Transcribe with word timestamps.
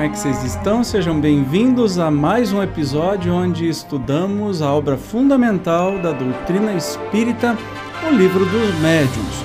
como 0.00 0.08
é 0.08 0.12
que 0.12 0.18
vocês 0.18 0.42
estão? 0.44 0.82
Sejam 0.82 1.20
bem-vindos 1.20 1.98
a 1.98 2.10
mais 2.10 2.54
um 2.54 2.62
episódio 2.62 3.34
onde 3.34 3.68
estudamos 3.68 4.62
a 4.62 4.72
obra 4.72 4.96
fundamental 4.96 5.98
da 5.98 6.10
doutrina 6.10 6.72
espírita, 6.72 7.54
o 8.08 8.14
Livro 8.14 8.46
dos 8.46 8.80
Médiuns. 8.80 9.44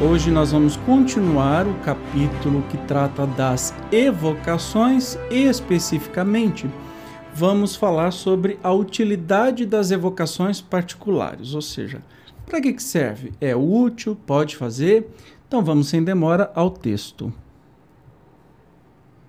Hoje 0.00 0.32
nós 0.32 0.50
vamos 0.50 0.76
continuar 0.78 1.68
o 1.68 1.74
capítulo 1.84 2.64
que 2.68 2.76
trata 2.78 3.28
das 3.28 3.72
evocações 3.92 5.16
e 5.30 5.44
especificamente 5.44 6.68
vamos 7.32 7.76
falar 7.76 8.10
sobre 8.10 8.58
a 8.60 8.72
utilidade 8.72 9.64
das 9.64 9.92
evocações 9.92 10.60
particulares, 10.60 11.54
ou 11.54 11.62
seja, 11.62 12.02
para 12.44 12.60
que, 12.60 12.72
que 12.72 12.82
serve? 12.82 13.32
É 13.40 13.54
útil, 13.54 14.16
pode 14.26 14.56
fazer? 14.56 15.08
Então 15.46 15.62
vamos 15.62 15.86
sem 15.86 16.02
demora 16.02 16.50
ao 16.56 16.70
texto. 16.70 17.32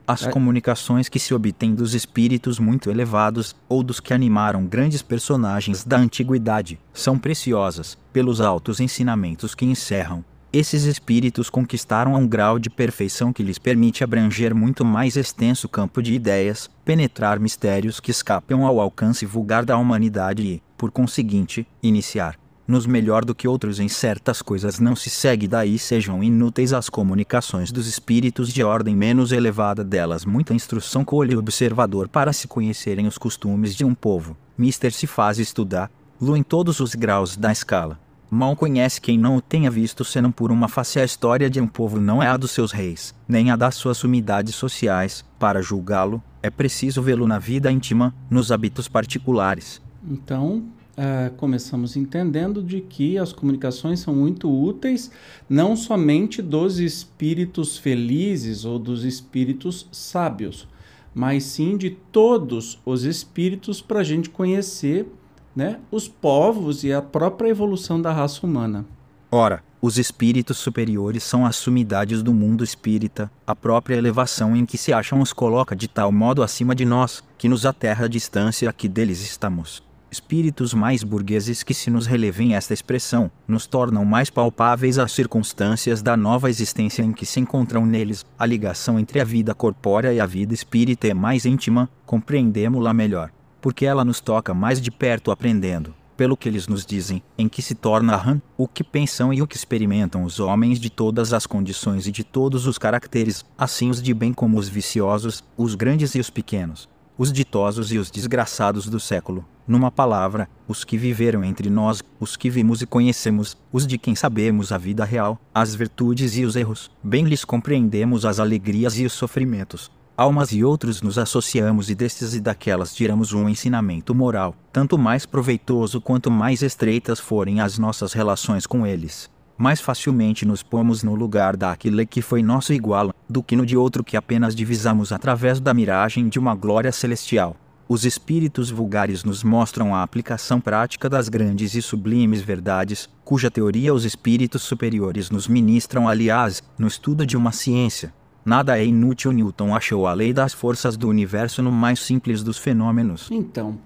As 0.05 0.27
é. 0.27 0.29
comunicações 0.29 1.07
que 1.07 1.17
se 1.17 1.33
obtêm 1.33 1.73
dos 1.73 1.93
espíritos 1.93 2.59
muito 2.59 2.89
elevados 2.89 3.55
ou 3.69 3.81
dos 3.81 4.01
que 4.01 4.13
animaram 4.13 4.65
grandes 4.65 5.01
personagens 5.01 5.85
da 5.85 5.97
antiguidade 5.97 6.77
são 6.93 7.17
preciosas, 7.17 7.97
pelos 8.11 8.41
altos 8.41 8.81
ensinamentos 8.81 9.55
que 9.55 9.65
encerram. 9.65 10.23
Esses 10.51 10.83
espíritos 10.83 11.49
conquistaram 11.49 12.13
um 12.13 12.27
grau 12.27 12.59
de 12.59 12.69
perfeição 12.69 13.33
que 13.33 13.41
lhes 13.41 13.57
permite 13.57 14.03
abranger 14.03 14.53
muito 14.53 14.85
mais 14.85 15.15
extenso 15.15 15.67
campo 15.67 16.01
de 16.01 16.13
ideias, 16.13 16.69
penetrar 16.85 17.39
mistérios 17.39 17.99
que 17.99 18.11
escapam 18.11 18.65
ao 18.65 18.79
alcance 18.79 19.25
vulgar 19.25 19.65
da 19.65 19.77
humanidade 19.77 20.43
e, 20.43 20.61
por 20.77 20.91
conseguinte, 20.91 21.65
iniciar 21.81 22.37
nos 22.67 22.85
melhor 22.85 23.25
do 23.25 23.35
que 23.35 23.47
outros 23.47 23.79
em 23.79 23.87
certas 23.87 24.41
coisas 24.41 24.79
não 24.79 24.95
se 24.95 25.09
segue 25.09 25.47
daí 25.47 25.77
sejam 25.77 26.23
inúteis 26.23 26.73
as 26.73 26.89
comunicações 26.89 27.71
dos 27.71 27.87
espíritos 27.87 28.51
de 28.53 28.63
ordem 28.63 28.95
menos 28.95 29.31
elevada 29.31 29.83
delas 29.83 30.25
muita 30.25 30.53
instrução 30.53 31.03
colhe 31.03 31.35
o 31.35 31.39
observador 31.39 32.07
para 32.07 32.31
se 32.31 32.47
conhecerem 32.47 33.07
os 33.07 33.17
costumes 33.17 33.75
de 33.75 33.83
um 33.83 33.93
povo. 33.93 34.37
Mister 34.57 34.91
se 34.91 35.07
faz 35.07 35.39
estudar, 35.39 35.89
Lu 36.21 36.37
em 36.37 36.43
todos 36.43 36.79
os 36.79 36.95
graus 36.95 37.35
da 37.35 37.51
escala. 37.51 37.99
Mal 38.29 38.55
conhece 38.55 39.01
quem 39.01 39.17
não 39.17 39.35
o 39.35 39.41
tenha 39.41 39.69
visto 39.69 40.05
senão 40.05 40.31
por 40.31 40.51
uma 40.51 40.67
face 40.67 40.99
a 40.99 41.03
história 41.03 41.49
de 41.49 41.59
um 41.59 41.67
povo 41.67 41.99
não 41.99 42.23
é 42.23 42.27
a 42.27 42.37
dos 42.37 42.51
seus 42.51 42.71
reis, 42.71 43.13
nem 43.27 43.51
a 43.51 43.55
das 43.55 43.75
suas 43.75 43.97
sumidades 43.97 44.55
sociais, 44.55 45.23
para 45.37 45.61
julgá-lo, 45.61 46.23
é 46.41 46.49
preciso 46.49 47.01
vê-lo 47.01 47.27
na 47.27 47.37
vida 47.37 47.71
íntima, 47.71 48.13
nos 48.29 48.51
hábitos 48.51 48.87
particulares. 48.87 49.81
Então, 50.09 50.63
Uh, 50.95 51.33
começamos 51.37 51.97
entendendo 51.97 52.61
de 52.61 52.79
que 52.79 53.17
as 53.17 53.33
comunicações 53.33 53.99
são 53.99 54.13
muito 54.13 54.47
úteis, 54.47 55.09
não 55.49 55.75
somente 55.75 56.39
dos 56.39 56.77
espíritos 56.77 57.79
felizes 57.79 58.63
ou 58.63 58.77
dos 58.77 59.03
espíritos 59.03 59.87
sábios, 59.91 60.67
mas 61.11 61.45
sim 61.45 61.77
de 61.77 61.89
todos 61.89 62.79
os 62.85 63.05
espíritos 63.05 63.81
para 63.81 64.01
a 64.01 64.03
gente 64.03 64.29
conhecer 64.29 65.07
né, 65.55 65.79
os 65.89 66.07
povos 66.07 66.83
e 66.83 66.93
a 66.93 67.01
própria 67.01 67.49
evolução 67.49 67.99
da 67.99 68.13
raça 68.13 68.45
humana. 68.45 68.85
Ora, 69.31 69.63
os 69.81 69.97
espíritos 69.97 70.59
superiores 70.59 71.23
são 71.23 71.43
as 71.43 71.55
sumidades 71.55 72.21
do 72.21 72.35
mundo 72.35 72.63
espírita, 72.63 73.31
a 73.47 73.55
própria 73.55 73.95
elevação 73.95 74.55
em 74.55 74.63
que 74.63 74.77
se 74.77 74.93
acham 74.93 75.21
os 75.21 75.33
coloca 75.33 75.75
de 75.75 75.87
tal 75.87 76.11
modo 76.11 76.43
acima 76.43 76.75
de 76.75 76.85
nós, 76.85 77.23
que 77.35 77.49
nos 77.49 77.65
aterra 77.65 78.05
a 78.05 78.07
distância 78.07 78.69
a 78.69 78.73
que 78.73 78.87
deles 78.87 79.23
estamos 79.23 79.81
espíritos 80.13 80.75
mais 80.75 81.03
burgueses 81.03 81.63
que 81.63 81.73
se 81.73 81.89
nos 81.89 82.05
relevem 82.05 82.53
esta 82.53 82.71
expressão, 82.71 83.31
nos 83.47 83.65
tornam 83.65 84.05
mais 84.05 84.29
palpáveis 84.29 84.99
as 84.99 85.11
circunstâncias 85.11 86.03
da 86.03 86.15
nova 86.15 86.51
existência 86.51 87.01
em 87.01 87.11
que 87.11 87.25
se 87.25 87.39
encontram 87.39 87.83
neles, 87.83 88.23
a 88.37 88.45
ligação 88.45 88.99
entre 88.99 89.19
a 89.19 89.23
vida 89.23 89.55
corpórea 89.55 90.13
e 90.13 90.19
a 90.19 90.25
vida 90.27 90.53
espírita 90.53 91.07
é 91.07 91.15
mais 91.15 91.47
íntima, 91.47 91.89
compreendemo-la 92.05 92.93
melhor, 92.93 93.31
porque 93.59 93.87
ela 93.87 94.05
nos 94.05 94.19
toca 94.19 94.53
mais 94.53 94.79
de 94.79 94.91
perto 94.91 95.31
aprendendo, 95.31 95.95
pelo 96.15 96.37
que 96.37 96.47
eles 96.47 96.67
nos 96.67 96.85
dizem, 96.85 97.23
em 97.35 97.49
que 97.49 97.63
se 97.63 97.73
torna 97.73 98.15
rã, 98.15 98.39
o 98.55 98.67
que 98.67 98.83
pensam 98.83 99.33
e 99.33 99.41
o 99.41 99.47
que 99.47 99.57
experimentam 99.57 100.23
os 100.23 100.39
homens 100.39 100.79
de 100.79 100.91
todas 100.91 101.33
as 101.33 101.47
condições 101.47 102.05
e 102.05 102.11
de 102.11 102.23
todos 102.23 102.67
os 102.67 102.77
caracteres, 102.77 103.43
assim 103.57 103.89
os 103.89 103.99
de 103.99 104.13
bem 104.13 104.31
como 104.31 104.59
os 104.59 104.69
viciosos, 104.69 105.43
os 105.57 105.73
grandes 105.73 106.13
e 106.13 106.19
os 106.19 106.29
pequenos 106.29 106.87
os 107.17 107.31
ditosos 107.31 107.91
e 107.91 107.97
os 107.97 108.09
desgraçados 108.09 108.87
do 108.87 108.99
século. 108.99 109.45
Numa 109.67 109.91
palavra, 109.91 110.49
os 110.67 110.83
que 110.83 110.97
viveram 110.97 111.43
entre 111.43 111.69
nós, 111.69 112.03
os 112.19 112.35
que 112.35 112.49
vimos 112.49 112.81
e 112.81 112.85
conhecemos, 112.85 113.57
os 113.71 113.87
de 113.87 113.97
quem 113.97 114.15
sabemos 114.15 114.71
a 114.71 114.77
vida 114.77 115.05
real, 115.05 115.39
as 115.53 115.73
virtudes 115.73 116.35
e 116.35 116.43
os 116.43 116.55
erros, 116.55 116.91
bem 117.03 117.25
lhes 117.25 117.45
compreendemos 117.45 118.25
as 118.25 118.39
alegrias 118.39 118.97
e 118.97 119.05
os 119.05 119.13
sofrimentos. 119.13 119.91
Almas 120.15 120.51
e 120.51 120.63
outros 120.63 121.01
nos 121.01 121.17
associamos 121.17 121.89
e 121.89 121.95
destes 121.95 122.35
e 122.35 122.39
daquelas 122.39 122.93
tiramos 122.93 123.33
um 123.33 123.49
ensinamento 123.49 124.13
moral, 124.13 124.55
tanto 124.71 124.97
mais 124.97 125.25
proveitoso 125.25 125.99
quanto 125.99 126.29
mais 126.29 126.61
estreitas 126.61 127.19
forem 127.19 127.61
as 127.61 127.79
nossas 127.79 128.13
relações 128.13 128.67
com 128.67 128.85
eles 128.85 129.32
mais 129.57 129.79
facilmente 129.79 130.45
nos 130.45 130.63
pomos 130.63 131.03
no 131.03 131.15
lugar 131.15 131.55
daquele 131.55 132.05
que 132.05 132.21
foi 132.21 132.41
nosso 132.41 132.73
igual, 132.73 133.13
do 133.29 133.43
que 133.43 133.55
no 133.55 133.65
de 133.65 133.77
outro 133.77 134.03
que 134.03 134.17
apenas 134.17 134.55
divisamos 134.55 135.11
através 135.11 135.59
da 135.59 135.73
miragem 135.73 136.27
de 136.27 136.39
uma 136.39 136.55
glória 136.55 136.91
celestial. 136.91 137.55
Os 137.87 138.05
espíritos 138.05 138.71
vulgares 138.71 139.23
nos 139.23 139.43
mostram 139.43 139.93
a 139.93 140.03
aplicação 140.03 140.59
prática 140.59 141.09
das 141.09 141.27
grandes 141.29 141.75
e 141.75 141.81
sublimes 141.81 142.41
verdades, 142.41 143.09
cuja 143.23 143.51
teoria 143.51 143.93
os 143.93 144.05
espíritos 144.05 144.63
superiores 144.63 145.29
nos 145.29 145.47
ministram, 145.47 146.07
aliás, 146.07 146.63
no 146.77 146.87
estudo 146.87 147.25
de 147.25 147.35
uma 147.35 147.51
ciência. 147.51 148.13
Nada 148.45 148.77
é 148.77 148.85
inútil. 148.85 149.31
Newton 149.31 149.75
achou 149.75 150.05
a 150.05 150.13
lei 150.13 150.33
das 150.33 150.53
forças 150.53 150.97
do 150.97 151.07
universo 151.07 151.61
no 151.61 151.71
mais 151.71 151.99
simples 151.99 152.43
dos 152.43 152.57
fenômenos. 152.57 153.29
Então, 153.31 153.77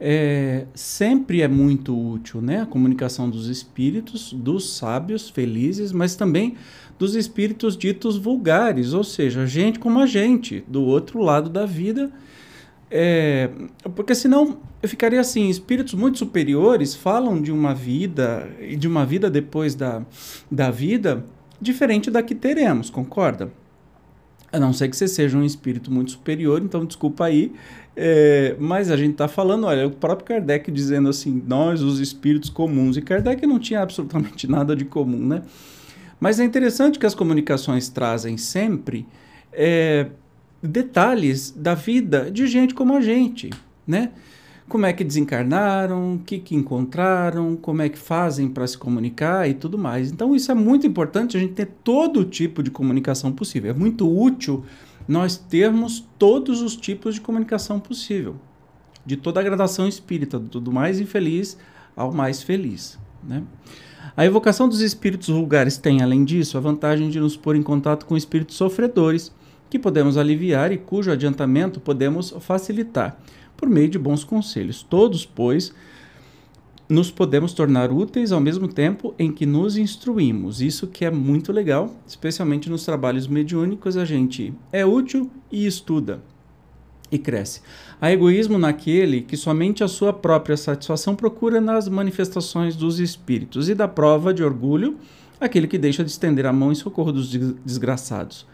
é, 0.00 0.66
sempre 0.74 1.42
é 1.42 1.48
muito 1.48 1.96
útil 1.96 2.40
né? 2.42 2.62
a 2.62 2.66
comunicação 2.66 3.30
dos 3.30 3.48
espíritos, 3.48 4.32
dos 4.32 4.76
sábios 4.76 5.30
felizes, 5.30 5.92
mas 5.92 6.14
também 6.16 6.56
dos 6.98 7.14
espíritos 7.14 7.76
ditos 7.76 8.16
vulgares, 8.16 8.92
ou 8.92 9.04
seja, 9.04 9.46
gente 9.46 9.78
como 9.78 10.00
a 10.00 10.06
gente, 10.06 10.64
do 10.68 10.82
outro 10.82 11.20
lado 11.20 11.48
da 11.48 11.66
vida. 11.66 12.10
É, 12.90 13.50
porque 13.96 14.14
senão 14.14 14.58
eu 14.82 14.88
ficaria 14.88 15.20
assim, 15.20 15.48
espíritos 15.48 15.94
muito 15.94 16.18
superiores 16.18 16.94
falam 16.94 17.40
de 17.40 17.50
uma 17.50 17.74
vida 17.74 18.48
e 18.60 18.76
de 18.76 18.86
uma 18.86 19.04
vida 19.04 19.30
depois 19.30 19.74
da, 19.74 20.02
da 20.50 20.70
vida 20.70 21.24
diferente 21.60 22.10
da 22.10 22.22
que 22.22 22.34
teremos, 22.34 22.90
concorda? 22.90 23.50
A 24.52 24.60
não 24.60 24.72
ser 24.72 24.88
que 24.88 24.96
você 24.96 25.08
seja 25.08 25.36
um 25.36 25.42
espírito 25.42 25.90
muito 25.90 26.12
superior, 26.12 26.62
então 26.62 26.84
desculpa 26.84 27.24
aí, 27.24 27.52
é, 27.96 28.56
mas 28.58 28.90
a 28.90 28.96
gente 28.96 29.12
está 29.12 29.28
falando, 29.28 29.66
olha, 29.66 29.86
o 29.86 29.90
próprio 29.90 30.26
Kardec 30.26 30.70
dizendo 30.70 31.08
assim, 31.08 31.42
nós, 31.46 31.80
os 31.82 32.00
espíritos 32.00 32.50
comuns, 32.50 32.96
e 32.96 33.02
Kardec 33.02 33.46
não 33.46 33.58
tinha 33.58 33.80
absolutamente 33.80 34.46
nada 34.50 34.74
de 34.74 34.84
comum, 34.84 35.24
né? 35.24 35.42
Mas 36.18 36.40
é 36.40 36.44
interessante 36.44 36.98
que 36.98 37.06
as 37.06 37.14
comunicações 37.14 37.88
trazem 37.88 38.36
sempre 38.36 39.06
é, 39.52 40.06
detalhes 40.62 41.50
da 41.50 41.74
vida 41.74 42.30
de 42.30 42.46
gente 42.46 42.74
como 42.74 42.96
a 42.96 43.00
gente, 43.00 43.50
né? 43.86 44.10
Como 44.66 44.86
é 44.86 44.92
que 44.94 45.04
desencarnaram, 45.04 46.14
o 46.14 46.18
que, 46.18 46.38
que 46.38 46.56
encontraram, 46.56 47.54
como 47.54 47.82
é 47.82 47.88
que 47.90 47.98
fazem 47.98 48.48
para 48.48 48.66
se 48.66 48.78
comunicar 48.78 49.48
e 49.48 49.52
tudo 49.52 49.76
mais. 49.76 50.10
Então, 50.10 50.34
isso 50.34 50.50
é 50.50 50.54
muito 50.54 50.86
importante 50.86 51.36
a 51.36 51.40
gente 51.40 51.52
ter 51.52 51.68
todo 51.84 52.24
tipo 52.24 52.62
de 52.62 52.70
comunicação 52.70 53.30
possível. 53.30 53.70
É 53.70 53.74
muito 53.74 54.10
útil 54.10 54.64
nós 55.06 55.36
termos 55.36 56.04
todos 56.18 56.62
os 56.62 56.76
tipos 56.76 57.14
de 57.14 57.20
comunicação 57.20 57.78
possível, 57.78 58.36
de 59.04 59.16
toda 59.16 59.40
a 59.40 59.42
gradação 59.42 59.86
espírita, 59.86 60.38
do 60.38 60.72
mais 60.72 61.00
infeliz 61.00 61.56
ao 61.96 62.12
mais 62.12 62.42
feliz. 62.42 62.98
Né? 63.22 63.42
A 64.16 64.24
evocação 64.24 64.68
dos 64.68 64.80
espíritos 64.80 65.28
vulgares 65.28 65.76
tem, 65.76 66.02
além 66.02 66.24
disso, 66.24 66.56
a 66.56 66.60
vantagem 66.60 67.10
de 67.10 67.18
nos 67.18 67.36
pôr 67.36 67.56
em 67.56 67.62
contato 67.62 68.06
com 68.06 68.16
espíritos 68.16 68.56
sofredores, 68.56 69.32
que 69.68 69.78
podemos 69.78 70.16
aliviar 70.16 70.70
e 70.70 70.78
cujo 70.78 71.10
adiantamento 71.10 71.80
podemos 71.80 72.30
facilitar, 72.40 73.18
por 73.56 73.68
meio 73.68 73.88
de 73.88 73.98
bons 73.98 74.22
conselhos. 74.22 74.82
Todos, 74.82 75.26
pois, 75.26 75.74
nos 76.88 77.10
podemos 77.10 77.52
tornar 77.52 77.90
úteis 77.90 78.32
ao 78.32 78.40
mesmo 78.40 78.68
tempo 78.68 79.14
em 79.18 79.32
que 79.32 79.46
nos 79.46 79.76
instruímos. 79.76 80.60
Isso 80.60 80.86
que 80.86 81.04
é 81.04 81.10
muito 81.10 81.52
legal, 81.52 81.94
especialmente 82.06 82.68
nos 82.68 82.84
trabalhos 82.84 83.26
mediúnicos, 83.26 83.96
a 83.96 84.04
gente 84.04 84.52
é 84.72 84.84
útil 84.84 85.30
e 85.50 85.66
estuda 85.66 86.22
e 87.10 87.18
cresce. 87.18 87.60
Há 88.00 88.12
egoísmo 88.12 88.58
naquele 88.58 89.22
que 89.22 89.36
somente 89.36 89.84
a 89.84 89.88
sua 89.88 90.12
própria 90.12 90.56
satisfação 90.56 91.14
procura 91.14 91.60
nas 91.60 91.88
manifestações 91.88 92.76
dos 92.76 92.98
espíritos 92.98 93.68
e 93.68 93.74
da 93.74 93.88
prova 93.88 94.34
de 94.34 94.42
orgulho 94.42 94.96
aquele 95.40 95.66
que 95.66 95.78
deixa 95.78 96.04
de 96.04 96.10
estender 96.10 96.46
a 96.46 96.52
mão 96.52 96.72
em 96.72 96.74
socorro 96.74 97.12
dos 97.12 97.28
desgraçados. 97.64 98.46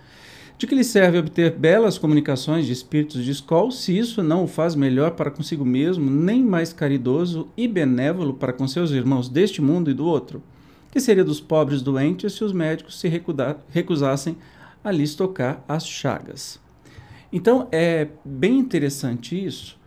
De 0.61 0.67
que 0.67 0.75
lhe 0.75 0.85
serve 0.85 1.17
obter 1.17 1.57
belas 1.57 1.97
comunicações 1.97 2.67
de 2.67 2.73
espíritos 2.75 3.25
de 3.25 3.31
escola, 3.31 3.71
se 3.71 3.97
isso 3.97 4.23
não 4.23 4.45
o 4.45 4.47
faz 4.47 4.75
melhor 4.75 5.12
para 5.12 5.31
consigo 5.31 5.65
mesmo, 5.65 6.11
nem 6.11 6.45
mais 6.45 6.71
caridoso 6.71 7.49
e 7.57 7.67
benévolo 7.67 8.35
para 8.35 8.53
com 8.53 8.69
seus 8.69 8.91
irmãos 8.91 9.27
deste 9.27 9.62
mundo 9.62 9.91
e 9.91 9.95
do 9.95 10.05
outro? 10.05 10.43
Que 10.91 11.01
seria 11.01 11.25
dos 11.25 11.41
pobres 11.41 11.81
doentes 11.81 12.35
se 12.35 12.45
os 12.45 12.53
médicos 12.53 13.01
se 13.01 13.09
recusassem 13.71 14.37
a 14.85 14.93
lhes 14.93 15.15
tocar 15.15 15.65
as 15.67 15.87
chagas. 15.87 16.61
Então 17.33 17.67
é 17.73 18.09
bem 18.23 18.59
interessante 18.59 19.43
isso, 19.43 19.79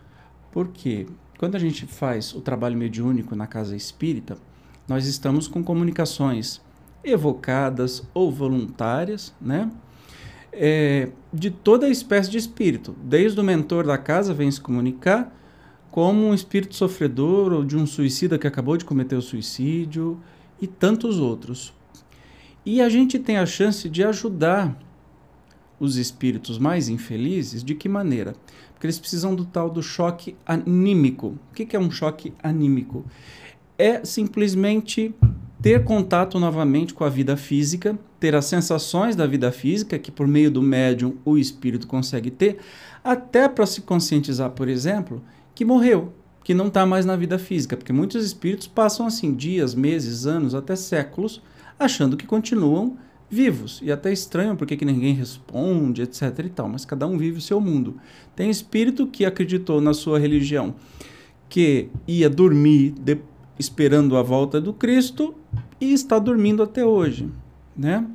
porque 0.50 1.06
quando 1.38 1.54
a 1.54 1.60
gente 1.60 1.86
faz 1.86 2.34
o 2.34 2.40
trabalho 2.40 2.76
mediúnico 2.76 3.36
na 3.36 3.46
casa 3.46 3.76
espírita, 3.76 4.36
nós 4.88 5.06
estamos 5.06 5.46
com 5.46 5.62
comunicações 5.62 6.60
evocadas 7.04 8.02
ou 8.12 8.28
voluntárias, 8.32 9.32
né? 9.40 9.70
É, 10.56 11.08
de 11.32 11.50
toda 11.50 11.88
espécie 11.88 12.30
de 12.30 12.38
espírito. 12.38 12.94
Desde 13.02 13.40
o 13.40 13.44
mentor 13.44 13.84
da 13.84 13.98
casa 13.98 14.32
vem 14.32 14.50
se 14.50 14.60
comunicar, 14.60 15.34
como 15.90 16.26
um 16.26 16.34
espírito 16.34 16.74
sofredor 16.74 17.52
ou 17.52 17.64
de 17.64 17.76
um 17.76 17.86
suicida 17.86 18.38
que 18.38 18.46
acabou 18.46 18.76
de 18.76 18.84
cometer 18.84 19.16
o 19.16 19.22
suicídio 19.22 20.20
e 20.60 20.66
tantos 20.66 21.18
outros. 21.18 21.72
E 22.64 22.80
a 22.80 22.88
gente 22.88 23.18
tem 23.18 23.36
a 23.36 23.46
chance 23.46 23.88
de 23.88 24.02
ajudar 24.02 24.76
os 25.78 25.96
espíritos 25.96 26.58
mais 26.58 26.88
infelizes 26.88 27.62
de 27.62 27.74
que 27.74 27.88
maneira? 27.88 28.34
Porque 28.72 28.86
eles 28.86 28.98
precisam 28.98 29.34
do 29.34 29.44
tal 29.44 29.68
do 29.68 29.82
choque 29.82 30.36
anímico. 30.46 31.38
O 31.50 31.54
que 31.54 31.76
é 31.76 31.78
um 31.78 31.90
choque 31.90 32.32
anímico? 32.42 33.04
É 33.78 34.04
simplesmente 34.04 35.14
ter 35.60 35.84
contato 35.84 36.38
novamente 36.38 36.92
com 36.92 37.04
a 37.04 37.08
vida 37.08 37.36
física, 37.36 37.98
ter 38.24 38.34
as 38.34 38.46
sensações 38.46 39.14
da 39.14 39.26
vida 39.26 39.52
física, 39.52 39.98
que 39.98 40.10
por 40.10 40.26
meio 40.26 40.50
do 40.50 40.62
médium 40.62 41.14
o 41.26 41.36
espírito 41.36 41.86
consegue 41.86 42.30
ter, 42.30 42.56
até 43.04 43.50
para 43.50 43.66
se 43.66 43.82
conscientizar, 43.82 44.48
por 44.52 44.66
exemplo, 44.66 45.22
que 45.54 45.62
morreu, 45.62 46.10
que 46.42 46.54
não 46.54 46.68
está 46.68 46.86
mais 46.86 47.04
na 47.04 47.16
vida 47.16 47.38
física, 47.38 47.76
porque 47.76 47.92
muitos 47.92 48.24
espíritos 48.24 48.66
passam 48.66 49.06
assim 49.06 49.34
dias, 49.34 49.74
meses, 49.74 50.24
anos, 50.24 50.54
até 50.54 50.74
séculos, 50.74 51.42
achando 51.78 52.16
que 52.16 52.26
continuam 52.26 52.96
vivos. 53.28 53.82
E 53.82 53.92
até 53.92 54.10
estranho 54.10 54.56
porque 54.56 54.74
que 54.74 54.86
ninguém 54.86 55.12
responde, 55.12 56.00
etc 56.00 56.46
e 56.46 56.48
tal, 56.48 56.66
mas 56.66 56.86
cada 56.86 57.06
um 57.06 57.18
vive 57.18 57.36
o 57.36 57.42
seu 57.42 57.60
mundo. 57.60 57.98
Tem 58.34 58.48
espírito 58.48 59.06
que 59.06 59.26
acreditou 59.26 59.82
na 59.82 59.92
sua 59.92 60.18
religião 60.18 60.76
que 61.46 61.90
ia 62.08 62.30
dormir 62.30 62.92
de, 62.92 63.18
esperando 63.58 64.16
a 64.16 64.22
volta 64.22 64.62
do 64.62 64.72
Cristo 64.72 65.34
e 65.78 65.92
está 65.92 66.18
dormindo 66.18 66.62
até 66.62 66.86
hoje, 66.86 67.28
né? 67.76 68.06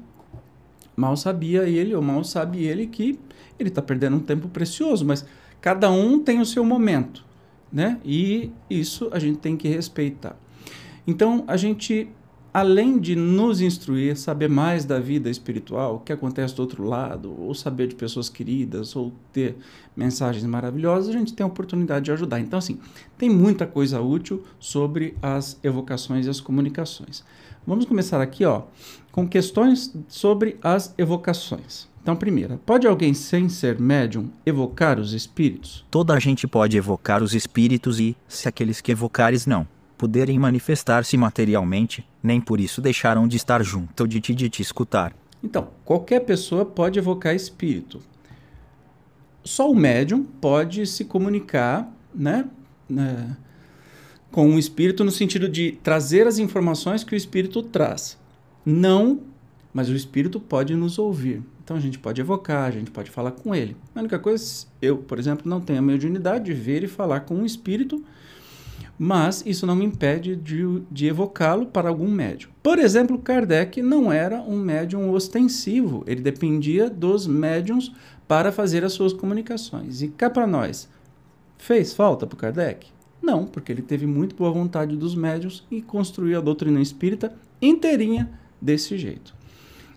Mal 0.95 1.15
sabia 1.15 1.63
ele, 1.63 1.95
ou 1.95 2.01
mal 2.01 2.23
sabe 2.23 2.63
ele 2.63 2.87
que 2.87 3.19
ele 3.57 3.69
está 3.69 3.81
perdendo 3.81 4.17
um 4.17 4.21
tempo 4.21 4.47
precioso, 4.47 5.05
mas 5.05 5.25
cada 5.61 5.89
um 5.91 6.19
tem 6.19 6.39
o 6.39 6.45
seu 6.45 6.63
momento 6.63 7.29
né? 7.71 7.99
E 8.03 8.51
isso 8.69 9.09
a 9.11 9.19
gente 9.19 9.39
tem 9.39 9.55
que 9.55 9.67
respeitar. 9.67 10.35
Então, 11.05 11.43
a 11.47 11.55
gente, 11.55 12.09
além 12.53 12.99
de 12.99 13.15
nos 13.15 13.61
instruir, 13.61 14.17
saber 14.17 14.49
mais 14.49 14.85
da 14.85 14.99
vida 14.99 15.29
espiritual, 15.29 15.95
o 15.95 15.99
que 15.99 16.11
acontece 16.11 16.55
do 16.55 16.61
outro 16.61 16.83
lado, 16.83 17.33
ou 17.39 17.53
saber 17.53 17.87
de 17.87 17.95
pessoas 17.95 18.29
queridas, 18.29 18.95
ou 18.95 19.11
ter 19.31 19.55
mensagens 19.95 20.45
maravilhosas, 20.45 21.09
a 21.09 21.17
gente 21.17 21.33
tem 21.33 21.43
a 21.43 21.47
oportunidade 21.47 22.05
de 22.05 22.11
ajudar. 22.11 22.39
Então, 22.39 22.59
assim, 22.59 22.79
tem 23.17 23.29
muita 23.29 23.65
coisa 23.65 24.01
útil 24.01 24.43
sobre 24.59 25.15
as 25.21 25.59
evocações 25.63 26.25
e 26.25 26.29
as 26.29 26.39
comunicações. 26.39 27.23
Vamos 27.69 27.85
começar 27.85 28.19
aqui, 28.19 28.43
ó, 28.45 28.63
com 29.11 29.27
questões 29.27 29.95
sobre 30.07 30.57
as 30.59 30.91
evocações. 30.97 31.87
Então, 32.01 32.15
primeira, 32.15 32.59
pode 32.65 32.87
alguém 32.87 33.13
sem 33.13 33.47
ser 33.47 33.79
médium 33.79 34.31
evocar 34.43 34.99
os 34.99 35.13
espíritos? 35.13 35.85
Toda 35.91 36.15
a 36.15 36.19
gente 36.19 36.47
pode 36.47 36.75
evocar 36.75 37.21
os 37.21 37.35
espíritos 37.35 37.99
e, 37.99 38.17
se 38.27 38.47
aqueles 38.47 38.81
que 38.81 38.91
evocares 38.91 39.45
não 39.45 39.67
puderem 39.99 40.39
manifestar-se 40.39 41.15
materialmente, 41.15 42.03
nem 42.23 42.41
por 42.41 42.59
isso 42.59 42.81
deixaram 42.81 43.27
de 43.27 43.37
estar 43.37 43.61
junto 43.61 44.07
de 44.07 44.19
ti 44.19 44.33
de 44.33 44.49
te 44.49 44.63
escutar. 44.63 45.15
Então, 45.43 45.67
qualquer 45.85 46.21
pessoa 46.21 46.65
pode 46.65 46.97
evocar 46.97 47.35
espírito. 47.35 47.99
Só 49.43 49.69
o 49.69 49.75
médium 49.75 50.23
pode 50.23 50.87
se 50.87 51.05
comunicar, 51.05 51.87
né, 52.15 52.49
né 52.89 53.37
com 54.31 54.53
o 54.53 54.59
espírito 54.59 55.03
no 55.03 55.11
sentido 55.11 55.49
de 55.49 55.73
trazer 55.83 56.27
as 56.27 56.37
informações 56.37 57.03
que 57.03 57.13
o 57.13 57.17
espírito 57.17 57.63
traz. 57.63 58.17
Não, 58.65 59.21
mas 59.73 59.89
o 59.89 59.95
espírito 59.95 60.39
pode 60.39 60.75
nos 60.75 60.99
ouvir. 60.99 61.41
Então 61.63 61.77
a 61.77 61.79
gente 61.79 61.99
pode 61.99 62.19
evocar, 62.19 62.65
a 62.65 62.71
gente 62.71 62.91
pode 62.91 63.11
falar 63.11 63.31
com 63.31 63.53
ele. 63.53 63.75
A 63.95 63.99
única 63.99 64.17
coisa, 64.17 64.65
eu, 64.81 64.97
por 64.97 65.19
exemplo, 65.19 65.47
não 65.47 65.61
tenho 65.61 65.79
a 65.79 65.83
mediunidade 65.83 66.45
de 66.45 66.53
ver 66.53 66.83
e 66.83 66.87
falar 66.87 67.21
com 67.21 67.35
um 67.35 67.45
espírito, 67.45 68.03
mas 68.97 69.43
isso 69.45 69.65
não 69.65 69.75
me 69.75 69.85
impede 69.85 70.35
de, 70.35 70.81
de 70.91 71.07
evocá-lo 71.07 71.67
para 71.67 71.87
algum 71.87 72.09
médium. 72.09 72.49
Por 72.61 72.79
exemplo, 72.79 73.19
Kardec 73.19 73.81
não 73.81 74.11
era 74.11 74.41
um 74.41 74.57
médium 74.57 75.11
ostensivo, 75.11 76.03
ele 76.07 76.21
dependia 76.21 76.89
dos 76.89 77.27
médiums 77.27 77.93
para 78.27 78.51
fazer 78.51 78.83
as 78.83 78.93
suas 78.93 79.13
comunicações. 79.13 80.01
E 80.01 80.07
cá 80.07 80.29
para 80.29 80.45
nós, 80.45 80.89
fez 81.57 81.93
falta 81.93 82.27
para 82.27 82.37
Kardec? 82.37 82.87
Não, 83.21 83.45
porque 83.45 83.71
ele 83.71 83.81
teve 83.81 84.05
muito 84.05 84.35
boa 84.35 84.51
vontade 84.51 84.95
dos 84.95 85.15
médiums 85.15 85.65
e 85.69 85.81
construiu 85.81 86.37
a 86.37 86.41
doutrina 86.41 86.81
espírita 86.81 87.33
inteirinha 87.61 88.29
desse 88.61 88.97
jeito. 88.97 89.37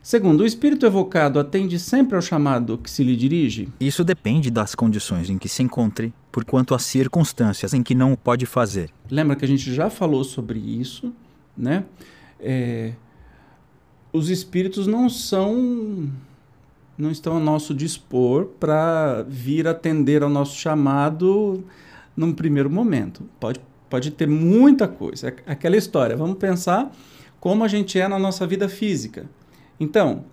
Segundo, 0.03 0.41
o 0.41 0.47
espírito 0.47 0.85
evocado 0.85 1.39
atende 1.39 1.79
sempre 1.79 2.17
ao 2.17 2.23
chamado 2.23 2.77
que 2.77 2.91
se 2.91 3.05
lhe 3.05 3.15
dirige? 3.15 3.69
Isso 3.79 4.03
depende 4.03 4.51
das 4.51 4.75
condições 4.75 5.31
em 5.31 5.39
que 5.39 5.49
se 5.49 5.63
encontre, 5.63 6.13
por 6.33 6.45
quanto 6.45 6.75
às 6.75 6.83
circunstâncias 6.83 7.73
em 7.73 7.85
que 7.85 7.95
não 7.95 8.13
o 8.13 8.17
pode 8.17 8.45
fazer. 8.45 8.91
Lembra 9.09 9.37
que 9.37 9.45
a 9.45 9.49
gente 9.49 9.73
já 9.73 9.89
falou 9.89 10.25
sobre 10.25 10.59
isso, 10.59 11.13
né? 11.57 11.85
É, 12.41 12.95
os 14.13 14.29
espíritos 14.29 14.89
não 14.89 15.09
são 15.09 16.11
não 16.99 17.11
estão 17.11 17.37
a 17.37 17.41
nosso 17.41 17.73
dispor 17.73 18.47
para 18.61 19.25
vir 19.29 19.67
atender 19.67 20.23
ao 20.23 20.29
nosso 20.29 20.57
chamado 20.57 21.65
num 22.17 22.33
primeiro 22.33 22.71
momento. 22.71 23.25
Pode, 23.39 23.61
pode 23.89 24.11
ter 24.11 24.27
muita 24.27 24.87
coisa. 24.89 25.29
É 25.47 25.53
aquela 25.53 25.77
história. 25.77 26.17
Vamos 26.17 26.39
pensar 26.39 26.91
como 27.41 27.65
a 27.65 27.69
gente 27.69 27.99
é 27.99 28.07
na 28.07 28.19
nossa 28.19 28.47
vida 28.47 28.69
física. 28.69 29.27
Então, 29.79 30.25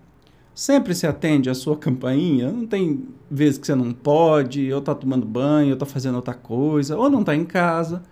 sempre 0.54 0.94
se 0.94 1.06
atende 1.06 1.48
a 1.48 1.54
sua 1.54 1.76
campainha, 1.76 2.52
não 2.52 2.66
tem 2.66 3.08
vezes 3.30 3.58
que 3.58 3.66
você 3.66 3.74
não 3.74 3.92
pode, 3.92 4.72
ou 4.72 4.78
está 4.78 4.94
tomando 4.94 5.26
banho, 5.26 5.68
ou 5.68 5.74
está 5.74 5.86
fazendo 5.86 6.16
outra 6.16 6.34
coisa, 6.34 6.96
ou 6.96 7.08
não 7.08 7.20
está 7.20 7.34
em 7.34 7.44
casa. 7.44 8.02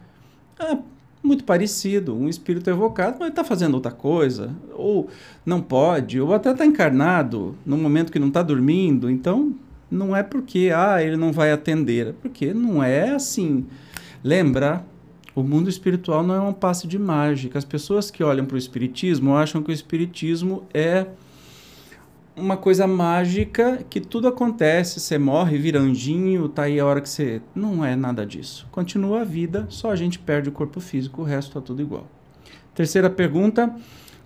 É 0.58 0.76
muito 1.22 1.44
parecido, 1.44 2.16
um 2.16 2.28
espírito 2.28 2.70
evocado, 2.70 3.18
mas 3.20 3.28
está 3.28 3.44
fazendo 3.44 3.74
outra 3.74 3.92
coisa, 3.92 4.54
ou 4.74 5.08
não 5.44 5.60
pode, 5.60 6.20
ou 6.20 6.32
até 6.32 6.50
está 6.50 6.64
encarnado 6.64 7.54
no 7.66 7.76
momento 7.76 8.10
que 8.10 8.18
não 8.18 8.28
está 8.28 8.42
dormindo. 8.42 9.10
Então, 9.10 9.54
não 9.90 10.14
é 10.14 10.22
porque 10.22 10.70
ah, 10.74 11.02
ele 11.02 11.16
não 11.16 11.32
vai 11.32 11.52
atender, 11.52 12.08
é 12.08 12.12
porque 12.12 12.52
não 12.52 12.82
é 12.82 13.10
assim. 13.10 13.66
Lembra, 14.22 14.84
o 15.34 15.42
mundo 15.42 15.68
espiritual 15.68 16.22
não 16.22 16.34
é 16.34 16.40
um 16.40 16.52
passe 16.52 16.86
de 16.86 16.98
mágica. 16.98 17.58
As 17.58 17.64
pessoas 17.64 18.10
que 18.10 18.24
olham 18.24 18.44
para 18.44 18.56
o 18.56 18.58
espiritismo 18.58 19.36
acham 19.36 19.62
que 19.62 19.70
o 19.70 19.72
espiritismo 19.72 20.64
é 20.74 21.06
uma 22.36 22.56
coisa 22.56 22.86
mágica 22.86 23.84
que 23.90 24.00
tudo 24.00 24.28
acontece, 24.28 25.00
você 25.00 25.18
morre, 25.18 25.58
vira 25.58 25.80
anjinho, 25.80 26.48
tá 26.48 26.62
aí 26.62 26.78
a 26.78 26.86
hora 26.86 27.00
que 27.00 27.08
você. 27.08 27.42
Não 27.54 27.84
é 27.84 27.96
nada 27.96 28.24
disso. 28.24 28.66
Continua 28.70 29.22
a 29.22 29.24
vida, 29.24 29.66
só 29.68 29.90
a 29.90 29.96
gente 29.96 30.18
perde 30.18 30.48
o 30.48 30.52
corpo 30.52 30.80
físico, 30.80 31.22
o 31.22 31.24
resto 31.24 31.54
tá 31.54 31.60
tudo 31.60 31.82
igual. 31.82 32.06
Terceira 32.74 33.10
pergunta: 33.10 33.74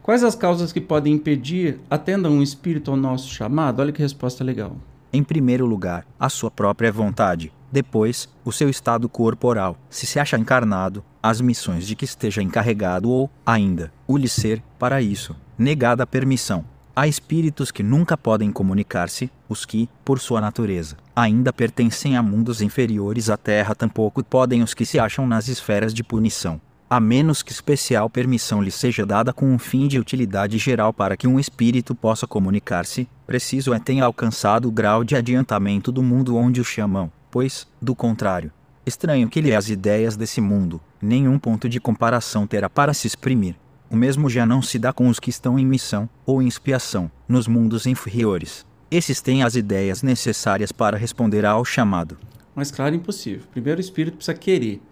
quais 0.02 0.22
as 0.22 0.34
causas 0.34 0.72
que 0.72 0.80
podem 0.80 1.14
impedir 1.14 1.80
atenda 1.88 2.28
um 2.28 2.42
espírito 2.42 2.90
ao 2.90 2.96
nosso 2.96 3.28
chamado? 3.28 3.80
Olha 3.80 3.92
que 3.92 4.02
resposta 4.02 4.44
legal. 4.44 4.76
Em 5.12 5.22
primeiro 5.22 5.66
lugar, 5.66 6.06
a 6.18 6.28
sua 6.28 6.50
própria 6.50 6.90
vontade. 6.90 7.52
Depois, 7.70 8.28
o 8.44 8.52
seu 8.52 8.68
estado 8.68 9.08
corporal, 9.08 9.76
se 9.90 10.06
se 10.06 10.18
acha 10.18 10.38
encarnado, 10.38 11.04
as 11.22 11.40
missões 11.40 11.86
de 11.86 11.94
que 11.94 12.04
esteja 12.04 12.42
encarregado 12.42 13.10
ou, 13.10 13.30
ainda, 13.44 13.92
o 14.06 14.16
lhe 14.16 14.28
ser, 14.28 14.62
para 14.78 15.02
isso, 15.02 15.36
negada 15.58 16.02
a 16.02 16.06
permissão, 16.06 16.64
Há 16.94 17.08
espíritos 17.08 17.70
que 17.70 17.82
nunca 17.82 18.18
podem 18.18 18.52
comunicar-se, 18.52 19.30
os 19.48 19.64
que, 19.64 19.88
por 20.04 20.20
sua 20.20 20.42
natureza, 20.42 20.98
ainda 21.16 21.50
pertencem 21.50 22.18
a 22.18 22.22
mundos 22.22 22.60
inferiores 22.60 23.30
à 23.30 23.36
Terra, 23.38 23.74
tampouco 23.74 24.22
podem 24.22 24.62
os 24.62 24.74
que 24.74 24.84
se 24.84 24.98
acham 24.98 25.26
nas 25.26 25.48
esferas 25.48 25.94
de 25.94 26.04
punição. 26.04 26.60
A 26.92 27.00
menos 27.00 27.42
que 27.42 27.50
especial 27.52 28.10
permissão 28.10 28.60
lhe 28.60 28.70
seja 28.70 29.06
dada 29.06 29.32
com 29.32 29.50
um 29.50 29.58
fim 29.58 29.88
de 29.88 29.98
utilidade 29.98 30.58
geral 30.58 30.92
para 30.92 31.16
que 31.16 31.26
um 31.26 31.40
espírito 31.40 31.94
possa 31.94 32.26
comunicar-se, 32.26 33.08
preciso 33.26 33.72
é 33.72 33.78
tenha 33.78 34.04
alcançado 34.04 34.68
o 34.68 34.70
grau 34.70 35.02
de 35.02 35.16
adiantamento 35.16 35.90
do 35.90 36.02
mundo 36.02 36.36
onde 36.36 36.60
o 36.60 36.64
chamam, 36.64 37.10
pois, 37.30 37.66
do 37.80 37.94
contrário, 37.94 38.52
estranho 38.84 39.30
que 39.30 39.40
lhe 39.40 39.54
as 39.54 39.70
ideias 39.70 40.18
desse 40.18 40.38
mundo, 40.42 40.82
nenhum 41.00 41.38
ponto 41.38 41.66
de 41.66 41.80
comparação 41.80 42.46
terá 42.46 42.68
para 42.68 42.92
se 42.92 43.06
exprimir. 43.06 43.54
O 43.88 43.96
mesmo 43.96 44.28
já 44.28 44.44
não 44.44 44.60
se 44.60 44.78
dá 44.78 44.92
com 44.92 45.08
os 45.08 45.18
que 45.18 45.30
estão 45.30 45.58
em 45.58 45.64
missão 45.64 46.06
ou 46.26 46.42
em 46.42 46.46
expiação 46.46 47.10
nos 47.26 47.48
mundos 47.48 47.86
inferiores. 47.86 48.66
Esses 48.90 49.22
têm 49.22 49.42
as 49.42 49.56
ideias 49.56 50.02
necessárias 50.02 50.70
para 50.70 50.98
responder 50.98 51.46
ao 51.46 51.64
chamado. 51.64 52.18
Mas 52.54 52.70
claro, 52.70 52.94
impossível. 52.94 53.46
Primeiro 53.50 53.78
o 53.78 53.80
espírito 53.80 54.18
precisa 54.18 54.36
querer. 54.36 54.82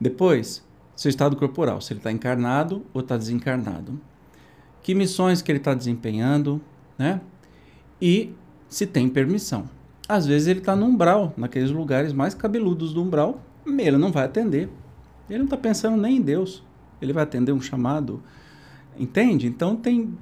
Depois, 0.00 0.62
seu 0.94 1.08
estado 1.08 1.36
corporal, 1.36 1.80
se 1.80 1.92
ele 1.92 2.00
está 2.00 2.12
encarnado 2.12 2.84
ou 2.92 3.00
está 3.00 3.16
desencarnado. 3.16 3.98
Que 4.82 4.94
missões 4.94 5.42
que 5.42 5.50
ele 5.50 5.58
está 5.58 5.74
desempenhando, 5.74 6.60
né? 6.98 7.20
E 8.00 8.32
se 8.68 8.86
tem 8.86 9.08
permissão. 9.08 9.68
Às 10.08 10.26
vezes 10.26 10.48
ele 10.48 10.58
está 10.58 10.74
no 10.74 10.86
umbral, 10.86 11.32
naqueles 11.36 11.70
lugares 11.70 12.12
mais 12.12 12.34
cabeludos 12.34 12.92
do 12.92 13.02
umbral, 13.02 13.40
ele 13.66 13.96
não 13.96 14.10
vai 14.10 14.24
atender. 14.24 14.68
Ele 15.28 15.38
não 15.38 15.44
está 15.44 15.56
pensando 15.56 15.96
nem 15.96 16.16
em 16.16 16.20
Deus. 16.20 16.62
Ele 17.00 17.12
vai 17.12 17.22
atender 17.22 17.52
um 17.52 17.60
chamado. 17.60 18.22
Entende? 18.98 19.46
Então 19.46 19.76
tem 19.76 20.12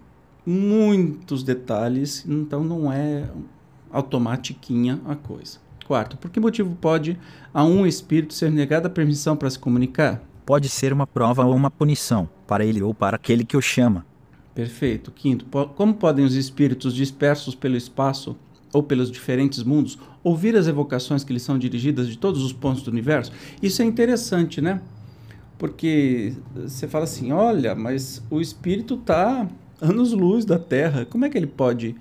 muitos 0.45 1.43
detalhes, 1.43 2.25
então 2.29 2.63
não 2.63 2.93
é 2.93 3.29
automatiquinha 3.91 5.01
a 5.07 5.15
coisa. 5.15 5.59
Quarto, 5.87 6.17
por 6.17 6.31
que 6.31 6.39
motivo 6.39 6.77
pode 6.81 7.19
a 7.53 7.65
um 7.65 7.85
espírito 7.85 8.33
ser 8.33 8.51
negada 8.51 8.87
a 8.87 8.91
permissão 8.91 9.37
para 9.37 9.51
se 9.51 9.59
comunicar? 9.59 10.23
Pode 10.45 10.69
ser 10.69 10.93
uma 10.93 11.07
prova 11.07 11.45
ou 11.45 11.55
uma 11.55 11.71
punição, 11.71 12.29
para 12.47 12.65
ele 12.65 12.83
ou 12.83 12.93
para 12.93 13.17
aquele 13.17 13.45
que 13.45 13.57
o 13.57 13.63
chama. 13.63 14.05
Perfeito. 14.55 15.11
Quinto, 15.11 15.47
como 15.75 15.95
podem 15.95 16.25
os 16.25 16.35
espíritos 16.35 16.95
dispersos 16.95 17.55
pelo 17.55 17.77
espaço 17.77 18.37
ou 18.73 18.83
pelos 18.83 19.11
diferentes 19.11 19.63
mundos 19.63 19.99
ouvir 20.23 20.57
as 20.57 20.67
evocações 20.67 21.25
que 21.25 21.33
lhes 21.33 21.43
são 21.43 21.59
dirigidas 21.59 22.09
de 22.09 22.19
todos 22.19 22.43
os 22.43 22.53
pontos 22.53 22.83
do 22.83 22.91
universo? 22.91 23.33
Isso 23.63 23.81
é 23.83 23.85
interessante, 23.85 24.61
né? 24.61 24.83
Porque 25.59 26.35
você 26.55 26.89
fala 26.89 27.05
assim: 27.05 27.33
olha, 27.33 27.75
mas 27.75 28.23
o 28.31 28.41
espírito 28.41 28.95
está 28.95 29.49
anos-luz 29.81 30.45
da 30.45 30.59
Terra. 30.59 31.05
Como 31.05 31.25
é 31.25 31.31
que 31.31 31.39
ele 31.39 31.47
pode 31.47 31.95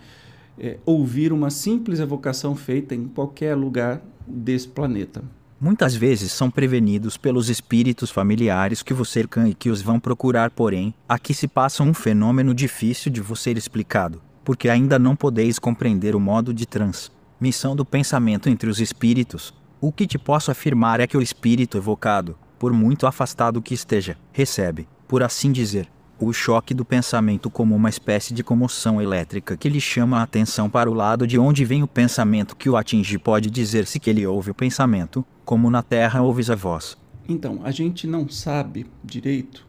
é, 0.58 0.78
ouvir 0.86 1.32
uma 1.32 1.50
simples 1.50 2.00
evocação 2.00 2.56
feita 2.56 2.96
em 2.96 3.08
qualquer 3.08 3.56
lugar 3.56 4.02
desse 4.28 4.68
planeta? 4.68 5.24
Muitas 5.62 5.94
vezes 5.94 6.32
são 6.32 6.50
prevenidos 6.50 7.18
pelos 7.18 7.50
espíritos 7.50 8.10
familiares 8.10 8.82
que 8.82 8.94
você 8.94 9.20
cercam 9.20 9.46
e 9.46 9.54
que 9.54 9.70
os 9.70 9.82
vão 9.82 10.00
procurar, 10.00 10.52
porém, 10.52 10.94
aqui 11.08 11.34
se 11.34 11.50
passa 11.50 11.84
um 11.84 11.94
fenômeno 11.94 12.54
difícil 12.54 13.12
de 13.12 13.20
você 13.20 13.52
explicado, 13.52 14.22
porque 14.46 14.70
ainda 14.70 14.98
não 14.98 15.18
podeis 15.18 15.60
compreender 15.60 16.16
o 16.16 16.20
modo 16.20 16.54
de 16.54 16.66
transmissão 16.66 17.76
do 17.76 17.84
pensamento 17.84 18.48
entre 18.48 18.70
os 18.70 18.80
espíritos. 18.80 19.54
O 19.82 19.92
que 19.92 20.08
te 20.08 20.18
posso 20.18 20.50
afirmar 20.50 21.02
é 21.02 21.08
que 21.08 21.18
o 21.18 21.22
espírito 21.22 21.78
evocado, 21.78 22.38
por 22.58 22.72
muito 22.72 23.06
afastado 23.06 23.62
que 23.62 23.74
esteja, 23.74 24.16
recebe, 24.32 24.88
por 25.10 25.22
assim 25.22 25.52
dizer, 25.52 25.90
o 26.20 26.34
choque 26.34 26.74
do 26.74 26.84
pensamento 26.84 27.50
como 27.50 27.76
uma 27.76 27.90
espécie 27.90 28.34
de 28.34 28.44
comoção 28.44 29.02
elétrica 29.02 29.56
que 29.56 29.70
lhe 29.70 29.80
chama 29.80 30.20
a 30.20 30.24
atenção 30.24 30.70
para 30.70 30.90
o 30.90 30.94
lado 30.94 31.26
de 31.26 31.40
onde 31.40 31.64
vem 31.64 31.82
o 31.82 31.88
pensamento 31.88 32.56
que 32.56 32.70
o 32.70 32.76
atinge. 32.76 33.18
Pode 33.18 33.50
dizer-se 33.50 34.00
que 34.00 34.10
ele 34.10 34.28
ouve 34.28 34.52
o 34.52 34.56
pensamento, 34.56 35.26
como 35.50 35.72
na 35.72 35.82
terra 35.82 36.22
ouves 36.22 36.52
a 36.52 36.54
voz. 36.54 36.96
Então, 37.28 37.62
a 37.64 37.72
gente 37.72 38.06
não 38.06 38.30
sabe 38.30 38.86
direito 39.04 39.66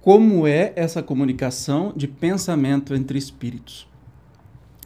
como 0.00 0.48
é 0.48 0.72
essa 0.74 1.00
comunicação 1.00 1.92
de 1.94 2.08
pensamento 2.08 2.92
entre 2.92 3.16
espíritos 3.16 3.86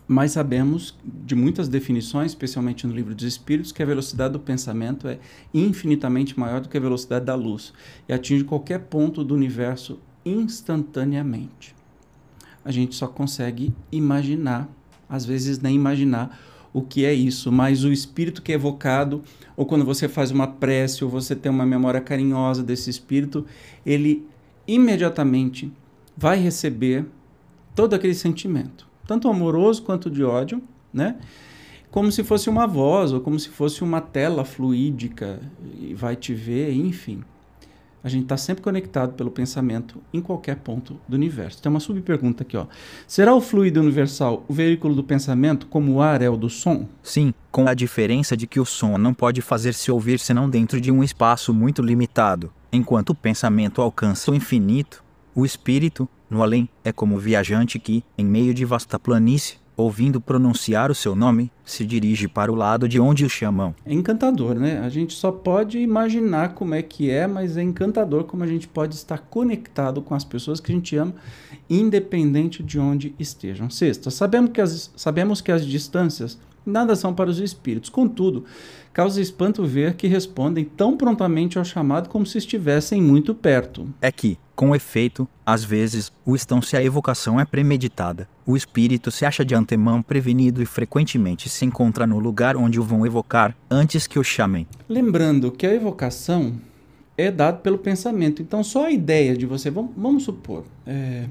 mas 0.06 0.32
sabemos 0.32 0.96
de 1.04 1.34
muitas 1.34 1.68
definições, 1.68 2.32
especialmente 2.32 2.86
no 2.86 2.94
livro 2.94 3.14
dos 3.14 3.26
Espíritos, 3.26 3.72
que 3.72 3.82
a 3.82 3.86
velocidade 3.86 4.32
do 4.32 4.40
pensamento 4.40 5.06
é 5.06 5.18
infinitamente 5.52 6.38
maior 6.38 6.62
do 6.62 6.68
que 6.70 6.78
a 6.78 6.80
velocidade 6.80 7.26
da 7.26 7.34
luz 7.34 7.74
e 8.08 8.12
atinge 8.14 8.42
qualquer 8.42 8.78
ponto 8.78 9.22
do 9.22 9.34
universo 9.34 10.00
instantaneamente. 10.24 11.76
A 12.64 12.72
gente 12.72 12.94
só 12.94 13.06
consegue 13.06 13.74
imaginar, 13.92 14.66
às 15.06 15.26
vezes 15.26 15.58
nem 15.58 15.76
imaginar 15.76 16.40
o 16.72 16.82
que 16.82 17.04
é 17.04 17.12
isso, 17.12 17.50
mas 17.50 17.84
o 17.84 17.92
espírito 17.92 18.42
que 18.42 18.52
é 18.52 18.54
evocado, 18.54 19.22
ou 19.56 19.64
quando 19.64 19.84
você 19.84 20.08
faz 20.08 20.30
uma 20.30 20.46
prece, 20.46 21.04
ou 21.04 21.10
você 21.10 21.34
tem 21.34 21.50
uma 21.50 21.66
memória 21.66 22.00
carinhosa 22.00 22.62
desse 22.62 22.90
espírito, 22.90 23.46
ele 23.84 24.26
imediatamente 24.66 25.72
vai 26.16 26.38
receber 26.38 27.06
todo 27.75 27.94
aquele 27.94 28.14
sentimento 28.14 28.88
tanto 29.08 29.26
amoroso 29.26 29.82
quanto 29.82 30.10
de 30.10 30.22
ódio, 30.22 30.62
né? 30.92 31.16
Como 31.90 32.12
se 32.12 32.22
fosse 32.22 32.50
uma 32.50 32.66
voz 32.66 33.10
ou 33.10 33.22
como 33.22 33.40
se 33.40 33.48
fosse 33.48 33.82
uma 33.82 34.02
tela 34.02 34.44
fluídica 34.44 35.40
e 35.80 35.94
vai 35.94 36.14
te 36.14 36.34
ver, 36.34 36.75
enfim. 36.75 37.25
A 38.08 38.10
gente 38.10 38.22
está 38.22 38.38
sempre 38.38 38.62
conectado 38.62 39.12
pelo 39.12 39.30
pensamento 39.30 40.00
em 40.14 40.22
qualquer 40.22 40.56
ponto 40.56 40.98
do 41.06 41.14
universo. 41.14 41.60
Tem 41.60 41.68
uma 41.68 41.78
subpergunta 41.78 42.42
aqui, 42.42 42.56
ó. 42.56 42.64
Será 43.06 43.34
o 43.34 43.40
fluido 43.42 43.80
universal 43.80 44.46
o 44.48 44.54
veículo 44.54 44.94
do 44.94 45.04
pensamento 45.04 45.66
como 45.66 45.92
o 45.92 46.00
ar 46.00 46.22
é 46.22 46.30
o 46.30 46.34
do 46.34 46.48
som? 46.48 46.88
Sim, 47.02 47.34
com 47.52 47.68
a 47.68 47.74
diferença 47.74 48.34
de 48.34 48.46
que 48.46 48.58
o 48.58 48.64
som 48.64 48.96
não 48.96 49.12
pode 49.12 49.42
fazer-se 49.42 49.92
ouvir 49.92 50.18
senão 50.20 50.48
dentro 50.48 50.80
de 50.80 50.90
um 50.90 51.04
espaço 51.04 51.52
muito 51.52 51.82
limitado, 51.82 52.50
enquanto 52.72 53.10
o 53.10 53.14
pensamento 53.14 53.82
alcança 53.82 54.30
o 54.30 54.34
infinito. 54.34 55.04
O 55.34 55.44
espírito, 55.44 56.08
no 56.30 56.42
além, 56.42 56.66
é 56.82 56.90
como 56.90 57.16
o 57.16 57.20
viajante 57.20 57.78
que, 57.78 58.02
em 58.16 58.24
meio 58.24 58.54
de 58.54 58.64
vasta 58.64 58.98
planície, 58.98 59.58
ouvindo 59.78 60.20
pronunciar 60.20 60.90
o 60.90 60.94
seu 60.94 61.14
nome, 61.14 61.52
se 61.64 61.87
dirige 61.87 62.26
para 62.26 62.50
o 62.50 62.54
lado 62.56 62.88
de 62.88 62.99
onde 62.99 63.25
o 63.25 63.30
chamam. 63.30 63.73
É 63.87 63.94
encantador, 63.94 64.56
né? 64.56 64.80
A 64.80 64.88
gente 64.88 65.14
só 65.14 65.30
pode 65.30 65.78
imaginar 65.78 66.54
como 66.54 66.75
é 66.75 66.82
que 66.82 67.08
é, 67.08 67.28
mas 67.28 67.56
é 67.56 67.62
encantador 67.62 68.25
como 68.25 68.42
a 68.42 68.47
gente 68.47 68.66
pode 68.66 68.97
estar 68.97 69.18
conectado 69.18 70.02
com 70.02 70.16
as 70.16 70.25
pessoas 70.25 70.58
que 70.58 70.73
a 70.73 70.75
gente 70.75 70.97
ama, 70.97 71.14
independente 71.70 72.61
de 72.61 72.76
onde 72.76 73.14
estejam. 73.20 73.70
Sexta, 73.70 74.11
sabemos 74.11 74.50
que 74.50 74.61
as, 74.61 74.90
sabemos 74.97 75.40
que 75.40 75.52
as 75.52 75.64
distâncias 75.64 76.37
nada 76.68 76.94
são 76.94 77.14
para 77.14 77.30
os 77.30 77.38
espíritos. 77.38 77.90
Contudo, 77.90 78.44
causa 78.92 79.20
espanto 79.20 79.64
ver 79.64 79.94
que 79.94 80.06
respondem 80.06 80.64
tão 80.64 80.96
prontamente 80.96 81.58
ao 81.58 81.64
chamado 81.64 82.08
como 82.08 82.26
se 82.26 82.38
estivessem 82.38 83.00
muito 83.02 83.34
perto. 83.34 83.88
É 84.00 84.10
que, 84.10 84.38
com 84.54 84.75
efeito, 84.75 85.28
às 85.44 85.64
vezes, 85.64 86.12
o 86.25 86.34
estão 86.34 86.60
se 86.60 86.76
a 86.76 86.82
evocação 86.82 87.38
é 87.38 87.44
premeditada. 87.44 88.28
O 88.46 88.56
espírito 88.56 89.10
se 89.10 89.25
acha 89.25 89.44
de 89.44 89.54
antemão 89.54 90.02
prevenido 90.02 90.62
e 90.62 90.66
frequentemente 90.66 91.48
se 91.48 91.64
encontra 91.64 92.06
no 92.06 92.18
lugar 92.18 92.56
onde 92.56 92.80
o 92.80 92.82
vão 92.82 93.06
evocar 93.06 93.56
antes 93.70 94.06
que 94.06 94.18
o 94.18 94.25
chamem. 94.25 94.66
Lembrando 94.88 95.52
que 95.52 95.66
a 95.66 95.75
evocação 95.75 96.54
é 97.16 97.32
dada 97.32 97.58
pelo 97.58 97.78
pensamento. 97.78 98.40
Então, 98.40 98.62
só 98.62 98.87
a 98.87 98.90
ideia 98.90 99.37
de 99.37 99.44
você, 99.44 99.70
vamos, 99.70 99.90
vamos 99.96 100.22
supor, 100.22 100.64
é, 100.87 101.25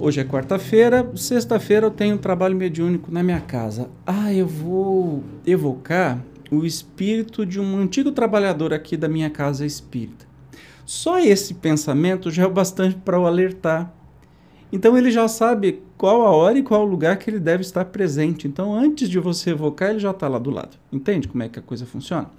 hoje 0.00 0.20
é 0.20 0.24
quarta-feira, 0.24 1.10
sexta-feira 1.14 1.86
eu 1.86 1.90
tenho 1.90 2.14
um 2.14 2.18
trabalho 2.18 2.56
mediúnico 2.56 3.12
na 3.12 3.22
minha 3.22 3.40
casa. 3.40 3.88
Ah, 4.06 4.32
eu 4.32 4.46
vou 4.46 5.22
evocar 5.46 6.24
o 6.50 6.64
espírito 6.64 7.44
de 7.44 7.60
um 7.60 7.76
antigo 7.76 8.10
trabalhador 8.10 8.72
aqui 8.72 8.96
da 8.96 9.08
minha 9.08 9.28
casa 9.28 9.66
espírita. 9.66 10.26
Só 10.86 11.20
esse 11.20 11.54
pensamento 11.54 12.30
já 12.30 12.44
é 12.44 12.46
o 12.46 12.50
bastante 12.50 12.96
para 12.96 13.20
o 13.20 13.26
alertar. 13.26 13.92
Então 14.72 14.96
ele 14.96 15.10
já 15.10 15.28
sabe 15.28 15.82
qual 15.96 16.22
a 16.22 16.30
hora 16.30 16.58
e 16.58 16.62
qual 16.62 16.82
o 16.82 16.90
lugar 16.90 17.16
que 17.18 17.28
ele 17.28 17.38
deve 17.38 17.62
estar 17.62 17.84
presente. 17.84 18.48
Então, 18.48 18.72
antes 18.72 19.08
de 19.08 19.18
você 19.18 19.50
evocar, 19.50 19.90
ele 19.90 19.98
já 19.98 20.10
está 20.10 20.26
lá 20.28 20.38
do 20.38 20.50
lado. 20.50 20.76
Entende 20.90 21.28
como 21.28 21.42
é 21.42 21.48
que 21.48 21.58
a 21.58 21.62
coisa 21.62 21.84
funciona? 21.84 22.30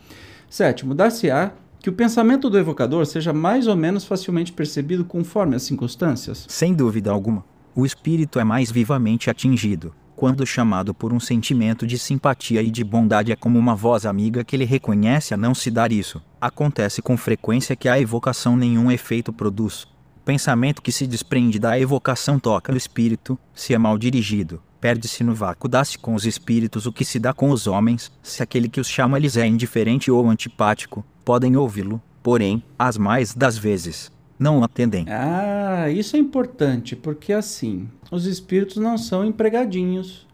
Sétimo, 0.50 0.94
dar-se-á 0.96 1.52
que 1.82 1.90
o 1.90 1.94
pensamento 1.94 2.50
do 2.50 2.58
evocador 2.58 3.06
seja 3.06 3.34
mais 3.34 3.68
ou 3.68 3.76
menos 3.76 4.06
facilmente 4.06 4.54
percebido 4.54 5.04
conforme 5.04 5.56
as 5.56 5.64
circunstâncias? 5.64 6.46
Sem 6.48 6.74
dúvida 6.74 7.12
alguma. 7.12 7.44
O 7.76 7.86
espírito 7.86 8.40
é 8.40 8.44
mais 8.44 8.72
vivamente 8.72 9.30
atingido 9.30 9.94
quando 10.22 10.46
chamado 10.46 10.94
por 10.94 11.12
um 11.12 11.20
sentimento 11.20 11.88
de 11.88 11.98
simpatia 11.98 12.62
e 12.62 12.70
de 12.70 12.84
bondade 12.84 13.32
é 13.32 13.36
como 13.36 13.58
uma 13.58 13.74
voz 13.74 14.06
amiga 14.06 14.44
que 14.44 14.56
ele 14.56 14.66
reconhece 14.66 15.34
a 15.34 15.38
não 15.38 15.56
se 15.56 15.72
dar 15.72 15.92
isso. 15.92 16.22
Acontece 16.40 17.02
com 17.02 17.18
frequência 17.18 17.76
que 17.76 17.90
a 17.90 18.00
evocação 18.00 18.56
nenhum 18.56 18.92
efeito 18.92 19.34
produz. 19.34 19.88
Pensamento 20.24 20.80
que 20.80 20.92
se 20.92 21.08
desprende 21.08 21.58
da 21.58 21.80
evocação 21.80 22.38
toca 22.38 22.72
o 22.72 22.78
espírito, 22.78 23.36
se 23.52 23.74
é 23.74 23.80
mal 23.80 23.98
dirigido, 23.98 24.62
perde-se 24.80 25.24
no 25.24 25.34
vácuo, 25.34 25.68
dá-se 25.68 25.98
com 25.98 26.14
os 26.14 26.24
espíritos 26.24 26.86
o 26.86 26.94
que 26.94 27.04
se 27.04 27.18
dá 27.18 27.34
com 27.34 27.50
os 27.50 27.66
homens, 27.66 28.12
se 28.22 28.44
aquele 28.44 28.70
que 28.70 28.80
os 28.80 28.88
chama 28.88 29.18
lhes 29.18 29.38
é 29.38 29.48
indiferente 29.48 30.12
ou 30.12 30.30
antipático, 30.30 31.04
podem 31.24 31.56
ouvi-lo, 31.56 32.02
porém, 32.22 32.64
as 32.78 32.98
mais 32.98 33.34
das 33.34 33.58
vezes, 33.58 34.12
não 34.38 34.64
atendem. 34.64 35.06
Ah, 35.08 35.90
isso 35.90 36.16
é 36.16 36.20
importante, 36.20 36.96
porque 36.96 37.32
assim, 37.32 37.88
os 38.12 38.26
espíritos 38.26 38.78
não 38.78 38.98
são 38.98 39.24
empregadinhos 39.24 40.28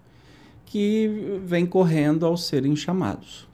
que 0.66 1.40
vêm 1.44 1.66
correndo 1.66 2.26
ao 2.26 2.38
serem 2.38 2.76
chamados. 2.76 3.48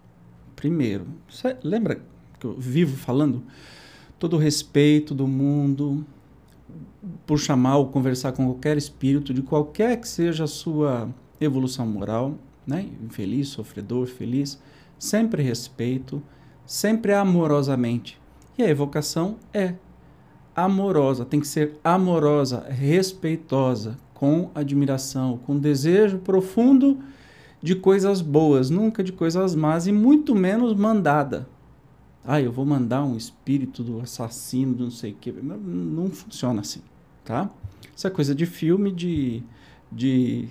Primeiro, 0.55 1.05
você 1.29 1.57
lembra 1.63 1.99
que 2.39 2.45
eu 2.45 2.55
vivo 2.57 2.97
falando? 2.97 3.43
Todo 4.19 4.35
o 4.35 4.39
respeito 4.39 5.13
do 5.13 5.27
mundo 5.27 6.05
por 7.25 7.39
chamar 7.39 7.77
ou 7.77 7.87
conversar 7.87 8.31
com 8.31 8.45
qualquer 8.45 8.77
espírito, 8.77 9.33
de 9.33 9.41
qualquer 9.41 9.99
que 9.99 10.07
seja 10.07 10.45
a 10.45 10.47
sua 10.47 11.09
evolução 11.39 11.85
moral, 11.85 12.37
né? 12.65 12.87
infeliz, 13.03 13.49
sofredor, 13.49 14.07
feliz, 14.07 14.59
sempre 14.97 15.43
respeito, 15.43 16.21
sempre 16.65 17.13
amorosamente. 17.13 18.20
E 18.58 18.63
a 18.63 18.70
evocação 18.70 19.38
é 19.53 19.75
amorosa, 20.55 21.25
tem 21.25 21.39
que 21.39 21.48
ser 21.48 21.79
amorosa, 21.84 22.65
respeitosa, 22.70 23.98
com 24.13 24.51
admiração, 24.53 25.38
com 25.38 25.58
desejo 25.58 26.20
profundo 26.20 27.00
de 27.62 27.75
coisas 27.75 28.22
boas, 28.22 28.70
nunca 28.70 29.03
de 29.03 29.12
coisas 29.12 29.55
más 29.55 29.88
e 29.88 29.91
muito 29.91 30.36
menos 30.36 30.75
mandada. 30.75 31.48
Ah, 32.25 32.39
eu 32.39 32.51
vou 32.51 32.65
mandar 32.65 33.03
um 33.03 33.17
espírito 33.17 33.84
do 33.84 34.00
assassino, 34.00 34.74
do 34.74 34.84
não 34.86 34.91
sei 34.91 35.12
o 35.12 35.15
que. 35.15 35.32
Não, 35.32 35.58
não 35.58 36.10
funciona 36.10 36.62
assim, 36.62 36.82
tá? 37.25 37.50
Isso 37.96 38.08
é 38.08 38.10
coisa 38.10 38.34
de 38.34 38.46
filme, 38.46 38.91
de, 38.91 39.43
de 39.91 40.48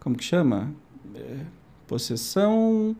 como 0.00 0.16
que 0.16 0.24
chama? 0.24 0.72
É, 1.14 1.40
possessão. 1.86 2.96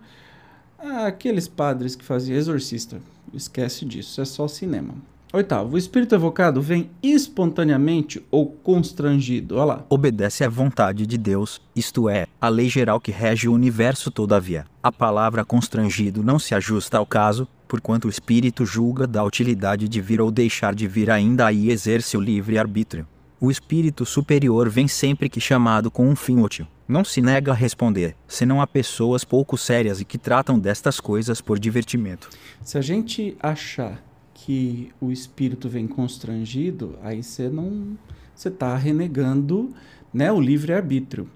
Ah, 0.87 1.07
aqueles 1.07 1.49
padres 1.49 1.97
que 1.97 2.05
faziam 2.05 2.37
exorcista. 2.37 3.01
Esquece 3.33 3.87
disso, 3.87 4.21
é 4.21 4.25
só 4.27 4.47
cinema. 4.47 4.95
Oitavo, 5.33 5.75
o 5.75 5.79
espírito 5.79 6.15
evocado 6.15 6.61
vem 6.61 6.91
espontaneamente 7.03 8.23
ou 8.31 8.47
constrangido. 8.47 9.57
Olha 9.57 9.65
lá. 9.65 9.85
Obedece 9.89 10.45
à 10.45 10.49
vontade 10.49 11.07
de 11.07 11.17
Deus, 11.17 11.61
isto 11.75 12.09
é, 12.09 12.27
a 12.39 12.49
lei 12.51 12.69
geral 12.69 13.01
que 13.01 13.11
rege 13.11 13.49
o 13.49 13.55
universo, 13.55 14.11
todavia. 14.11 14.67
A 14.83 14.93
palavra 14.93 15.43
constrangido 15.43 16.23
não 16.23 16.39
se 16.39 16.55
ajusta 16.55 16.99
ao 16.99 17.07
caso, 17.07 17.49
porquanto 17.67 18.07
o 18.07 18.11
espírito 18.11 18.67
julga 18.67 19.07
da 19.07 19.25
utilidade 19.25 19.89
de 19.89 20.01
vir 20.03 20.21
ou 20.21 20.31
deixar 20.31 20.75
de 20.75 20.87
vir, 20.87 21.11
ainda 21.11 21.47
aí 21.47 21.71
exerce 21.71 22.17
o 22.17 22.21
livre 22.21 22.59
arbítrio. 22.59 23.07
O 23.45 23.51
espírito 23.51 24.07
superior 24.07 24.71
vem 24.71 24.89
sempre 24.89 25.29
que 25.29 25.39
chamado 25.39 25.91
com 25.91 26.09
um 26.09 26.17
fim 26.17 26.39
útil. 26.41 26.67
Não 26.89 27.05
se 27.05 27.21
nega 27.21 27.53
a 27.53 27.55
responder, 27.55 28.17
senão 28.27 28.59
a 28.59 28.67
pessoas 28.67 29.23
pouco 29.23 29.59
sérias 29.59 30.01
e 30.01 30.05
que 30.07 30.17
tratam 30.17 30.59
destas 30.59 30.99
coisas 30.99 31.43
por 31.43 31.59
divertimento. 31.59 32.31
Se 32.63 32.79
a 32.79 32.81
gente 32.81 33.37
achar 33.39 34.03
que 34.33 34.91
o 34.99 35.13
espírito 35.13 35.69
vem 35.69 35.87
constrangido, 35.87 36.99
aí 37.03 37.23
você 37.23 37.51
não 37.51 37.99
você 38.35 38.49
está 38.49 38.75
renegando 38.79 39.75
né, 40.11 40.33
o 40.33 40.41
livre-arbítrio. 40.41 41.29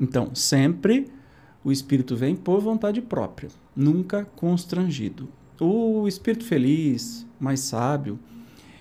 Então, 0.00 0.36
sempre 0.36 1.08
o 1.64 1.72
espírito 1.72 2.14
vem 2.14 2.36
por 2.36 2.60
vontade 2.60 3.02
própria, 3.02 3.50
nunca 3.74 4.24
constrangido. 4.36 5.28
O 5.58 6.06
espírito 6.06 6.44
feliz, 6.44 7.26
mais 7.40 7.58
sábio, 7.58 8.20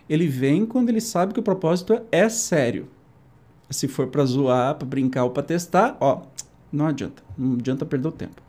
ele 0.09 0.27
vem 0.27 0.65
quando 0.65 0.89
ele 0.89 1.01
sabe 1.01 1.33
que 1.33 1.39
o 1.39 1.43
propósito 1.43 1.99
é 2.11 2.29
sério. 2.29 2.87
Se 3.69 3.87
for 3.87 4.07
para 4.07 4.25
zoar, 4.25 4.75
para 4.75 4.87
brincar 4.87 5.23
ou 5.23 5.31
para 5.31 5.43
testar, 5.43 5.97
ó, 5.99 6.21
não 6.71 6.87
adianta, 6.87 7.23
não 7.37 7.53
adianta 7.53 7.85
perder 7.85 8.07
o 8.07 8.11
tempo. 8.11 8.41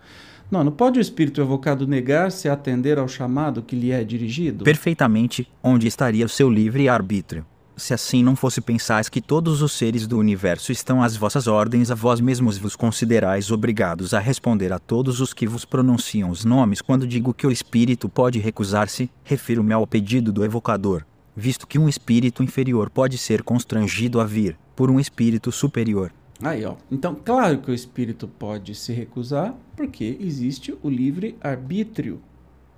Não, 0.51 0.63
não 0.63 0.71
pode 0.71 0.99
o 0.99 1.03
espírito 1.03 1.41
evocado 1.41 1.87
negar-se 1.87 2.49
a 2.49 2.53
atender 2.53 2.99
ao 2.99 3.09
chamado 3.09 3.63
que 3.63 3.75
lhe 3.75 3.91
é 3.91 4.05
dirigido? 4.05 4.65
Perfeitamente, 4.65 5.49
onde 5.63 5.89
estaria 5.89 6.25
o 6.25 6.29
seu 6.29 6.49
livre 6.49 6.89
arbítrio? 6.89 7.45
Se 7.77 7.93
assim 7.93 8.23
não 8.23 8.35
fosse 8.35 8.61
pensais 8.61 9.09
que 9.09 9.21
todos 9.21 9.61
os 9.61 9.73
seres 9.73 10.07
do 10.07 10.19
universo 10.19 10.73
estão 10.73 11.03
às 11.03 11.15
vossas 11.15 11.47
ordens, 11.47 11.91
a 11.91 11.95
vós 11.95 12.21
mesmos 12.21 12.57
vos 12.57 12.75
considerais 12.75 13.51
obrigados 13.51 14.15
a 14.15 14.19
responder 14.19 14.73
a 14.73 14.79
todos 14.79 15.21
os 15.21 15.35
que 15.35 15.47
vos 15.47 15.65
pronunciam 15.65 16.31
os 16.31 16.45
nomes 16.45 16.81
quando 16.81 17.07
digo 17.07 17.35
que 17.35 17.47
o 17.47 17.51
espírito 17.51 18.09
pode 18.09 18.39
recusar-se, 18.39 19.11
refiro-me 19.25 19.75
ao 19.75 19.87
pedido 19.87 20.33
do 20.33 20.43
evocador, 20.43 21.05
visto 21.37 21.67
que 21.67 21.79
um 21.79 21.89
espírito 21.89 22.43
inferior 22.43 22.89
pode 22.89 23.19
ser 23.19 23.43
constrangido 23.43 24.19
a 24.19 24.25
vir 24.25 24.57
por 24.75 24.91
um 24.91 24.99
espírito 24.99 25.53
superior. 25.53 26.11
Aí, 26.43 26.65
ó. 26.65 26.77
Então, 26.91 27.15
claro 27.15 27.59
que 27.59 27.71
o 27.71 27.75
espírito 27.75 28.27
pode 28.27 28.75
se 28.75 28.93
recusar, 28.93 29.55
porque 29.77 30.17
existe 30.21 30.75
o 30.83 30.89
livre 30.89 31.37
arbítrio, 31.41 32.21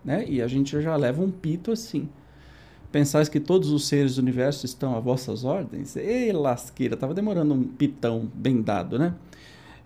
né? 0.04 0.24
E 0.28 0.42
a 0.42 0.48
gente 0.48 0.80
já 0.80 0.96
leva 0.96 1.22
um 1.22 1.30
pito 1.30 1.70
assim. 1.70 2.08
Pensais 2.90 3.28
que 3.28 3.38
todos 3.38 3.70
os 3.70 3.86
seres 3.86 4.16
do 4.16 4.22
universo 4.22 4.64
estão 4.64 4.96
a 4.96 5.00
vossas 5.00 5.44
ordens? 5.44 5.96
Ei, 5.96 6.32
lasqueira, 6.32 6.96
tava 6.96 7.14
demorando 7.14 7.52
um 7.52 7.64
pitão 7.64 8.30
bem 8.34 8.62
dado, 8.62 8.98
né? 8.98 9.14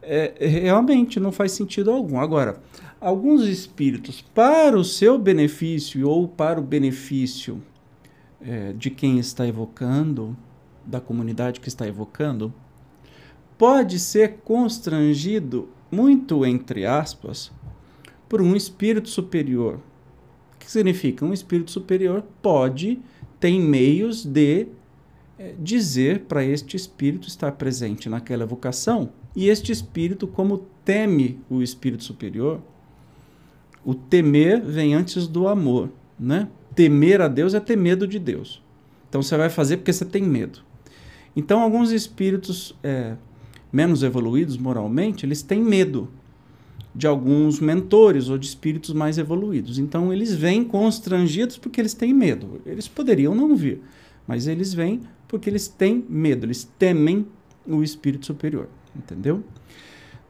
É, 0.03 0.35
realmente 0.47 1.21
não 1.21 1.33
faz 1.33 1.53
sentido 1.53 1.91
algum. 1.91 2.19
Agora, 2.19 2.61
alguns 3.01 3.43
espíritos, 3.43 4.21
para 4.35 4.77
o 4.77 4.85
seu 4.85 5.19
benefício 5.19 6.09
ou 6.09 6.29
para 6.29 6.61
o 6.61 6.63
benefício 6.63 7.63
é, 8.45 8.73
de 8.73 8.91
quem 8.91 9.19
está 9.19 9.47
evocando, 9.47 10.37
da 10.85 11.01
comunidade 11.01 11.61
que 11.61 11.69
está 11.69 11.87
evocando, 11.87 12.53
pode 13.57 13.99
ser 13.99 14.39
constrangido, 14.45 15.69
muito 15.91 16.45
entre 16.45 16.85
aspas, 16.85 17.53
por 18.29 18.41
um 18.41 18.57
espírito 18.57 19.09
superior. 19.09 19.81
O 20.55 20.59
que 20.59 20.71
significa? 20.71 21.25
Um 21.25 21.33
espírito 21.33 21.71
superior 21.71 22.25
pode, 22.41 22.99
tem 23.39 23.61
meios 23.61 24.25
de 24.25 24.67
é, 25.39 25.55
dizer 25.59 26.21
para 26.21 26.45
este 26.45 26.77
espírito 26.77 27.29
estar 27.29 27.53
presente 27.53 28.09
naquela 28.09 28.45
evocação. 28.45 29.11
E 29.35 29.49
este 29.49 29.73
espírito, 29.73 30.27
como 30.27 30.67
teme 30.85 31.41
o 31.49 31.63
espírito 31.63 32.05
superior, 32.05 32.61
o 33.85 33.95
temer 33.95 34.63
vem 34.63 34.95
antes 34.95 35.27
do 35.27 35.49
amor, 35.49 35.91
né? 36.19 36.49
Temer 36.75 37.21
a 37.21 37.29
Deus 37.29 37.55
é 37.55 37.61
ter 37.61 37.77
medo 37.77 38.07
de 38.07 38.19
Deus. 38.19 38.63
Então 39.09 39.23
você 39.23 39.37
vai 39.37 39.51
fazer 39.51 39.79
porque 39.79 39.93
você 39.93 40.05
tem 40.05 40.23
medo. 40.23 40.61
Então 41.37 41.61
alguns 41.61 41.91
espíritos 41.91 42.75
é, 42.83 43.17
menos 43.73 44.03
evoluídos 44.03 44.57
moralmente, 44.57 45.25
eles 45.25 45.43
têm 45.43 45.63
medo 45.63 46.09
de 46.95 47.07
alguns 47.07 47.59
mentores 47.59 48.29
ou 48.29 48.37
de 48.37 48.47
espíritos 48.47 48.93
mais 48.93 49.17
evoluídos. 49.19 49.79
Então 49.79 50.13
eles 50.13 50.35
vêm 50.35 50.63
constrangidos 50.63 51.57
porque 51.57 51.81
eles 51.81 51.95
têm 51.95 52.13
medo. 52.13 52.61
Eles 52.67 52.87
poderiam 52.87 53.35
não 53.35 53.57
vir, 53.57 53.81
mas 54.27 54.47
eles 54.47 54.75
vêm 54.75 55.01
porque 55.27 55.49
eles 55.49 55.67
têm 55.67 56.05
medo, 56.09 56.45
eles 56.45 56.65
temem 56.79 57.27
o 57.67 57.83
espírito 57.83 58.27
superior, 58.27 58.69
entendeu? 58.95 59.43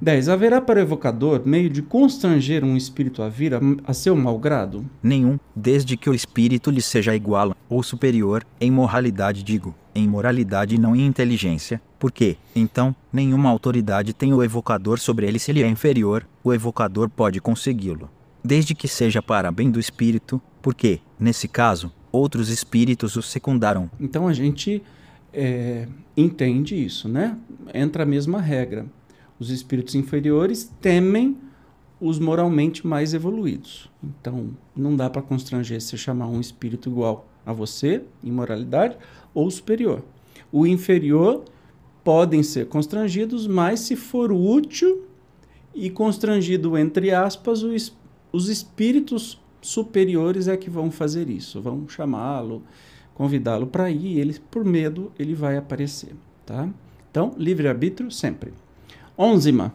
10. 0.02 0.28
Haverá 0.30 0.60
para 0.60 0.80
o 0.80 0.82
evocador 0.82 1.42
meio 1.44 1.70
de 1.70 1.80
constranger 1.80 2.64
um 2.64 2.76
espírito 2.76 3.22
a 3.22 3.28
vir 3.28 3.54
a, 3.54 3.60
a 3.84 3.94
seu 3.94 4.16
malgrado? 4.16 4.84
Nenhum, 5.00 5.38
desde 5.54 5.96
que 5.96 6.10
o 6.10 6.14
espírito 6.14 6.72
lhe 6.72 6.82
seja 6.82 7.14
igual 7.14 7.54
ou 7.68 7.84
superior, 7.84 8.44
em 8.60 8.68
moralidade 8.68 9.44
digo, 9.44 9.72
em 9.94 10.08
moralidade 10.08 10.74
e 10.74 10.78
não 10.78 10.96
em 10.96 11.06
inteligência, 11.06 11.80
porque, 12.00 12.36
então, 12.54 12.92
nenhuma 13.12 13.48
autoridade 13.48 14.12
tem 14.12 14.34
o 14.34 14.42
evocador 14.42 14.98
sobre 14.98 15.24
ele 15.24 15.38
se 15.38 15.52
ele 15.52 15.62
é 15.62 15.68
inferior, 15.68 16.26
o 16.42 16.52
evocador 16.52 17.08
pode 17.08 17.40
consegui-lo. 17.40 18.10
Desde 18.44 18.74
que 18.74 18.88
seja 18.88 19.22
para 19.22 19.52
bem 19.52 19.70
do 19.70 19.78
espírito, 19.78 20.42
porque, 20.60 20.98
nesse 21.18 21.46
caso, 21.46 21.92
outros 22.10 22.48
espíritos 22.48 23.14
o 23.14 23.22
secundaram. 23.22 23.88
Então 24.00 24.26
a 24.26 24.32
gente 24.32 24.82
é, 25.32 25.86
entende 26.16 26.74
isso, 26.74 27.08
né? 27.08 27.38
Entra 27.72 28.02
a 28.02 28.06
mesma 28.06 28.40
regra 28.40 28.84
os 29.42 29.50
espíritos 29.50 29.96
inferiores 29.96 30.72
temem 30.80 31.36
os 32.00 32.20
moralmente 32.20 32.86
mais 32.86 33.12
evoluídos. 33.12 33.90
Então, 34.02 34.50
não 34.74 34.94
dá 34.94 35.10
para 35.10 35.20
constranger 35.20 35.80
se 35.80 35.98
chamar 35.98 36.28
um 36.28 36.40
espírito 36.40 36.88
igual 36.88 37.26
a 37.44 37.52
você, 37.52 38.04
em 38.22 38.30
moralidade, 38.30 38.96
ou 39.34 39.50
superior. 39.50 40.04
O 40.52 40.64
inferior 40.64 41.44
podem 42.04 42.42
ser 42.42 42.68
constrangidos, 42.68 43.48
mas 43.48 43.80
se 43.80 43.96
for 43.96 44.30
útil 44.30 45.06
e 45.74 45.90
constrangido, 45.90 46.78
entre 46.78 47.10
aspas, 47.10 47.64
os, 47.64 47.96
os 48.32 48.48
espíritos 48.48 49.40
superiores 49.60 50.46
é 50.46 50.56
que 50.56 50.70
vão 50.70 50.88
fazer 50.88 51.28
isso, 51.28 51.60
vão 51.60 51.88
chamá-lo, 51.88 52.62
convidá-lo 53.12 53.66
para 53.66 53.90
ir, 53.90 54.18
ele, 54.18 54.38
por 54.50 54.64
medo, 54.64 55.10
ele 55.18 55.34
vai 55.34 55.56
aparecer. 55.56 56.14
Tá? 56.46 56.68
Então, 57.10 57.34
livre-arbítrio 57.36 58.10
sempre. 58.10 58.52
Onzima. 59.22 59.72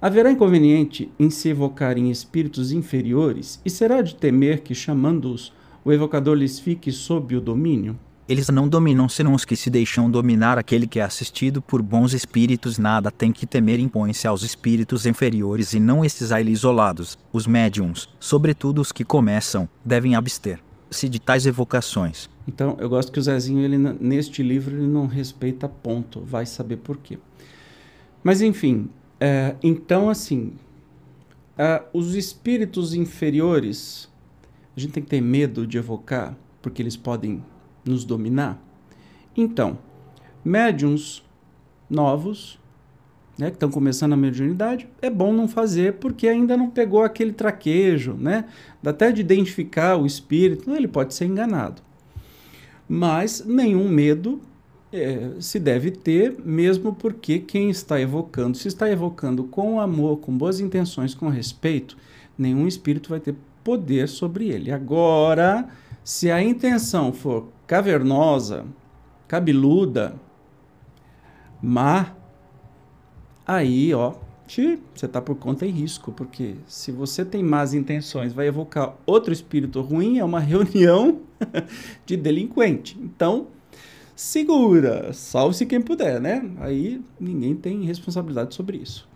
Haverá 0.00 0.30
inconveniente 0.30 1.10
em 1.18 1.28
se 1.30 1.48
evocarem 1.48 2.12
espíritos 2.12 2.70
inferiores, 2.70 3.60
e 3.64 3.70
será 3.70 4.00
de 4.02 4.14
temer 4.14 4.60
que, 4.60 4.72
chamando-os, 4.72 5.52
o 5.84 5.92
evocador 5.92 6.36
lhes 6.36 6.60
fique 6.60 6.92
sob 6.92 7.34
o 7.34 7.40
domínio? 7.40 7.98
Eles 8.28 8.48
não 8.48 8.68
dominam 8.68 9.08
senão 9.08 9.34
os 9.34 9.44
que 9.44 9.56
se 9.56 9.68
deixam 9.68 10.08
dominar 10.08 10.58
aquele 10.58 10.86
que 10.86 11.00
é 11.00 11.02
assistido 11.02 11.60
por 11.60 11.82
bons 11.82 12.12
espíritos 12.12 12.78
nada 12.78 13.10
tem 13.10 13.32
que 13.32 13.46
temer 13.46 13.80
impõe-se 13.80 14.28
aos 14.28 14.42
espíritos 14.42 15.06
inferiores 15.06 15.74
e 15.74 15.80
não 15.80 16.04
estes 16.04 16.30
a 16.30 16.40
ele 16.40 16.52
isolados, 16.52 17.18
os 17.32 17.48
médiums, 17.48 18.08
sobretudo 18.20 18.80
os 18.80 18.92
que 18.92 19.02
começam, 19.02 19.68
devem 19.84 20.14
abster-se 20.14 21.08
de 21.08 21.18
tais 21.18 21.46
evocações. 21.46 22.28
Então, 22.46 22.76
eu 22.78 22.88
gosto 22.88 23.10
que 23.10 23.18
o 23.18 23.22
Zezinho, 23.22 23.64
ele, 23.64 23.76
neste 23.76 24.40
livro, 24.40 24.76
ele 24.76 24.86
não 24.86 25.08
respeita 25.08 25.68
ponto, 25.68 26.20
vai 26.20 26.46
saber 26.46 26.76
por 26.76 26.96
quê. 26.96 27.18
Mas 28.26 28.42
enfim, 28.42 28.88
é, 29.20 29.54
então 29.62 30.10
assim, 30.10 30.54
é, 31.56 31.80
os 31.92 32.16
espíritos 32.16 32.92
inferiores, 32.92 34.10
a 34.76 34.80
gente 34.80 34.94
tem 34.94 35.02
que 35.04 35.08
ter 35.08 35.20
medo 35.20 35.64
de 35.64 35.78
evocar, 35.78 36.36
porque 36.60 36.82
eles 36.82 36.96
podem 36.96 37.40
nos 37.84 38.04
dominar. 38.04 38.60
Então, 39.36 39.78
médiums 40.44 41.24
novos, 41.88 42.58
né, 43.38 43.48
que 43.48 43.54
estão 43.54 43.70
começando 43.70 44.14
a 44.14 44.16
mediunidade, 44.16 44.88
é 45.00 45.08
bom 45.08 45.32
não 45.32 45.46
fazer 45.46 45.92
porque 45.92 46.26
ainda 46.26 46.56
não 46.56 46.68
pegou 46.68 47.04
aquele 47.04 47.32
traquejo, 47.32 48.14
né? 48.14 48.46
Dá 48.82 48.90
até 48.90 49.12
de 49.12 49.20
identificar 49.20 49.96
o 49.96 50.04
espírito, 50.04 50.74
ele 50.74 50.88
pode 50.88 51.14
ser 51.14 51.26
enganado. 51.26 51.80
Mas 52.88 53.44
nenhum 53.46 53.88
medo 53.88 54.40
é, 54.96 55.40
se 55.40 55.60
deve 55.60 55.90
ter, 55.90 56.36
mesmo 56.44 56.94
porque 56.94 57.38
quem 57.38 57.70
está 57.70 58.00
evocando, 58.00 58.56
se 58.56 58.68
está 58.68 58.90
evocando 58.90 59.44
com 59.44 59.80
amor, 59.80 60.18
com 60.18 60.36
boas 60.36 60.60
intenções, 60.60 61.14
com 61.14 61.28
respeito, 61.28 61.96
nenhum 62.36 62.66
espírito 62.66 63.10
vai 63.10 63.20
ter 63.20 63.34
poder 63.62 64.08
sobre 64.08 64.48
ele. 64.48 64.70
Agora, 64.70 65.68
se 66.02 66.30
a 66.30 66.42
intenção 66.42 67.12
for 67.12 67.48
cavernosa, 67.66 68.64
cabeluda, 69.26 70.14
má, 71.60 72.14
aí, 73.46 73.92
ó, 73.92 74.14
você 74.46 74.78
está 75.06 75.20
por 75.20 75.34
conta 75.34 75.66
e 75.66 75.70
risco, 75.70 76.12
porque 76.12 76.54
se 76.66 76.92
você 76.92 77.24
tem 77.24 77.42
más 77.42 77.74
intenções, 77.74 78.32
vai 78.32 78.46
evocar 78.46 78.94
outro 79.04 79.32
espírito 79.32 79.80
ruim, 79.80 80.18
é 80.18 80.24
uma 80.24 80.38
reunião 80.40 81.20
de 82.06 82.16
delinquente. 82.16 82.96
Então, 83.00 83.48
segura, 84.16 85.12
salve-se 85.12 85.66
quem 85.66 85.80
puder, 85.80 86.20
né? 86.20 86.42
Aí 86.58 87.00
ninguém 87.20 87.54
tem 87.54 87.84
responsabilidade 87.84 88.54
sobre 88.54 88.78
isso. 88.78 89.06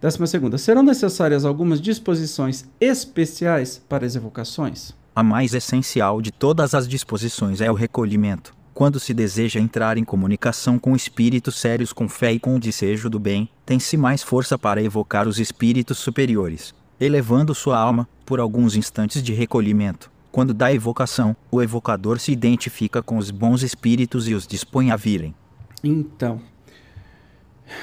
Décima 0.00 0.26
segunda, 0.26 0.56
serão 0.56 0.82
necessárias 0.82 1.44
algumas 1.44 1.80
disposições 1.80 2.66
especiais 2.80 3.82
para 3.88 4.06
as 4.06 4.14
evocações? 4.14 4.92
A 5.14 5.22
mais 5.22 5.52
essencial 5.52 6.22
de 6.22 6.30
todas 6.30 6.74
as 6.74 6.86
disposições 6.86 7.60
é 7.60 7.70
o 7.70 7.74
recolhimento. 7.74 8.54
Quando 8.72 8.98
se 9.00 9.12
deseja 9.12 9.60
entrar 9.60 9.98
em 9.98 10.04
comunicação 10.04 10.78
com 10.78 10.96
espíritos 10.96 11.56
sérios 11.56 11.92
com 11.92 12.08
fé 12.08 12.32
e 12.32 12.40
com 12.40 12.56
o 12.56 12.60
desejo 12.60 13.10
do 13.10 13.18
bem, 13.18 13.48
tem-se 13.66 13.96
mais 13.96 14.22
força 14.22 14.58
para 14.58 14.82
evocar 14.82 15.28
os 15.28 15.38
espíritos 15.38 15.98
superiores, 15.98 16.74
elevando 16.98 17.54
sua 17.54 17.78
alma, 17.78 18.08
por 18.24 18.40
alguns 18.40 18.76
instantes 18.76 19.22
de 19.22 19.34
recolhimento. 19.34 20.10
Quando 20.32 20.54
dá 20.54 20.72
evocação, 20.72 21.36
o 21.50 21.60
evocador 21.60 22.20
se 22.20 22.30
identifica 22.30 23.02
com 23.02 23.18
os 23.18 23.30
bons 23.30 23.62
espíritos 23.62 24.28
e 24.28 24.34
os 24.34 24.46
dispõe 24.46 24.90
a 24.90 24.96
virem. 24.96 25.34
Então, 25.82 26.40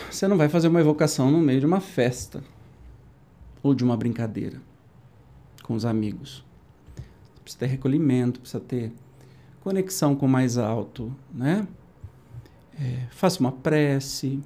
você 0.10 0.28
não 0.28 0.38
vai 0.38 0.48
fazer 0.48 0.68
uma 0.68 0.80
evocação 0.80 1.30
no 1.30 1.40
meio 1.40 1.60
de 1.60 1.66
uma 1.66 1.82
festa 1.82 2.44
ou 3.62 3.74
de 3.74 3.84
uma 3.84 3.98
brincadeira 3.98 4.62
com 5.64 5.74
os 5.74 5.86
amigos. 5.86 6.46
Precisa 7.44 7.60
ter 7.60 7.68
recolhimento, 7.68 8.40
precisa 8.40 8.62
ter 8.62 8.94
conexão 9.62 10.16
com 10.16 10.26
o 10.26 10.30
mais 10.30 10.58
alto, 10.58 11.14
né? 11.34 11.68
É, 12.80 13.08
faça 13.12 13.40
uma 13.40 13.52
prece. 13.52 14.40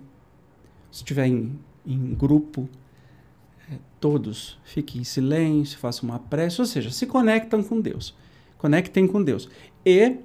Se 0.92 0.98
estiver 0.98 1.28
em, 1.28 1.60
em 1.86 2.16
grupo, 2.16 2.68
todos 4.00 4.60
fiquem 4.64 5.02
em 5.02 5.04
silêncio, 5.04 5.78
façam 5.78 6.10
uma 6.10 6.20
prece, 6.20 6.60
ou 6.60 6.68
seja, 6.68 6.90
se 6.92 7.06
conectam 7.06 7.64
com 7.64 7.80
Deus. 7.80 8.16
Conectem 8.58 9.08
com 9.08 9.24
Deus. 9.24 9.50
E, 9.86 10.18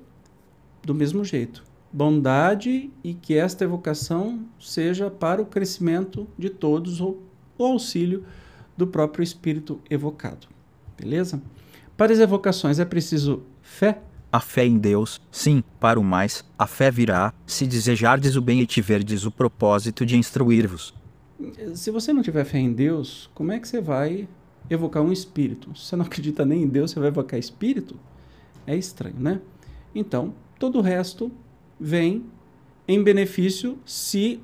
do 0.83 0.95
mesmo 0.95 1.25
jeito, 1.25 1.65
bondade 1.93 2.91
e 3.03 3.15
que 3.15 3.35
esta 3.35 3.65
evocação 3.65 4.45
seja 4.59 5.11
para 5.11 5.41
o 5.41 5.47
crescimento 5.47 6.27
de 6.39 6.51
todos 6.51 7.01
ou 7.01 7.23
o 7.57 7.65
auxílio 7.65 8.25
do 8.77 8.87
próprio 8.87 9.23
espírito 9.23 9.81
evocado. 9.89 10.47
Beleza? 10.99 11.43
Para 11.97 12.13
as 12.13 12.19
evocações 12.19 12.79
é 12.79 12.85
preciso 12.85 13.43
fé, 13.63 14.03
a 14.31 14.41
fé 14.41 14.67
em 14.67 14.77
Deus, 14.77 15.21
sim, 15.31 15.65
para 15.81 15.99
o 15.99 16.05
mais, 16.05 16.45
a 16.59 16.67
fé 16.67 16.91
virá, 16.91 17.33
se 17.47 17.67
desejardes 17.67 18.37
o 18.37 18.43
bem 18.43 18.61
e 18.61 18.67
tiverdes 18.67 19.25
o 19.25 19.31
propósito 19.31 20.05
de 20.05 20.17
instruir-vos. 20.17 20.93
Se 21.75 21.91
você 21.91 22.13
não 22.13 22.23
tiver 22.23 22.45
fé 22.45 22.59
em 22.59 22.73
Deus, 22.73 23.31
como 23.35 23.53
é 23.53 23.59
que 23.59 23.69
você 23.69 23.81
vai 23.81 24.29
evocar 24.71 25.03
um 25.03 25.13
espírito? 25.13 25.77
Se 25.77 25.87
você 25.87 25.97
não 25.97 26.05
acredita 26.07 26.45
nem 26.45 26.63
em 26.63 26.69
Deus, 26.69 26.91
você 26.91 27.01
vai 27.01 27.09
evocar 27.09 27.39
espírito? 27.39 27.99
É 28.67 28.77
estranho, 28.77 29.17
né? 29.19 29.41
Então, 29.95 30.35
todo 30.59 30.79
o 30.79 30.83
resto 30.83 31.31
vem 31.79 32.25
em 32.89 33.03
benefício 33.03 33.79
se 33.85 34.41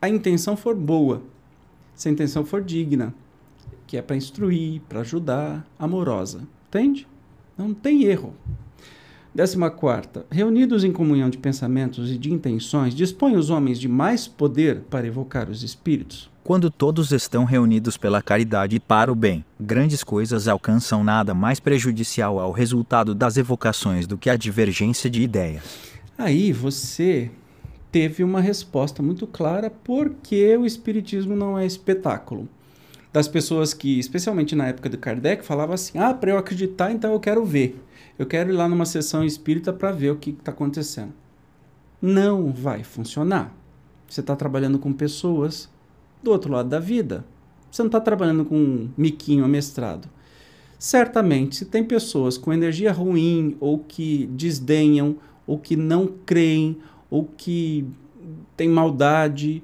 a 0.00 0.08
intenção 0.08 0.56
for 0.56 0.74
boa, 0.74 1.22
se 1.94 2.08
a 2.08 2.12
intenção 2.12 2.44
for 2.44 2.62
digna, 2.62 3.14
que 3.86 3.96
é 3.96 4.02
para 4.02 4.16
instruir, 4.16 4.80
para 4.88 5.00
ajudar, 5.00 5.66
amorosa. 5.78 6.46
Entende? 6.68 7.06
Não 7.56 7.72
tem 7.72 8.04
erro. 8.04 8.34
Décima 9.34 9.68
quarta, 9.68 10.24
reunidos 10.30 10.84
em 10.84 10.92
comunhão 10.92 11.28
de 11.28 11.38
pensamentos 11.38 12.08
e 12.08 12.16
de 12.16 12.32
intenções, 12.32 12.94
dispõe 12.94 13.34
os 13.34 13.50
homens 13.50 13.80
de 13.80 13.88
mais 13.88 14.28
poder 14.28 14.82
para 14.88 15.08
evocar 15.08 15.50
os 15.50 15.64
espíritos? 15.64 16.30
Quando 16.44 16.70
todos 16.70 17.10
estão 17.10 17.42
reunidos 17.42 17.96
pela 17.96 18.22
caridade 18.22 18.76
e 18.76 18.80
para 18.80 19.10
o 19.10 19.14
bem, 19.16 19.44
grandes 19.58 20.04
coisas 20.04 20.46
alcançam 20.46 21.02
nada 21.02 21.34
mais 21.34 21.58
prejudicial 21.58 22.38
ao 22.38 22.52
resultado 22.52 23.12
das 23.12 23.36
evocações 23.36 24.06
do 24.06 24.16
que 24.16 24.30
a 24.30 24.36
divergência 24.36 25.10
de 25.10 25.22
ideias. 25.22 25.64
Aí 26.16 26.52
você 26.52 27.28
teve 27.90 28.22
uma 28.22 28.40
resposta 28.40 29.02
muito 29.02 29.26
clara 29.26 29.68
porque 29.68 30.56
o 30.56 30.64
espiritismo 30.64 31.34
não 31.34 31.58
é 31.58 31.66
espetáculo. 31.66 32.48
Das 33.12 33.26
pessoas 33.26 33.74
que, 33.74 33.98
especialmente 33.98 34.54
na 34.54 34.68
época 34.68 34.88
do 34.88 34.98
Kardec, 34.98 35.44
falavam 35.44 35.74
assim: 35.74 35.98
"Ah, 35.98 36.14
para 36.14 36.30
eu 36.30 36.38
acreditar, 36.38 36.92
então 36.92 37.12
eu 37.12 37.18
quero 37.18 37.44
ver" 37.44 37.80
eu 38.18 38.26
quero 38.26 38.50
ir 38.50 38.52
lá 38.52 38.68
numa 38.68 38.86
sessão 38.86 39.24
espírita 39.24 39.72
para 39.72 39.90
ver 39.90 40.10
o 40.10 40.16
que 40.16 40.30
está 40.30 40.52
acontecendo. 40.52 41.12
Não 42.00 42.52
vai 42.52 42.84
funcionar. 42.84 43.54
Você 44.08 44.20
está 44.20 44.36
trabalhando 44.36 44.78
com 44.78 44.92
pessoas 44.92 45.68
do 46.22 46.30
outro 46.30 46.52
lado 46.52 46.68
da 46.68 46.78
vida. 46.78 47.24
Você 47.70 47.82
não 47.82 47.88
está 47.88 48.00
trabalhando 48.00 48.44
com 48.44 48.56
um 48.56 48.90
miquinho 48.96 49.44
amestrado. 49.44 50.08
Certamente, 50.78 51.56
se 51.56 51.64
tem 51.64 51.82
pessoas 51.82 52.38
com 52.38 52.52
energia 52.52 52.92
ruim, 52.92 53.56
ou 53.58 53.78
que 53.78 54.26
desdenham, 54.26 55.16
ou 55.46 55.58
que 55.58 55.76
não 55.76 56.06
creem, 56.06 56.78
ou 57.10 57.24
que 57.24 57.86
tem 58.56 58.68
maldade 58.68 59.62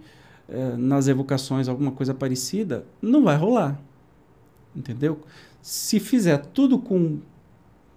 eh, 0.48 0.74
nas 0.76 1.06
evocações, 1.06 1.68
alguma 1.68 1.92
coisa 1.92 2.12
parecida, 2.12 2.84
não 3.00 3.22
vai 3.22 3.36
rolar. 3.36 3.80
Entendeu? 4.74 5.20
Se 5.62 6.00
fizer 6.00 6.38
tudo 6.38 6.78
com 6.78 7.20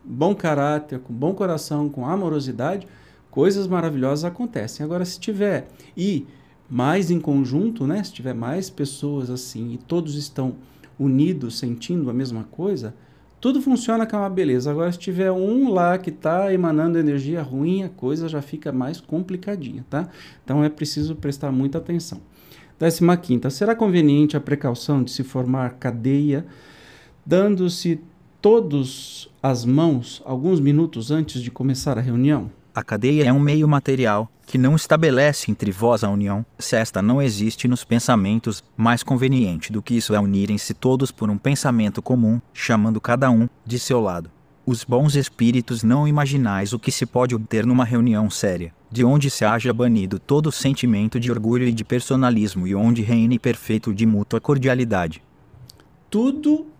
bom 0.04 0.36
caráter, 0.36 1.00
com 1.00 1.13
bom 1.13 1.34
coração, 1.34 1.89
com 1.89 2.06
amorosidade, 2.06 2.88
coisas 3.32 3.68
maravilhosas 3.68 4.26
acontecem. 4.26 4.84
Agora, 4.84 5.06
se 5.06 5.20
tiver 5.20 5.68
e 5.96 6.26
mais 6.70 7.12
em 7.12 7.20
conjunto, 7.20 7.86
né, 7.86 8.04
se 8.04 8.13
tiver 8.13 8.34
mais 8.34 8.70
pessoas 8.70 9.30
assim 9.30 9.74
e 9.74 9.78
todos 9.78 10.16
estão 10.16 10.56
unidos, 11.00 11.58
sentindo 11.58 12.10
a 12.10 12.13
mesma 12.13 12.44
coisa, 12.44 12.94
tudo 13.39 13.62
funciona 13.62 14.06
com 14.06 14.16
uma 14.16 14.30
beleza. 14.30 14.72
Agora, 14.72 14.92
se 14.92 14.98
tiver 14.98 15.32
um 15.32 15.70
lá 15.70 15.98
que 15.98 16.10
está 16.10 16.54
emanando 16.54 16.98
energia 16.98 17.42
ruim, 17.42 17.84
a 17.84 17.89
coisa 17.89 18.30
já 18.30 18.42
fica 18.42 18.72
mais 18.72 19.02
complicadinha, 19.02 19.86
tá? 19.89 20.08
Então 20.44 20.63
é 20.63 20.70
preciso 20.70 21.16
prestar 21.16 21.52
muita 21.52 21.78
atenção. 21.78 22.22
Décima 22.80 23.18
quinta, 23.18 23.50
será 23.50 23.76
conveniente 23.76 24.38
a 24.38 24.39
precaução 24.39 25.04
de 25.04 25.12
se 25.12 25.24
formar 25.24 25.72
cadeia, 25.72 26.46
dando-se 27.26 28.00
todos 28.43 29.29
as 29.41 29.63
mãos 29.63 30.21
alguns 30.25 30.60
minutos 30.60 31.12
antes 31.12 31.41
de 31.41 31.49
começar 31.49 31.97
a 31.97 32.01
reunião? 32.01 32.51
A 32.75 32.84
cadeia 32.84 33.23
é 33.23 33.32
um 33.32 33.39
meio 33.39 33.65
material 33.69 34.29
que 34.45 34.58
não 34.58 34.75
estabelece 34.75 35.49
entre 35.49 35.71
vós 35.71 36.03
a 36.03 36.10
união, 36.10 36.45
se 36.60 36.75
esta 36.75 37.01
não 37.01 37.21
existe 37.21 37.69
nos 37.69 37.86
pensamentos, 37.86 38.62
mais 38.75 39.01
conveniente 39.01 39.71
do 39.71 39.82
que 39.82 39.95
isso 39.95 40.13
é 40.13 40.19
unirem-se 40.19 40.73
todos 40.73 41.10
por 41.10 41.29
um 41.29 41.38
pensamento 41.38 42.01
comum, 42.01 42.41
chamando 42.53 42.99
cada 42.99 43.32
um 43.32 43.47
de 43.65 43.79
seu 43.79 44.01
lado. 44.01 44.29
Os 44.65 44.84
bons 44.84 45.15
espíritos 45.15 45.82
não 45.82 46.06
imaginais 46.06 46.73
o 46.73 46.79
que 46.79 46.91
se 46.91 47.06
pode 47.06 47.34
obter 47.34 47.65
numa 47.65 47.86
reunião 47.86 48.29
séria, 48.29 48.73
de 48.91 49.06
onde 49.06 49.29
se 49.29 49.45
haja 49.45 49.71
banido 49.71 50.19
todo 50.19 50.51
sentimento 50.51 51.17
de 51.17 51.32
orgulho 51.32 51.65
e 51.65 51.71
de 51.71 51.86
personalismo 51.86 52.67
e 52.67 52.75
onde 52.75 53.03
reine 53.03 53.39
perfeito 53.39 53.93
de 53.93 54.06
mútua 54.06 54.41
cordialidade. 54.41 55.23
Tudo 56.10 56.73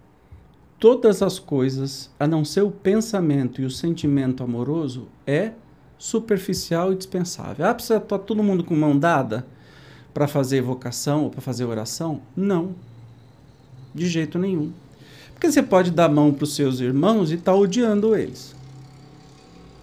todas 0.84 1.22
as 1.22 1.39
coisas, 1.39 2.12
a 2.19 2.28
não 2.28 2.43
ser 2.43 2.60
o 2.60 2.69
pensamento 2.69 3.62
e 3.62 3.65
o 3.65 3.72
sentimento 3.72 4.43
amoroso, 4.43 5.08
é 5.26 5.54
superficial 5.98 6.91
e 6.91 6.98
dispensável. 6.98 7.65
Ah, 7.65 7.74
precisa 7.74 8.00
estar 8.00 8.19
todo 8.19 8.43
mundo 8.43 8.65
com 8.65 8.76
mão 8.76 9.00
dada 9.00 9.48
para 10.13 10.28
fazer 10.28 10.58
evocação 10.58 11.24
ou 11.24 11.30
para 11.30 11.39
fazer 11.39 11.63
oração? 11.63 12.19
Não. 12.36 12.76
De 13.96 14.10
jeito 14.10 14.38
nenhum. 14.38 14.74
Porque 15.32 15.50
você 15.50 15.63
pode 15.63 15.89
dar 15.89 16.10
mão 16.10 16.34
para 16.34 16.43
os 16.43 16.54
seus 16.54 16.82
irmãos 16.82 17.32
e 17.32 17.36
estar 17.36 17.54
tá 17.54 17.58
odiando 17.58 18.13
eles. 18.13 18.54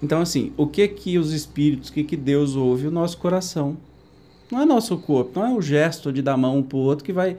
Então, 0.03 0.21
assim, 0.21 0.53
o 0.55 0.67
que 0.67 0.87
que 0.87 1.17
os 1.17 1.33
espíritos, 1.33 1.89
o 1.89 1.95
que 1.95 2.05
que 2.05 2.17
Deus 2.17 2.57
ouve? 2.57 2.89
O 2.89 2.91
nosso 2.91 3.17
coração. 3.17 3.79
Não 4.53 4.61
é 4.61 4.67
nosso 4.67 4.99
corpo, 4.99 5.41
não 5.41 5.47
é 5.47 5.51
o 5.55 5.63
gesto 5.63 6.13
de 6.13 6.21
dar 6.21 6.37
mão 6.37 6.59
um 6.59 6.63
para 6.63 6.77
o 6.77 6.81
outro 6.81 7.07
que 7.07 7.13
vai 7.13 7.39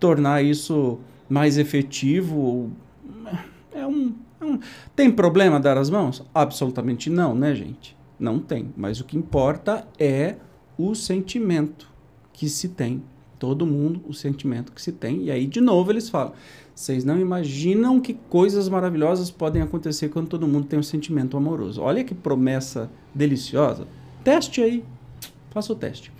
tornar 0.00 0.42
isso 0.42 0.98
mais 1.28 1.58
efetivo 1.58 2.72
é 3.72 3.86
um, 3.86 4.14
é 4.40 4.44
um, 4.44 4.58
Tem 4.94 5.10
problema 5.10 5.58
dar 5.58 5.78
as 5.78 5.90
mãos? 5.90 6.24
Absolutamente 6.34 7.08
não, 7.08 7.34
né, 7.34 7.54
gente? 7.54 7.96
Não 8.18 8.38
tem. 8.38 8.72
Mas 8.76 9.00
o 9.00 9.04
que 9.04 9.16
importa 9.16 9.86
é 9.98 10.36
o 10.78 10.94
sentimento 10.94 11.88
que 12.32 12.48
se 12.48 12.68
tem. 12.68 13.02
Todo 13.38 13.66
mundo, 13.66 14.00
o 14.06 14.14
sentimento 14.14 14.72
que 14.72 14.80
se 14.80 14.92
tem. 14.92 15.24
E 15.24 15.30
aí, 15.30 15.46
de 15.46 15.60
novo, 15.60 15.90
eles 15.90 16.08
falam: 16.08 16.32
vocês 16.74 17.04
não 17.04 17.18
imaginam 17.18 18.00
que 18.00 18.14
coisas 18.14 18.68
maravilhosas 18.68 19.30
podem 19.30 19.60
acontecer 19.62 20.08
quando 20.08 20.28
todo 20.28 20.46
mundo 20.46 20.66
tem 20.66 20.78
um 20.78 20.82
sentimento 20.82 21.36
amoroso. 21.36 21.82
Olha 21.82 22.04
que 22.04 22.14
promessa 22.14 22.90
deliciosa. 23.14 23.86
Teste 24.22 24.62
aí. 24.62 24.84
Faça 25.50 25.72
o 25.72 25.76
teste. 25.76 26.12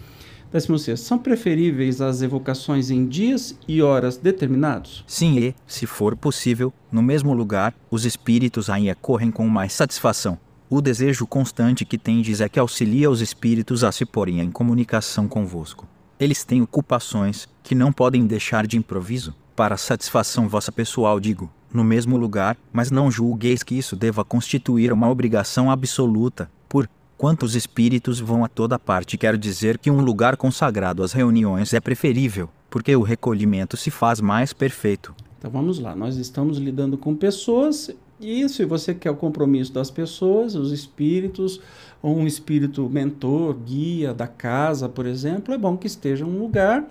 16. 0.52 1.00
São 1.00 1.18
preferíveis 1.18 2.00
as 2.00 2.20
evocações 2.20 2.90
em 2.90 3.06
dias 3.06 3.58
e 3.66 3.80
horas 3.80 4.16
determinados? 4.16 5.02
Sim, 5.06 5.38
e, 5.38 5.54
se 5.66 5.86
for 5.86 6.14
possível, 6.16 6.72
no 6.90 7.02
mesmo 7.02 7.32
lugar, 7.32 7.74
os 7.90 8.04
espíritos 8.04 8.68
aí 8.68 8.94
correm 9.00 9.30
com 9.30 9.48
mais 9.48 9.72
satisfação. 9.72 10.38
O 10.68 10.80
desejo 10.80 11.26
constante 11.26 11.84
que 11.84 11.98
tendes 11.98 12.40
é 12.40 12.48
que 12.48 12.58
auxilia 12.58 13.10
os 13.10 13.20
espíritos 13.20 13.84
a 13.84 13.92
se 13.92 14.04
porem 14.04 14.40
em 14.40 14.50
comunicação 14.50 15.28
convosco. 15.28 15.86
Eles 16.18 16.44
têm 16.44 16.62
ocupações 16.62 17.48
que 17.62 17.74
não 17.74 17.92
podem 17.92 18.26
deixar 18.26 18.66
de 18.66 18.76
improviso, 18.76 19.34
para 19.56 19.76
satisfação 19.76 20.48
vossa 20.48 20.72
pessoal, 20.72 21.20
digo, 21.20 21.50
no 21.72 21.84
mesmo 21.84 22.16
lugar, 22.16 22.56
mas 22.72 22.90
não 22.90 23.10
julgueis 23.10 23.62
que 23.62 23.76
isso 23.76 23.94
deva 23.94 24.24
constituir 24.24 24.92
uma 24.92 25.10
obrigação 25.10 25.70
absoluta, 25.70 26.50
por 26.68 26.88
quantos 27.22 27.54
espíritos 27.54 28.18
vão 28.18 28.44
a 28.44 28.48
toda 28.48 28.80
parte, 28.80 29.16
quero 29.16 29.38
dizer 29.38 29.78
que 29.78 29.88
um 29.88 30.00
lugar 30.00 30.36
consagrado 30.36 31.04
às 31.04 31.12
reuniões 31.12 31.72
é 31.72 31.78
preferível, 31.78 32.50
porque 32.68 32.96
o 32.96 33.02
recolhimento 33.02 33.76
se 33.76 33.92
faz 33.92 34.20
mais 34.20 34.52
perfeito. 34.52 35.14
Então 35.38 35.48
vamos 35.48 35.78
lá, 35.78 35.94
nós 35.94 36.16
estamos 36.16 36.58
lidando 36.58 36.98
com 36.98 37.14
pessoas 37.14 37.92
e 38.20 38.48
se 38.48 38.64
você 38.64 38.92
quer 38.92 39.12
o 39.12 39.14
compromisso 39.14 39.72
das 39.72 39.88
pessoas, 39.88 40.56
os 40.56 40.72
espíritos, 40.72 41.60
ou 42.02 42.16
um 42.16 42.26
espírito 42.26 42.90
mentor, 42.90 43.54
guia 43.54 44.12
da 44.12 44.26
casa, 44.26 44.88
por 44.88 45.06
exemplo, 45.06 45.54
é 45.54 45.58
bom 45.58 45.76
que 45.76 45.86
esteja 45.86 46.24
um 46.24 46.40
lugar 46.40 46.84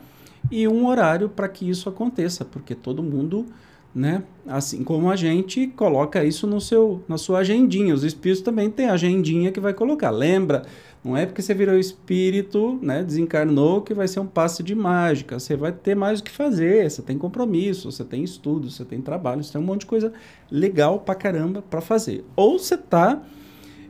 e 0.50 0.66
um 0.66 0.88
horário 0.88 1.28
para 1.28 1.50
que 1.50 1.70
isso 1.70 1.90
aconteça, 1.90 2.46
porque 2.46 2.74
todo 2.74 3.04
mundo, 3.04 3.48
né, 3.94 4.24
assim 4.48 4.84
como 4.84 5.10
a 5.12 5.16
gente 5.16 5.68
coloca 5.68 6.24
isso 6.24 6.48
no 6.48 6.62
seu 6.62 7.04
na 7.08 7.18
sua 7.18 7.40
agendinha, 7.40 7.94
os 7.94 8.04
espíritos 8.04 8.42
também 8.42 8.70
têm 8.70 8.88
agendinha 8.88 9.52
que 9.52 9.60
vai 9.60 9.74
colocar. 9.74 10.10
Lembra, 10.10 10.64
não 11.04 11.18
é 11.18 11.26
porque 11.26 11.42
você 11.42 11.54
virou 11.54 11.78
espírito, 11.78 12.80
né, 12.82 13.04
desencarnou 13.04 13.82
que 13.82 13.94
vai 13.94 14.08
ser 14.08 14.20
um 14.20 14.26
passe 14.26 14.62
de 14.64 14.76
mágica. 14.76 15.40
Você 15.40 15.56
vai 15.56 15.72
ter 15.72 15.96
mais 15.96 16.20
o 16.20 16.24
que 16.24 16.32
fazer, 16.32 16.90
você 16.90 17.02
tem 17.02 17.18
compromisso, 17.18 17.92
você 17.92 18.04
tem 18.04 18.24
estudo, 18.24 18.70
você 18.70 18.86
tem 18.86 19.02
trabalho, 19.02 19.44
você 19.44 19.52
tem 19.52 19.62
um 19.62 19.66
monte 19.66 19.82
de 19.82 19.88
coisa 19.88 20.14
legal 20.50 21.00
pra 21.00 21.16
caramba 21.16 21.62
para 21.62 21.82
fazer. 21.82 22.24
Ou 22.36 22.60
você 22.60 22.78
tá 22.78 23.22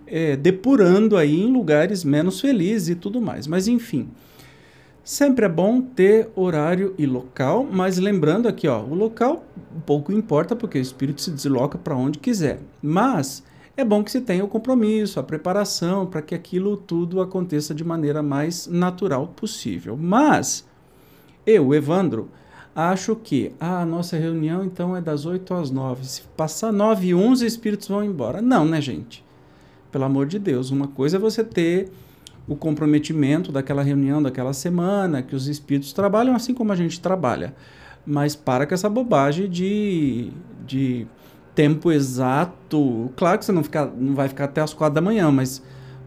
é, 0.08 0.36
depurando 0.36 1.16
aí 1.16 1.42
em 1.42 1.52
lugares 1.52 2.04
menos 2.04 2.42
felizes 2.42 2.90
e 2.90 2.96
tudo 2.96 3.22
mais. 3.22 3.46
Mas 3.46 3.68
enfim, 3.68 4.10
sempre 5.04 5.46
é 5.46 5.50
bom 5.50 5.82
ter 5.82 6.30
horário 6.36 6.94
e 6.98 7.06
local, 7.06 7.68
mas 7.70 7.98
lembrando 7.98 8.48
aqui, 8.48 8.68
ó, 8.68 8.82
o 8.82 8.94
local 8.94 9.44
pouco 9.86 10.12
importa 10.12 10.56
porque 10.56 10.78
o 10.78 10.82
espírito 10.82 11.22
se 11.22 11.32
desloca 11.32 11.78
para 11.78 11.96
onde 11.96 12.20
quiser. 12.20 12.60
Mas 12.82 13.44
é 13.76 13.84
bom 13.84 14.04
que 14.04 14.12
se 14.12 14.22
tenha 14.22 14.44
o 14.44 14.48
compromisso, 14.48 15.20
a 15.20 15.24
preparação 15.24 16.06
para 16.06 16.22
que 16.22 16.36
aquilo 16.36 16.78
tudo 16.78 17.22
aconteça 17.22 17.74
de 17.74 17.84
maneira 17.84 18.22
mais 18.22 18.68
natural 18.68 19.28
possível. 19.28 19.98
Mas 19.98 20.68
eu, 21.46 21.74
Evandro, 21.74 22.30
acho 22.76 23.16
que 23.16 23.54
ah, 23.60 23.82
a 23.82 23.86
nossa 23.86 24.18
reunião 24.18 24.64
então 24.64 24.96
é 24.96 25.02
das 25.02 25.26
8 25.26 25.54
às 25.54 25.72
9. 25.72 26.06
Se 26.06 26.22
passar 26.38 26.72
9 26.72 27.08
e 27.08 27.16
11, 27.16 27.46
os 27.46 27.54
espíritos 27.54 27.88
vão 27.88 28.04
embora. 28.04 28.42
Não, 28.42 28.66
né, 28.66 28.80
gente? 28.80 29.24
Pelo 29.92 30.06
amor 30.06 30.26
de 30.26 30.40
Deus, 30.40 30.70
uma 30.70 30.88
coisa 30.88 31.18
é 31.18 31.20
você 31.20 31.44
ter 31.44 31.92
o 32.52 32.56
comprometimento 32.58 33.50
daquela 33.50 33.82
reunião, 33.82 34.22
daquela 34.22 34.52
semana, 34.52 35.22
que 35.22 35.34
os 35.34 35.48
espíritos 35.48 35.94
trabalham 35.94 36.36
assim 36.36 36.54
como 36.54 36.74
a 36.74 36.76
gente 36.76 37.00
trabalha. 37.00 37.56
Mas 38.06 38.36
para 38.36 38.68
com 38.68 38.74
essa 38.74 38.90
bobagem 38.90 39.50
de, 39.50 40.32
de 40.68 41.08
tempo 41.56 41.94
exato. 41.94 43.10
Claro 43.16 43.40
que 43.40 43.46
você 43.46 43.54
não, 43.54 43.64
fica, 43.64 43.86
não 43.86 44.14
vai 44.16 44.28
ficar 44.28 44.46
até 44.46 44.60
as 44.60 44.74
quatro 44.74 44.96
da 44.96 45.02
manhã, 45.02 45.32
mas 45.32 45.64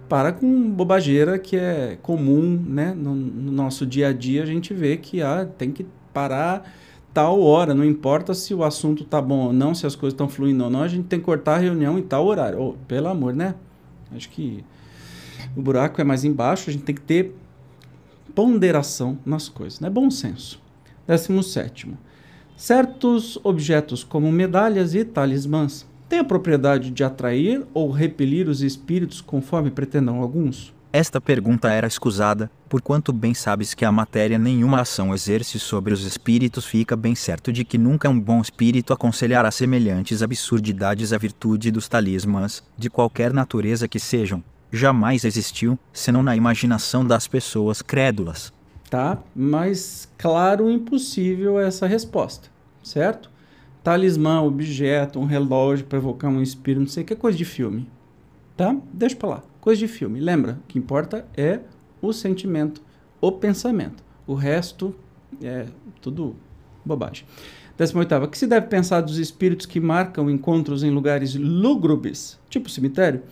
para 0.07 0.33
com 0.33 0.71
bobageira 0.71 1.39
que 1.39 1.57
é 1.57 1.97
comum 2.03 2.63
né? 2.67 2.93
no, 2.95 3.15
no 3.15 3.51
nosso 3.51 3.87
dia 3.87 4.09
a 4.09 4.13
dia. 4.13 4.43
A 4.43 4.47
gente 4.47 4.75
vê 4.75 4.99
que 4.99 5.23
ah, 5.23 5.49
tem 5.57 5.73
que 5.73 5.87
parar 6.13 6.71
tal 7.15 7.41
hora, 7.41 7.73
não 7.73 7.85
importa 7.85 8.35
se 8.35 8.53
o 8.53 8.63
assunto 8.63 9.03
tá 9.03 9.23
bom 9.23 9.47
ou 9.47 9.53
não, 9.53 9.75
se 9.75 9.87
as 9.87 9.97
coisas 9.97 10.13
estão 10.13 10.29
fluindo 10.29 10.65
ou 10.65 10.69
não, 10.69 10.83
a 10.83 10.89
gente 10.89 11.05
tem 11.05 11.21
que 11.21 11.25
cortar 11.25 11.55
a 11.55 11.59
reunião 11.59 11.99
em 11.99 12.03
tal 12.03 12.27
horário. 12.27 12.61
Oh, 12.61 12.73
pelo 12.87 13.09
amor, 13.09 13.33
né? 13.33 13.55
Acho 14.15 14.29
que 14.29 14.63
o 15.57 15.63
buraco 15.63 16.01
é 16.01 16.05
mais 16.05 16.25
embaixo, 16.25 16.71
a 16.71 16.73
gente 16.73 16.85
tem 16.85 16.95
que 16.95 17.01
ter 17.01 17.35
ponderação 18.35 19.19
nas 19.25 19.49
coisas, 19.49 19.81
né? 19.81 19.89
Bom 19.89 20.11
senso. 20.11 20.61
Décimo 21.07 21.43
sétimo. 21.43 21.97
Certos 22.57 23.39
objetos, 23.43 24.05
como 24.05 24.31
medalhas 24.31 24.95
e 24.95 25.05
talismãs, 25.05 25.87
têm 26.09 26.21
a 26.21 26.25
propriedade 26.25 26.91
de 26.91 27.03
atrair 27.03 27.65
ou 27.75 27.91
repelir 27.91 28.49
os 28.49 28.63
espíritos 28.63 29.21
conforme 29.21 29.71
pretendam 29.71 30.21
alguns? 30.21 30.73
Esta 30.93 31.21
pergunta 31.21 31.69
era 31.73 31.89
escusada, 31.89 32.49
por 32.69 32.81
quanto 32.81 33.13
bem 33.13 33.35
sabes 33.35 33.75
que 33.75 33.85
a 33.85 33.91
matéria 33.91 34.39
nenhuma 34.39 34.83
ação 34.83 35.13
exerce 35.13 35.59
sobre 35.59 35.93
os 35.93 36.05
espíritos, 36.05 36.65
fica 36.65 36.95
bem 36.95 37.17
certo 37.17 37.53
de 37.53 37.65
que 37.65 37.77
nunca 37.77 38.09
um 38.09 38.21
bom 38.21 38.41
espírito 38.41 38.93
aconselhará 38.93 39.51
semelhantes 39.51 40.23
absurdidades 40.23 41.13
à 41.13 41.19
virtude 41.19 41.73
dos 41.73 41.89
talismãs, 41.89 42.63
de 42.79 42.89
qualquer 42.89 43.33
natureza 43.33 43.89
que 43.89 43.99
sejam. 43.99 44.41
Jamais 44.75 45.25
existiu, 45.25 45.79
senão 45.93 46.21
na 46.21 46.35
imaginação 46.35 47.07
das 47.07 47.29
pessoas 47.29 47.81
crédulas. 47.81 48.53
Tá, 48.91 49.23
mas 49.35 50.09
claro, 50.19 50.69
impossível 50.69 51.61
essa 51.61 51.87
resposta, 51.87 52.49
certo? 52.83 53.31
Talismã, 53.85 54.41
objeto, 54.41 55.21
um 55.21 55.27
relógio 55.27 55.87
para 55.87 55.99
evocar 55.99 56.29
um 56.29 56.43
espírito, 56.43 56.81
não 56.81 56.89
sei 56.89 57.05
o 57.05 57.07
que, 57.07 57.13
é 57.13 57.17
coisa 57.17 57.39
de 57.39 57.45
filme. 57.45 57.89
Tá? 58.57 58.77
Deixa 58.93 59.15
pra 59.15 59.29
lá. 59.29 59.43
Coisa 59.61 59.79
de 59.79 59.87
filme. 59.87 60.19
Lembra, 60.19 60.59
o 60.65 60.67
que 60.67 60.77
importa 60.77 61.25
é 61.37 61.61
o 62.03 62.13
sentimento, 62.13 62.83
o 63.21 63.31
pensamento. 63.31 64.03
O 64.27 64.35
resto 64.35 64.93
é 65.41 65.67
tudo 66.01 66.35
bobagem. 66.85 67.25
18. 67.79 68.29
Que 68.29 68.39
se 68.39 68.47
deve 68.49 68.67
pensar 68.67 69.03
dos 69.03 69.19
espíritos 69.19 69.67
que 69.67 69.79
marcam 69.79 70.29
encontros 70.29 70.83
em 70.83 70.91
lugares 70.91 71.37
lúgubres, 71.37 72.41
tipo 72.49 72.69
cemitério, 72.69 73.23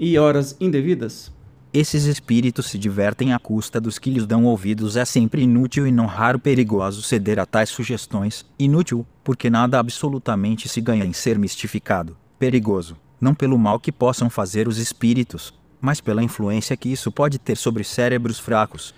e 0.00 0.18
horas 0.18 0.56
indevidas? 0.58 1.30
Esses 1.72 2.04
espíritos 2.04 2.66
se 2.66 2.78
divertem 2.78 3.32
à 3.32 3.38
custa 3.38 3.80
dos 3.80 3.98
que 3.98 4.10
lhes 4.10 4.26
dão 4.26 4.46
ouvidos. 4.46 4.96
É 4.96 5.04
sempre 5.04 5.42
inútil 5.42 5.86
e 5.86 5.92
não 5.92 6.06
raro 6.06 6.38
perigoso 6.38 7.02
ceder 7.02 7.38
a 7.38 7.46
tais 7.46 7.68
sugestões. 7.68 8.44
Inútil, 8.58 9.06
porque 9.22 9.50
nada 9.50 9.78
absolutamente 9.78 10.68
se 10.68 10.80
ganha 10.80 11.04
em 11.04 11.12
ser 11.12 11.38
mistificado. 11.38 12.16
Perigoso, 12.38 12.96
não 13.20 13.34
pelo 13.34 13.56
mal 13.58 13.78
que 13.78 13.92
possam 13.92 14.28
fazer 14.28 14.66
os 14.66 14.78
espíritos, 14.78 15.54
mas 15.80 16.00
pela 16.00 16.24
influência 16.24 16.76
que 16.76 16.90
isso 16.90 17.12
pode 17.12 17.38
ter 17.38 17.56
sobre 17.56 17.84
cérebros 17.84 18.38
fracos. 18.38 18.92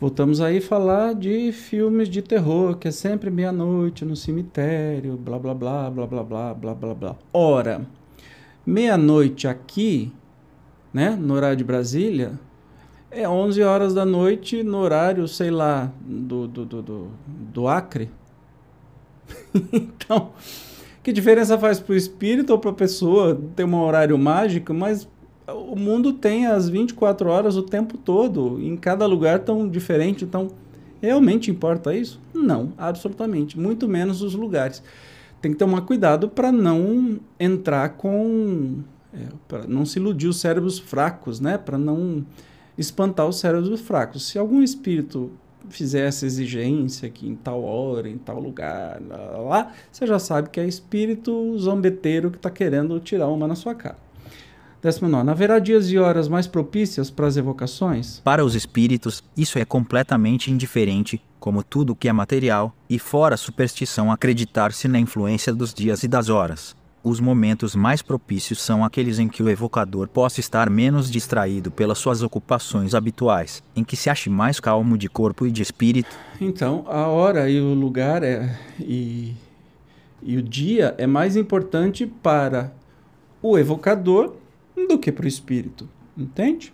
Voltamos 0.00 0.40
aí 0.40 0.58
a 0.58 0.62
falar 0.62 1.14
de 1.14 1.52
filmes 1.52 2.08
de 2.08 2.22
terror, 2.22 2.76
que 2.76 2.88
é 2.88 2.90
sempre 2.90 3.30
meia-noite 3.30 4.04
no 4.04 4.16
cemitério, 4.16 5.16
blá 5.16 5.38
blá 5.38 5.54
blá, 5.54 5.90
blá 5.90 6.06
blá 6.06 6.22
blá, 6.22 6.54
blá 6.54 6.74
blá 6.74 6.94
blá. 6.94 7.16
Ora, 7.32 7.86
meia-noite 8.66 9.46
aqui, 9.46 10.10
né, 10.94 11.10
no 11.10 11.34
horário 11.34 11.56
de 11.56 11.64
Brasília, 11.64 12.38
é 13.10 13.28
11 13.28 13.62
horas 13.62 13.92
da 13.92 14.04
noite 14.04 14.62
no 14.62 14.78
horário, 14.78 15.26
sei 15.26 15.50
lá, 15.50 15.92
do, 16.00 16.46
do, 16.46 16.64
do, 16.64 16.82
do, 16.82 17.08
do 17.52 17.68
Acre. 17.68 18.10
então, 19.72 20.30
que 21.02 21.12
diferença 21.12 21.58
faz 21.58 21.80
para 21.80 21.92
o 21.92 21.96
espírito 21.96 22.50
ou 22.50 22.58
para 22.58 22.70
a 22.70 22.74
pessoa 22.74 23.40
ter 23.56 23.64
um 23.64 23.74
horário 23.74 24.16
mágico, 24.16 24.72
mas 24.72 25.08
o 25.48 25.76
mundo 25.76 26.12
tem 26.12 26.46
as 26.46 26.68
24 26.68 27.28
horas 27.28 27.56
o 27.56 27.62
tempo 27.62 27.98
todo, 27.98 28.60
em 28.60 28.76
cada 28.76 29.04
lugar 29.04 29.40
tão 29.40 29.68
diferente, 29.68 30.24
então 30.24 30.48
realmente 31.02 31.50
importa 31.50 31.94
isso? 31.94 32.20
Não, 32.32 32.72
absolutamente, 32.78 33.58
muito 33.58 33.88
menos 33.88 34.22
os 34.22 34.34
lugares. 34.34 34.82
Tem 35.42 35.52
que 35.52 35.58
tomar 35.58 35.82
cuidado 35.82 36.28
para 36.28 36.50
não 36.50 37.20
entrar 37.38 37.90
com 37.90 38.82
é, 39.14 39.28
para 39.46 39.66
não 39.66 39.84
se 39.84 39.98
iludir 39.98 40.28
os 40.28 40.40
cérebros 40.40 40.78
fracos, 40.78 41.40
né? 41.40 41.56
Para 41.56 41.78
não 41.78 42.24
espantar 42.76 43.26
os 43.26 43.38
cérebros 43.38 43.80
fracos. 43.80 44.26
Se 44.26 44.38
algum 44.38 44.62
espírito 44.62 45.30
fizer 45.68 46.06
essa 46.08 46.26
exigência 46.26 47.08
que 47.08 47.28
em 47.28 47.34
tal 47.34 47.62
hora, 47.62 48.08
em 48.08 48.18
tal 48.18 48.38
lugar, 48.38 49.00
lá, 49.08 49.16
lá, 49.16 49.38
lá 49.38 49.72
você 49.90 50.06
já 50.06 50.18
sabe 50.18 50.50
que 50.50 50.60
é 50.60 50.66
espírito 50.66 51.56
zombeteiro 51.58 52.30
que 52.30 52.36
está 52.36 52.50
querendo 52.50 52.98
tirar 53.00 53.28
uma 53.28 53.46
na 53.46 53.54
sua 53.54 53.74
cara. 53.74 54.04
19. 54.82 55.30
Haverá 55.30 55.58
dias 55.58 55.90
e 55.90 55.96
horas 55.96 56.28
mais 56.28 56.46
propícias 56.46 57.10
para 57.10 57.26
as 57.26 57.38
evocações? 57.38 58.20
Para 58.22 58.44
os 58.44 58.54
espíritos, 58.54 59.24
isso 59.34 59.58
é 59.58 59.64
completamente 59.64 60.50
indiferente, 60.50 61.22
como 61.40 61.62
tudo 61.62 61.96
que 61.96 62.06
é 62.06 62.12
material, 62.12 62.74
e 62.88 62.98
fora 62.98 63.38
superstição 63.38 64.12
acreditar-se 64.12 64.86
na 64.86 64.98
influência 64.98 65.54
dos 65.54 65.72
dias 65.72 66.02
e 66.02 66.08
das 66.08 66.28
horas. 66.28 66.76
Os 67.04 67.20
momentos 67.20 67.76
mais 67.76 68.00
propícios 68.00 68.62
são 68.62 68.82
aqueles 68.82 69.18
em 69.18 69.28
que 69.28 69.42
o 69.42 69.50
evocador 69.50 70.08
possa 70.08 70.40
estar 70.40 70.70
menos 70.70 71.10
distraído 71.10 71.70
pelas 71.70 71.98
suas 71.98 72.22
ocupações 72.22 72.94
habituais, 72.94 73.62
em 73.76 73.84
que 73.84 73.94
se 73.94 74.08
ache 74.08 74.30
mais 74.30 74.58
calmo 74.58 74.96
de 74.96 75.06
corpo 75.06 75.46
e 75.46 75.50
de 75.50 75.60
espírito. 75.60 76.16
Então, 76.40 76.86
a 76.88 77.06
hora 77.08 77.50
e 77.50 77.60
o 77.60 77.74
lugar 77.74 78.22
é, 78.22 78.58
e, 78.80 79.34
e 80.22 80.38
o 80.38 80.42
dia 80.42 80.94
é 80.96 81.06
mais 81.06 81.36
importante 81.36 82.06
para 82.06 82.72
o 83.42 83.58
evocador 83.58 84.36
do 84.88 84.98
que 84.98 85.12
para 85.12 85.26
o 85.26 85.28
espírito, 85.28 85.86
entende? 86.16 86.72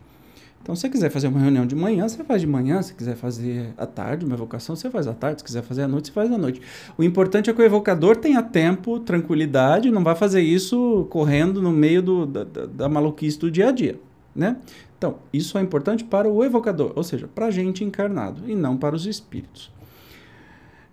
Então, 0.71 0.77
se 0.77 0.83
você 0.83 0.89
quiser 0.89 1.11
fazer 1.11 1.27
uma 1.27 1.41
reunião 1.41 1.67
de 1.67 1.75
manhã, 1.75 2.09
você 2.09 2.23
faz 2.23 2.41
de 2.41 2.47
manhã. 2.47 2.81
Se 2.81 2.95
quiser 2.95 3.17
fazer 3.17 3.75
à 3.77 3.87
tarde, 3.87 4.25
uma 4.25 4.37
evocação, 4.37 4.77
você 4.77 4.89
faz 4.89 5.09
à 5.09 5.13
tarde. 5.13 5.41
Se 5.41 5.45
quiser 5.45 5.65
fazer 5.65 5.83
à 5.83 5.89
noite, 5.89 6.07
você 6.07 6.13
faz 6.13 6.31
à 6.31 6.39
noite. 6.39 6.63
O 6.97 7.03
importante 7.03 7.51
é 7.51 7.53
que 7.53 7.61
o 7.61 7.65
evocador 7.65 8.15
tenha 8.15 8.41
tempo, 8.41 9.01
tranquilidade, 9.01 9.91
não 9.91 10.05
vai 10.05 10.15
fazer 10.15 10.43
isso 10.43 11.09
correndo 11.11 11.61
no 11.61 11.73
meio 11.73 12.01
do, 12.01 12.25
da, 12.25 12.45
da, 12.45 12.67
da 12.67 12.89
maluquice 12.89 13.37
do 13.37 13.51
dia 13.51 13.71
a 13.71 13.73
dia. 13.73 13.99
né? 14.33 14.59
Então, 14.97 15.17
isso 15.33 15.59
é 15.59 15.61
importante 15.61 16.05
para 16.05 16.29
o 16.29 16.45
evocador, 16.45 16.93
ou 16.95 17.03
seja, 17.03 17.27
para 17.27 17.47
a 17.47 17.51
gente 17.51 17.83
encarnado, 17.83 18.49
e 18.49 18.55
não 18.55 18.77
para 18.77 18.95
os 18.95 19.07
espíritos. 19.07 19.73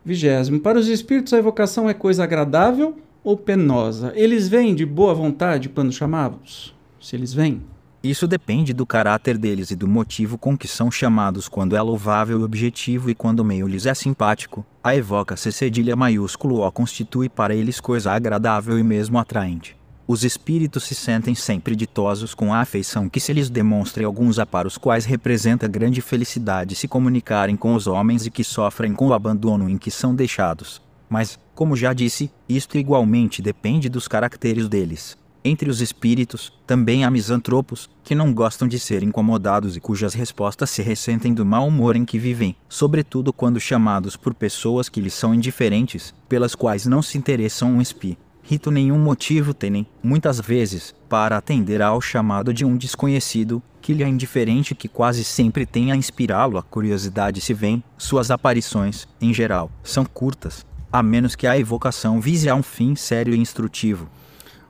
Vigésimo, 0.04 0.60
para 0.60 0.80
os 0.80 0.88
espíritos 0.88 1.34
a 1.34 1.38
evocação 1.38 1.88
é 1.88 1.94
coisa 1.94 2.24
agradável 2.24 2.98
ou 3.24 3.38
penosa? 3.38 4.12
Eles 4.16 4.48
vêm 4.48 4.74
de 4.74 4.88
boa 4.88 5.14
vontade 5.14 5.70
quando 5.70 5.92
chamados? 5.92 6.76
Se 7.00 7.16
eles 7.16 7.32
vêm? 7.32 7.62
Isso 8.08 8.26
depende 8.26 8.72
do 8.72 8.86
caráter 8.86 9.38
deles 9.38 9.70
e 9.70 9.76
do 9.76 9.86
motivo 9.86 10.38
com 10.38 10.58
que 10.58 10.66
são 10.66 10.90
chamados 10.90 11.50
quando 11.50 11.76
é 11.76 11.82
louvável 11.82 12.40
o 12.40 12.44
objetivo 12.46 13.10
e 13.10 13.14
quando 13.14 13.42
o 13.42 13.44
meio 13.44 13.68
lhes 13.68 13.86
é 13.86 13.94
simpático. 13.94 14.66
A 14.82 14.96
evoca-se 14.96 15.52
cedilha 15.52 15.94
maiúsculo 15.94 16.62
O 16.62 16.72
constitui 16.72 17.28
para 17.28 17.54
eles 17.54 17.82
coisa 17.82 18.14
agradável 18.14 18.80
e 18.80 18.84
mesmo 18.84 19.20
atraente. 19.20 19.76
Os 20.08 20.24
espíritos 20.24 20.86
se 20.86 20.96
sentem 20.96 21.36
sempre 21.36 21.76
ditosos 21.76 22.34
com 22.34 22.54
a 22.54 22.62
afeição 22.62 23.10
que 23.10 23.20
se 23.20 23.34
lhes 23.34 23.50
demonstra 23.50 24.06
alguns 24.06 24.40
há 24.40 24.46
para 24.46 24.70
os 24.70 24.78
quais 24.78 25.04
representa 25.04 25.68
grande 25.68 26.00
felicidade 26.00 26.76
se 26.76 26.88
comunicarem 26.88 27.58
com 27.58 27.76
os 27.76 27.88
homens 27.88 28.26
e 28.26 28.32
que 28.32 28.42
sofrem 28.42 28.94
com 28.94 29.08
o 29.08 29.14
abandono 29.14 29.70
em 29.70 29.78
que 29.78 29.92
são 29.92 30.16
deixados. 30.16 30.82
Mas, 31.10 31.38
como 31.54 31.76
já 31.76 31.92
disse, 31.92 32.32
isto 32.48 32.78
igualmente 32.78 33.42
depende 33.42 33.90
dos 33.90 34.08
caracteres 34.08 34.70
deles. 34.70 35.18
Entre 35.50 35.70
os 35.70 35.80
espíritos, 35.80 36.52
também 36.68 37.06
há 37.06 37.10
misantropos, 37.10 37.90
que 38.04 38.14
não 38.14 38.34
gostam 38.34 38.68
de 38.68 38.78
ser 38.78 39.02
incomodados 39.02 39.78
e 39.78 39.80
cujas 39.80 40.14
respostas 40.14 40.70
se 40.70 40.82
ressentem 40.82 41.34
do 41.34 41.46
mau 41.46 41.66
humor 41.66 41.96
em 41.96 42.04
que 42.04 42.20
vivem, 42.20 42.54
sobretudo 42.68 43.32
quando 43.32 43.58
chamados 43.58 44.18
por 44.18 44.34
pessoas 44.34 44.90
que 44.90 45.00
lhes 45.00 45.14
são 45.14 45.34
indiferentes, 45.34 46.14
pelas 46.28 46.54
quais 46.54 46.86
não 46.86 47.02
se 47.02 47.18
interessam 47.18 47.72
um 47.72 47.82
espí 47.82 48.18
rito 48.44 48.72
nenhum 48.72 48.98
motivo 48.98 49.54
têm, 49.54 49.86
muitas 50.02 50.40
vezes, 50.40 50.96
para 51.10 51.36
atender 51.38 51.82
ao 51.82 52.00
chamado 52.00 52.54
de 52.54 52.64
um 52.64 52.78
desconhecido, 52.78 53.62
que 53.82 53.94
lhe 53.94 54.04
é 54.04 54.08
indiferente 54.08 54.74
que 54.74 54.88
quase 54.88 55.26
sempre 55.26 55.66
tem 55.66 55.92
a 55.92 55.98
inspirá-lo 55.98 56.58
a 56.58 56.64
curiosidade 56.64 57.42
se 57.42 57.54
vem, 57.54 57.84
suas 57.98 58.32
aparições, 58.32 59.06
em 59.20 59.34
geral, 59.34 59.70
são 59.84 60.06
curtas, 60.06 60.66
a 60.92 61.04
menos 61.04 61.36
que 61.36 61.46
a 61.46 61.58
evocação 61.58 62.22
vise 62.22 62.50
a 62.50 62.56
um 62.56 62.64
fim 62.64 62.96
sério 62.96 63.34
e 63.34 63.38
instrutivo. 63.38 64.10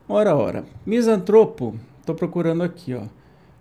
Ora, 0.08 0.34
ora, 0.34 0.64
misantropo, 0.86 1.74
estou 2.00 2.14
procurando 2.14 2.62
aqui, 2.62 2.94
ó. 2.94 3.02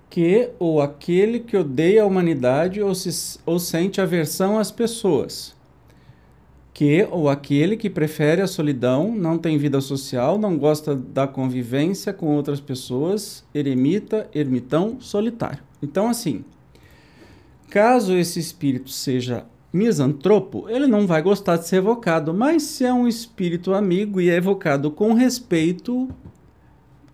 Que 0.10 0.52
ou 0.58 0.82
aquele 0.82 1.40
que 1.42 1.58
odeia 1.58 2.04
a 2.04 2.06
humanidade 2.06 2.82
ou, 2.82 2.96
se, 2.96 3.40
ou 3.46 3.60
sente 3.60 4.00
aversão 4.00 4.58
às 4.58 4.72
pessoas 4.72 5.58
que 6.78 7.08
ou 7.10 7.28
aquele 7.28 7.76
que 7.76 7.90
prefere 7.90 8.40
a 8.40 8.46
solidão, 8.46 9.12
não 9.12 9.40
tem 9.40 9.58
vida 9.58 9.82
social, 9.82 10.38
não 10.38 10.56
gosta 10.60 10.96
da 10.96 11.28
convivência 11.28 12.14
com 12.14 12.36
outras 12.36 12.60
pessoas, 12.60 13.44
eremita, 13.52 14.30
ermitão, 14.32 14.98
solitário. 15.00 15.64
Então, 15.82 16.08
assim, 16.08 16.46
caso 17.68 18.16
esse 18.16 18.40
espírito 18.40 18.92
seja 18.92 19.48
misantropo, 19.74 20.70
ele 20.70 20.86
não 20.86 21.08
vai 21.08 21.20
gostar 21.20 21.58
de 21.58 21.68
ser 21.68 21.78
evocado, 21.78 22.32
mas 22.32 22.62
se 22.62 22.86
é 22.86 22.94
um 22.94 23.08
espírito 23.08 23.74
amigo 23.74 24.22
e 24.22 24.30
é 24.30 24.36
evocado 24.36 24.92
com 24.92 25.14
respeito, 25.14 26.08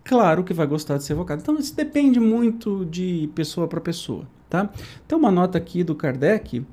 claro 0.04 0.44
que 0.44 0.54
vai 0.54 0.66
gostar 0.66 0.98
de 0.98 1.04
ser 1.04 1.14
evocado. 1.14 1.42
Então, 1.42 1.58
isso 1.58 1.74
depende 1.74 2.20
muito 2.20 2.84
de 2.84 3.28
pessoa 3.34 3.66
para 3.66 3.80
pessoa, 3.80 4.26
tá? 4.48 4.70
Então, 5.04 5.18
uma 5.18 5.32
nota 5.32 5.58
aqui 5.58 5.82
do 5.82 5.94
Kardec 5.94 6.64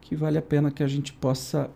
que 0.00 0.14
vale 0.14 0.38
a 0.38 0.42
pena 0.42 0.70
que 0.70 0.84
a 0.84 0.86
gente 0.86 1.12
possa 1.12 1.68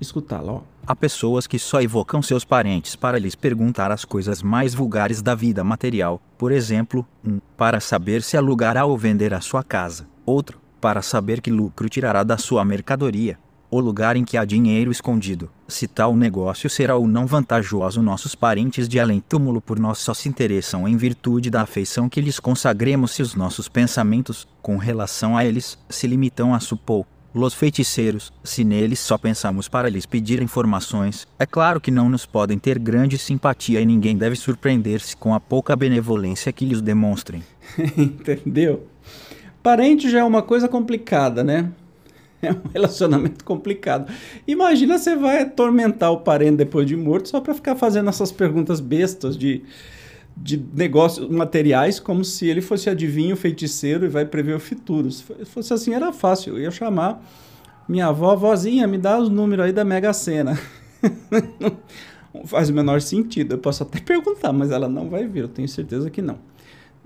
escutá-la. 0.00 0.62
Há 0.86 0.96
pessoas 0.96 1.46
que 1.46 1.58
só 1.58 1.82
evocam 1.82 2.22
seus 2.22 2.44
parentes 2.44 2.96
para 2.96 3.18
lhes 3.18 3.34
perguntar 3.34 3.90
as 3.90 4.04
coisas 4.04 4.42
mais 4.42 4.72
vulgares 4.72 5.20
da 5.20 5.34
vida 5.34 5.62
material. 5.62 6.20
Por 6.38 6.52
exemplo, 6.52 7.06
um, 7.24 7.40
para 7.56 7.80
saber 7.80 8.22
se 8.22 8.36
alugará 8.36 8.84
ou 8.84 8.96
venderá 8.96 9.40
sua 9.40 9.62
casa. 9.62 10.06
Outro, 10.24 10.60
para 10.80 11.02
saber 11.02 11.40
que 11.40 11.50
lucro 11.50 11.88
tirará 11.88 12.22
da 12.22 12.38
sua 12.38 12.64
mercadoria. 12.64 13.38
O 13.70 13.78
lugar 13.78 14.16
em 14.16 14.24
que 14.24 14.36
há 14.36 14.44
dinheiro 14.44 14.90
escondido. 14.90 15.48
Se 15.68 15.86
tal 15.86 16.16
negócio 16.16 16.68
será 16.68 16.96
ou 16.96 17.06
não 17.06 17.26
vantajoso, 17.26 18.02
nossos 18.02 18.34
parentes 18.34 18.88
de 18.88 18.98
além-túmulo 18.98 19.60
por 19.60 19.78
nós 19.78 19.98
só 19.98 20.12
se 20.12 20.28
interessam 20.28 20.88
em 20.88 20.96
virtude 20.96 21.50
da 21.50 21.62
afeição 21.62 22.08
que 22.08 22.20
lhes 22.20 22.40
consagremos 22.40 23.12
se 23.12 23.22
os 23.22 23.34
nossos 23.34 23.68
pensamentos, 23.68 24.48
com 24.60 24.76
relação 24.76 25.36
a 25.36 25.44
eles, 25.44 25.78
se 25.88 26.06
limitam 26.06 26.52
a 26.52 26.58
supor 26.58 27.06
Los 27.32 27.54
feiticeiros, 27.54 28.32
se 28.42 28.64
neles 28.64 28.98
só 28.98 29.16
pensamos 29.16 29.68
para 29.68 29.88
lhes 29.88 30.04
pedir 30.04 30.42
informações, 30.42 31.28
é 31.38 31.46
claro 31.46 31.80
que 31.80 31.90
não 31.90 32.08
nos 32.08 32.26
podem 32.26 32.58
ter 32.58 32.76
grande 32.76 33.16
simpatia 33.16 33.80
e 33.80 33.86
ninguém 33.86 34.16
deve 34.16 34.34
surpreender-se 34.34 35.16
com 35.16 35.32
a 35.32 35.38
pouca 35.38 35.76
benevolência 35.76 36.52
que 36.52 36.64
lhes 36.64 36.82
demonstrem. 36.82 37.44
Entendeu? 37.96 38.88
Parente 39.62 40.10
já 40.10 40.20
é 40.20 40.24
uma 40.24 40.42
coisa 40.42 40.66
complicada, 40.66 41.44
né? 41.44 41.70
É 42.42 42.52
um 42.52 42.70
relacionamento 42.72 43.44
complicado. 43.44 44.10
Imagina 44.46 44.98
você 44.98 45.14
vai 45.14 45.42
atormentar 45.42 46.10
o 46.10 46.20
parente 46.20 46.56
depois 46.56 46.86
de 46.86 46.96
morto 46.96 47.28
só 47.28 47.38
para 47.38 47.52
ficar 47.52 47.76
fazendo 47.76 48.08
essas 48.08 48.32
perguntas 48.32 48.80
bestas 48.80 49.36
de 49.36 49.62
de 50.36 50.56
negócios 50.72 51.28
materiais 51.28 52.00
como 52.00 52.24
se 52.24 52.46
ele 52.46 52.62
fosse 52.62 52.88
adivinho, 52.88 53.36
feiticeiro 53.36 54.06
e 54.06 54.08
vai 54.08 54.24
prever 54.24 54.56
o 54.56 54.60
futuro. 54.60 55.10
Se 55.10 55.22
fosse 55.44 55.74
assim, 55.74 55.92
era 55.92 56.12
fácil. 56.12 56.56
Eu 56.56 56.62
ia 56.62 56.70
chamar 56.70 57.22
minha 57.86 58.06
avó, 58.06 58.34
vozinha, 58.34 58.86
me 58.86 58.96
dá 58.96 59.18
os 59.18 59.28
números 59.28 59.66
aí 59.66 59.72
da 59.72 59.84
Mega 59.84 60.12
Sena. 60.12 60.58
não 62.32 62.46
faz 62.46 62.70
o 62.70 62.72
menor 62.72 63.00
sentido. 63.00 63.54
Eu 63.54 63.58
posso 63.58 63.82
até 63.82 64.00
perguntar, 64.00 64.52
mas 64.52 64.70
ela 64.70 64.88
não 64.88 65.10
vai 65.10 65.26
vir, 65.26 65.40
eu 65.40 65.48
tenho 65.48 65.68
certeza 65.68 66.10
que 66.10 66.22
não. 66.22 66.38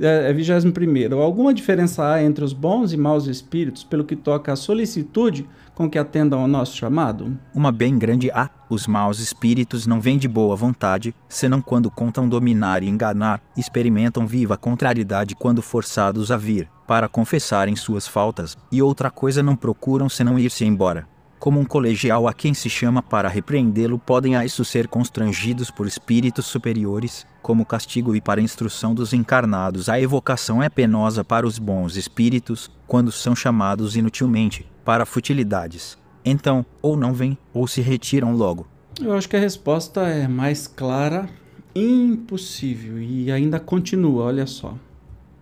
É, 0.01 0.31
é 0.31 0.33
21. 0.33 1.21
Alguma 1.21 1.55
diferença 1.55 2.07
há 2.07 2.23
entre 2.23 2.45
os 2.45 2.53
bons 2.53 2.93
e 2.93 2.97
maus 2.97 3.27
espíritos 3.27 3.85
pelo 3.85 4.05
que 4.05 4.17
toca 4.17 4.53
à 4.53 4.57
solicitude 4.57 5.49
com 5.75 5.89
que 5.89 5.99
atendam 5.99 6.41
ao 6.41 6.49
nosso 6.49 6.77
chamado? 6.77 7.39
Uma 7.55 7.71
bem 7.71 7.99
grande 7.99 8.31
há. 8.31 8.51
Os 8.69 8.87
maus 8.87 9.19
espíritos 9.21 9.87
não 9.87 10.01
vêm 10.01 10.19
de 10.19 10.27
boa 10.27 10.57
vontade, 10.57 11.15
senão 11.29 11.61
quando 11.61 11.91
contam 11.91 12.29
dominar 12.29 12.83
e 12.83 12.89
enganar, 12.89 13.41
experimentam 13.57 14.27
viva 14.27 14.57
contrariedade 14.57 15.35
quando 15.35 15.63
forçados 15.63 16.31
a 16.31 16.37
vir, 16.37 16.69
para 16.87 17.09
confessarem 17.09 17.77
suas 17.77 18.07
faltas, 18.07 18.57
e 18.73 18.83
outra 18.83 19.11
coisa 19.11 19.43
não 19.43 19.55
procuram 19.55 20.09
senão 20.09 20.39
ir-se 20.39 20.65
embora 20.65 21.07
como 21.45 21.61
um 21.61 21.65
colegial 21.67 22.27
a 22.27 22.33
quem 22.33 22.55
se 22.55 22.71
chama 22.71 23.03
para 23.03 23.29
repreendê-lo, 23.29 23.99
podem 23.99 24.35
a 24.35 24.47
isso 24.47 24.65
ser 24.65 24.89
constrangidos 24.89 25.71
por 25.71 25.87
espíritos 25.87 26.47
superiores, 26.47 27.27
como 27.45 27.67
castigo 27.67 28.17
e 28.17 28.23
para 28.23 28.41
instrução 28.41 28.95
dos 28.95 29.13
encarnados. 29.13 29.91
A 29.91 30.01
evocação 30.01 30.63
é 30.63 30.71
penosa 30.71 31.23
para 31.23 31.47
os 31.47 31.59
bons 31.59 31.95
espíritos, 31.95 32.71
quando 32.87 33.13
são 33.13 33.37
chamados 33.37 33.97
inutilmente, 33.97 34.67
para 34.83 35.05
futilidades. 35.05 35.99
Então, 36.25 36.65
ou 36.81 36.97
não 36.97 37.13
vêm, 37.13 37.37
ou 37.53 37.69
se 37.69 37.83
retiram 37.83 38.35
logo. 38.35 38.67
Eu 38.99 39.13
acho 39.13 39.29
que 39.29 39.37
a 39.37 39.41
resposta 39.41 40.01
é 40.09 40.27
mais 40.27 40.67
clara, 40.67 41.29
impossível, 41.75 42.99
e 42.99 43.31
ainda 43.31 43.61
continua, 43.61 44.25
olha 44.25 44.47
só. 44.47 44.75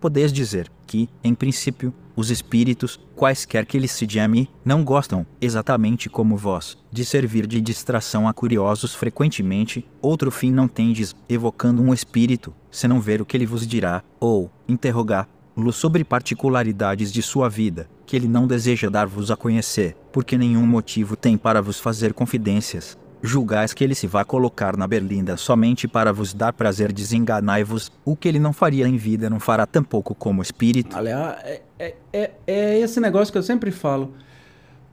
Podeis 0.01 0.33
dizer 0.33 0.69
que, 0.85 1.07
em 1.23 1.33
princípio, 1.33 1.93
os 2.15 2.29
espíritos, 2.29 2.99
quaisquer 3.15 3.65
que 3.65 3.77
eles 3.77 3.91
se 3.91 4.07
chamem, 4.09 4.47
não 4.63 4.83
gostam, 4.83 5.25
exatamente 5.41 6.09
como 6.09 6.37
vós, 6.37 6.77
de 6.91 7.03
servir 7.03 7.47
de 7.47 7.59
distração 7.59 8.27
a 8.27 8.33
curiosos 8.33 8.93
frequentemente, 8.93 9.85
outro 10.01 10.29
fim 10.29 10.51
não 10.51 10.67
tendes, 10.67 11.15
evocando 11.27 11.81
um 11.81 11.93
espírito, 11.93 12.53
senão 12.69 12.99
ver 12.99 13.21
o 13.21 13.25
que 13.25 13.35
ele 13.35 13.45
vos 13.45 13.65
dirá, 13.65 14.03
ou 14.19 14.51
interrogar-lo 14.67 15.71
sobre 15.71 16.03
particularidades 16.03 17.11
de 17.11 17.21
sua 17.21 17.49
vida, 17.49 17.89
que 18.05 18.15
ele 18.15 18.27
não 18.27 18.45
deseja 18.45 18.89
dar-vos 18.89 19.31
a 19.31 19.35
conhecer, 19.35 19.95
porque 20.11 20.37
nenhum 20.37 20.65
motivo 20.65 21.15
tem 21.15 21.37
para 21.37 21.61
vos 21.61 21.79
fazer 21.79 22.13
confidências, 22.13 22.97
julgais 23.23 23.73
que 23.73 23.81
ele 23.81 23.95
se 23.95 24.05
vá 24.05 24.25
colocar 24.25 24.75
na 24.75 24.85
berlinda 24.85 25.37
somente 25.37 25.87
para 25.87 26.11
vos 26.11 26.33
dar 26.33 26.51
prazer, 26.51 26.91
desenganai-vos, 26.91 27.89
o 28.03 28.17
que 28.17 28.27
ele 28.27 28.37
não 28.37 28.51
faria 28.51 28.85
em 28.85 28.97
vida 28.97 29.29
não 29.29 29.39
fará 29.39 29.65
tampouco 29.65 30.13
como 30.13 30.41
espírito. 30.41 30.97
Aliás, 30.97 31.37
é, 31.43 31.61
é, 31.79 31.95
é, 32.11 32.31
é 32.45 32.79
esse 32.79 32.99
negócio 32.99 33.31
que 33.31 33.37
eu 33.37 33.43
sempre 33.43 33.71
falo. 33.71 34.13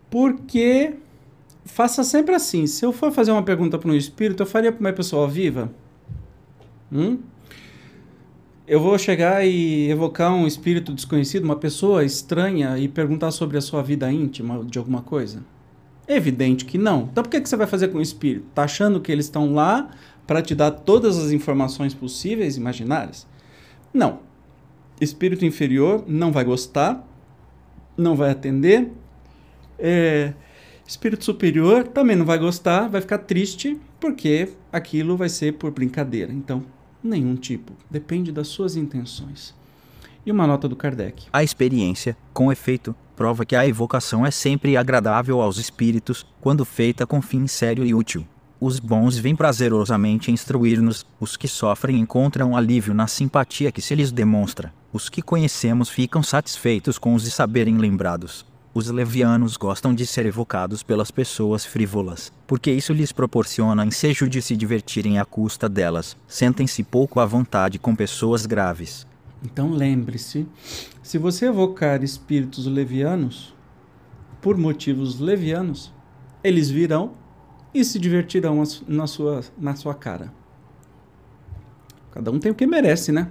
Porque 0.09 0.95
faça 1.65 2.05
sempre 2.05 2.35
assim. 2.35 2.69
Se 2.69 2.85
eu 2.87 2.93
for 2.93 3.11
fazer 3.11 3.33
uma 3.33 3.43
pergunta 3.43 3.77
para 3.77 3.91
um 3.91 3.95
espírito, 3.95 4.45
eu 4.45 4.47
faria 4.47 4.71
para 4.71 4.81
uma 4.81 4.93
pessoa 4.93 5.27
viva? 5.27 5.71
Hum? 6.93 7.19
Eu 8.67 8.81
vou 8.81 8.97
chegar 8.97 9.45
e 9.45 9.91
evocar 9.91 10.33
um 10.33 10.47
espírito 10.47 10.93
desconhecido, 10.93 11.43
uma 11.43 11.57
pessoa 11.57 12.05
estranha, 12.05 12.79
e 12.79 12.87
perguntar 12.87 13.33
sobre 13.33 13.59
a 13.59 13.61
sua 13.61 13.83
vida 13.83 14.11
íntima 14.13 14.65
de 14.65 14.79
alguma 14.79 15.03
coisa? 15.03 15.43
É 16.11 16.17
evidente 16.17 16.65
que 16.65 16.77
não. 16.77 17.03
Então 17.03 17.23
por 17.23 17.31
que, 17.31 17.41
que 17.41 17.49
você 17.49 17.55
vai 17.55 17.69
fazer 17.69 17.87
com 17.87 17.99
o 17.99 18.03
espírito? 18.03 18.45
Tá 18.53 18.65
achando 18.65 19.01
que 19.01 19.13
eles 19.13 19.27
estão 19.27 19.55
lá 19.55 19.93
para 20.27 20.43
te 20.43 20.57
dar 20.57 20.73
todas 20.73 21.17
as 21.17 21.31
informações 21.31 21.95
possíveis, 21.95 22.57
imaginárias? 22.57 23.29
Não. 23.95 24.19
Espírito 25.01 25.45
inferior 25.45 26.03
não 26.09 26.33
vai 26.33 26.43
gostar, 26.43 27.07
não 27.97 28.17
vai 28.17 28.33
atender. 28.33 28.91
É, 29.79 30.33
espírito 30.85 31.25
superior 31.25 31.87
também 31.87 32.17
não 32.17 32.27
vai 32.27 32.39
gostar, 32.39 32.89
vai 32.89 33.01
ficar 33.01 33.19
triste, 33.19 33.79
porque 34.01 34.49
aquilo 34.73 35.17
vai 35.17 35.29
ser 35.29 35.53
por 35.53 35.71
brincadeira. 35.71 36.33
Então, 36.33 36.65
nenhum 37.01 37.37
tipo. 37.37 37.73
Depende 37.89 38.33
das 38.33 38.49
suas 38.49 38.75
intenções. 38.75 39.55
E 40.27 40.33
uma 40.33 40.45
nota 40.45 40.67
do 40.67 40.75
Kardec. 40.75 41.29
A 41.33 41.45
experiência, 41.45 42.17
com 42.35 42.51
efeito, 42.51 42.97
prova 43.21 43.45
que 43.45 43.55
a 43.55 43.69
evocação 43.69 44.25
é 44.25 44.31
sempre 44.31 44.79
agradável 44.79 45.43
aos 45.43 45.59
espíritos, 45.59 46.25
quando 46.41 46.65
feita 46.65 47.07
com 47.07 47.21
fim 47.21 47.47
sério 47.47 47.85
e 47.85 47.93
útil. 47.93 48.27
Os 48.59 48.81
bons 48.81 49.19
vêm 49.19 49.37
prazerosamente 49.37 50.33
instruir-nos, 50.33 51.05
os 51.21 51.37
que 51.37 51.47
sofrem 51.47 51.99
encontram 51.99 52.57
alívio 52.57 52.95
na 52.95 53.07
simpatia 53.07 53.71
que 53.71 53.83
se 53.83 53.95
lhes 53.95 54.11
demonstra. 54.11 54.73
Os 54.91 55.11
que 55.11 55.21
conhecemos 55.21 55.91
ficam 55.91 56.23
satisfeitos 56.23 56.97
com 56.97 57.13
os 57.15 57.23
de 57.23 57.31
saberem 57.31 57.77
lembrados. 57.77 58.47
Os 58.73 58.89
levianos 58.89 59.59
gostam 59.59 59.95
de 59.95 60.07
ser 60.07 60.25
evocados 60.25 60.83
pelas 60.83 61.11
pessoas 61.11 61.67
frívolas, 61.67 62.33
porque 62.47 62.71
isso 62.71 62.95
lhes 62.95 63.13
proporciona 63.13 63.85
ensejo 63.85 64.31
de 64.31 64.41
se 64.41 64.57
divertirem 64.57 65.19
à 65.19 65.27
custa 65.27 65.69
delas. 65.69 66.17
Sentem-se 66.27 66.83
pouco 66.83 67.21
à 67.21 67.27
vontade 67.27 67.79
com 67.79 67.95
pessoas 67.95 68.47
graves. 68.47 69.10
Então 69.43 69.71
lembre-se, 69.71 70.47
se 71.03 71.19
você 71.19 71.47
evocar 71.47 72.03
espíritos 72.03 72.67
levianos, 72.67 73.55
por 74.41 74.57
motivos 74.57 75.19
levianos, 75.19 75.93
eles 76.43 76.71
virão 76.71 77.13
e 77.73 77.85
se 77.85 77.99
divertirão 77.99 78.63
na 78.87 79.07
sua, 79.07 79.41
na 79.59 79.75
sua 79.77 79.95
cara. 79.95 80.33
Cada 82.11 82.31
um 82.31 82.39
tem 82.39 82.51
o 82.51 82.55
que 82.55 82.67
merece, 82.67 83.13
né? 83.13 83.31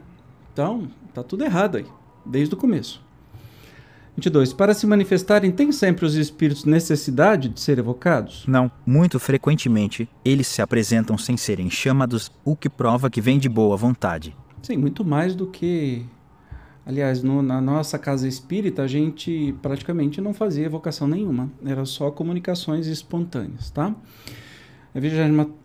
Então, 0.53 0.89
tá 1.14 1.22
tudo 1.24 1.43
errado 1.43 1.78
aí, 1.78 1.86
desde 2.26 2.53
o 2.53 2.57
começo. 2.57 3.03
22. 4.16 4.53
Para 4.53 4.74
se 4.74 4.86
manifestarem, 4.86 5.51
tem 5.51 5.72
sempre 5.72 6.05
os 6.05 6.16
espíritos 6.16 6.66
necessidade 6.66 7.49
de 7.49 7.60
ser 7.60 7.80
evocados? 7.80 8.45
Não, 8.47 8.70
muito 8.86 9.20
frequentemente 9.20 10.10
eles 10.24 10.47
se 10.47 10.62
apresentam 10.62 11.18
sem 11.18 11.38
serem 11.38 11.70
chamados, 11.70 12.32
o 12.43 12.55
que 12.55 12.70
prova 12.70 13.10
que 13.10 13.22
vem 13.22 13.39
de 13.39 13.47
boa 13.47 13.78
vontade. 13.78 14.36
Sim, 14.62 14.78
muito 14.78 15.03
mais 15.03 15.36
do 15.36 15.47
que. 15.47 16.05
Aliás, 16.86 17.22
no, 17.22 17.41
na 17.41 17.62
nossa 17.62 17.99
casa 17.99 18.28
espírita, 18.28 18.82
a 18.82 18.88
gente 18.88 19.53
praticamente 19.62 20.20
não 20.20 20.34
fazia 20.34 20.66
evocação 20.66 21.07
nenhuma, 21.07 21.51
era 21.64 21.86
só 21.86 22.10
comunicações 22.10 22.88
espontâneas, 22.88 23.70
tá? 23.70 23.93
A 24.95 24.99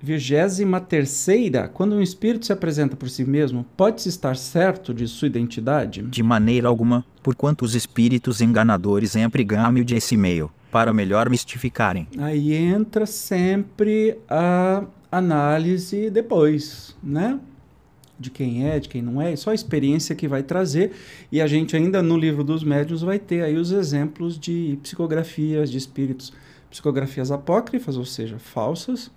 vigésima 0.03 0.81
terceira, 0.81 1.67
quando 1.67 1.95
um 1.95 2.03
espírito 2.03 2.45
se 2.45 2.53
apresenta 2.53 2.95
por 2.95 3.09
si 3.09 3.25
mesmo, 3.25 3.65
pode-se 3.75 4.11
estar 4.11 4.37
certo 4.37 4.93
de 4.93 5.09
sua 5.09 5.27
identidade? 5.27 6.03
De 6.03 6.23
maneira 6.23 6.69
alguma, 6.69 7.03
porquanto 7.23 7.65
os 7.65 7.75
espíritos 7.75 8.43
enganadores 8.43 9.17
empregam-me 9.17 9.83
de 9.83 9.97
esse 9.97 10.15
meio, 10.15 10.51
para 10.71 10.93
melhor 10.93 11.31
mistificarem. 11.31 12.07
Aí 12.19 12.53
entra 12.53 13.07
sempre 13.07 14.19
a 14.29 14.85
análise 15.11 16.11
depois, 16.11 16.95
né? 17.03 17.41
De 18.19 18.31
quem 18.31 18.69
é, 18.69 18.79
de 18.79 18.89
quem 18.89 19.03
não 19.03 19.21
é, 19.21 19.35
só 19.37 19.51
a 19.51 19.55
experiência 19.55 20.15
que 20.15 20.29
vai 20.29 20.43
trazer. 20.43 20.93
E 21.31 21.41
a 21.41 21.47
gente 21.47 21.77
ainda 21.77 22.03
no 22.03 22.17
livro 22.17 22.45
dos 22.45 22.63
médiuns 22.63 23.03
vai 23.03 23.19
ter 23.19 23.43
aí 23.43 23.57
os 23.57 23.73
exemplos 23.73 24.39
de 24.39 24.79
psicografias 24.83 25.71
de 25.71 25.79
espíritos 25.79 26.33
psicografias 26.71 27.31
apócrifas, 27.31 27.97
ou 27.97 28.05
seja, 28.05 28.39
falsas, 28.39 29.11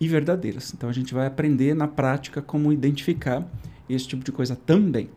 e 0.00 0.08
verdadeiras. 0.08 0.72
Então 0.74 0.88
a 0.88 0.92
gente 0.92 1.12
vai 1.12 1.26
aprender 1.26 1.74
na 1.74 1.86
prática 1.86 2.40
como 2.40 2.72
identificar 2.72 3.46
esse 3.88 4.08
tipo 4.08 4.24
de 4.24 4.32
coisa 4.32 4.56
também. 4.56 5.10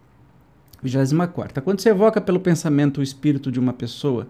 24. 0.92 1.62
Quando 1.62 1.80
se 1.80 1.90
evoca 1.90 2.20
pelo 2.20 2.40
pensamento 2.40 3.00
o 3.00 3.04
espírito 3.04 3.52
de 3.52 3.60
uma 3.60 3.74
pessoa, 3.74 4.28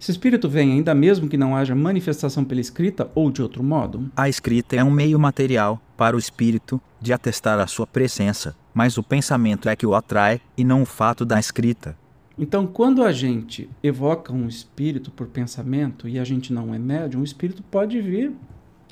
esse 0.00 0.10
espírito 0.10 0.48
vem 0.48 0.72
ainda 0.72 0.94
mesmo 0.94 1.28
que 1.28 1.36
não 1.36 1.56
haja 1.56 1.74
manifestação 1.74 2.44
pela 2.44 2.60
escrita 2.60 3.10
ou 3.14 3.30
de 3.30 3.42
outro 3.42 3.62
modo? 3.62 4.10
A 4.16 4.28
escrita 4.28 4.76
é 4.76 4.84
um 4.84 4.90
meio 4.90 5.18
material 5.18 5.80
para 5.96 6.16
o 6.16 6.18
espírito 6.18 6.80
de 7.00 7.12
atestar 7.12 7.58
a 7.58 7.66
sua 7.66 7.86
presença, 7.86 8.54
mas 8.72 8.98
o 8.98 9.02
pensamento 9.02 9.68
é 9.68 9.76
que 9.76 9.86
o 9.86 9.94
atrai 9.94 10.40
e 10.56 10.64
não 10.64 10.82
o 10.82 10.86
fato 10.86 11.24
da 11.24 11.38
escrita. 11.38 11.96
Então, 12.38 12.66
quando 12.66 13.02
a 13.02 13.12
gente 13.12 13.68
evoca 13.82 14.32
um 14.32 14.46
espírito 14.46 15.10
por 15.10 15.26
pensamento 15.26 16.06
e 16.06 16.18
a 16.18 16.24
gente 16.24 16.52
não 16.52 16.74
é 16.74 16.78
médium, 16.78 17.22
o 17.22 17.24
espírito 17.24 17.62
pode 17.62 17.98
vir, 18.00 18.32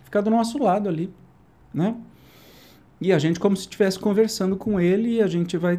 ficar 0.02 0.22
do 0.22 0.30
nosso 0.30 0.56
lado 0.56 0.88
ali, 0.88 1.10
né? 1.72 1.94
E 3.00 3.12
a 3.12 3.18
gente 3.18 3.38
como 3.38 3.54
se 3.54 3.62
estivesse 3.62 3.98
conversando 3.98 4.56
com 4.56 4.80
ele 4.80 5.16
e 5.16 5.22
a 5.22 5.26
gente 5.26 5.58
vai, 5.58 5.78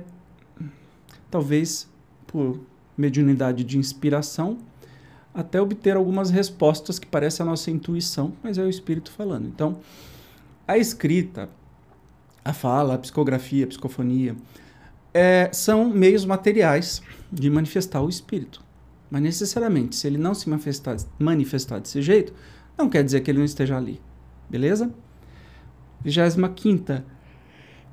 talvez 1.30 1.90
por 2.28 2.60
mediunidade 2.98 3.64
de 3.64 3.78
inspiração, 3.78 4.58
até 5.34 5.62
obter 5.62 5.98
algumas 5.98 6.30
respostas 6.30 6.98
que 6.98 7.06
parecem 7.06 7.44
a 7.44 7.50
nossa 7.50 7.70
intuição, 7.70 8.34
mas 8.42 8.58
é 8.58 8.64
o 8.64 8.70
espírito 8.70 9.12
falando. 9.12 9.48
Então, 9.48 9.80
a 10.68 10.78
escrita, 10.78 11.50
a 12.44 12.54
fala, 12.54 12.96
a 12.96 12.98
psicografia, 12.98 13.66
a 13.66 13.68
psicofonia, 13.68 14.36
é, 15.14 15.50
são 15.52 15.90
meios 15.90 16.26
materiais 16.26 17.02
de 17.32 17.50
manifestar 17.50 18.02
o 18.02 18.10
espírito. 18.10 18.64
Mas 19.10 19.22
necessariamente, 19.22 19.96
se 19.96 20.08
ele 20.08 20.18
não 20.18 20.34
se 20.34 20.50
manifestar, 20.50 20.98
manifestar 21.20 21.80
desse 21.80 22.02
jeito, 22.02 22.34
não 22.78 22.90
quer 22.90 23.04
dizer 23.04 23.22
que 23.22 23.32
ele 23.32 23.40
não 23.40 23.46
esteja 23.46 23.78
ali. 23.78 24.02
Beleza? 24.50 24.92
25. 26.04 27.04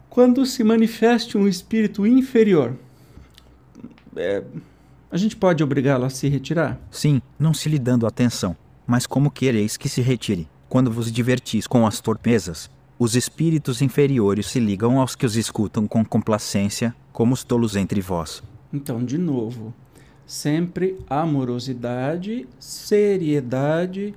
Quando 0.09 0.45
se 0.45 0.63
manifeste 0.63 1.39
um 1.39 1.49
espírito 1.49 2.07
inferior, 2.07 2.77
é, 4.17 4.43
a 5.11 5.17
gente 5.17 5.37
pode 5.37 5.63
obrigá-lo 5.63 6.05
a 6.05 6.11
se 6.11 6.29
retirar? 6.29 6.81
Sim, 6.91 7.21
não 7.39 7.53
se 7.53 7.69
lhe 7.69 7.79
dando 7.79 8.07
atenção. 8.07 8.57
Mas 8.87 9.07
como 9.07 9.31
quereis 9.31 9.77
que 9.77 9.89
se 9.89 10.01
retire? 10.01 10.49
Quando 10.69 10.91
vos 10.91 11.13
divertis 11.13 11.67
com 11.67 11.87
as 11.87 12.01
torpezas, 12.01 12.71
os 12.99 13.15
espíritos 13.15 13.83
inferiores 13.83 14.47
se 14.47 14.59
ligam 14.59 14.99
aos 14.99 15.15
que 15.15 15.27
os 15.27 15.37
escutam 15.37 15.87
com 15.87 16.05
complacência 16.05 16.95
como 17.13 17.35
os 17.35 17.45
tolos 17.45 17.77
entre 17.77 18.01
vós. 18.01 18.43
Então, 18.73 19.05
de 19.05 19.19
novo, 19.19 19.75
sempre 20.25 20.99
amorosidade, 21.11 22.49
seriedade, 22.59 24.15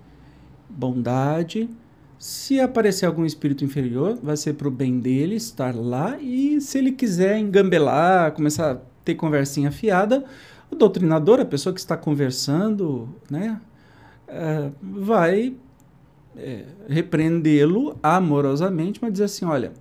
bondade. 0.69 1.69
Se 2.17 2.59
aparecer 2.59 3.05
algum 3.05 3.25
espírito 3.25 3.65
inferior, 3.65 4.17
vai 4.23 4.37
ser 4.37 4.53
para 4.53 4.67
o 4.67 4.71
bem 4.71 4.99
dele 4.99 5.35
estar 5.35 5.75
lá. 5.75 6.17
E 6.21 6.61
se 6.61 6.77
ele 6.77 6.93
quiser 6.93 7.37
engambelar, 7.37 8.31
começar 8.31 8.71
a 8.71 8.81
ter 9.05 9.15
conversinha 9.15 9.71
fiada, 9.71 10.25
o 10.69 10.75
doutrinador, 10.75 11.39
a 11.39 11.45
pessoa 11.45 11.73
que 11.73 11.79
está 11.79 11.95
conversando, 11.95 13.07
né, 13.29 13.61
uh, 14.27 14.73
vai 14.81 15.55
é, 16.35 16.65
repreendê-lo 16.89 17.97
amorosamente, 18.03 18.99
mas 19.01 19.13
dizer 19.13 19.25
assim: 19.25 19.45
olha 19.45 19.71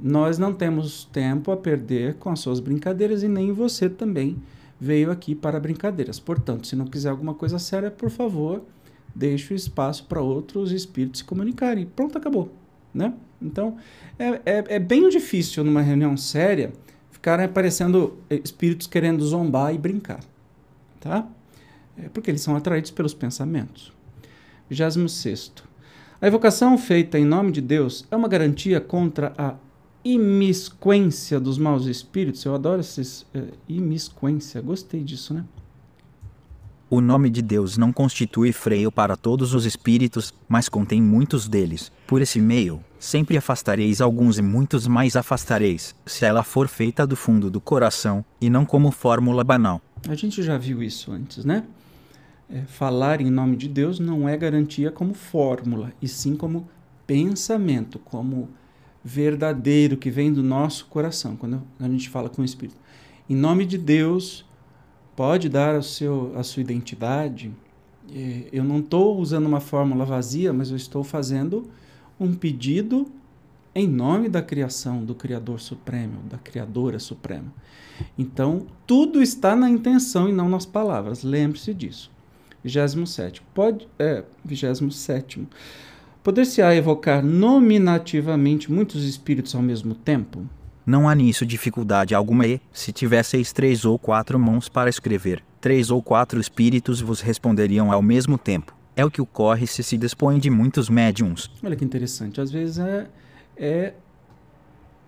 nós 0.00 0.38
não 0.38 0.52
temos 0.52 1.04
tempo 1.06 1.50
a 1.50 1.56
perder 1.56 2.14
com 2.14 2.30
as 2.30 2.38
suas 2.38 2.60
brincadeiras 2.60 3.22
e 3.22 3.28
nem 3.28 3.52
você 3.52 3.88
também 3.88 4.36
veio 4.80 5.10
aqui 5.10 5.34
para 5.34 5.58
brincadeiras. 5.58 6.20
Portanto, 6.20 6.68
se 6.68 6.76
não 6.76 6.86
quiser 6.86 7.08
alguma 7.08 7.34
coisa 7.34 7.58
séria, 7.58 7.90
por 7.90 8.08
favor, 8.08 8.62
deixe 9.12 9.52
o 9.52 9.56
espaço 9.56 10.04
para 10.04 10.22
outros 10.22 10.70
espíritos 10.70 11.18
se 11.18 11.24
comunicarem. 11.24 11.84
Pronto, 11.84 12.16
acabou. 12.16 12.52
Né? 12.94 13.12
Então, 13.42 13.76
é, 14.18 14.40
é, 14.46 14.64
é 14.76 14.78
bem 14.78 15.08
difícil 15.08 15.64
numa 15.64 15.82
reunião 15.82 16.16
séria 16.16 16.72
ficarem 17.28 17.44
aparecendo 17.44 18.16
espíritos 18.30 18.86
querendo 18.86 19.22
zombar 19.22 19.74
e 19.74 19.76
brincar. 19.76 20.20
Tá? 20.98 21.28
É 22.02 22.08
porque 22.08 22.30
eles 22.30 22.40
são 22.40 22.56
atraídos 22.56 22.90
pelos 22.90 23.12
pensamentos. 23.12 23.92
26. 24.70 25.52
A 26.22 26.26
evocação 26.26 26.78
feita 26.78 27.18
em 27.18 27.26
nome 27.26 27.52
de 27.52 27.60
Deus 27.60 28.06
é 28.10 28.16
uma 28.16 28.28
garantia 28.28 28.80
contra 28.80 29.34
a 29.36 29.56
imiscuência 30.02 31.38
dos 31.38 31.58
maus 31.58 31.84
espíritos. 31.84 32.42
Eu 32.46 32.54
adoro 32.54 32.80
esses 32.80 33.26
imiscuência. 33.68 34.62
Gostei 34.62 35.04
disso, 35.04 35.34
né? 35.34 35.44
O 36.90 37.02
nome 37.02 37.28
de 37.28 37.42
Deus 37.42 37.76
não 37.76 37.92
constitui 37.92 38.50
freio 38.50 38.90
para 38.90 39.14
todos 39.14 39.52
os 39.52 39.66
espíritos, 39.66 40.32
mas 40.48 40.70
contém 40.70 41.02
muitos 41.02 41.46
deles. 41.46 41.92
Por 42.06 42.22
esse 42.22 42.40
meio, 42.40 42.82
sempre 42.98 43.36
afastareis 43.36 44.00
alguns 44.00 44.38
e 44.38 44.42
muitos 44.42 44.86
mais 44.86 45.14
afastareis, 45.14 45.94
se 46.06 46.24
ela 46.24 46.42
for 46.42 46.66
feita 46.66 47.06
do 47.06 47.14
fundo 47.14 47.50
do 47.50 47.60
coração 47.60 48.24
e 48.40 48.48
não 48.48 48.64
como 48.64 48.90
fórmula 48.90 49.44
banal. 49.44 49.82
A 50.08 50.14
gente 50.14 50.42
já 50.42 50.56
viu 50.56 50.82
isso 50.82 51.12
antes, 51.12 51.44
né? 51.44 51.64
É, 52.48 52.62
falar 52.62 53.20
em 53.20 53.28
nome 53.28 53.58
de 53.58 53.68
Deus 53.68 54.00
não 54.00 54.26
é 54.26 54.34
garantia 54.34 54.90
como 54.90 55.12
fórmula, 55.12 55.92
e 56.00 56.08
sim 56.08 56.34
como 56.34 56.66
pensamento, 57.06 57.98
como 57.98 58.48
verdadeiro 59.04 59.98
que 59.98 60.10
vem 60.10 60.32
do 60.32 60.42
nosso 60.42 60.86
coração, 60.86 61.36
quando 61.36 61.62
a 61.78 61.86
gente 61.86 62.08
fala 62.08 62.30
com 62.30 62.40
o 62.40 62.44
Espírito. 62.46 62.78
Em 63.28 63.36
nome 63.36 63.66
de 63.66 63.76
Deus, 63.76 64.47
pode 65.18 65.48
dar 65.48 65.76
o 65.76 65.82
seu, 65.82 66.32
a 66.36 66.44
sua 66.44 66.60
identidade. 66.60 67.50
É, 68.14 68.44
eu 68.52 68.62
não 68.62 68.78
estou 68.78 69.18
usando 69.18 69.46
uma 69.46 69.58
fórmula 69.58 70.04
vazia, 70.04 70.52
mas 70.52 70.70
eu 70.70 70.76
estou 70.76 71.02
fazendo 71.02 71.68
um 72.20 72.32
pedido 72.32 73.04
em 73.74 73.88
nome 73.88 74.28
da 74.28 74.40
criação, 74.40 75.04
do 75.04 75.16
Criador 75.16 75.58
Supremo, 75.58 76.20
da 76.30 76.38
Criadora 76.38 77.00
Suprema. 77.00 77.52
Então, 78.16 78.68
tudo 78.86 79.20
está 79.20 79.56
na 79.56 79.68
intenção 79.68 80.28
e 80.28 80.32
não 80.32 80.48
nas 80.48 80.64
palavras. 80.64 81.24
Lembre-se 81.24 81.74
disso. 81.74 82.12
27. 82.62 83.42
Pode, 83.52 83.88
é, 83.98 84.22
27. 84.44 85.48
Poder-se-á 86.22 86.76
evocar 86.76 87.24
nominativamente 87.24 88.70
muitos 88.70 89.02
espíritos 89.02 89.52
ao 89.56 89.62
mesmo 89.62 89.96
tempo? 89.96 90.48
Não 90.88 91.06
há 91.06 91.14
nisso 91.14 91.44
dificuldade 91.44 92.14
alguma 92.14 92.46
e, 92.46 92.62
se 92.72 92.94
tivesseis 92.94 93.52
três 93.52 93.84
ou 93.84 93.98
quatro 93.98 94.38
mãos 94.38 94.70
para 94.70 94.88
escrever, 94.88 95.44
três 95.60 95.90
ou 95.90 96.02
quatro 96.02 96.40
espíritos 96.40 97.02
vos 97.02 97.20
responderiam 97.20 97.92
ao 97.92 98.00
mesmo 98.00 98.38
tempo. 98.38 98.74
É 98.96 99.04
o 99.04 99.10
que 99.10 99.20
ocorre 99.20 99.66
se 99.66 99.82
se 99.82 99.98
dispõe 99.98 100.38
de 100.38 100.48
muitos 100.48 100.88
médiums. 100.88 101.50
Olha 101.62 101.76
que 101.76 101.84
interessante. 101.84 102.40
Às 102.40 102.50
vezes 102.50 102.78
é, 102.78 103.06
é 103.54 103.92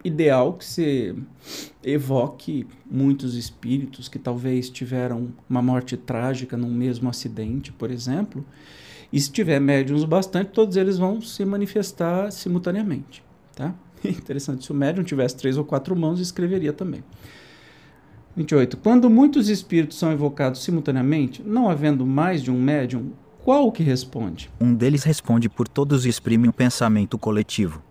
ideal 0.05 0.53
que 0.53 0.67
você 0.67 1.17
evoque 1.83 2.67
muitos 2.85 3.35
espíritos 3.35 4.07
que 4.07 4.19
talvez 4.19 4.69
tiveram 4.69 5.29
uma 5.49 5.63
morte 5.63 5.97
trágica 5.97 6.59
num 6.59 6.71
mesmo 6.71 7.09
acidente, 7.09 7.73
por 7.73 7.91
exemplo. 7.91 8.45
E 9.11 9.19
se 9.19 9.33
tiver 9.33 9.59
médiums 9.59 10.05
bastante, 10.05 10.51
todos 10.51 10.77
eles 10.77 10.99
vão 10.99 11.23
se 11.23 11.43
manifestar 11.47 12.31
simultaneamente. 12.31 13.25
Tá? 13.57 13.75
Interessante. 14.05 14.65
Se 14.65 14.73
o 14.73 14.75
médium 14.75 15.05
tivesse 15.05 15.37
três 15.37 15.57
ou 15.57 15.65
quatro 15.65 15.95
mãos, 15.97 16.21
escreveria 16.21 16.73
também. 16.73 17.03
28. 18.37 18.77
Quando 18.77 19.11
muitos 19.11 19.49
espíritos 19.49 19.99
são 19.99 20.13
evocados 20.13 20.63
simultaneamente, 20.63 21.43
não 21.43 21.69
havendo 21.69 22.07
mais 22.07 22.43
de 22.43 22.51
um 22.51 22.61
médium, 22.61 23.13
qual 23.45 23.67
o 23.67 23.73
que 23.73 23.83
responde? 23.83 24.51
Um 24.61 24.75
deles 24.75 25.03
responde 25.03 25.49
por 25.49 25.67
todos 25.67 26.07
e 26.07 26.09
exprime 26.09 26.49
um 26.49 26.53
pensamento 26.53 27.19
coletivo. 27.19 27.83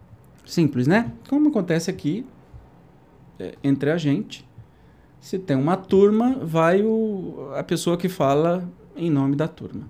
Simples, 0.46 0.88
né? 0.88 1.12
Como 1.28 1.50
acontece 1.50 1.90
aqui 1.90 2.26
é, 3.40 3.56
entre 3.64 3.92
a 3.92 3.98
gente. 3.98 4.48
Se 5.20 5.38
tem 5.38 5.58
uma 5.58 5.76
turma, 5.76 6.40
vai 6.42 6.82
o, 6.82 7.52
a 7.56 7.64
pessoa 7.64 7.98
que 7.98 8.08
fala 8.08 8.68
em 8.96 9.10
nome 9.10 9.36
da 9.36 9.48
turma. 9.48 9.84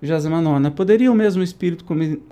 Vigésima 0.00 0.40
nona. 0.40 0.70
Poderia 0.70 1.12
o 1.12 1.14
mesmo 1.14 1.42
espírito 1.42 1.84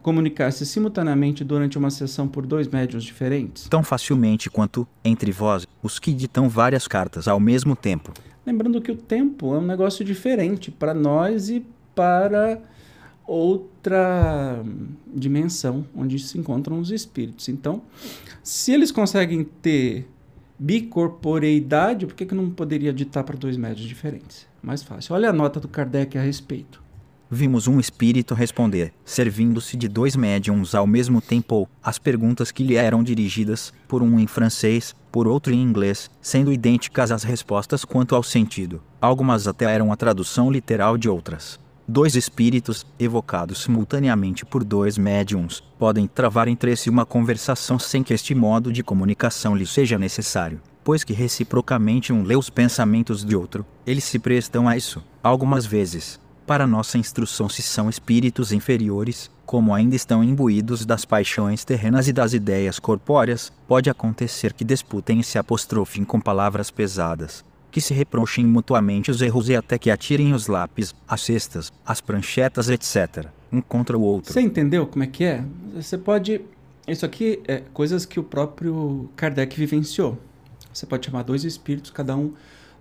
comunicar-se 0.02 0.64
simultaneamente 0.64 1.44
durante 1.44 1.76
uma 1.76 1.90
sessão 1.90 2.26
por 2.26 2.46
dois 2.46 2.66
médiuns 2.66 3.04
diferentes? 3.04 3.68
Tão 3.68 3.82
facilmente 3.82 4.48
quanto, 4.48 4.88
entre 5.04 5.30
vós, 5.30 5.66
os 5.82 5.98
que 5.98 6.14
ditam 6.14 6.48
várias 6.48 6.88
cartas 6.88 7.28
ao 7.28 7.38
mesmo 7.38 7.76
tempo. 7.76 8.14
Lembrando 8.46 8.80
que 8.80 8.90
o 8.90 8.96
tempo 8.96 9.54
é 9.54 9.58
um 9.58 9.66
negócio 9.66 10.02
diferente 10.02 10.70
para 10.70 10.94
nós 10.94 11.50
e 11.50 11.62
para 11.94 12.58
outra 13.26 14.64
dimensão 15.14 15.84
onde 15.94 16.18
se 16.18 16.38
encontram 16.38 16.80
os 16.80 16.90
espíritos. 16.90 17.50
Então, 17.50 17.82
se 18.42 18.72
eles 18.72 18.90
conseguem 18.90 19.44
ter 19.44 20.08
bicorporeidade, 20.58 22.06
por 22.06 22.14
que, 22.14 22.24
que 22.24 22.34
não 22.34 22.48
poderia 22.48 22.94
ditar 22.94 23.24
para 23.24 23.36
dois 23.36 23.58
médios 23.58 23.86
diferentes? 23.86 24.46
Mais 24.62 24.82
fácil. 24.82 25.14
Olha 25.14 25.28
a 25.28 25.32
nota 25.34 25.60
do 25.60 25.68
Kardec 25.68 26.16
a 26.16 26.22
respeito 26.22 26.87
vimos 27.30 27.66
um 27.66 27.78
espírito 27.78 28.34
responder, 28.34 28.92
servindo-se 29.04 29.76
de 29.76 29.88
dois 29.88 30.16
médiums 30.16 30.74
ao 30.74 30.86
mesmo 30.86 31.20
tempo, 31.20 31.68
as 31.82 31.98
perguntas 31.98 32.50
que 32.50 32.62
lhe 32.62 32.76
eram 32.76 33.02
dirigidas, 33.02 33.72
por 33.86 34.02
um 34.02 34.18
em 34.18 34.26
francês, 34.26 34.94
por 35.12 35.26
outro 35.26 35.52
em 35.52 35.62
inglês, 35.62 36.10
sendo 36.20 36.52
idênticas 36.52 37.10
as 37.10 37.22
respostas 37.22 37.84
quanto 37.84 38.14
ao 38.14 38.22
sentido. 38.22 38.82
Algumas 39.00 39.46
até 39.46 39.64
eram 39.66 39.92
a 39.92 39.96
tradução 39.96 40.50
literal 40.50 40.96
de 40.96 41.08
outras. 41.08 41.58
Dois 41.86 42.14
espíritos, 42.14 42.86
evocados 42.98 43.62
simultaneamente 43.62 44.44
por 44.44 44.62
dois 44.62 44.98
médiums, 44.98 45.62
podem 45.78 46.06
travar 46.06 46.46
entre 46.46 46.76
si 46.76 46.90
uma 46.90 47.06
conversação 47.06 47.78
sem 47.78 48.02
que 48.02 48.12
este 48.12 48.34
modo 48.34 48.72
de 48.72 48.82
comunicação 48.82 49.56
lhe 49.56 49.66
seja 49.66 49.98
necessário 49.98 50.60
pois 50.88 51.04
que 51.04 51.12
reciprocamente 51.12 52.14
um 52.14 52.22
lê 52.22 52.34
os 52.34 52.48
pensamentos 52.48 53.22
de 53.22 53.36
outro, 53.36 53.66
eles 53.86 54.04
se 54.04 54.18
prestam 54.18 54.66
a 54.66 54.74
isso, 54.74 55.04
algumas 55.22 55.66
vezes, 55.66 56.18
para 56.48 56.66
nossa 56.66 56.96
instrução 56.96 57.46
se 57.46 57.60
são 57.60 57.90
espíritos 57.90 58.52
inferiores, 58.52 59.30
como 59.44 59.74
ainda 59.74 59.94
estão 59.94 60.24
imbuídos 60.24 60.86
das 60.86 61.04
paixões 61.04 61.62
terrenas 61.62 62.08
e 62.08 62.12
das 62.12 62.32
ideias 62.32 62.78
corpóreas, 62.78 63.52
pode 63.68 63.90
acontecer 63.90 64.54
que 64.54 64.64
disputem 64.64 65.20
e 65.20 65.24
se 65.24 65.38
apostrofem 65.38 66.06
com 66.06 66.18
palavras 66.18 66.70
pesadas, 66.70 67.44
que 67.70 67.82
se 67.82 67.92
reprochem 67.92 68.46
mutuamente 68.46 69.10
os 69.10 69.20
erros 69.20 69.50
e 69.50 69.56
até 69.56 69.78
que 69.78 69.90
atirem 69.90 70.32
os 70.32 70.46
lápis, 70.46 70.94
as 71.06 71.20
cestas, 71.20 71.70
as 71.84 72.00
pranchetas, 72.00 72.70
etc., 72.70 73.26
um 73.52 73.60
contra 73.60 73.98
o 73.98 74.00
outro. 74.00 74.32
Você 74.32 74.40
entendeu 74.40 74.86
como 74.86 75.04
é 75.04 75.06
que 75.06 75.24
é? 75.24 75.44
Você 75.74 75.98
pode. 75.98 76.40
Isso 76.86 77.04
aqui 77.04 77.42
é 77.46 77.62
coisas 77.74 78.06
que 78.06 78.18
o 78.18 78.22
próprio 78.22 79.10
Kardec 79.14 79.54
vivenciou. 79.54 80.16
Você 80.72 80.86
pode 80.86 81.04
chamar 81.04 81.24
dois 81.24 81.44
espíritos, 81.44 81.90
cada 81.90 82.16
um 82.16 82.32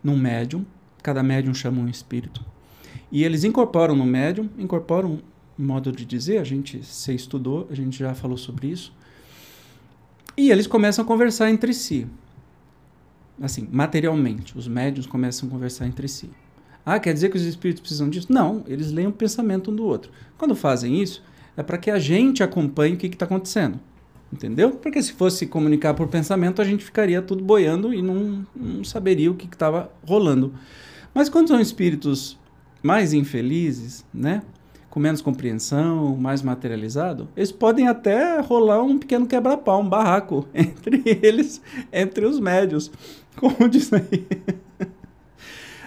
num 0.01 0.15
médium, 0.15 0.65
cada 1.03 1.22
médium 1.22 1.53
chama 1.53 1.82
um 1.82 1.89
espírito. 1.89 2.45
E 3.12 3.24
eles 3.24 3.43
incorporam 3.43 3.95
no 3.95 4.05
médium, 4.05 4.49
incorporam 4.58 5.20
um 5.58 5.66
modo 5.66 5.91
de 5.91 6.05
dizer, 6.05 6.39
a 6.39 6.43
gente 6.43 6.84
se 6.84 7.14
estudou, 7.14 7.68
a 7.72 7.76
gente 7.76 7.97
já 7.97 8.14
falou 8.14 8.38
sobre 8.38 8.68
isso. 8.68 8.93
E 10.36 10.51
eles 10.51 10.68
começam 10.68 11.03
a 11.03 11.08
conversar 11.08 11.49
entre 11.49 11.74
si. 11.74 12.05
Assim, 13.41 13.68
materialmente, 13.72 14.58
os 14.58 14.68
médiums 14.68 15.08
começam 15.08 15.47
a 15.47 15.51
conversar 15.51 15.88
entre 15.88 16.08
si. 16.08 16.30
Ah, 16.86 16.99
quer 16.99 17.14
dizer 17.14 17.30
que 17.30 17.38
os 17.38 17.43
espíritos 17.43 17.82
precisam 17.82 18.10
disso? 18.10 18.28
Não, 18.30 18.64
eles 18.68 18.91
leem 18.91 19.08
o 19.08 19.12
pensamento 19.12 19.72
um 19.72 19.76
do 19.76 19.84
outro. 19.84 20.12
Quando 20.38 20.55
fazem 20.55 21.01
isso, 21.01 21.24
é 21.55 21.64
para 21.64 21.78
que 21.78 21.91
a 21.91 21.99
gente 21.99 22.43
acompanhe 22.43 22.95
o 22.95 22.97
que 22.97 23.08
está 23.08 23.26
acontecendo. 23.26 23.80
Entendeu? 24.32 24.72
Porque 24.72 25.01
se 25.01 25.14
fosse 25.14 25.47
comunicar 25.47 25.93
por 25.93 26.08
pensamento, 26.08 26.62
a 26.62 26.66
gente 26.66 26.84
ficaria 26.84 27.22
tudo 27.22 27.43
boiando 27.43 27.93
e 27.93 28.01
não, 28.01 28.45
não 28.55 28.84
saberia 28.84 29.32
o 29.32 29.36
que 29.36 29.45
estava 29.45 29.91
rolando. 30.05 30.53
Mas 31.14 31.30
quando 31.30 31.47
são 31.47 31.60
espíritos 31.60 32.38
mais 32.82 33.14
infelizes, 33.14 34.06
né? 34.14 34.42
com 34.98 35.02
menos 35.02 35.22
compreensão, 35.22 36.18
mais 36.18 36.42
materializado, 36.42 37.30
eles 37.38 37.52
podem 37.52 37.88
até 37.88 38.40
rolar 38.40 38.82
um 38.82 38.98
pequeno 38.98 39.28
quebra-pau, 39.28 39.82
um 39.82 39.88
barraco 39.88 40.48
entre 40.56 41.04
eles, 41.22 41.62
entre 41.94 42.26
os 42.26 42.40
médios. 42.40 42.92
Como 43.38 43.70
diz 43.70 43.94
aí. 43.94 44.26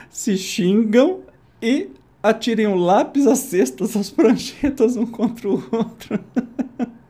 Se 0.08 0.36
xingam 0.36 1.22
e 1.60 1.88
atirem 2.22 2.68
o 2.68 2.76
lápis, 2.76 3.26
as 3.26 3.40
cestas, 3.40 3.96
as 3.96 4.10
pranchetas 4.10 4.96
um 4.96 5.06
contra 5.06 5.48
o 5.48 5.54
outro. 5.72 6.20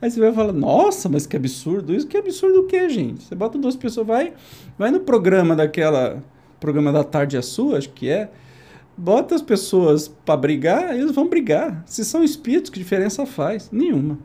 Aí 0.00 0.10
você 0.10 0.20
vai 0.20 0.32
falar, 0.32 0.52
nossa, 0.52 1.08
mas 1.08 1.26
que 1.26 1.36
absurdo. 1.36 1.92
Isso 1.92 2.06
que 2.06 2.16
absurdo 2.16 2.60
o 2.60 2.66
quê, 2.66 2.88
gente? 2.88 3.24
Você 3.24 3.34
bota 3.34 3.58
duas 3.58 3.76
pessoas, 3.76 4.06
vai, 4.06 4.32
vai 4.78 4.90
no 4.90 5.00
programa 5.00 5.54
daquela. 5.54 6.22
Programa 6.58 6.92
da 6.92 7.04
tarde 7.04 7.36
é 7.36 7.42
sua, 7.42 7.78
acho 7.78 7.90
que 7.90 8.08
é 8.08 8.30
bota 8.98 9.34
as 9.36 9.42
pessoas 9.42 10.08
para 10.08 10.36
brigar, 10.36 10.94
eles 10.94 11.12
vão 11.12 11.28
brigar. 11.28 11.84
Se 11.86 12.04
são 12.04 12.24
espíritos, 12.24 12.70
que 12.70 12.78
diferença 12.78 13.24
faz? 13.24 13.70
Nenhuma. 13.70 14.18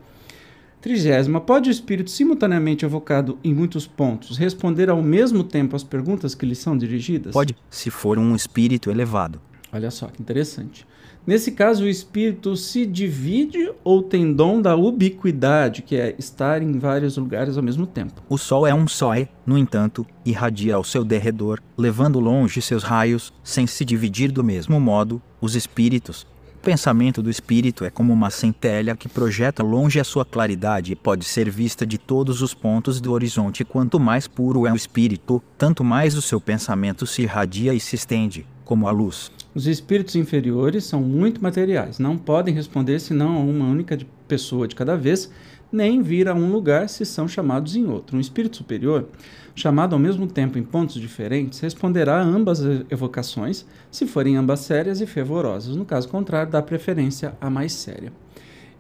Trigésima. 0.81 1.39
Pode 1.39 1.69
o 1.69 1.71
espírito 1.71 2.09
simultaneamente 2.09 2.83
evocado 2.83 3.37
em 3.43 3.53
muitos 3.53 3.87
pontos 3.87 4.37
responder 4.37 4.89
ao 4.89 5.01
mesmo 5.01 5.43
tempo 5.43 5.75
às 5.75 5.83
perguntas 5.83 6.35
que 6.35 6.45
lhe 6.45 6.55
são 6.55 6.77
dirigidas? 6.77 7.31
Pode, 7.31 7.55
se 7.69 7.89
for 7.89 8.17
um 8.17 8.35
espírito 8.35 8.89
elevado. 8.89 9.39
Olha 9.71 9.89
só 9.89 10.07
que 10.07 10.21
interessante. 10.21 10.85
Nesse 11.25 11.53
caso, 11.53 11.85
o 11.85 11.87
espírito 11.87 12.57
se 12.57 12.85
divide 12.85 13.71
ou 13.81 14.03
tem 14.03 14.33
dom 14.33 14.61
da 14.61 14.75
ubiquidade, 14.75 15.81
que 15.81 15.95
é 15.95 16.13
estar 16.19 16.61
em 16.61 16.77
vários 16.77 17.15
lugares 17.15 17.55
ao 17.55 17.63
mesmo 17.63 17.87
tempo. 17.87 18.21
O 18.27 18.37
Sol 18.37 18.67
é 18.67 18.73
um 18.73 18.87
só 18.87 19.13
no 19.45 19.57
entanto, 19.57 20.05
irradia 20.25 20.75
ao 20.75 20.83
seu 20.83 21.03
derredor, 21.03 21.61
levando 21.77 22.19
longe 22.19 22.61
seus 22.61 22.83
raios, 22.83 23.31
sem 23.43 23.67
se 23.67 23.85
dividir 23.85 24.31
do 24.31 24.43
mesmo 24.43 24.79
modo, 24.79 25.21
os 25.39 25.55
espíritos. 25.55 26.25
O 26.55 26.63
pensamento 26.63 27.21
do 27.21 27.29
espírito 27.29 27.85
é 27.85 27.89
como 27.89 28.11
uma 28.11 28.29
centelha 28.29 28.95
que 28.95 29.07
projeta 29.07 29.61
longe 29.61 29.99
a 29.99 30.03
sua 30.03 30.25
claridade 30.25 30.93
e 30.93 30.95
pode 30.95 31.25
ser 31.25 31.49
vista 31.49 31.85
de 31.85 31.97
todos 31.97 32.41
os 32.41 32.53
pontos 32.53 32.99
do 32.99 33.11
horizonte. 33.11 33.65
Quanto 33.65 33.99
mais 33.99 34.27
puro 34.27 34.65
é 34.65 34.71
o 34.71 34.75
espírito, 34.75 35.43
tanto 35.57 35.83
mais 35.83 36.15
o 36.15 36.21
seu 36.21 36.41
pensamento 36.41 37.05
se 37.05 37.21
irradia 37.21 37.73
e 37.73 37.79
se 37.79 37.95
estende, 37.95 38.45
como 38.63 38.87
a 38.87 38.91
luz. 38.91 39.29
Os 39.55 39.67
espíritos 39.67 40.15
inferiores 40.15 40.83
são 40.83 41.01
muito 41.01 41.41
materiais, 41.41 41.99
não 41.99 42.17
podem 42.17 42.53
responder 42.53 42.99
senão 42.99 43.35
a 43.35 43.39
uma 43.39 43.65
única 43.65 43.97
pessoa 44.27 44.67
de 44.67 44.75
cada 44.75 44.97
vez, 44.97 45.29
nem 45.71 46.01
vir 46.01 46.27
a 46.27 46.33
um 46.33 46.51
lugar 46.51 46.89
se 46.89 47.05
são 47.05 47.27
chamados 47.27 47.75
em 47.75 47.85
outro. 47.85 48.17
Um 48.17 48.19
espírito 48.19 48.57
superior, 48.57 49.07
chamado 49.53 49.93
ao 49.93 49.99
mesmo 49.99 50.25
tempo 50.25 50.57
em 50.57 50.63
pontos 50.63 50.99
diferentes, 50.99 51.59
responderá 51.59 52.19
a 52.19 52.23
ambas 52.23 52.61
evocações, 52.89 53.65
se 53.91 54.07
forem 54.07 54.37
ambas 54.37 54.61
sérias 54.61 55.01
e 55.01 55.05
fervorosas. 55.05 55.75
No 55.75 55.85
caso 55.85 56.09
contrário, 56.09 56.51
dá 56.51 56.61
preferência 56.61 57.35
à 57.39 57.49
mais 57.49 57.73
séria. 57.73 58.11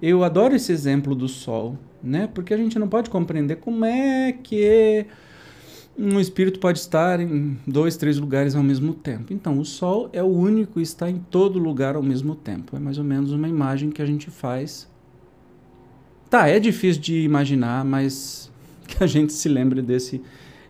Eu 0.01 0.23
adoro 0.23 0.55
esse 0.55 0.71
exemplo 0.71 1.15
do 1.15 1.27
Sol, 1.27 1.77
né? 2.01 2.27
Porque 2.33 2.53
a 2.53 2.57
gente 2.57 2.77
não 2.77 2.87
pode 2.87 3.09
compreender 3.09 3.57
como 3.57 3.85
é 3.85 4.33
que 4.33 5.05
um 5.97 6.19
espírito 6.19 6.59
pode 6.59 6.79
estar 6.79 7.19
em 7.19 7.57
dois, 7.67 7.95
três 7.95 8.17
lugares 8.17 8.55
ao 8.55 8.63
mesmo 8.63 8.93
tempo. 8.93 9.31
Então, 9.31 9.59
o 9.59 9.65
Sol 9.65 10.09
é 10.11 10.23
o 10.23 10.27
único 10.27 10.73
que 10.73 10.81
está 10.81 11.09
em 11.09 11.17
todo 11.17 11.59
lugar 11.59 11.95
ao 11.95 12.03
mesmo 12.03 12.35
tempo. 12.35 12.75
É 12.75 12.79
mais 12.79 12.97
ou 12.97 13.03
menos 13.03 13.31
uma 13.31 13.47
imagem 13.47 13.91
que 13.91 14.01
a 14.01 14.05
gente 14.05 14.29
faz. 14.29 14.87
Tá, 16.29 16.47
é 16.47 16.59
difícil 16.59 17.01
de 17.01 17.21
imaginar, 17.21 17.85
mas 17.85 18.51
que 18.87 19.03
a 19.03 19.07
gente 19.07 19.33
se 19.33 19.47
lembre 19.47 19.81
desse 19.81 20.21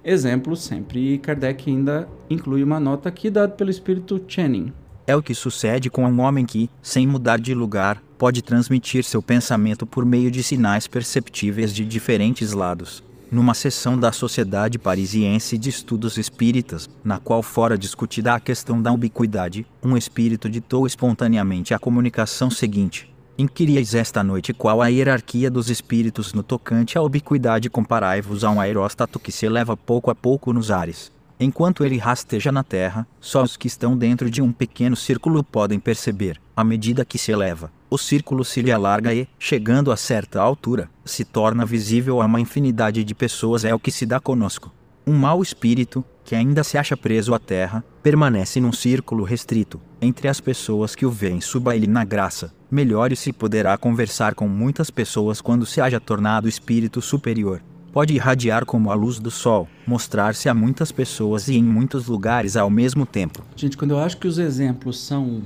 exemplo 0.03 0.55
sempre. 0.55 1.13
E 1.13 1.17
Kardec 1.17 1.69
ainda 1.69 2.07
inclui 2.30 2.61
uma 2.61 2.80
nota 2.80 3.07
aqui 3.07 3.30
dada 3.30 3.53
pelo 3.53 3.69
espírito 3.69 4.21
Channing. 4.28 4.74
É 5.07 5.15
o 5.15 5.24
que 5.24 5.34
sucede 5.34 5.89
com 5.89 6.05
um 6.05 6.19
homem 6.21 6.45
que, 6.45 6.69
sem 6.82 7.05
mudar 7.07 7.39
de 7.39 7.53
lugar, 7.53 8.01
pode 8.17 8.41
transmitir 8.41 9.03
seu 9.03 9.21
pensamento 9.21 9.86
por 9.86 10.05
meio 10.05 10.32
de 10.32 10.41
sinais 10.41 10.88
perceptíveis 10.88 11.74
de 11.74 11.86
diferentes 11.86 12.53
lados 12.53 13.03
numa 13.34 13.55
sessão 13.55 13.97
da 13.97 14.11
Sociedade 14.11 14.77
Parisiense 14.77 15.57
de 15.57 15.67
Estudos 15.67 16.17
Espíritas, 16.17 16.88
na 17.03 17.19
qual 17.19 17.41
fora 17.41 17.75
discutida 17.75 18.36
a 18.36 18.39
questão 18.39 18.79
da 18.79 18.91
ubiquidade, 18.91 19.65
um 19.81 19.97
espírito 19.97 20.47
ditou 20.47 20.86
espontaneamente 20.86 21.73
a 21.73 21.79
comunicação 21.79 22.51
seguinte: 22.51 23.11
Inquiríeis 23.36 23.95
esta 23.95 24.23
noite 24.23 24.53
qual 24.53 24.81
a 24.81 24.88
hierarquia 24.88 25.49
dos 25.49 25.71
espíritos 25.71 26.34
no 26.34 26.43
tocante 26.43 26.95
à 26.95 27.01
ubiquidade 27.01 27.71
comparai-vos 27.71 28.43
a 28.43 28.51
um 28.51 28.61
aeróstato 28.61 29.19
que 29.19 29.31
se 29.31 29.47
eleva 29.47 29.75
pouco 29.75 30.11
a 30.11 30.15
pouco 30.15 30.53
nos 30.53 30.69
ares. 30.69 31.11
Enquanto 31.44 31.84
ele 31.84 31.98
rasteja 31.98 32.54
na 32.54 32.64
terra, 32.64 33.06
só 33.20 33.44
os 33.44 33.58
que 33.58 33.68
estão 33.68 33.98
dentro 33.98 34.32
de 34.32 34.41
um 34.41 34.54
pequeno 34.54 34.96
círculo 34.96 35.44
podem 35.44 35.78
perceber, 35.78 36.39
à 36.56 36.64
medida 36.64 37.04
que 37.04 37.18
se 37.18 37.34
eleva, 37.34 37.70
o 37.89 37.98
círculo 37.98 38.46
se 38.46 38.62
lhe 38.62 38.72
alarga 38.72 39.14
e, 39.14 39.28
chegando 39.38 39.91
a 39.91 39.98
certa 39.98 40.41
altura, 40.41 40.89
se 41.04 41.26
torna 41.26 41.66
visível 41.66 42.22
a 42.22 42.26
uma 42.28 42.39
infinidade 42.39 43.04
de 43.04 43.14
pessoas 43.14 43.66
é 43.66 43.76
o 43.76 43.80
que 43.80 43.91
se 43.91 44.06
dá 44.06 44.22
conosco. 44.22 44.72
Um 45.06 45.16
mau 45.16 45.44
espírito, 45.44 46.02
que 46.24 46.34
ainda 46.34 46.64
se 46.64 46.78
acha 46.78 46.96
preso 46.96 47.34
à 47.34 47.39
terra, 47.39 47.84
permanece 48.02 48.62
num 48.62 48.72
círculo 48.72 49.26
restrito, 49.26 49.82
entre 50.02 50.30
as 50.30 50.39
pessoas 50.39 50.96
que 50.96 51.06
o 51.06 51.12
veem 51.12 51.41
suba 51.41 51.76
ele 51.76 51.88
na 51.88 52.06
graça. 52.06 52.54
Melhor 52.72 53.14
se 53.18 53.34
poderá 53.34 53.78
conversar 53.78 54.34
com 54.34 54.48
muitas 54.48 54.89
pessoas 54.89 55.41
quando 55.41 55.66
se 55.66 55.82
haja 55.82 56.00
tornado 56.00 56.48
espírito 56.48 57.02
superior. 57.02 57.62
Pode 57.94 58.16
irradiar 58.16 58.66
como 58.66 58.89
a 58.89 58.96
luz 58.96 59.20
do 59.20 59.30
sol, 59.30 59.68
mostrar-se 59.86 60.50
a 60.50 60.54
muitas 60.54 60.91
pessoas 60.91 61.48
e 61.48 61.56
em 61.56 61.64
muitos 61.64 62.08
lugares 62.08 62.58
ao 62.58 62.68
mesmo 62.68 63.06
tempo. 63.06 63.44
Gente, 63.56 63.78
quando 63.78 63.91
eu 63.91 64.00
acho 64.00 64.18
que 64.18 64.28
os 64.28 64.39
exemplos 64.39 65.00
são 65.00 65.44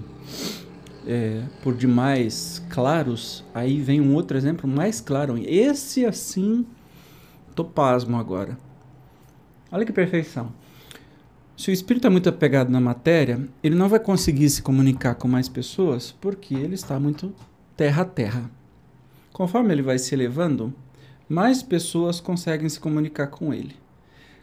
é, 1.06 1.44
por 1.62 1.76
demais 1.76 2.66
claros, 2.70 3.44
aí 3.54 3.82
vem 3.82 4.00
um 4.00 4.16
outro 4.16 4.38
exemplo 4.38 4.66
mais 4.66 5.02
claro. 5.02 5.38
Esse 5.38 6.06
assim, 6.06 6.66
tô 7.54 7.66
pasmo 7.66 8.16
agora. 8.16 8.58
Olha 9.70 9.86
que 9.86 9.92
perfeição. 9.92 10.54
Se 11.58 11.70
o 11.70 11.74
espírito 11.74 12.08
é 12.08 12.10
muito 12.10 12.30
apegado 12.30 12.70
na 12.70 12.80
matéria, 12.80 13.46
ele 13.62 13.76
não 13.76 13.90
vai 13.90 14.00
conseguir 14.00 14.50
se 14.50 14.62
comunicar 14.62 15.16
com 15.16 15.28
mais 15.28 15.50
pessoas 15.50 16.16
porque 16.22 16.54
ele 16.54 16.76
está 16.76 16.98
muito 16.98 17.34
terra 17.76 18.04
a 18.04 18.06
terra. 18.06 18.50
Conforme 19.34 19.74
ele 19.74 19.82
vai 19.82 20.00
se 20.00 20.16
elevando, 20.16 20.74
mais 21.28 21.62
pessoas 21.62 22.20
conseguem 22.20 22.70
se 22.70 22.80
comunicar 22.80 23.28
com 23.28 23.54
ele. 23.54 23.76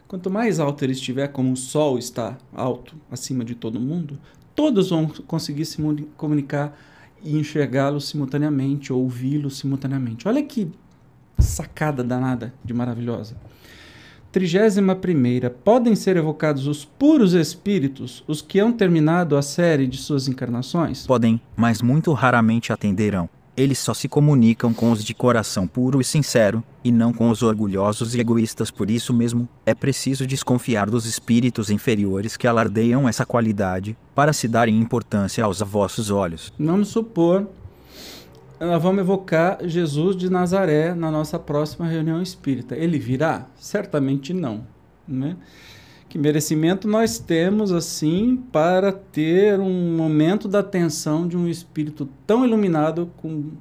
Quanto 0.07 0.29
mais 0.29 0.59
alto 0.59 0.83
ele 0.83 0.93
estiver, 0.93 1.27
como 1.29 1.53
o 1.53 1.57
Sol 1.57 1.97
está 1.97 2.37
alto 2.53 2.95
acima 3.09 3.43
de 3.43 3.55
todo 3.55 3.79
mundo, 3.79 4.19
todos 4.55 4.89
vão 4.89 5.07
conseguir 5.07 5.65
se 5.65 5.81
comunicar 6.15 6.77
e 7.23 7.35
enxergá-lo 7.35 7.99
simultaneamente, 7.99 8.93
ouvi-lo 8.93 9.49
simultaneamente. 9.49 10.27
Olha 10.27 10.43
que 10.43 10.71
sacada 11.39 12.03
danada 12.03 12.53
de 12.63 12.73
maravilhosa. 12.73 13.35
Trigésima 14.31 14.95
primeira, 14.95 15.49
podem 15.49 15.95
ser 15.95 16.17
evocados 16.17 16.67
os 16.67 16.83
puros 16.83 17.33
espíritos, 17.33 18.23
os 18.27 18.41
que 18.41 18.59
hão 18.59 18.71
terminado 18.71 19.37
a 19.37 19.41
série 19.41 19.87
de 19.87 19.97
suas 19.97 20.27
encarnações? 20.27 21.07
Podem, 21.07 21.39
mas 21.55 21.81
muito 21.81 22.11
raramente 22.11 22.73
atenderão. 22.73 23.29
Eles 23.57 23.79
só 23.79 23.93
se 23.93 24.09
comunicam 24.09 24.73
com 24.73 24.91
os 24.91 25.03
de 25.03 25.13
coração 25.13 25.65
puro 25.65 26.01
e 26.01 26.03
sincero, 26.03 26.63
e 26.83 26.91
não 26.91 27.13
com 27.13 27.29
os 27.29 27.41
orgulhosos 27.41 28.13
e 28.13 28.19
egoístas. 28.19 28.69
Por 28.69 28.89
isso 28.89 29.13
mesmo, 29.13 29.47
é 29.65 29.73
preciso 29.73 30.27
desconfiar 30.27 30.89
dos 30.89 31.05
espíritos 31.05 31.69
inferiores 31.69 32.35
que 32.35 32.47
alardeiam 32.47 33.07
essa 33.07 33.25
qualidade, 33.25 33.97
para 34.13 34.33
se 34.33 34.47
darem 34.47 34.77
importância 34.77 35.43
aos 35.43 35.59
vossos 35.61 36.09
olhos. 36.09 36.51
Vamos 36.59 36.89
supor 36.89 37.47
nós 38.59 38.81
vamos 38.81 39.01
evocar 39.01 39.59
Jesus 39.63 40.15
de 40.15 40.29
Nazaré 40.29 40.93
na 40.93 41.11
nossa 41.11 41.37
próxima 41.37 41.87
reunião 41.87 42.21
espírita. 42.21 42.75
Ele 42.75 42.97
virá? 42.97 43.47
Certamente 43.57 44.33
não. 44.33 44.65
Né? 45.07 45.35
Que 46.15 46.19
merecimento 46.19 46.87
nós 46.87 47.19
temos 47.19 47.73
assim 47.73 48.37
para 48.49 48.93
ter 48.93 49.59
um 49.59 49.97
momento 49.97 50.47
da 50.47 50.59
atenção 50.59 51.27
de 51.27 51.35
um 51.35 51.45
espírito 51.45 52.07
tão 52.25 52.45
iluminado 52.45 53.11
com 53.17 53.51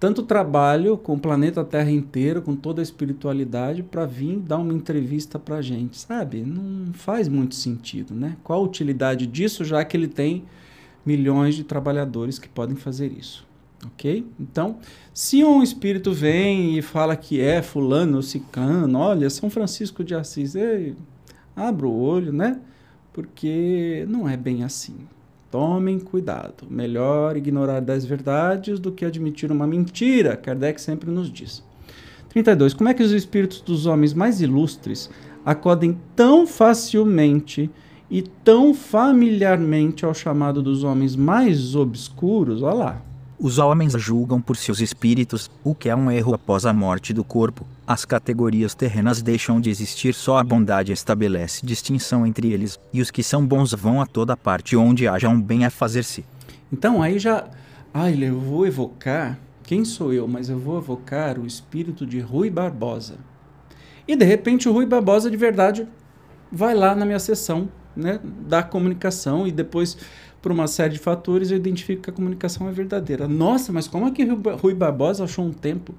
tanto 0.00 0.22
trabalho 0.22 0.96
com 0.96 1.12
o 1.12 1.20
planeta 1.20 1.62
Terra 1.62 1.90
inteiro, 1.90 2.40
com 2.40 2.56
toda 2.56 2.80
a 2.80 2.82
espiritualidade, 2.82 3.82
para 3.82 4.06
vir 4.06 4.38
dar 4.38 4.56
uma 4.56 4.72
entrevista 4.72 5.38
para 5.38 5.56
a 5.56 5.60
gente, 5.60 5.98
sabe? 5.98 6.40
Não 6.40 6.94
faz 6.94 7.28
muito 7.28 7.54
sentido, 7.54 8.14
né? 8.14 8.38
Qual 8.42 8.58
a 8.58 8.64
utilidade 8.64 9.26
disso, 9.26 9.62
já 9.62 9.84
que 9.84 9.98
ele 9.98 10.08
tem 10.08 10.44
milhões 11.04 11.54
de 11.54 11.62
trabalhadores 11.62 12.38
que 12.38 12.48
podem 12.48 12.74
fazer 12.74 13.12
isso? 13.12 13.46
Ok? 13.84 14.26
Então, 14.40 14.78
se 15.12 15.44
um 15.44 15.62
espírito 15.62 16.10
vem 16.10 16.78
e 16.78 16.80
fala 16.80 17.14
que 17.14 17.38
é 17.38 17.60
fulano 17.60 18.22
ciclano, 18.22 18.98
olha, 18.98 19.28
São 19.28 19.50
Francisco 19.50 20.02
de 20.02 20.14
Assis, 20.14 20.54
ei, 20.54 20.96
abra 21.56 21.86
o 21.86 21.98
olho, 21.98 22.32
né? 22.32 22.60
Porque 23.12 24.04
não 24.08 24.28
é 24.28 24.36
bem 24.36 24.62
assim. 24.62 24.94
Tomem 25.50 25.98
cuidado. 25.98 26.66
Melhor 26.68 27.36
ignorar 27.36 27.80
dez 27.80 28.04
verdades 28.04 28.78
do 28.78 28.92
que 28.92 29.06
admitir 29.06 29.50
uma 29.50 29.66
mentira, 29.66 30.36
Kardec 30.36 30.78
sempre 30.80 31.10
nos 31.10 31.32
diz. 31.32 31.64
32. 32.28 32.74
Como 32.74 32.90
é 32.90 32.94
que 32.94 33.02
os 33.02 33.12
espíritos 33.12 33.62
dos 33.62 33.86
homens 33.86 34.12
mais 34.12 34.42
ilustres 34.42 35.08
acodem 35.44 35.98
tão 36.14 36.46
facilmente 36.46 37.70
e 38.10 38.20
tão 38.20 38.74
familiarmente 38.74 40.04
ao 40.04 40.12
chamado 40.12 40.62
dos 40.62 40.84
homens 40.84 41.16
mais 41.16 41.74
obscuros? 41.74 42.62
Olha 42.62 42.74
lá. 42.74 43.05
Os 43.38 43.58
homens 43.58 43.92
julgam 43.92 44.40
por 44.40 44.56
seus 44.56 44.80
espíritos, 44.80 45.50
o 45.62 45.74
que 45.74 45.90
é 45.90 45.94
um 45.94 46.10
erro 46.10 46.32
após 46.32 46.64
a 46.64 46.72
morte 46.72 47.12
do 47.12 47.22
corpo. 47.22 47.66
As 47.86 48.02
categorias 48.06 48.74
terrenas 48.74 49.20
deixam 49.20 49.60
de 49.60 49.68
existir, 49.68 50.14
só 50.14 50.38
a 50.38 50.44
bondade 50.44 50.90
estabelece 50.90 51.66
distinção 51.66 52.26
entre 52.26 52.50
eles, 52.50 52.80
e 52.94 53.02
os 53.02 53.10
que 53.10 53.22
são 53.22 53.46
bons 53.46 53.72
vão 53.74 54.00
a 54.00 54.06
toda 54.06 54.38
parte 54.38 54.74
onde 54.74 55.06
haja 55.06 55.28
um 55.28 55.38
bem 55.38 55.66
a 55.66 55.70
fazer-se. 55.70 56.24
Então 56.72 57.02
aí 57.02 57.18
já. 57.18 57.44
Ai, 57.92 58.16
eu 58.22 58.40
vou 58.40 58.66
evocar. 58.66 59.38
Quem 59.62 59.84
sou 59.84 60.14
eu? 60.14 60.26
Mas 60.26 60.48
eu 60.48 60.58
vou 60.58 60.78
evocar 60.78 61.38
o 61.38 61.46
espírito 61.46 62.06
de 62.06 62.20
Rui 62.20 62.48
Barbosa. 62.48 63.16
E 64.08 64.16
de 64.16 64.24
repente 64.24 64.66
o 64.66 64.72
Rui 64.72 64.86
Barbosa 64.86 65.30
de 65.30 65.36
verdade 65.36 65.86
vai 66.50 66.74
lá 66.74 66.94
na 66.94 67.04
minha 67.04 67.18
sessão 67.18 67.68
né, 67.96 68.20
da 68.22 68.62
comunicação 68.62 69.46
e 69.46 69.52
depois 69.52 69.96
por 70.46 70.52
uma 70.52 70.68
série 70.68 70.92
de 70.92 71.00
fatores, 71.00 71.50
eu 71.50 71.56
identifico 71.56 72.02
que 72.02 72.10
a 72.10 72.12
comunicação 72.12 72.68
é 72.68 72.70
verdadeira. 72.70 73.26
Nossa, 73.26 73.72
mas 73.72 73.88
como 73.88 74.06
é 74.06 74.12
que 74.12 74.22
Rui 74.22 74.74
Barbosa 74.74 75.24
achou 75.24 75.44
um 75.44 75.52
tempo? 75.52 75.92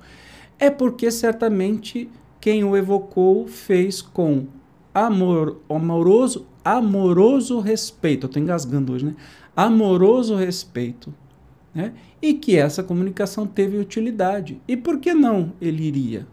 É 0.57 0.69
porque 0.69 1.11
certamente 1.11 2.09
quem 2.39 2.63
o 2.63 2.77
evocou 2.77 3.45
fez 3.45 4.01
com 4.01 4.45
amor, 4.93 5.59
amoroso, 5.69 6.47
amoroso 6.63 7.59
respeito. 7.59 8.23
Eu 8.23 8.27
estou 8.27 8.41
engasgando 8.41 8.93
hoje, 8.93 9.07
né? 9.07 9.15
Amoroso 9.53 10.33
respeito. 10.33 11.13
Né? 11.75 11.91
E 12.21 12.33
que 12.33 12.55
essa 12.55 12.81
comunicação 12.81 13.45
teve 13.45 13.77
utilidade. 13.77 14.61
E 14.65 14.77
por 14.77 14.97
que 14.97 15.13
não 15.13 15.51
ele 15.59 15.83
iria? 15.83 16.25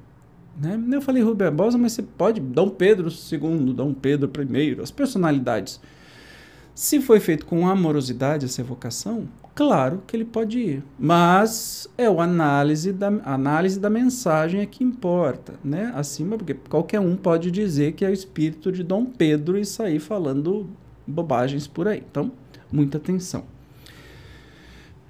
Né? 0.56 0.80
Eu 0.92 1.02
falei 1.02 1.20
Rui 1.20 1.34
Barbosa, 1.34 1.76
mas 1.76 1.94
você 1.94 2.02
pode 2.02 2.40
Dom 2.40 2.68
Pedro 2.68 3.08
II, 3.08 3.72
Dom 3.72 3.92
Pedro 3.92 4.30
I, 4.56 4.80
as 4.80 4.92
personalidades 4.92 5.80
se 6.74 7.00
foi 7.00 7.20
feito 7.20 7.46
com 7.46 7.68
amorosidade 7.68 8.46
essa 8.46 8.60
evocação, 8.60 9.28
claro 9.54 10.02
que 10.06 10.16
ele 10.16 10.24
pode 10.24 10.58
ir. 10.58 10.82
Mas 10.98 11.88
é 11.96 12.06
a 12.06 12.22
análise 12.22 12.92
da, 12.92 13.06
análise 13.24 13.78
da 13.78 13.88
mensagem 13.88 14.60
é 14.60 14.66
que 14.66 14.82
importa, 14.82 15.54
né? 15.64 15.92
Acima, 15.94 16.36
porque 16.36 16.54
qualquer 16.54 16.98
um 16.98 17.14
pode 17.16 17.50
dizer 17.52 17.92
que 17.92 18.04
é 18.04 18.08
o 18.08 18.12
espírito 18.12 18.72
de 18.72 18.82
Dom 18.82 19.04
Pedro 19.04 19.56
e 19.56 19.64
sair 19.64 20.00
falando 20.00 20.68
bobagens 21.06 21.68
por 21.68 21.86
aí. 21.86 22.02
Então, 22.10 22.32
muita 22.72 22.98
atenção. 22.98 23.44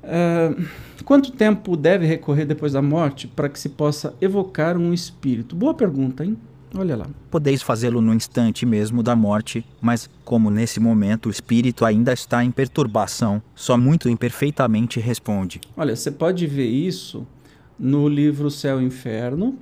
Uh, 0.03 0.67
quanto 1.03 1.33
tempo 1.33 1.79
deve 1.79 2.05
recorrer 2.05 2.45
depois 2.45 2.75
da 2.75 2.83
morte 2.83 3.27
para 3.27 3.49
que 3.49 3.59
se 3.59 3.71
possa 3.71 4.15
evocar 4.21 4.77
um 4.77 4.93
espírito? 4.93 5.57
Boa 5.57 5.73
pergunta, 5.73 6.27
hein? 6.27 6.37
Olha 6.77 6.97
lá. 6.97 7.07
Podeis 7.31 7.63
fazê-lo 7.63 8.01
no 8.01 8.13
instante 8.13 8.67
mesmo 8.67 9.03
da 9.03 9.15
morte, 9.15 9.65
mas, 9.81 10.11
como 10.25 10.51
nesse 10.51 10.81
momento 10.81 11.27
o 11.27 11.31
espírito 11.31 11.85
ainda 11.85 12.13
está 12.13 12.45
em 12.45 12.51
perturbação, 12.51 13.41
só 13.55 13.79
muito 13.79 14.09
imperfeitamente 14.09 14.99
responde. 14.99 15.61
Olha, 15.77 15.95
você 15.95 16.11
pode 16.11 16.47
ver 16.47 16.69
isso 16.69 17.27
no 17.79 18.09
livro 18.09 18.51
Céu 18.51 18.81
e 18.81 18.85
Inferno. 18.85 19.57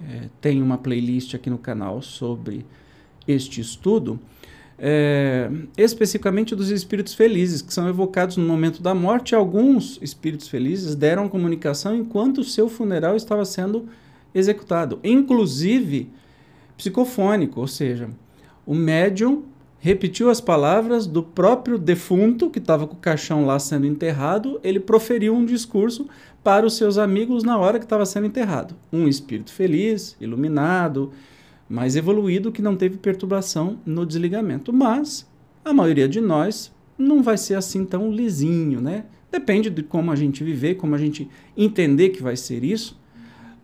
É, 0.00 0.28
tem 0.40 0.62
uma 0.62 0.78
playlist 0.78 1.34
aqui 1.34 1.50
no 1.50 1.58
canal 1.58 2.00
sobre 2.00 2.64
este 3.26 3.60
estudo. 3.60 4.20
É, 4.78 5.50
especificamente 5.76 6.56
dos 6.56 6.70
espíritos 6.70 7.14
felizes, 7.14 7.62
que 7.62 7.72
são 7.72 7.88
evocados 7.88 8.36
no 8.36 8.46
momento 8.46 8.82
da 8.82 8.94
morte. 8.94 9.34
Alguns 9.34 9.98
espíritos 10.00 10.48
felizes 10.48 10.94
deram 10.94 11.28
comunicação 11.28 11.94
enquanto 11.94 12.38
o 12.38 12.44
seu 12.44 12.68
funeral 12.68 13.16
estava 13.16 13.44
sendo 13.44 13.88
executado. 14.34 14.98
Inclusive, 15.04 16.10
psicofônico, 16.82 17.60
ou 17.60 17.68
seja, 17.68 18.10
o 18.66 18.74
médium 18.74 19.44
repetiu 19.78 20.28
as 20.30 20.40
palavras 20.40 21.06
do 21.06 21.22
próprio 21.22 21.78
defunto 21.78 22.50
que 22.50 22.58
estava 22.58 22.86
com 22.86 22.94
o 22.94 23.00
caixão 23.00 23.46
lá 23.46 23.58
sendo 23.58 23.86
enterrado, 23.86 24.60
ele 24.64 24.80
proferiu 24.80 25.34
um 25.34 25.44
discurso 25.44 26.08
para 26.42 26.66
os 26.66 26.76
seus 26.76 26.98
amigos 26.98 27.44
na 27.44 27.56
hora 27.56 27.78
que 27.78 27.84
estava 27.84 28.04
sendo 28.04 28.26
enterrado. 28.26 28.74
Um 28.92 29.06
espírito 29.06 29.52
feliz, 29.52 30.16
iluminado, 30.20 31.12
mais 31.68 31.96
evoluído 31.96 32.52
que 32.52 32.62
não 32.62 32.76
teve 32.76 32.96
perturbação 32.96 33.78
no 33.86 34.04
desligamento. 34.04 34.72
Mas 34.72 35.28
a 35.64 35.72
maioria 35.72 36.08
de 36.08 36.20
nós 36.20 36.72
não 36.98 37.22
vai 37.22 37.36
ser 37.36 37.54
assim 37.54 37.84
tão 37.84 38.10
lisinho, 38.10 38.80
né? 38.80 39.04
Depende 39.30 39.70
de 39.70 39.82
como 39.82 40.12
a 40.12 40.16
gente 40.16 40.44
viver, 40.44 40.74
como 40.74 40.94
a 40.94 40.98
gente 40.98 41.28
entender 41.56 42.10
que 42.10 42.22
vai 42.22 42.36
ser 42.36 42.62
isso, 42.62 43.00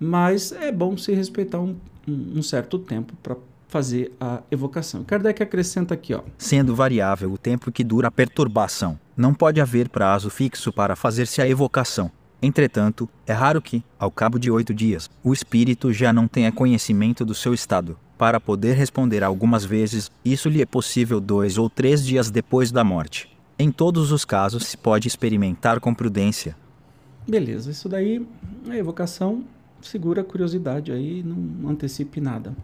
mas 0.00 0.52
é 0.52 0.72
bom 0.72 0.96
se 0.96 1.12
respeitar 1.12 1.60
um, 1.60 1.76
um, 2.08 2.38
um 2.38 2.42
certo 2.42 2.78
tempo 2.78 3.14
para 3.22 3.36
fazer 3.68 4.12
a 4.20 4.40
evocação. 4.50 5.04
Kardec 5.04 5.42
acrescenta 5.42 5.94
aqui, 5.94 6.14
ó. 6.14 6.22
Sendo 6.38 6.74
variável 6.74 7.30
o 7.30 7.38
tempo 7.38 7.70
que 7.70 7.84
dura 7.84 8.08
a 8.08 8.10
perturbação, 8.10 8.98
não 9.16 9.34
pode 9.34 9.60
haver 9.60 9.88
prazo 9.88 10.30
fixo 10.30 10.72
para 10.72 10.96
fazer-se 10.96 11.40
a 11.42 11.48
evocação. 11.48 12.10
Entretanto, 12.40 13.08
é 13.26 13.32
raro 13.32 13.60
que, 13.60 13.84
ao 13.98 14.10
cabo 14.10 14.38
de 14.38 14.50
oito 14.50 14.72
dias, 14.72 15.10
o 15.22 15.32
espírito 15.32 15.92
já 15.92 16.12
não 16.12 16.28
tenha 16.28 16.52
conhecimento 16.52 17.24
do 17.24 17.34
seu 17.34 17.52
estado. 17.52 17.98
Para 18.16 18.40
poder 18.40 18.74
responder 18.74 19.22
algumas 19.22 19.64
vezes, 19.64 20.10
isso 20.24 20.48
lhe 20.48 20.62
é 20.62 20.66
possível 20.66 21.20
dois 21.20 21.58
ou 21.58 21.68
três 21.68 22.04
dias 22.04 22.30
depois 22.30 22.72
da 22.72 22.82
morte. 22.82 23.28
Em 23.58 23.72
todos 23.72 24.12
os 24.12 24.24
casos, 24.24 24.66
se 24.66 24.76
pode 24.76 25.08
experimentar 25.08 25.80
com 25.80 25.92
prudência. 25.92 26.56
Beleza, 27.28 27.70
isso 27.70 27.88
daí, 27.88 28.24
a 28.68 28.76
evocação 28.76 29.44
segura 29.82 30.22
a 30.22 30.24
curiosidade 30.24 30.92
aí, 30.92 31.22
não 31.22 31.68
antecipe 31.70 32.20
nada. 32.20 32.54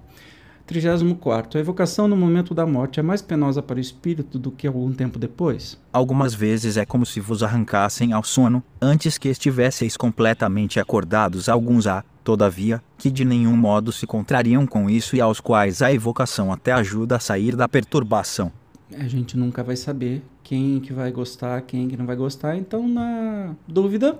34. 0.66 1.58
A 1.58 1.60
evocação 1.60 2.08
no 2.08 2.16
momento 2.16 2.54
da 2.54 2.66
morte 2.66 2.98
é 2.98 3.02
mais 3.02 3.20
penosa 3.20 3.62
para 3.62 3.76
o 3.76 3.80
espírito 3.80 4.38
do 4.38 4.50
que 4.50 4.66
algum 4.66 4.92
tempo 4.92 5.18
depois? 5.18 5.78
Algumas 5.92 6.34
vezes 6.34 6.76
é 6.76 6.86
como 6.86 7.04
se 7.04 7.20
vos 7.20 7.42
arrancassem 7.42 8.12
ao 8.12 8.24
sono, 8.24 8.62
antes 8.80 9.18
que 9.18 9.28
estivesseis 9.28 9.96
completamente 9.96 10.80
acordados. 10.80 11.48
Alguns 11.48 11.86
há, 11.86 12.02
todavia, 12.22 12.82
que 12.96 13.10
de 13.10 13.24
nenhum 13.24 13.56
modo 13.56 13.92
se 13.92 14.06
contrariam 14.06 14.66
com 14.66 14.88
isso 14.88 15.14
e 15.14 15.20
aos 15.20 15.38
quais 15.38 15.82
a 15.82 15.92
evocação 15.92 16.52
até 16.52 16.72
ajuda 16.72 17.16
a 17.16 17.20
sair 17.20 17.54
da 17.54 17.68
perturbação. 17.68 18.50
A 18.96 19.06
gente 19.08 19.36
nunca 19.36 19.62
vai 19.62 19.76
saber 19.76 20.22
quem 20.42 20.80
que 20.80 20.92
vai 20.92 21.10
gostar, 21.10 21.60
quem 21.62 21.88
que 21.88 21.96
não 21.96 22.06
vai 22.06 22.16
gostar, 22.16 22.56
então 22.56 22.86
na 22.88 23.54
dúvida 23.66 24.18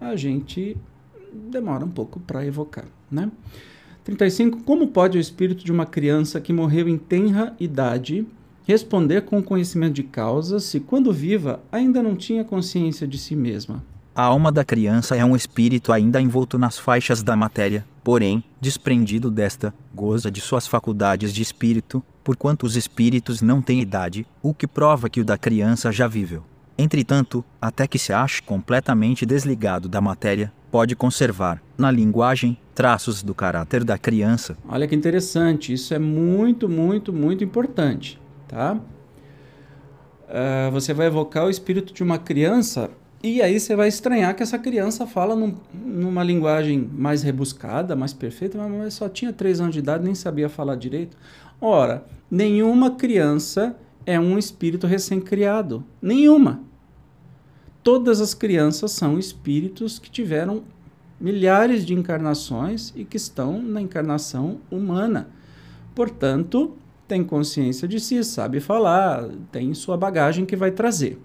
a 0.00 0.14
gente 0.14 0.76
demora 1.34 1.84
um 1.84 1.90
pouco 1.90 2.20
para 2.20 2.46
evocar, 2.46 2.86
né? 3.10 3.30
35. 4.04 4.62
Como 4.64 4.88
pode 4.88 5.16
o 5.16 5.20
espírito 5.20 5.64
de 5.64 5.72
uma 5.72 5.86
criança 5.86 6.40
que 6.40 6.52
morreu 6.52 6.88
em 6.88 6.98
tenra 6.98 7.54
idade 7.58 8.26
responder 8.66 9.22
com 9.22 9.42
conhecimento 9.42 9.94
de 9.94 10.02
causa 10.02 10.58
se, 10.58 10.80
quando 10.80 11.12
viva, 11.12 11.60
ainda 11.70 12.02
não 12.02 12.16
tinha 12.16 12.44
consciência 12.44 13.06
de 13.06 13.18
si 13.18 13.36
mesma? 13.36 13.82
A 14.14 14.22
alma 14.22 14.52
da 14.52 14.64
criança 14.64 15.16
é 15.16 15.24
um 15.24 15.34
espírito 15.34 15.92
ainda 15.92 16.20
envolto 16.20 16.56
nas 16.56 16.78
faixas 16.78 17.22
da 17.22 17.34
matéria, 17.34 17.84
porém, 18.02 18.44
desprendido 18.60 19.30
desta, 19.30 19.74
goza 19.92 20.30
de 20.30 20.40
suas 20.40 20.66
faculdades 20.66 21.32
de 21.32 21.42
espírito, 21.42 22.02
porquanto 22.22 22.64
os 22.64 22.76
espíritos 22.76 23.42
não 23.42 23.60
têm 23.60 23.80
idade, 23.80 24.26
o 24.40 24.54
que 24.54 24.68
prova 24.68 25.10
que 25.10 25.20
o 25.20 25.24
da 25.24 25.36
criança 25.36 25.90
já 25.90 26.06
viveu. 26.06 26.44
Entretanto, 26.78 27.44
até 27.60 27.86
que 27.86 27.98
se 27.98 28.12
ache 28.12 28.40
completamente 28.42 29.26
desligado 29.26 29.88
da 29.88 30.00
matéria, 30.00 30.52
pode 30.74 30.96
conservar, 30.96 31.62
na 31.78 31.88
linguagem, 31.88 32.58
traços 32.74 33.22
do 33.22 33.32
caráter 33.32 33.84
da 33.84 33.96
criança. 33.96 34.58
Olha 34.68 34.88
que 34.88 34.94
interessante, 34.96 35.72
isso 35.72 35.94
é 35.94 36.00
muito, 36.00 36.68
muito, 36.68 37.12
muito 37.12 37.44
importante, 37.44 38.20
tá? 38.48 38.76
Uh, 40.24 40.72
você 40.72 40.92
vai 40.92 41.06
evocar 41.06 41.46
o 41.46 41.48
espírito 41.48 41.94
de 41.94 42.02
uma 42.02 42.18
criança 42.18 42.90
e 43.22 43.40
aí 43.40 43.60
você 43.60 43.76
vai 43.76 43.86
estranhar 43.86 44.34
que 44.34 44.42
essa 44.42 44.58
criança 44.58 45.06
fala 45.06 45.36
num, 45.36 45.54
numa 45.72 46.24
linguagem 46.24 46.90
mais 46.92 47.22
rebuscada, 47.22 47.94
mais 47.94 48.12
perfeita, 48.12 48.58
mas 48.58 48.94
só 48.94 49.08
tinha 49.08 49.32
três 49.32 49.60
anos 49.60 49.74
de 49.74 49.78
idade, 49.78 50.02
nem 50.02 50.16
sabia 50.16 50.48
falar 50.48 50.74
direito. 50.74 51.16
Ora, 51.60 52.04
nenhuma 52.28 52.90
criança 52.90 53.76
é 54.04 54.18
um 54.18 54.36
espírito 54.36 54.88
recém-criado. 54.88 55.84
Nenhuma. 56.02 56.73
Todas 57.84 58.18
as 58.22 58.32
crianças 58.32 58.92
são 58.92 59.18
espíritos 59.18 59.98
que 59.98 60.10
tiveram 60.10 60.64
milhares 61.20 61.84
de 61.84 61.92
encarnações 61.92 62.94
e 62.96 63.04
que 63.04 63.18
estão 63.18 63.60
na 63.62 63.78
encarnação 63.78 64.58
humana. 64.70 65.28
Portanto, 65.94 66.74
tem 67.06 67.22
consciência 67.22 67.86
de 67.86 68.00
si, 68.00 68.24
sabe 68.24 68.58
falar, 68.58 69.28
tem 69.52 69.74
sua 69.74 69.98
bagagem 69.98 70.46
que 70.46 70.56
vai 70.56 70.70
trazer. 70.70 71.20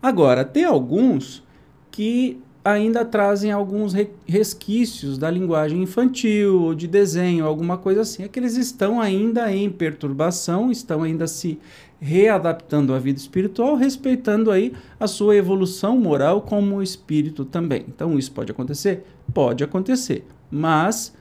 Agora, 0.00 0.44
tem 0.44 0.64
alguns 0.64 1.42
que 1.90 2.40
ainda 2.64 3.04
trazem 3.04 3.50
alguns 3.50 3.94
resquícios 4.26 5.16
da 5.16 5.30
linguagem 5.30 5.82
infantil 5.82 6.62
ou 6.62 6.74
de 6.74 6.86
desenho, 6.86 7.46
alguma 7.46 7.78
coisa 7.78 8.02
assim. 8.02 8.22
É 8.22 8.28
que 8.28 8.38
eles 8.38 8.56
estão 8.56 9.00
ainda 9.00 9.52
em 9.52 9.70
perturbação, 9.70 10.70
estão 10.70 11.02
ainda 11.02 11.26
se 11.26 11.58
readaptando 12.00 12.94
à 12.94 12.98
vida 12.98 13.18
espiritual, 13.18 13.76
respeitando 13.76 14.50
aí 14.50 14.72
a 14.98 15.06
sua 15.06 15.36
evolução 15.36 15.98
moral 15.98 16.40
como 16.42 16.82
espírito 16.82 17.44
também. 17.44 17.84
Então 17.88 18.18
isso 18.18 18.32
pode 18.32 18.50
acontecer? 18.50 19.04
Pode 19.34 19.62
acontecer, 19.62 20.26
mas 20.50 21.14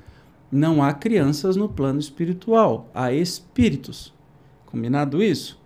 não 0.51 0.81
há 0.81 0.93
crianças 0.93 1.55
no 1.55 1.67
plano 1.67 1.99
espiritual, 1.99 2.89
há 2.93 3.11
espíritos. 3.11 4.13
Combinado 4.65 5.21
isso? 5.21 5.58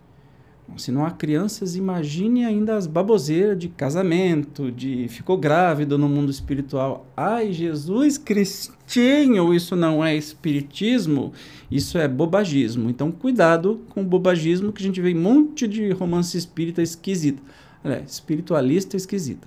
Se 0.76 0.90
não 0.90 1.04
há 1.04 1.10
crianças, 1.10 1.76
imagine 1.76 2.44
ainda 2.44 2.76
as 2.76 2.86
baboseiras 2.86 3.56
de 3.56 3.68
casamento, 3.68 4.72
de 4.72 5.06
ficou 5.08 5.36
grávido 5.36 5.96
no 5.96 6.08
mundo 6.08 6.30
espiritual. 6.30 7.06
Ai, 7.16 7.52
Jesus 7.52 8.18
Cristinho, 8.18 9.54
isso 9.54 9.76
não 9.76 10.04
é 10.04 10.16
espiritismo, 10.16 11.32
isso 11.70 11.96
é 11.96 12.08
bobagismo. 12.08 12.90
Então, 12.90 13.12
cuidado 13.12 13.82
com 13.90 14.00
o 14.00 14.04
bobagismo, 14.04 14.72
que 14.72 14.82
a 14.82 14.86
gente 14.86 15.00
vê 15.00 15.14
um 15.14 15.20
monte 15.20 15.68
de 15.68 15.92
romance 15.92 16.36
espírita 16.36 16.82
esquisita. 16.82 17.42
É, 17.84 18.02
espiritualista 18.06 18.96
esquisita. 18.96 19.46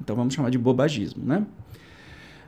Então, 0.00 0.16
vamos 0.16 0.34
chamar 0.34 0.50
de 0.50 0.58
bobagismo, 0.58 1.22
né? 1.24 1.46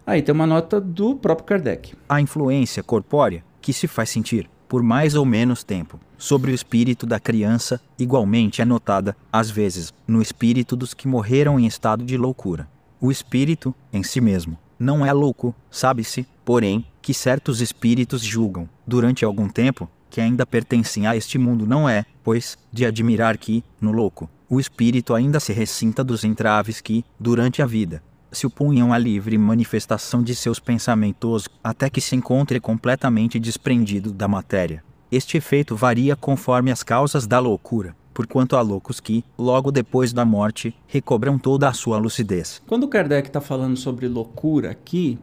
Aí 0.06 0.22
tem 0.22 0.34
uma 0.34 0.46
nota 0.46 0.80
do 0.80 1.14
próprio 1.14 1.46
Kardec. 1.46 1.94
A 2.08 2.20
influência 2.20 2.82
corpórea 2.82 3.44
que 3.60 3.72
se 3.72 3.86
faz 3.86 4.10
sentir 4.10 4.48
por 4.66 4.82
mais 4.82 5.14
ou 5.14 5.24
menos 5.24 5.62
tempo. 5.62 6.00
Sobre 6.20 6.52
o 6.52 6.54
espírito 6.54 7.06
da 7.06 7.18
criança, 7.18 7.80
igualmente 7.98 8.60
é 8.60 8.64
notada, 8.66 9.16
às 9.32 9.50
vezes, 9.50 9.90
no 10.06 10.20
espírito 10.20 10.76
dos 10.76 10.92
que 10.92 11.08
morreram 11.08 11.58
em 11.58 11.66
estado 11.66 12.04
de 12.04 12.14
loucura. 12.18 12.68
O 13.00 13.10
espírito, 13.10 13.74
em 13.90 14.02
si 14.02 14.20
mesmo, 14.20 14.58
não 14.78 15.04
é 15.04 15.14
louco, 15.14 15.54
sabe-se, 15.70 16.26
porém, 16.44 16.84
que 17.00 17.14
certos 17.14 17.62
espíritos 17.62 18.20
julgam, 18.20 18.68
durante 18.86 19.24
algum 19.24 19.48
tempo, 19.48 19.88
que 20.10 20.20
ainda 20.20 20.44
pertencem 20.44 21.06
a 21.06 21.16
este 21.16 21.38
mundo 21.38 21.66
não 21.66 21.88
é, 21.88 22.04
pois, 22.22 22.58
de 22.70 22.84
admirar 22.84 23.38
que, 23.38 23.64
no 23.80 23.90
louco, 23.90 24.28
o 24.46 24.60
espírito 24.60 25.14
ainda 25.14 25.40
se 25.40 25.54
ressinta 25.54 26.04
dos 26.04 26.22
entraves 26.22 26.82
que, 26.82 27.02
durante 27.18 27.62
a 27.62 27.66
vida, 27.66 28.02
se 28.30 28.46
opunham 28.46 28.92
à 28.92 28.98
livre 28.98 29.38
manifestação 29.38 30.22
de 30.22 30.34
seus 30.34 30.60
pensamentos 30.60 31.48
até 31.64 31.88
que 31.88 32.00
se 32.00 32.14
encontre 32.14 32.60
completamente 32.60 33.40
desprendido 33.40 34.12
da 34.12 34.28
matéria. 34.28 34.84
Este 35.10 35.36
efeito 35.36 35.74
varia 35.74 36.14
conforme 36.14 36.70
as 36.70 36.84
causas 36.84 37.26
da 37.26 37.40
loucura, 37.40 37.96
porquanto 38.14 38.54
há 38.54 38.60
loucos 38.60 39.00
que, 39.00 39.24
logo 39.36 39.72
depois 39.72 40.12
da 40.12 40.24
morte, 40.24 40.72
recobram 40.86 41.36
toda 41.36 41.68
a 41.68 41.72
sua 41.72 41.98
lucidez. 41.98 42.62
Quando 42.64 42.86
Kardec 42.86 43.28
está 43.28 43.40
falando 43.40 43.76
sobre 43.76 44.06
loucura 44.06 44.70
aqui, 44.70 45.18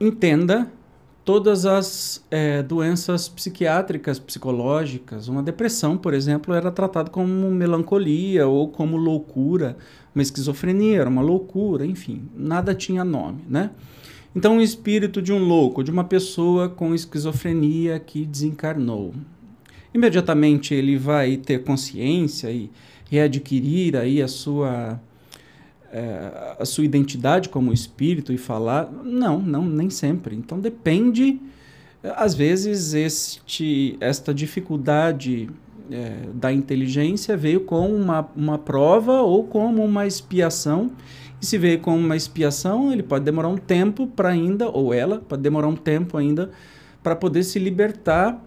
entenda 0.00 0.68
todas 1.24 1.66
as 1.66 2.24
é, 2.32 2.64
doenças 2.64 3.28
psiquiátricas, 3.28 4.18
psicológicas. 4.18 5.28
Uma 5.28 5.44
depressão, 5.44 5.96
por 5.96 6.12
exemplo, 6.12 6.52
era 6.52 6.72
tratada 6.72 7.10
como 7.10 7.48
melancolia 7.48 8.48
ou 8.48 8.66
como 8.66 8.96
loucura 8.96 9.76
uma 10.12 10.22
esquizofrenia, 10.22 11.02
era 11.02 11.08
uma 11.08 11.22
loucura, 11.22 11.86
enfim, 11.86 12.28
nada 12.34 12.74
tinha 12.74 13.04
nome, 13.04 13.44
né? 13.48 13.70
Então, 14.34 14.58
o 14.58 14.62
espírito 14.62 15.20
de 15.20 15.32
um 15.32 15.38
louco, 15.38 15.82
de 15.82 15.90
uma 15.90 16.04
pessoa 16.04 16.68
com 16.68 16.94
esquizofrenia 16.94 17.98
que 17.98 18.24
desencarnou. 18.24 19.12
Imediatamente 19.92 20.72
ele 20.72 20.96
vai 20.96 21.36
ter 21.36 21.64
consciência 21.64 22.50
e 22.50 22.70
readquirir 23.10 23.96
aí 23.96 24.22
a 24.22 24.28
sua 24.28 25.00
é, 25.92 26.56
a 26.58 26.64
sua 26.64 26.84
identidade 26.84 27.48
como 27.48 27.72
espírito 27.72 28.32
e 28.32 28.38
falar? 28.38 28.88
Não, 29.04 29.40
não, 29.40 29.64
nem 29.66 29.90
sempre. 29.90 30.36
Então 30.36 30.60
depende 30.60 31.40
às 32.16 32.34
vezes 32.34 32.94
este 32.94 33.96
esta 34.00 34.32
dificuldade 34.32 35.50
é, 35.90 36.28
da 36.32 36.52
inteligência 36.52 37.36
veio 37.36 37.62
como 37.62 37.94
uma, 37.94 38.28
uma 38.36 38.58
prova 38.58 39.20
ou 39.22 39.42
como 39.44 39.84
uma 39.84 40.06
expiação. 40.06 40.92
E 41.40 41.46
se 41.46 41.56
veio 41.56 41.80
como 41.80 41.96
uma 41.96 42.16
expiação, 42.16 42.92
ele 42.92 43.02
pode 43.02 43.24
demorar 43.24 43.48
um 43.48 43.56
tempo 43.56 44.06
para 44.06 44.28
ainda, 44.28 44.68
ou 44.68 44.92
ela 44.92 45.18
pode 45.18 45.42
demorar 45.42 45.68
um 45.68 45.76
tempo 45.76 46.16
ainda, 46.16 46.50
para 47.02 47.16
poder 47.16 47.42
se 47.44 47.58
libertar 47.58 48.44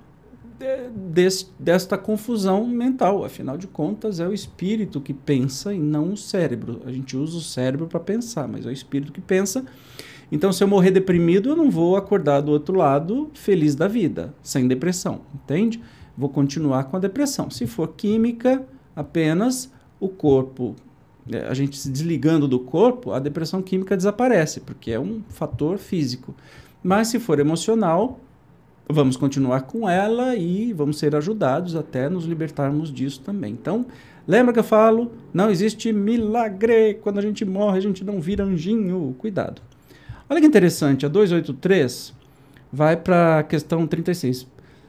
de, 0.94 1.28
desta 1.60 1.98
confusão 1.98 2.66
mental. 2.68 3.26
Afinal 3.26 3.58
de 3.58 3.68
contas, 3.68 4.20
é 4.20 4.28
o 4.28 4.34
espírito 4.34 5.02
que 5.02 5.14
pensa 5.14 5.74
e 5.74 5.80
não 5.80 6.14
o 6.14 6.18
cérebro. 6.18 6.82
A 6.86 6.92
gente 6.92 7.18
usa 7.18 7.38
o 7.38 7.42
cérebro 7.42 7.88
para 7.88 8.00
pensar, 8.00 8.48
mas 8.48 8.66
é 8.66 8.70
o 8.70 8.72
espírito 8.72 9.12
que 9.12 9.22
pensa. 9.22 9.66
Então, 10.32 10.52
se 10.52 10.64
eu 10.64 10.68
morrer 10.68 10.92
deprimido, 10.92 11.50
eu 11.50 11.56
não 11.56 11.70
vou 11.70 11.96
acordar 11.96 12.42
do 12.42 12.52
outro 12.52 12.76
lado 12.76 13.30
feliz 13.34 13.76
da 13.76 13.88
vida, 13.88 14.34
sem 14.42 14.68
depressão, 14.68 15.22
entende? 15.34 15.82
Vou 16.18 16.30
continuar 16.30 16.86
com 16.86 16.98
a 16.98 17.00
depressão. 17.00 17.50
Se 17.50 17.68
for 17.68 17.90
química, 17.90 18.66
apenas 18.96 19.72
o 20.00 20.08
corpo, 20.10 20.76
a 21.50 21.54
gente 21.54 21.78
se 21.78 21.90
desligando 21.90 22.48
do 22.48 22.60
corpo, 22.60 23.12
a 23.12 23.20
depressão 23.20 23.62
química 23.62 23.96
desaparece, 23.96 24.60
porque 24.60 24.92
é 24.92 25.00
um 25.00 25.22
fator 25.30 25.78
físico. 25.78 26.36
Mas 26.84 27.08
se 27.08 27.20
for 27.20 27.40
emocional, 27.40 28.20
vamos 28.90 29.16
continuar 29.16 29.62
com 29.62 29.90
ela 29.90 30.36
e 30.36 30.74
vamos 30.74 31.00
ser 31.00 31.16
ajudados 31.16 31.76
até 31.76 32.10
nos 32.10 32.26
libertarmos 32.26 32.92
disso 32.92 33.22
também. 33.22 33.54
Então, 33.54 33.86
lembra 34.28 34.54
que 34.54 34.60
eu 34.60 34.64
falo, 34.64 35.12
não 35.34 35.50
existe 35.50 35.94
milagre. 35.94 36.96
Quando 36.96 37.20
a 37.20 37.22
gente 37.22 37.46
morre, 37.46 37.78
a 37.78 37.82
gente 37.82 38.04
não 38.04 38.20
vira 38.20 38.44
anjinho. 38.44 39.16
Cuidado. 39.18 39.62
Olha 40.30 40.42
que 40.42 40.48
interessante, 40.48 41.06
a 41.06 41.10
283 41.10 42.14
vai 42.72 42.98
para 42.98 43.40
a 43.40 43.44
questão 43.44 43.86
36. 43.86 44.48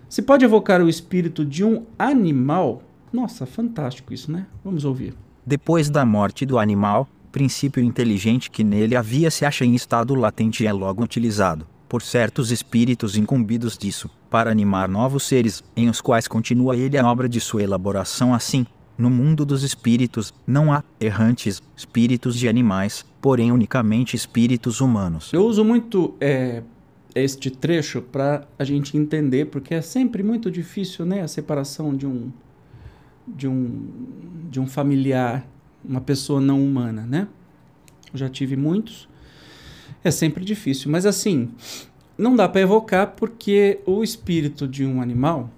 Se 0.09 0.22
pode 0.22 0.45
evocar 0.45 0.80
o 0.80 0.89
espírito 0.89 1.45
de 1.45 1.64
um 1.64 1.85
animal? 1.99 2.82
Nossa, 3.12 3.47
fantástico 3.47 4.12
isso, 4.12 4.32
né? 4.32 4.47
Vamos 4.64 4.85
ouvir. 4.85 5.14
Depois 5.47 5.90
da 5.90 6.07
morte 6.07 6.47
do 6.47 6.59
animal, 6.59 7.07
princípio 7.30 7.82
inteligente 7.82 8.51
que 8.51 8.64
nele 8.64 8.97
havia 8.97 9.30
se 9.30 9.45
acha 9.45 9.64
em 9.64 9.74
estado 9.74 10.14
latente 10.14 10.66
é 10.66 10.72
logo 10.72 11.03
utilizado 11.03 11.66
por 11.95 12.03
certos 12.03 12.51
espíritos 12.51 13.16
incumbidos 13.16 13.78
disso, 13.78 14.11
para 14.28 14.51
animar 14.51 14.88
novos 14.88 15.22
seres, 15.22 15.62
em 15.76 15.88
os 15.88 16.01
quais 16.01 16.26
continua 16.26 16.76
ele 16.76 16.99
a 16.99 17.09
obra 17.09 17.28
de 17.28 17.40
sua 17.40 17.62
elaboração 17.62 18.34
assim. 18.34 18.66
No 18.99 19.09
mundo 19.11 19.45
dos 19.45 19.62
espíritos, 19.62 20.34
não 20.45 20.72
há 20.72 20.82
errantes 21.01 21.62
espíritos 21.76 22.36
de 22.36 22.49
animais, 22.49 23.05
porém 23.20 23.53
unicamente 23.53 24.16
espíritos 24.16 24.80
humanos. 24.80 25.32
Eu 25.32 25.45
uso 25.45 25.64
muito 25.64 26.14
é, 26.20 26.64
este 27.14 27.49
trecho 27.49 28.03
para 28.03 28.45
a 28.59 28.64
gente 28.64 28.97
entender, 28.97 29.47
porque 29.47 29.74
é 29.74 29.80
sempre 29.80 30.22
muito 30.22 30.51
difícil 30.51 31.05
né, 31.05 31.22
a 31.22 31.28
separação 31.28 31.95
de 31.95 32.07
um, 32.07 32.32
de 33.27 33.49
um, 33.49 33.89
de 34.51 34.61
um 34.61 34.66
familiar, 34.66 35.47
uma 35.85 36.01
pessoa 36.01 36.41
não 36.41 36.64
humana, 36.64 37.07
né? 37.07 37.29
Eu 38.12 38.18
já 38.18 38.29
tive 38.29 38.57
muitos 38.57 39.09
é 40.05 40.11
sempre 40.11 40.45
difícil. 40.45 40.91
Mas 40.91 41.07
assim, 41.07 41.51
não 42.16 42.37
dá 42.37 42.47
para 42.47 42.61
evocar 42.61 43.14
porque 43.16 43.81
o 43.87 44.05
espírito 44.05 44.68
de 44.68 44.85
um 44.85 45.01
animal, 45.01 45.51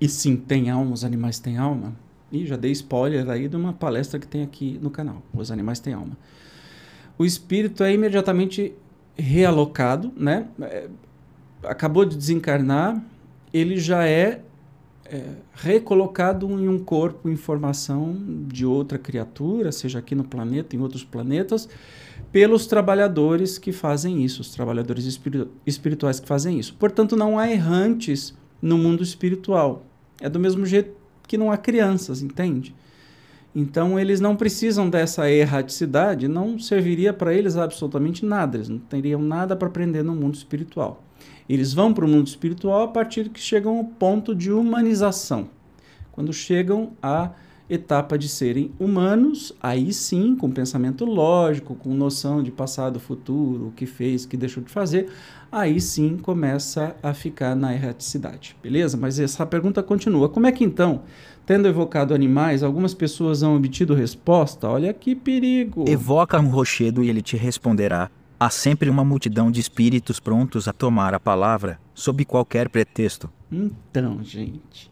e 0.00 0.08
sim, 0.08 0.34
tem 0.36 0.70
alma, 0.70 0.92
os 0.92 1.04
animais 1.04 1.38
têm 1.38 1.58
alma, 1.58 1.94
e 2.32 2.46
já 2.46 2.56
dei 2.56 2.72
spoiler 2.72 3.28
aí 3.28 3.46
de 3.46 3.54
uma 3.54 3.72
palestra 3.72 4.18
que 4.18 4.26
tem 4.26 4.42
aqui 4.42 4.78
no 4.82 4.90
canal, 4.90 5.22
Os 5.32 5.52
Animais 5.52 5.78
Têm 5.78 5.94
Alma. 5.94 6.18
O 7.16 7.24
espírito 7.24 7.84
é 7.84 7.94
imediatamente 7.94 8.74
realocado, 9.16 10.12
né? 10.16 10.48
É, 10.60 10.88
acabou 11.62 12.04
de 12.04 12.16
desencarnar, 12.16 13.00
ele 13.54 13.78
já 13.78 14.04
é, 14.04 14.42
é, 15.10 15.24
recolocado 15.54 16.48
em 16.50 16.68
um 16.68 16.78
corpo 16.78 17.28
em 17.28 17.36
formação 17.36 18.16
de 18.46 18.64
outra 18.66 18.98
criatura, 18.98 19.72
seja 19.72 19.98
aqui 19.98 20.14
no 20.14 20.24
planeta, 20.24 20.74
em 20.74 20.80
outros 20.80 21.04
planetas, 21.04 21.68
pelos 22.32 22.66
trabalhadores 22.66 23.58
que 23.58 23.72
fazem 23.72 24.24
isso, 24.24 24.42
os 24.42 24.50
trabalhadores 24.50 25.04
espiritu 25.04 25.48
espirituais 25.64 26.20
que 26.20 26.28
fazem 26.28 26.58
isso. 26.58 26.74
Portanto, 26.74 27.16
não 27.16 27.38
há 27.38 27.50
errantes 27.50 28.34
no 28.60 28.76
mundo 28.76 29.02
espiritual. 29.02 29.84
É 30.20 30.28
do 30.28 30.38
mesmo 30.38 30.66
jeito 30.66 30.92
que 31.26 31.38
não 31.38 31.50
há 31.50 31.56
crianças, 31.56 32.22
entende? 32.22 32.74
Então, 33.54 33.98
eles 33.98 34.20
não 34.20 34.36
precisam 34.36 34.90
dessa 34.90 35.30
erraticidade, 35.30 36.28
não 36.28 36.58
serviria 36.58 37.12
para 37.12 37.32
eles 37.32 37.56
absolutamente 37.56 38.24
nada, 38.24 38.58
eles 38.58 38.68
não 38.68 38.78
teriam 38.78 39.22
nada 39.22 39.56
para 39.56 39.68
aprender 39.68 40.02
no 40.02 40.14
mundo 40.14 40.34
espiritual. 40.34 41.05
Eles 41.48 41.72
vão 41.72 41.92
para 41.92 42.04
o 42.04 42.08
mundo 42.08 42.26
espiritual 42.26 42.82
a 42.82 42.88
partir 42.88 43.28
que 43.28 43.40
chegam 43.40 43.78
ao 43.78 43.84
ponto 43.84 44.34
de 44.34 44.52
humanização, 44.52 45.48
quando 46.12 46.32
chegam 46.32 46.92
a 47.02 47.30
etapa 47.68 48.16
de 48.16 48.28
serem 48.28 48.70
humanos, 48.78 49.52
aí 49.60 49.92
sim, 49.92 50.36
com 50.36 50.50
pensamento 50.50 51.04
lógico, 51.04 51.74
com 51.74 51.92
noção 51.94 52.42
de 52.42 52.50
passado, 52.50 53.00
futuro, 53.00 53.68
o 53.68 53.72
que 53.72 53.86
fez, 53.86 54.24
o 54.24 54.28
que 54.28 54.36
deixou 54.36 54.62
de 54.62 54.70
fazer, 54.70 55.08
aí 55.50 55.80
sim 55.80 56.16
começa 56.16 56.94
a 57.02 57.12
ficar 57.12 57.56
na 57.56 57.74
erraticidade, 57.74 58.56
beleza? 58.62 58.96
Mas 58.96 59.18
essa 59.18 59.44
pergunta 59.44 59.82
continua. 59.82 60.28
Como 60.28 60.46
é 60.46 60.52
que 60.52 60.64
então, 60.64 61.02
tendo 61.44 61.66
evocado 61.66 62.14
animais, 62.14 62.62
algumas 62.62 62.94
pessoas 62.94 63.42
han 63.42 63.54
obtido 63.54 63.94
resposta? 63.94 64.68
Olha 64.68 64.92
que 64.92 65.16
perigo! 65.16 65.84
Evoca 65.88 66.38
um 66.38 66.48
rochedo 66.48 67.02
e 67.02 67.10
ele 67.10 67.22
te 67.22 67.36
responderá. 67.36 68.10
Há 68.38 68.50
sempre 68.50 68.90
uma 68.90 69.04
multidão 69.04 69.50
de 69.50 69.60
espíritos 69.60 70.20
prontos 70.20 70.68
a 70.68 70.72
tomar 70.72 71.14
a 71.14 71.20
palavra, 71.20 71.78
sob 71.94 72.24
qualquer 72.24 72.68
pretexto. 72.68 73.30
Então, 73.50 74.22
gente 74.22 74.90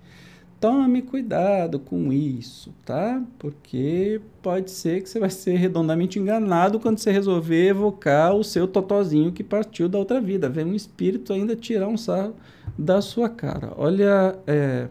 tome 0.65 1.03
cuidado 1.03 1.79
com 1.79 2.11
isso, 2.11 2.73
tá? 2.87 3.23
Porque 3.39 4.19
pode 4.41 4.71
ser 4.71 5.03
que 5.03 5.11
você 5.11 5.21
vai 5.21 5.29
ser 5.29 5.57
redondamente 5.57 6.19
enganado 6.19 6.81
quando 6.81 6.97
você 6.97 7.13
resolver 7.13 7.69
evocar 7.69 8.35
o 8.35 8.43
seu 8.43 8.67
totozinho 8.67 9.31
que 9.31 9.45
partiu 9.45 9.91
da 9.91 9.99
outra 9.99 10.23
vida. 10.23 10.49
Vem 10.49 10.65
um 10.65 10.75
espírito 10.75 11.35
ainda 11.35 11.55
tirar 11.55 11.87
um 11.87 11.99
sarro 11.99 12.35
da 12.79 13.03
sua 13.03 13.29
cara. 13.29 13.75
Olha 13.77 14.39
é, 14.47 14.89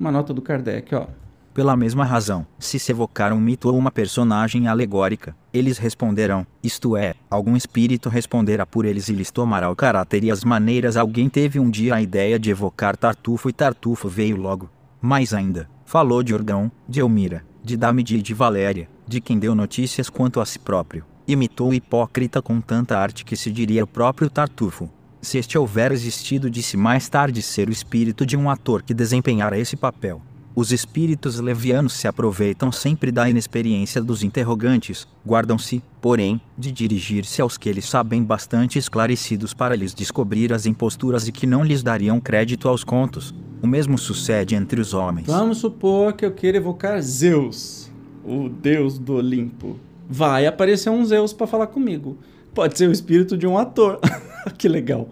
uma 0.00 0.10
nota 0.10 0.32
do 0.32 0.40
Kardec, 0.40 0.94
ó. 0.94 1.08
Pela 1.56 1.74
mesma 1.74 2.04
razão, 2.04 2.46
se 2.58 2.78
se 2.78 2.92
evocar 2.92 3.32
um 3.32 3.40
mito 3.40 3.70
ou 3.70 3.78
uma 3.78 3.90
personagem 3.90 4.68
alegórica, 4.68 5.34
eles 5.54 5.78
responderão, 5.78 6.46
isto 6.62 6.98
é, 6.98 7.14
algum 7.30 7.56
espírito 7.56 8.10
responderá 8.10 8.66
por 8.66 8.84
eles 8.84 9.08
e 9.08 9.14
lhes 9.14 9.30
tomará 9.30 9.70
o 9.70 9.74
caráter 9.74 10.22
e 10.22 10.30
as 10.30 10.44
maneiras. 10.44 10.98
Alguém 10.98 11.30
teve 11.30 11.58
um 11.58 11.70
dia 11.70 11.94
a 11.94 12.02
ideia 12.02 12.38
de 12.38 12.50
evocar 12.50 12.94
Tartufo 12.94 13.48
e 13.48 13.54
Tartufo 13.54 14.06
veio 14.06 14.36
logo. 14.36 14.68
Mais 15.00 15.32
ainda, 15.32 15.66
falou 15.86 16.22
de 16.22 16.34
Orgão, 16.34 16.70
de 16.86 17.00
Elmira, 17.00 17.42
de 17.64 17.74
Damide 17.74 18.18
e 18.18 18.22
de 18.22 18.34
Valéria, 18.34 18.86
de 19.08 19.18
quem 19.18 19.38
deu 19.38 19.54
notícias 19.54 20.10
quanto 20.10 20.42
a 20.42 20.44
si 20.44 20.58
próprio. 20.58 21.06
Imitou 21.26 21.70
o 21.70 21.74
hipócrita 21.74 22.42
com 22.42 22.60
tanta 22.60 22.98
arte 22.98 23.24
que 23.24 23.34
se 23.34 23.50
diria 23.50 23.82
o 23.82 23.86
próprio 23.86 24.28
Tartufo. 24.28 24.90
Se 25.22 25.38
este 25.38 25.56
houver 25.56 25.90
existido, 25.90 26.50
disse 26.50 26.76
mais 26.76 27.08
tarde 27.08 27.40
ser 27.40 27.70
o 27.70 27.72
espírito 27.72 28.26
de 28.26 28.36
um 28.36 28.50
ator 28.50 28.82
que 28.82 28.92
desempenhara 28.92 29.58
esse 29.58 29.74
papel. 29.74 30.20
Os 30.58 30.72
espíritos 30.72 31.38
levianos 31.38 31.92
se 31.92 32.08
aproveitam 32.08 32.72
sempre 32.72 33.12
da 33.12 33.28
inexperiência 33.28 34.02
dos 34.02 34.22
interrogantes, 34.22 35.06
guardam-se, 35.22 35.82
porém, 36.00 36.40
de 36.56 36.72
dirigir-se 36.72 37.42
aos 37.42 37.58
que 37.58 37.68
eles 37.68 37.84
sabem 37.86 38.22
bastante 38.22 38.78
esclarecidos 38.78 39.52
para 39.52 39.76
lhes 39.76 39.92
descobrir 39.92 40.54
as 40.54 40.64
imposturas 40.64 41.28
e 41.28 41.32
que 41.32 41.46
não 41.46 41.62
lhes 41.62 41.82
dariam 41.82 42.18
crédito 42.18 42.70
aos 42.70 42.82
contos. 42.82 43.34
O 43.62 43.66
mesmo 43.66 43.98
sucede 43.98 44.54
entre 44.54 44.80
os 44.80 44.94
homens. 44.94 45.26
Vamos 45.26 45.58
supor 45.58 46.14
que 46.14 46.24
eu 46.24 46.32
queira 46.32 46.56
evocar 46.56 47.02
Zeus, 47.02 47.92
o 48.24 48.48
deus 48.48 48.98
do 48.98 49.16
Olimpo. 49.16 49.78
Vai 50.08 50.46
aparecer 50.46 50.88
um 50.88 51.04
Zeus 51.04 51.34
para 51.34 51.46
falar 51.46 51.66
comigo. 51.66 52.16
Pode 52.54 52.78
ser 52.78 52.88
o 52.88 52.92
espírito 52.92 53.36
de 53.36 53.46
um 53.46 53.58
ator. 53.58 54.00
que 54.56 54.70
legal. 54.70 55.10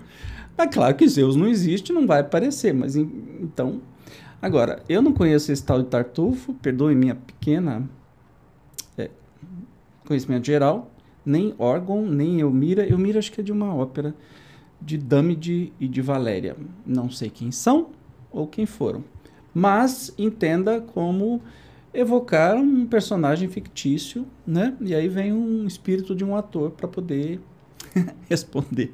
É 0.56 0.66
claro 0.66 0.94
que 0.94 1.06
Zeus 1.06 1.36
não 1.36 1.46
existe, 1.46 1.92
não 1.92 2.06
vai 2.06 2.20
aparecer, 2.20 2.72
mas 2.72 2.96
então 2.96 3.82
Agora, 4.44 4.82
eu 4.90 5.00
não 5.00 5.14
conheço 5.14 5.50
esse 5.50 5.64
tal 5.64 5.82
de 5.82 5.88
Tartufo, 5.88 6.52
perdoe 6.52 6.94
minha 6.94 7.14
pequena 7.14 7.88
é, 8.98 9.08
conhecimento 10.06 10.44
geral, 10.44 10.90
nem 11.24 11.54
órgão, 11.58 12.04
nem 12.06 12.40
Elmira. 12.40 12.86
Elmira 12.86 13.20
acho 13.20 13.32
que 13.32 13.40
é 13.40 13.42
de 13.42 13.50
uma 13.50 13.74
ópera 13.74 14.14
de 14.78 14.98
Damide 14.98 15.72
e 15.80 15.88
de 15.88 16.02
Valéria. 16.02 16.58
Não 16.84 17.08
sei 17.08 17.30
quem 17.30 17.50
são 17.50 17.92
ou 18.30 18.46
quem 18.46 18.66
foram. 18.66 19.02
Mas 19.54 20.12
entenda 20.18 20.78
como 20.78 21.40
evocar 21.94 22.54
um 22.54 22.84
personagem 22.84 23.48
fictício, 23.48 24.26
né? 24.46 24.76
E 24.78 24.94
aí 24.94 25.08
vem 25.08 25.32
um 25.32 25.66
espírito 25.66 26.14
de 26.14 26.22
um 26.22 26.36
ator 26.36 26.70
para 26.72 26.86
poder 26.86 27.40
responder. 28.28 28.92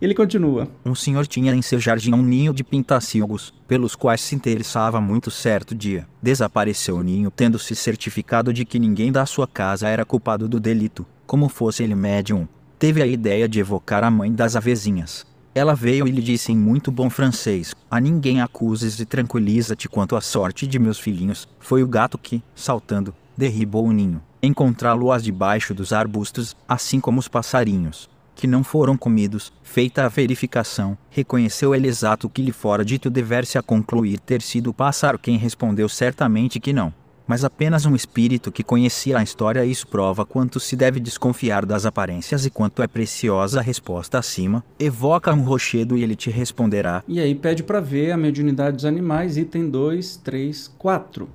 Ele 0.00 0.14
continua. 0.14 0.68
Um 0.84 0.94
senhor 0.94 1.26
tinha 1.26 1.54
em 1.54 1.62
seu 1.62 1.80
jardim 1.80 2.12
um 2.12 2.22
ninho 2.22 2.52
de 2.52 2.62
pintacilgos, 2.62 3.52
pelos 3.66 3.96
quais 3.96 4.20
se 4.20 4.34
interessava 4.34 5.00
muito 5.00 5.30
certo 5.30 5.74
dia. 5.74 6.06
Desapareceu 6.22 6.96
o 6.96 7.02
ninho, 7.02 7.30
tendo 7.30 7.58
se 7.58 7.74
certificado 7.74 8.52
de 8.52 8.64
que 8.64 8.78
ninguém 8.78 9.10
da 9.10 9.26
sua 9.26 9.46
casa 9.46 9.88
era 9.88 10.04
culpado 10.04 10.48
do 10.48 10.60
delito, 10.60 11.04
como 11.26 11.48
fosse 11.48 11.82
ele 11.82 11.94
médium. 11.94 12.46
Teve 12.78 13.02
a 13.02 13.06
ideia 13.06 13.48
de 13.48 13.58
evocar 13.58 14.04
a 14.04 14.10
mãe 14.10 14.32
das 14.32 14.54
avezinhas. 14.54 15.26
Ela 15.52 15.74
veio 15.74 16.06
e 16.06 16.12
lhe 16.12 16.22
disse 16.22 16.52
em 16.52 16.56
muito 16.56 16.92
bom 16.92 17.10
francês: 17.10 17.74
A 17.90 18.00
ninguém 18.00 18.40
acuses 18.40 19.00
e 19.00 19.04
tranquiliza-te 19.04 19.88
quanto 19.88 20.14
à 20.14 20.20
sorte 20.20 20.66
de 20.66 20.78
meus 20.78 21.00
filhinhos. 21.00 21.48
Foi 21.58 21.82
o 21.82 21.88
gato 21.88 22.16
que, 22.16 22.40
saltando, 22.54 23.12
derribou 23.36 23.86
o 23.86 23.92
ninho. 23.92 24.22
Encontrá-lo-as 24.40 25.24
debaixo 25.24 25.74
dos 25.74 25.92
arbustos, 25.92 26.56
assim 26.68 27.00
como 27.00 27.18
os 27.18 27.26
passarinhos 27.26 28.08
que 28.38 28.46
não 28.46 28.62
foram 28.62 28.96
comidos, 28.96 29.52
feita 29.64 30.04
a 30.04 30.08
verificação, 30.08 30.96
reconheceu 31.10 31.74
ele 31.74 31.88
exato 31.88 32.30
que 32.30 32.40
lhe 32.40 32.52
fora 32.52 32.84
dito 32.84 33.10
dever-se 33.10 33.58
a 33.58 33.62
concluir 33.62 34.20
ter 34.20 34.40
sido 34.40 34.70
o 34.70 34.74
pássaro 34.74 35.18
quem 35.18 35.36
respondeu 35.36 35.88
certamente 35.88 36.60
que 36.60 36.72
não. 36.72 36.94
mas 37.28 37.44
apenas 37.44 37.84
um 37.84 37.94
espírito 37.94 38.50
que 38.50 38.64
conhecia 38.64 39.18
a 39.18 39.22
história. 39.22 39.64
Isso 39.64 39.86
prova 39.86 40.24
quanto 40.24 40.58
se 40.58 40.74
deve 40.74 40.98
desconfiar 40.98 41.66
das 41.66 41.84
aparências 41.84 42.46
e 42.46 42.50
quanto 42.50 42.82
é 42.82 42.88
preciosa 42.88 43.60
a 43.60 43.62
resposta 43.62 44.18
acima. 44.18 44.64
Evoca 44.80 45.32
um 45.34 45.42
rochedo 45.42 45.96
e 45.96 46.02
ele 46.02 46.16
te 46.16 46.30
responderá. 46.30 47.04
E 47.06 47.20
aí 47.20 47.34
pede 47.34 47.62
para 47.62 47.80
ver 47.80 48.12
a 48.12 48.16
mediunidade 48.16 48.76
dos 48.76 48.86
animais, 48.86 49.36
item 49.36 49.68
2, 49.68 50.16
3, 50.16 50.68
4. 50.78 51.28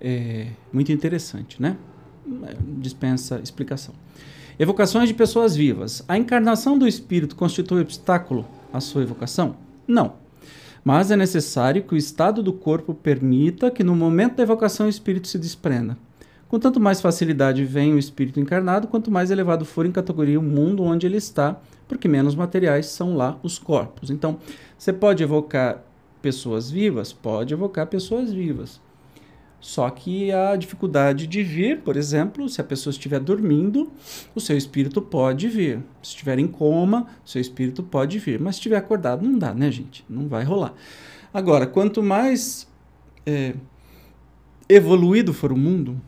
É 0.00 0.46
muito 0.72 0.90
interessante, 0.90 1.60
né? 1.60 1.76
Dispensa 2.78 3.38
explicação. 3.42 3.94
Evocações 4.58 5.08
de 5.08 5.14
pessoas 5.14 5.56
vivas. 5.56 6.04
A 6.06 6.16
encarnação 6.16 6.78
do 6.78 6.86
espírito 6.86 7.36
constitui 7.36 7.80
obstáculo 7.80 8.46
à 8.72 8.80
sua 8.80 9.02
evocação? 9.02 9.56
Não 9.86 10.24
mas 10.84 11.10
é 11.10 11.16
necessário 11.16 11.82
que 11.82 11.94
o 11.94 11.96
estado 11.96 12.42
do 12.42 12.52
corpo 12.52 12.92
permita 12.92 13.70
que 13.70 13.82
no 13.82 13.96
momento 13.96 14.36
da 14.36 14.42
evocação 14.42 14.84
o 14.84 14.90
espírito 14.90 15.26
se 15.26 15.38
desprenda. 15.38 15.96
Com 16.46 16.58
tanto 16.58 16.78
mais 16.78 17.00
facilidade 17.00 17.64
vem 17.64 17.94
o 17.94 17.98
espírito 17.98 18.38
encarnado, 18.38 18.86
quanto 18.86 19.10
mais 19.10 19.30
elevado 19.30 19.64
for 19.64 19.86
em 19.86 19.90
categoria 19.90 20.38
o 20.38 20.42
mundo 20.42 20.82
onde 20.82 21.06
ele 21.06 21.16
está, 21.16 21.58
porque 21.88 22.06
menos 22.06 22.34
materiais 22.34 22.86
são 22.86 23.16
lá 23.16 23.38
os 23.42 23.58
corpos. 23.58 24.10
Então, 24.10 24.38
você 24.76 24.92
pode 24.92 25.22
evocar 25.22 25.82
pessoas 26.20 26.70
vivas? 26.70 27.14
Pode 27.14 27.54
evocar 27.54 27.86
pessoas 27.86 28.30
vivas. 28.30 28.78
Só 29.64 29.88
que 29.88 30.30
a 30.30 30.54
dificuldade 30.56 31.26
de 31.26 31.42
vir, 31.42 31.80
por 31.80 31.96
exemplo, 31.96 32.50
se 32.50 32.60
a 32.60 32.64
pessoa 32.64 32.90
estiver 32.90 33.18
dormindo, 33.18 33.90
o 34.34 34.40
seu 34.40 34.58
espírito 34.58 35.00
pode 35.00 35.48
vir. 35.48 35.78
Se 36.02 36.10
estiver 36.10 36.38
em 36.38 36.46
coma, 36.46 37.06
o 37.24 37.28
seu 37.28 37.40
espírito 37.40 37.82
pode 37.82 38.18
vir. 38.18 38.38
Mas 38.38 38.56
se 38.56 38.58
estiver 38.58 38.76
acordado, 38.76 39.24
não 39.24 39.38
dá, 39.38 39.54
né, 39.54 39.70
gente? 39.70 40.04
Não 40.06 40.28
vai 40.28 40.44
rolar. 40.44 40.74
Agora, 41.32 41.66
quanto 41.66 42.02
mais 42.02 42.68
é, 43.24 43.54
evoluído 44.68 45.32
for 45.32 45.50
o 45.50 45.56
mundo, 45.56 45.98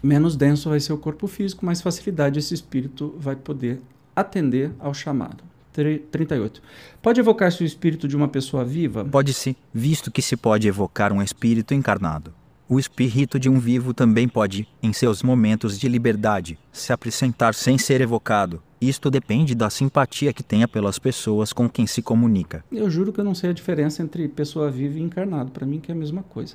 menos 0.00 0.36
denso 0.36 0.68
vai 0.68 0.78
ser 0.78 0.92
o 0.92 0.98
corpo 0.98 1.26
físico, 1.26 1.66
mais 1.66 1.82
facilidade 1.82 2.38
esse 2.38 2.54
espírito 2.54 3.16
vai 3.18 3.34
poder 3.34 3.80
atender 4.14 4.70
ao 4.78 4.94
chamado. 4.94 5.42
38. 5.72 6.62
Pode 7.02 7.18
evocar-se 7.18 7.64
o 7.64 7.66
espírito 7.66 8.06
de 8.06 8.16
uma 8.16 8.28
pessoa 8.28 8.64
viva? 8.64 9.04
Pode 9.04 9.34
sim, 9.34 9.56
visto 9.72 10.08
que 10.08 10.22
se 10.22 10.36
pode 10.36 10.68
evocar 10.68 11.12
um 11.12 11.20
espírito 11.20 11.74
encarnado. 11.74 12.32
O 12.66 12.78
espírito 12.78 13.38
de 13.38 13.50
um 13.50 13.58
vivo 13.58 13.92
também 13.92 14.26
pode, 14.26 14.66
em 14.82 14.90
seus 14.90 15.22
momentos 15.22 15.78
de 15.78 15.86
liberdade, 15.86 16.58
se 16.72 16.94
apresentar 16.94 17.54
sem 17.54 17.76
ser 17.76 18.00
evocado. 18.00 18.62
Isto 18.80 19.10
depende 19.10 19.54
da 19.54 19.68
simpatia 19.68 20.32
que 20.32 20.42
tenha 20.42 20.66
pelas 20.66 20.98
pessoas 20.98 21.52
com 21.52 21.68
quem 21.68 21.86
se 21.86 22.00
comunica. 22.00 22.64
Eu 22.72 22.88
juro 22.88 23.12
que 23.12 23.20
eu 23.20 23.24
não 23.24 23.34
sei 23.34 23.50
a 23.50 23.52
diferença 23.52 24.02
entre 24.02 24.28
pessoa 24.28 24.70
viva 24.70 24.98
e 24.98 25.02
encarnado. 25.02 25.50
Para 25.50 25.66
mim 25.66 25.78
que 25.78 25.90
é 25.90 25.94
a 25.94 25.98
mesma 25.98 26.22
coisa. 26.22 26.54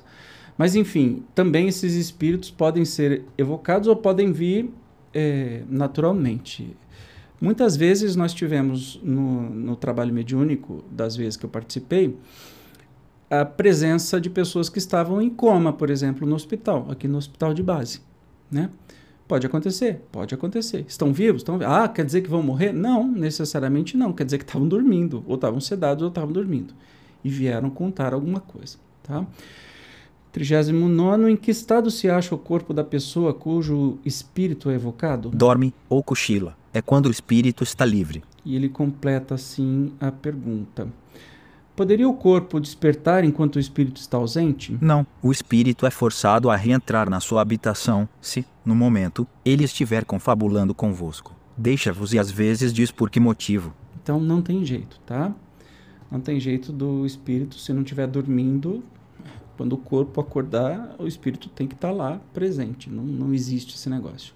Mas 0.58 0.74
enfim, 0.74 1.22
também 1.32 1.68
esses 1.68 1.94
espíritos 1.94 2.50
podem 2.50 2.84
ser 2.84 3.22
evocados 3.38 3.86
ou 3.86 3.94
podem 3.94 4.32
vir 4.32 4.68
é, 5.14 5.62
naturalmente. 5.68 6.76
Muitas 7.40 7.76
vezes 7.76 8.16
nós 8.16 8.34
tivemos 8.34 9.00
no, 9.02 9.48
no 9.48 9.76
trabalho 9.76 10.12
mediúnico, 10.12 10.84
das 10.90 11.16
vezes 11.16 11.36
que 11.36 11.46
eu 11.46 11.50
participei, 11.50 12.16
a 13.30 13.44
presença 13.44 14.20
de 14.20 14.28
pessoas 14.28 14.68
que 14.68 14.78
estavam 14.78 15.22
em 15.22 15.30
coma, 15.30 15.72
por 15.72 15.88
exemplo, 15.88 16.26
no 16.26 16.34
hospital, 16.34 16.86
aqui 16.90 17.06
no 17.06 17.16
hospital 17.16 17.54
de 17.54 17.62
base, 17.62 18.00
né? 18.50 18.68
Pode 19.28 19.46
acontecer, 19.46 20.02
pode 20.10 20.34
acontecer. 20.34 20.84
Estão 20.88 21.12
vivos? 21.12 21.42
Estão 21.42 21.60
Ah, 21.64 21.86
quer 21.86 22.04
dizer 22.04 22.20
que 22.20 22.28
vão 22.28 22.42
morrer? 22.42 22.72
Não, 22.72 23.06
necessariamente 23.06 23.96
não. 23.96 24.12
Quer 24.12 24.24
dizer 24.24 24.38
que 24.38 24.44
estavam 24.44 24.66
dormindo, 24.66 25.22
ou 25.24 25.36
estavam 25.36 25.60
sedados, 25.60 26.02
ou 26.02 26.08
estavam 26.08 26.32
dormindo. 26.32 26.74
E 27.22 27.30
vieram 27.30 27.70
contar 27.70 28.12
alguma 28.12 28.40
coisa, 28.40 28.76
tá? 29.04 29.24
39. 30.32 31.30
Em 31.30 31.36
que 31.36 31.52
estado 31.52 31.92
se 31.92 32.10
acha 32.10 32.34
o 32.34 32.38
corpo 32.38 32.74
da 32.74 32.82
pessoa 32.82 33.32
cujo 33.32 33.98
espírito 34.04 34.68
é 34.68 34.74
evocado? 34.74 35.30
Dorme 35.30 35.72
ou 35.88 36.02
cochila. 36.02 36.56
É 36.72 36.82
quando 36.82 37.06
o 37.06 37.10
espírito 37.12 37.62
está 37.62 37.84
livre. 37.84 38.24
E 38.44 38.56
ele 38.56 38.68
completa 38.68 39.36
assim 39.36 39.92
a 40.00 40.10
pergunta. 40.10 40.88
Poderia 41.80 42.06
o 42.06 42.12
corpo 42.12 42.60
despertar 42.60 43.24
enquanto 43.24 43.56
o 43.56 43.58
espírito 43.58 44.02
está 44.02 44.18
ausente? 44.18 44.76
Não. 44.82 45.06
O 45.22 45.32
espírito 45.32 45.86
é 45.86 45.90
forçado 45.90 46.50
a 46.50 46.54
reentrar 46.54 47.08
na 47.08 47.20
sua 47.20 47.40
habitação 47.40 48.06
se, 48.20 48.44
no 48.62 48.74
momento, 48.74 49.26
ele 49.46 49.64
estiver 49.64 50.04
confabulando 50.04 50.74
convosco. 50.74 51.34
Deixa-vos 51.56 52.12
e 52.12 52.18
às 52.18 52.30
vezes 52.30 52.74
diz 52.74 52.90
por 52.90 53.08
que 53.08 53.18
motivo. 53.18 53.72
Então 54.02 54.20
não 54.20 54.42
tem 54.42 54.62
jeito, 54.62 55.00
tá? 55.06 55.34
Não 56.10 56.20
tem 56.20 56.38
jeito 56.38 56.70
do 56.70 57.06
espírito, 57.06 57.54
se 57.54 57.72
não 57.72 57.80
estiver 57.80 58.06
dormindo, 58.06 58.84
quando 59.56 59.72
o 59.72 59.78
corpo 59.78 60.20
acordar, 60.20 60.94
o 60.98 61.06
espírito 61.06 61.48
tem 61.48 61.66
que 61.66 61.74
estar 61.74 61.88
tá 61.88 61.94
lá 61.94 62.20
presente. 62.34 62.90
Não, 62.90 63.04
não 63.04 63.32
existe 63.32 63.74
esse 63.74 63.88
negócio. 63.88 64.34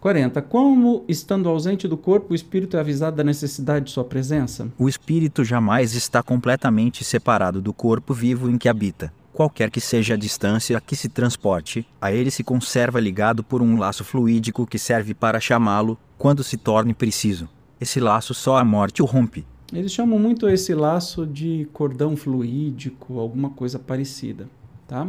40. 0.00 0.40
Como, 0.42 1.04
estando 1.08 1.48
ausente 1.48 1.88
do 1.88 1.96
corpo, 1.96 2.32
o 2.32 2.34
espírito 2.34 2.76
é 2.76 2.80
avisado 2.80 3.16
da 3.16 3.24
necessidade 3.24 3.86
de 3.86 3.90
sua 3.90 4.04
presença? 4.04 4.68
O 4.78 4.88
espírito 4.88 5.44
jamais 5.44 5.94
está 5.94 6.22
completamente 6.22 7.02
separado 7.02 7.60
do 7.60 7.72
corpo 7.72 8.14
vivo 8.14 8.50
em 8.50 8.58
que 8.58 8.68
habita. 8.68 9.12
Qualquer 9.32 9.70
que 9.70 9.80
seja 9.80 10.14
a 10.14 10.16
distância 10.16 10.78
a 10.78 10.80
que 10.80 10.96
se 10.96 11.08
transporte, 11.08 11.86
a 12.00 12.10
ele 12.10 12.30
se 12.30 12.42
conserva 12.42 12.98
ligado 12.98 13.44
por 13.44 13.60
um 13.60 13.78
laço 13.78 14.02
fluídico 14.02 14.66
que 14.66 14.78
serve 14.78 15.12
para 15.12 15.40
chamá-lo 15.40 15.98
quando 16.16 16.42
se 16.42 16.56
torne 16.56 16.94
preciso. 16.94 17.48
Esse 17.78 18.00
laço 18.00 18.32
só 18.32 18.56
a 18.56 18.64
morte 18.64 19.02
o 19.02 19.04
rompe. 19.04 19.44
Eles 19.72 19.92
chamam 19.92 20.18
muito 20.18 20.48
esse 20.48 20.74
laço 20.74 21.26
de 21.26 21.68
cordão 21.72 22.16
fluídico, 22.16 23.18
alguma 23.18 23.50
coisa 23.50 23.78
parecida, 23.78 24.48
tá? 24.86 25.06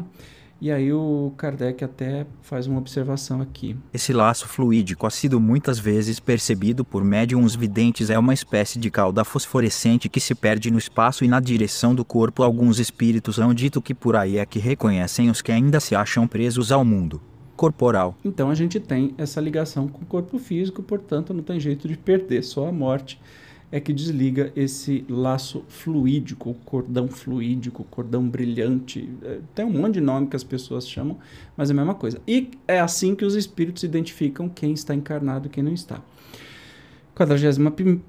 E 0.60 0.72
aí 0.72 0.92
o 0.92 1.32
Kardec 1.38 1.84
até 1.84 2.26
faz 2.42 2.66
uma 2.66 2.80
observação 2.80 3.42
aqui. 3.42 3.76
Esse 3.94 4.12
laço 4.12 4.48
fluídico 4.48 5.06
ha 5.06 5.10
sido 5.10 5.40
muitas 5.40 5.78
vezes 5.78 6.20
percebido 6.20 6.84
por 6.84 7.04
médiums 7.04 7.56
videntes 7.56 8.10
é 8.10 8.18
uma 8.18 8.34
espécie 8.34 8.80
de 8.80 8.90
cauda 8.90 9.24
fosforescente 9.24 10.10
que 10.10 10.20
se 10.20 10.34
perde 10.34 10.72
no 10.72 10.78
espaço 10.80 11.24
e 11.24 11.28
na 11.28 11.40
direção 11.40 11.94
do 11.94 12.04
corpo. 12.04 12.42
Alguns 12.42 12.80
espíritos 12.80 13.40
hão 13.40 13.54
dito 13.54 13.82
que 13.82 13.94
por 13.94 14.16
aí 14.16 14.38
é 14.38 14.46
que 14.46 14.58
reconhecem 14.58 15.30
os 15.30 15.42
que 15.42 15.52
ainda 15.52 15.80
se 15.80 15.96
acham 15.96 16.28
presos 16.28 16.72
ao 16.72 16.84
mundo 16.84 17.22
corporal. 17.56 18.16
Então 18.24 18.52
a 18.52 18.56
gente 18.56 18.80
tem 18.80 19.16
essa 19.18 19.42
ligação 19.42 19.88
com 19.88 20.04
o 20.04 20.06
corpo 20.06 20.38
físico, 20.38 20.84
portanto 20.84 21.34
não 21.34 21.42
tem 21.42 21.60
jeito 21.60 21.88
de 21.88 21.98
perder, 21.98 22.44
só 22.44 22.68
a 22.68 22.72
morte 22.72 23.20
é 23.72 23.80
que 23.80 23.92
desliga 23.92 24.52
esse 24.56 25.04
laço 25.10 25.64
fluídico, 25.68 26.54
cordão 26.66 27.08
fluídico, 27.08 27.84
cordão 27.86 28.28
brilhante. 28.28 29.10
É, 29.22 29.40
tem 29.54 29.66
um 29.66 29.72
monte 29.72 29.96
de 29.96 30.02
nome 30.02 30.28
que 30.28 30.36
as 30.36 30.44
pessoas 30.44 30.88
chamam, 30.88 31.18
mas 31.56 31.70
é 31.70 31.74
a 31.74 31.76
mesma 31.76 31.94
coisa. 31.94 32.22
E 32.28 32.52
é 32.68 32.80
assim 32.80 33.14
que 33.14 33.26
os 33.26 33.36
espíritos 33.36 33.84
identificam 33.84 34.48
quem 34.48 34.72
está 34.72 34.96
encarnado 34.96 35.48
e 35.48 35.50
quem 35.50 35.64
não 35.64 35.74
está. 35.74 36.02
41. 37.14 38.00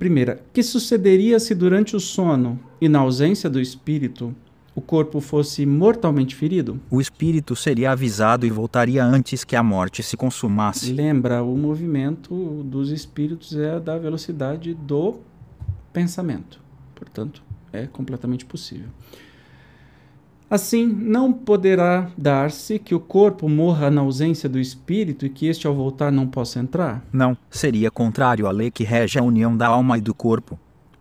Que 0.52 0.62
sucederia 0.62 1.40
se 1.40 1.54
durante 1.54 1.96
o 1.96 2.00
sono 2.00 2.58
e 2.80 2.88
na 2.88 3.00
ausência 3.00 3.48
do 3.48 3.60
espírito 3.60 4.34
o 4.74 4.80
corpo 4.80 5.20
fosse 5.20 5.66
mortalmente 5.66 6.36
ferido? 6.36 6.78
O 6.88 7.00
espírito 7.00 7.56
seria 7.56 7.90
avisado 7.90 8.46
e 8.46 8.50
voltaria 8.50 9.04
antes 9.04 9.42
que 9.42 9.56
a 9.56 9.62
morte 9.62 10.04
se 10.04 10.16
consumasse. 10.16 10.92
Lembra, 10.92 11.42
o 11.42 11.56
movimento 11.56 12.62
dos 12.62 12.92
espíritos 12.92 13.56
é 13.56 13.80
da 13.80 13.98
velocidade 13.98 14.74
do 14.74 15.18
pensamento. 15.98 16.60
Portanto, 16.94 17.42
é 17.72 17.86
completamente 17.86 18.44
possível. 18.44 18.88
Assim, 20.48 20.86
não 20.86 21.32
poderá 21.32 22.10
dar-se 22.16 22.78
que 22.78 22.94
o 22.94 23.00
corpo 23.00 23.48
morra 23.48 23.90
na 23.90 24.00
ausência 24.00 24.48
do 24.48 24.60
espírito 24.60 25.26
e 25.26 25.28
que 25.28 25.46
este, 25.46 25.66
ao 25.66 25.74
voltar, 25.74 26.10
não 26.10 26.26
possa 26.26 26.60
entrar? 26.60 27.04
Não, 27.12 27.36
seria 27.50 27.90
contrário 27.90 28.46
à 28.46 28.50
lei 28.50 28.70
que 28.70 28.84
rege 28.84 29.18
a 29.18 29.22
união 29.22 29.56
da 29.56 29.66
alma 29.66 29.98
e 29.98 30.00
do 30.00 30.14
corpo. 30.14 30.58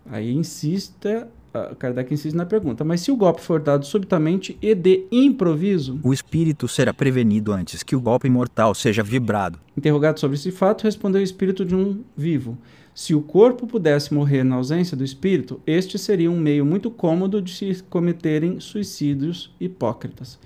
Aí 0.10 0.34
insista, 0.34 1.30
Kardec 1.78 2.14
insiste 2.14 2.36
na 2.36 2.46
pergunta, 2.46 2.84
mas 2.84 3.02
se 3.02 3.12
o 3.12 3.16
golpe 3.16 3.42
for 3.42 3.62
dado 3.62 3.86
subitamente 3.86 4.58
e 4.62 4.74
de 4.74 5.06
improviso? 5.12 6.00
O 6.04 6.12
espírito 6.12 6.68
será 6.68 6.94
prevenido 6.94 7.54
antes 7.54 7.84
que 7.84 7.96
o 7.96 8.02
golpe 8.02 8.30
mortal 8.30 8.74
seja 8.74 9.04
vibrado. 9.04 9.60
Interrogado 9.78 10.20
sobre 10.20 10.36
esse 10.36 10.52
fato, 10.52 10.84
respondeu 10.84 11.22
o 11.22 11.24
espírito 11.24 11.64
de 11.64 11.76
um 11.76 12.04
vivo. 12.18 12.58
Se 12.98 13.14
o 13.14 13.22
corpo 13.22 13.68
pudesse 13.68 14.12
morrer 14.12 14.44
na 14.44 14.56
ausência 14.56 14.98
do 14.98 15.04
espírito, 15.04 15.62
este 15.68 16.00
seria 16.00 16.32
um 16.32 16.40
meio 16.40 16.66
muito 16.66 16.90
cômodo 16.90 17.40
de 17.40 17.54
se 17.54 17.84
cometerem 17.84 18.60
suicídios 18.60 19.54
hipócritas. 19.60 20.40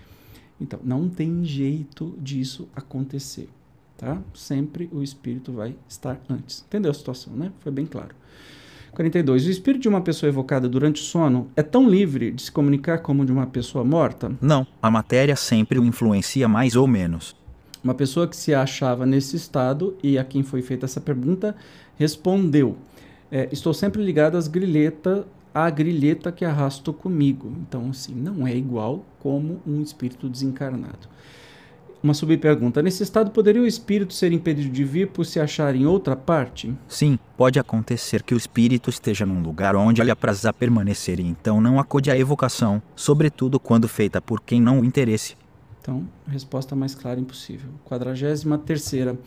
Então, 0.60 0.78
não 0.84 1.08
tem 1.08 1.45
jeito 1.45 2.14
disso 2.20 2.68
acontecer, 2.76 3.47
tá? 3.97 4.22
Sempre 4.34 4.89
o 4.91 5.02
espírito 5.02 5.54
vai 5.54 5.74
estar 5.88 6.20
antes. 6.30 6.66
Entendeu 6.68 6.91
a 6.91 6.93
situação, 6.93 7.32
né? 7.34 7.54
Foi 7.62 7.72
bem 7.72 7.86
claro. 7.86 8.14
42. 8.91 9.45
O 9.45 9.49
espírito 9.49 9.84
de 9.84 9.88
uma 9.88 10.02
pessoa 10.02 10.28
evocada 10.28 10.68
durante 10.68 11.02
o 11.02 11.06
sono 11.06 11.49
é 11.56 11.64
tão 11.64 11.89
livre 11.89 12.32
de 12.32 12.41
se 12.41 12.52
comunicar 12.52 12.97
como 12.97 13.26
de 13.26 13.32
uma 13.32 13.47
pessoa 13.47 13.86
morta? 13.86 14.30
Não, 14.41 14.68
a 14.82 14.91
matéria 14.91 15.38
sempre 15.38 15.80
o 15.80 15.86
influencia 15.86 16.49
mais 16.49 16.76
ou 16.76 16.86
menos. 16.86 17.34
Uma 17.84 17.95
pessoa 17.95 18.28
que 18.28 18.36
se 18.36 18.54
achava 18.54 19.08
nesse 19.08 19.36
estado 19.36 19.97
e 20.04 20.16
a 20.16 20.24
quem 20.24 20.43
foi 20.43 20.62
feita 20.62 20.86
essa 20.86 21.02
pergunta 21.02 21.56
respondeu: 22.02 22.78
é, 23.32 23.47
Estou 23.52 23.74
sempre 23.74 24.04
ligado 24.04 24.36
às 24.36 24.47
grilhetas, 24.47 25.24
à 25.54 25.70
grilheta 25.70 26.32
que 26.32 26.43
arrasto 26.43 26.91
comigo. 26.91 27.54
Então, 27.62 27.89
assim, 27.89 28.16
não 28.16 28.47
é 28.47 28.56
igual 28.56 29.06
como 29.20 29.62
um 29.66 29.82
espírito 29.82 30.28
desencarnado. 30.28 31.08
Uma 32.04 32.16
subpergunta: 32.16 32.82
nesse 32.82 33.04
estado 33.04 33.30
poderia 33.30 33.62
o 33.62 33.68
espírito 33.68 34.14
ser 34.14 34.32
impedido 34.32 34.70
de 34.70 34.84
vir 34.84 35.10
por 35.10 35.24
se 35.24 35.39
achar 35.39 35.76
em 35.76 35.86
outra 35.86 36.16
parte? 36.16 36.74
Sim, 36.88 37.20
pode 37.38 37.60
acontecer 37.60 38.24
que 38.24 38.34
o 38.34 38.38
espírito 38.38 38.89
esteja 38.89 39.24
num 39.24 39.43
lugar 39.43 39.76
onde 39.76 40.02
lhe 40.02 40.10
aprazar 40.10 40.54
permanecer 40.54 41.20
e 41.20 41.28
então 41.28 41.62
não 41.62 41.80
acode 41.80 42.10
à 42.10 42.18
evocação, 42.18 42.82
sobretudo 42.95 43.60
quando 43.60 43.88
feita 43.88 44.20
por 44.20 44.41
quem 44.41 44.60
não 44.60 44.80
o 44.80 44.86
interesse. 44.86 45.36
Então, 45.80 46.08
resposta 46.28 46.76
mais 46.76 46.95
clara 46.95 47.20
impossível. 47.20 47.70
Quadragésima 47.86 48.58
terceira. 48.58 49.18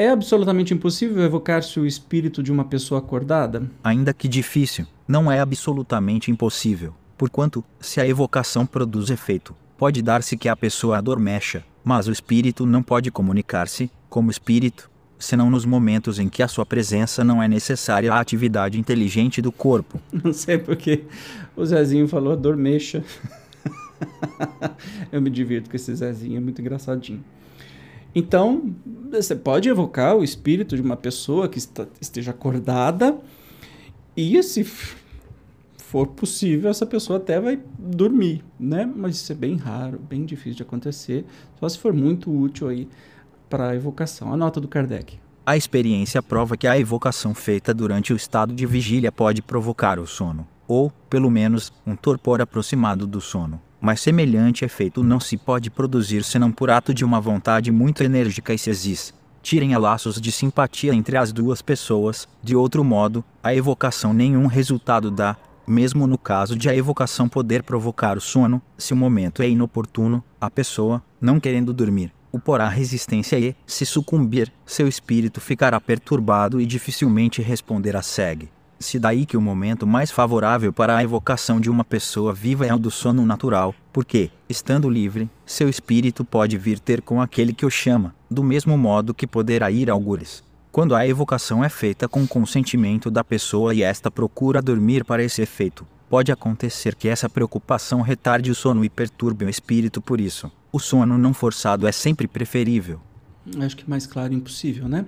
É 0.00 0.10
absolutamente 0.10 0.72
impossível 0.72 1.24
evocar-se 1.24 1.80
o 1.80 1.84
espírito 1.84 2.40
de 2.40 2.52
uma 2.52 2.64
pessoa 2.64 3.00
acordada? 3.00 3.68
Ainda 3.82 4.14
que 4.14 4.28
difícil, 4.28 4.86
não 5.08 5.30
é 5.30 5.40
absolutamente 5.40 6.30
impossível, 6.30 6.94
porquanto, 7.16 7.64
se 7.80 8.00
a 8.00 8.06
evocação 8.06 8.64
produz 8.64 9.10
efeito, 9.10 9.56
pode 9.76 10.00
dar-se 10.00 10.36
que 10.36 10.48
a 10.48 10.54
pessoa 10.54 10.98
adormeça, 10.98 11.64
mas 11.82 12.06
o 12.06 12.12
espírito 12.12 12.64
não 12.64 12.80
pode 12.80 13.10
comunicar-se, 13.10 13.90
como 14.08 14.30
espírito, 14.30 14.88
senão 15.18 15.50
nos 15.50 15.64
momentos 15.64 16.20
em 16.20 16.28
que 16.28 16.44
a 16.44 16.48
sua 16.48 16.64
presença 16.64 17.24
não 17.24 17.42
é 17.42 17.48
necessária 17.48 18.12
à 18.12 18.20
atividade 18.20 18.78
inteligente 18.78 19.42
do 19.42 19.50
corpo. 19.50 20.00
Não 20.22 20.32
sei 20.32 20.58
porque 20.58 21.06
o 21.56 21.66
Zezinho 21.66 22.06
falou 22.06 22.34
adormeça. 22.34 23.02
Eu 25.10 25.20
me 25.20 25.28
divirto 25.28 25.68
com 25.68 25.74
esse 25.74 25.92
Zezinho, 25.92 26.36
é 26.36 26.40
muito 26.40 26.60
engraçadinho. 26.60 27.24
Então, 28.14 28.74
você 29.10 29.34
pode 29.34 29.68
evocar 29.68 30.16
o 30.16 30.24
espírito 30.24 30.76
de 30.76 30.82
uma 30.82 30.96
pessoa 30.96 31.48
que 31.48 31.58
está, 31.58 31.86
esteja 32.00 32.30
acordada 32.30 33.18
e, 34.16 34.42
se 34.42 34.64
for 35.78 36.06
possível, 36.08 36.70
essa 36.70 36.86
pessoa 36.86 37.18
até 37.18 37.40
vai 37.40 37.58
dormir, 37.78 38.44
né? 38.58 38.84
Mas 38.84 39.16
isso 39.16 39.32
é 39.32 39.34
bem 39.34 39.56
raro, 39.56 39.98
bem 39.98 40.24
difícil 40.24 40.54
de 40.54 40.62
acontecer, 40.62 41.24
só 41.58 41.68
se 41.68 41.78
for 41.78 41.92
muito 41.92 42.30
útil 42.30 42.68
aí 42.68 42.88
para 43.48 43.70
a 43.70 43.74
evocação. 43.74 44.32
A 44.32 44.36
nota 44.36 44.60
do 44.60 44.68
Kardec. 44.68 45.18
A 45.46 45.56
experiência 45.56 46.22
prova 46.22 46.56
que 46.56 46.66
a 46.66 46.78
evocação 46.78 47.34
feita 47.34 47.72
durante 47.72 48.12
o 48.12 48.16
estado 48.16 48.52
de 48.52 48.66
vigília 48.66 49.10
pode 49.10 49.40
provocar 49.40 49.98
o 49.98 50.06
sono, 50.06 50.46
ou, 50.66 50.90
pelo 51.08 51.30
menos, 51.30 51.72
um 51.86 51.96
torpor 51.96 52.42
aproximado 52.42 53.06
do 53.06 53.20
sono 53.20 53.58
mas 53.80 54.00
semelhante 54.00 54.64
efeito 54.64 55.02
não 55.02 55.20
se 55.20 55.36
pode 55.36 55.70
produzir 55.70 56.24
senão 56.24 56.50
por 56.50 56.70
ato 56.70 56.92
de 56.92 57.04
uma 57.04 57.20
vontade 57.20 57.70
muito 57.70 58.02
enérgica 58.02 58.52
e 58.52 58.58
se 58.58 58.70
existe. 58.70 59.14
Tirem 59.42 59.72
a 59.72 59.78
laços 59.78 60.20
de 60.20 60.32
simpatia 60.32 60.92
entre 60.92 61.16
as 61.16 61.32
duas 61.32 61.62
pessoas, 61.62 62.28
de 62.42 62.56
outro 62.56 62.82
modo, 62.84 63.24
a 63.42 63.54
evocação 63.54 64.12
nenhum 64.12 64.46
resultado 64.46 65.10
dá, 65.10 65.36
mesmo 65.66 66.06
no 66.06 66.18
caso 66.18 66.56
de 66.56 66.68
a 66.68 66.74
evocação 66.74 67.28
poder 67.28 67.62
provocar 67.62 68.16
o 68.16 68.20
sono, 68.20 68.60
se 68.76 68.92
o 68.92 68.96
momento 68.96 69.42
é 69.42 69.48
inoportuno, 69.48 70.22
a 70.40 70.50
pessoa, 70.50 71.02
não 71.20 71.38
querendo 71.38 71.72
dormir, 71.72 72.12
o 72.32 72.38
porá 72.38 72.68
resistência 72.68 73.38
e, 73.38 73.54
se 73.66 73.86
sucumbir, 73.86 74.52
seu 74.66 74.88
espírito 74.88 75.40
ficará 75.40 75.80
perturbado 75.80 76.60
e 76.60 76.66
dificilmente 76.66 77.40
responderá 77.40 78.02
segue. 78.02 78.50
Se 78.80 78.96
daí 78.96 79.26
que 79.26 79.36
o 79.36 79.40
momento 79.40 79.86
mais 79.86 80.10
favorável 80.10 80.72
para 80.72 80.96
a 80.96 81.02
evocação 81.02 81.60
de 81.60 81.68
uma 81.68 81.84
pessoa 81.84 82.32
viva 82.32 82.64
é 82.64 82.72
o 82.72 82.78
do 82.78 82.92
sono 82.92 83.26
natural, 83.26 83.74
porque, 83.92 84.30
estando 84.48 84.88
livre, 84.88 85.28
seu 85.44 85.68
espírito 85.68 86.24
pode 86.24 86.56
vir 86.56 86.78
ter 86.78 87.02
com 87.02 87.20
aquele 87.20 87.52
que 87.52 87.66
o 87.66 87.70
chama, 87.70 88.14
do 88.30 88.44
mesmo 88.44 88.78
modo 88.78 89.12
que 89.12 89.26
poderá 89.26 89.68
ir 89.68 89.90
algures. 89.90 90.44
Quando 90.70 90.94
a 90.94 91.04
evocação 91.04 91.64
é 91.64 91.68
feita 91.68 92.06
com 92.08 92.24
consentimento 92.24 93.10
da 93.10 93.24
pessoa 93.24 93.74
e 93.74 93.82
esta 93.82 94.12
procura 94.12 94.62
dormir 94.62 95.04
para 95.04 95.24
esse 95.24 95.42
efeito, 95.42 95.84
pode 96.08 96.30
acontecer 96.30 96.94
que 96.94 97.08
essa 97.08 97.28
preocupação 97.28 98.00
retarde 98.00 98.50
o 98.50 98.54
sono 98.54 98.84
e 98.84 98.88
perturbe 98.88 99.44
o 99.44 99.48
espírito 99.48 100.00
por 100.00 100.20
isso. 100.20 100.52
O 100.70 100.78
sono 100.78 101.18
não 101.18 101.34
forçado 101.34 101.84
é 101.84 101.90
sempre 101.90 102.28
preferível. 102.28 103.00
Acho 103.60 103.76
que 103.76 103.88
mais 103.88 104.06
claro 104.06 104.32
impossível, 104.32 104.86
né? 104.86 105.06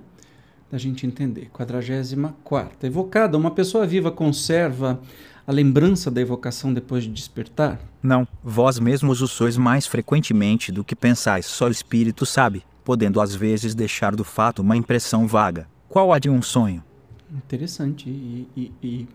Da 0.71 0.79
gente 0.79 1.07
entender. 1.07 1.51
44. 1.53 2.87
Evocada, 2.87 3.37
uma 3.37 3.51
pessoa 3.51 3.87
viva 3.87 4.11
conserva 4.11 5.01
a 5.47 5.53
lembrança 5.53 6.11
da 6.11 6.21
evocação 6.21 6.73
depois 6.73 7.05
de 7.05 7.11
despertar? 7.11 7.81
Não, 8.03 8.27
vós 8.43 8.79
mesmos 8.79 9.21
o 9.21 9.27
sois 9.27 9.57
mais 9.57 9.87
frequentemente 9.87 10.71
do 10.71 10.85
que 10.85 10.95
pensais, 10.95 11.47
só 11.47 11.67
o 11.67 11.71
espírito 11.71 12.25
sabe, 12.25 12.63
podendo 12.85 13.21
às 13.21 13.35
vezes 13.35 13.75
deixar 13.75 14.15
do 14.15 14.25
fato 14.25 14.63
uma 14.63 14.77
impressão 14.77 15.27
vaga. 15.27 15.69
Qual 15.89 16.13
a 16.13 16.19
de 16.19 16.31
um 16.31 16.41
sonho? 16.41 16.85
Interessante 17.33 18.09
e, 18.09 18.49
e, 18.57 18.73
e 18.83 19.09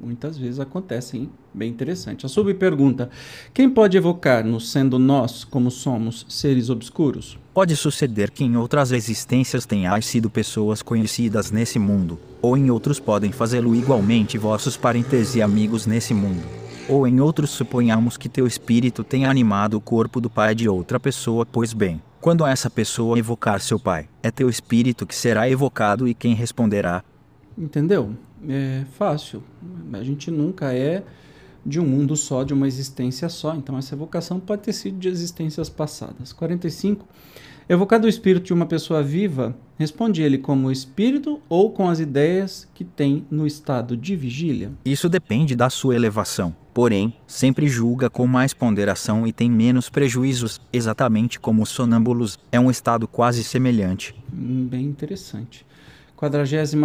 muitas 0.00 0.36
vezes 0.36 0.60
acontece, 0.60 1.16
hein? 1.16 1.30
Bem 1.52 1.70
interessante. 1.70 2.26
A 2.26 2.28
subpergunta: 2.28 3.10
quem 3.54 3.68
pode 3.68 3.96
evocar-nos, 3.96 4.70
sendo 4.70 4.98
nós, 4.98 5.44
como 5.44 5.70
somos, 5.70 6.26
seres 6.28 6.70
obscuros? 6.70 7.38
Pode 7.54 7.74
suceder 7.76 8.30
que 8.30 8.44
em 8.44 8.56
outras 8.56 8.92
existências 8.92 9.64
tenhais 9.64 10.06
sido 10.06 10.28
pessoas 10.28 10.82
conhecidas 10.82 11.50
nesse 11.50 11.78
mundo, 11.78 12.18
ou 12.42 12.56
em 12.56 12.70
outros 12.70 13.00
podem 13.00 13.32
fazê-lo 13.32 13.74
igualmente 13.74 14.36
vossos 14.36 14.76
parentes 14.76 15.34
e 15.34 15.42
amigos 15.42 15.86
nesse 15.86 16.12
mundo. 16.12 16.42
Ou 16.88 17.06
em 17.06 17.20
outros 17.20 17.50
suponhamos 17.50 18.16
que 18.16 18.28
teu 18.28 18.46
espírito 18.46 19.02
tenha 19.02 19.28
animado 19.28 19.74
o 19.74 19.80
corpo 19.80 20.20
do 20.20 20.30
pai 20.30 20.54
de 20.54 20.68
outra 20.68 21.00
pessoa, 21.00 21.44
pois 21.44 21.72
bem, 21.72 22.00
quando 22.20 22.46
essa 22.46 22.70
pessoa 22.70 23.18
evocar 23.18 23.60
seu 23.60 23.78
pai, 23.78 24.08
é 24.22 24.30
teu 24.30 24.48
espírito 24.48 25.06
que 25.06 25.14
será 25.14 25.48
evocado 25.48 26.06
e 26.06 26.14
quem 26.14 26.34
responderá. 26.34 27.02
Entendeu? 27.56 28.14
É 28.48 28.84
fácil. 28.92 29.42
A 29.92 30.02
gente 30.02 30.30
nunca 30.30 30.72
é 30.72 31.02
de 31.64 31.80
um 31.80 31.86
mundo 31.86 32.16
só, 32.16 32.44
de 32.44 32.54
uma 32.54 32.68
existência 32.68 33.28
só. 33.28 33.54
Então, 33.54 33.76
essa 33.76 33.94
evocação 33.94 34.38
pode 34.38 34.62
ter 34.62 34.72
sido 34.72 34.98
de 34.98 35.08
existências 35.08 35.68
passadas. 35.68 36.32
45. 36.32 37.06
Evocado 37.68 38.06
o 38.06 38.08
espírito 38.08 38.46
de 38.46 38.52
uma 38.52 38.64
pessoa 38.64 39.02
viva, 39.02 39.56
responde 39.76 40.22
ele 40.22 40.38
como 40.38 40.70
espírito 40.70 41.40
ou 41.48 41.72
com 41.72 41.88
as 41.88 41.98
ideias 41.98 42.68
que 42.72 42.84
tem 42.84 43.26
no 43.28 43.44
estado 43.44 43.96
de 43.96 44.14
vigília? 44.14 44.70
Isso 44.84 45.08
depende 45.08 45.56
da 45.56 45.68
sua 45.68 45.96
elevação. 45.96 46.54
Porém, 46.72 47.12
sempre 47.26 47.66
julga 47.66 48.08
com 48.08 48.24
mais 48.24 48.54
ponderação 48.54 49.26
e 49.26 49.32
tem 49.32 49.50
menos 49.50 49.88
prejuízos, 49.88 50.60
exatamente 50.72 51.40
como 51.40 51.62
os 51.62 51.70
sonâmbulos. 51.70 52.38
É 52.52 52.60
um 52.60 52.70
estado 52.70 53.08
quase 53.08 53.42
semelhante. 53.42 54.14
Hum, 54.32 54.68
bem 54.70 54.84
interessante. 54.84 55.66
46. 56.14 56.76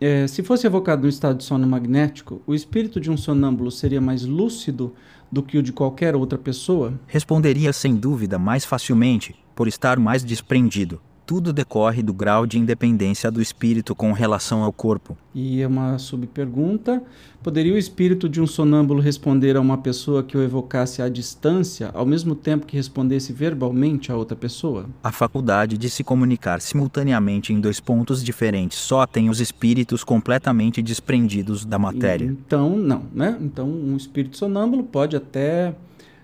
É, 0.00 0.28
se 0.28 0.44
fosse 0.44 0.66
evocado 0.66 1.02
no 1.02 1.08
estado 1.08 1.38
de 1.38 1.44
sono 1.44 1.66
magnético, 1.66 2.40
o 2.46 2.54
espírito 2.54 3.00
de 3.00 3.10
um 3.10 3.16
sonâmbulo 3.16 3.70
seria 3.70 4.00
mais 4.00 4.24
lúcido 4.24 4.94
do 5.30 5.42
que 5.42 5.58
o 5.58 5.62
de 5.62 5.72
qualquer 5.72 6.14
outra 6.14 6.38
pessoa? 6.38 6.94
Responderia 7.06 7.72
sem 7.72 7.96
dúvida 7.96 8.38
mais 8.38 8.64
facilmente, 8.64 9.34
por 9.56 9.66
estar 9.66 9.98
mais 9.98 10.22
desprendido. 10.22 11.00
Tudo 11.28 11.52
decorre 11.52 12.02
do 12.02 12.14
grau 12.14 12.46
de 12.46 12.58
independência 12.58 13.30
do 13.30 13.42
espírito 13.42 13.94
com 13.94 14.12
relação 14.12 14.62
ao 14.62 14.72
corpo. 14.72 15.14
E 15.34 15.60
é 15.60 15.66
uma 15.66 15.98
subpergunta: 15.98 17.02
poderia 17.42 17.74
o 17.74 17.76
espírito 17.76 18.30
de 18.30 18.40
um 18.40 18.46
sonâmbulo 18.46 18.98
responder 18.98 19.54
a 19.54 19.60
uma 19.60 19.76
pessoa 19.76 20.22
que 20.22 20.38
o 20.38 20.42
evocasse 20.42 21.02
à 21.02 21.08
distância, 21.10 21.90
ao 21.92 22.06
mesmo 22.06 22.34
tempo 22.34 22.64
que 22.64 22.74
respondesse 22.74 23.30
verbalmente 23.30 24.10
a 24.10 24.16
outra 24.16 24.34
pessoa? 24.34 24.86
A 25.04 25.12
faculdade 25.12 25.76
de 25.76 25.90
se 25.90 26.02
comunicar 26.02 26.62
simultaneamente 26.62 27.52
em 27.52 27.60
dois 27.60 27.78
pontos 27.78 28.24
diferentes 28.24 28.78
só 28.78 29.06
tem 29.06 29.28
os 29.28 29.38
espíritos 29.38 30.02
completamente 30.02 30.80
desprendidos 30.80 31.62
da 31.62 31.78
matéria. 31.78 32.24
Então, 32.24 32.74
não, 32.74 33.02
né? 33.12 33.36
Então, 33.38 33.68
um 33.68 33.98
espírito 33.98 34.38
sonâmbulo 34.38 34.82
pode 34.82 35.14
até 35.14 35.74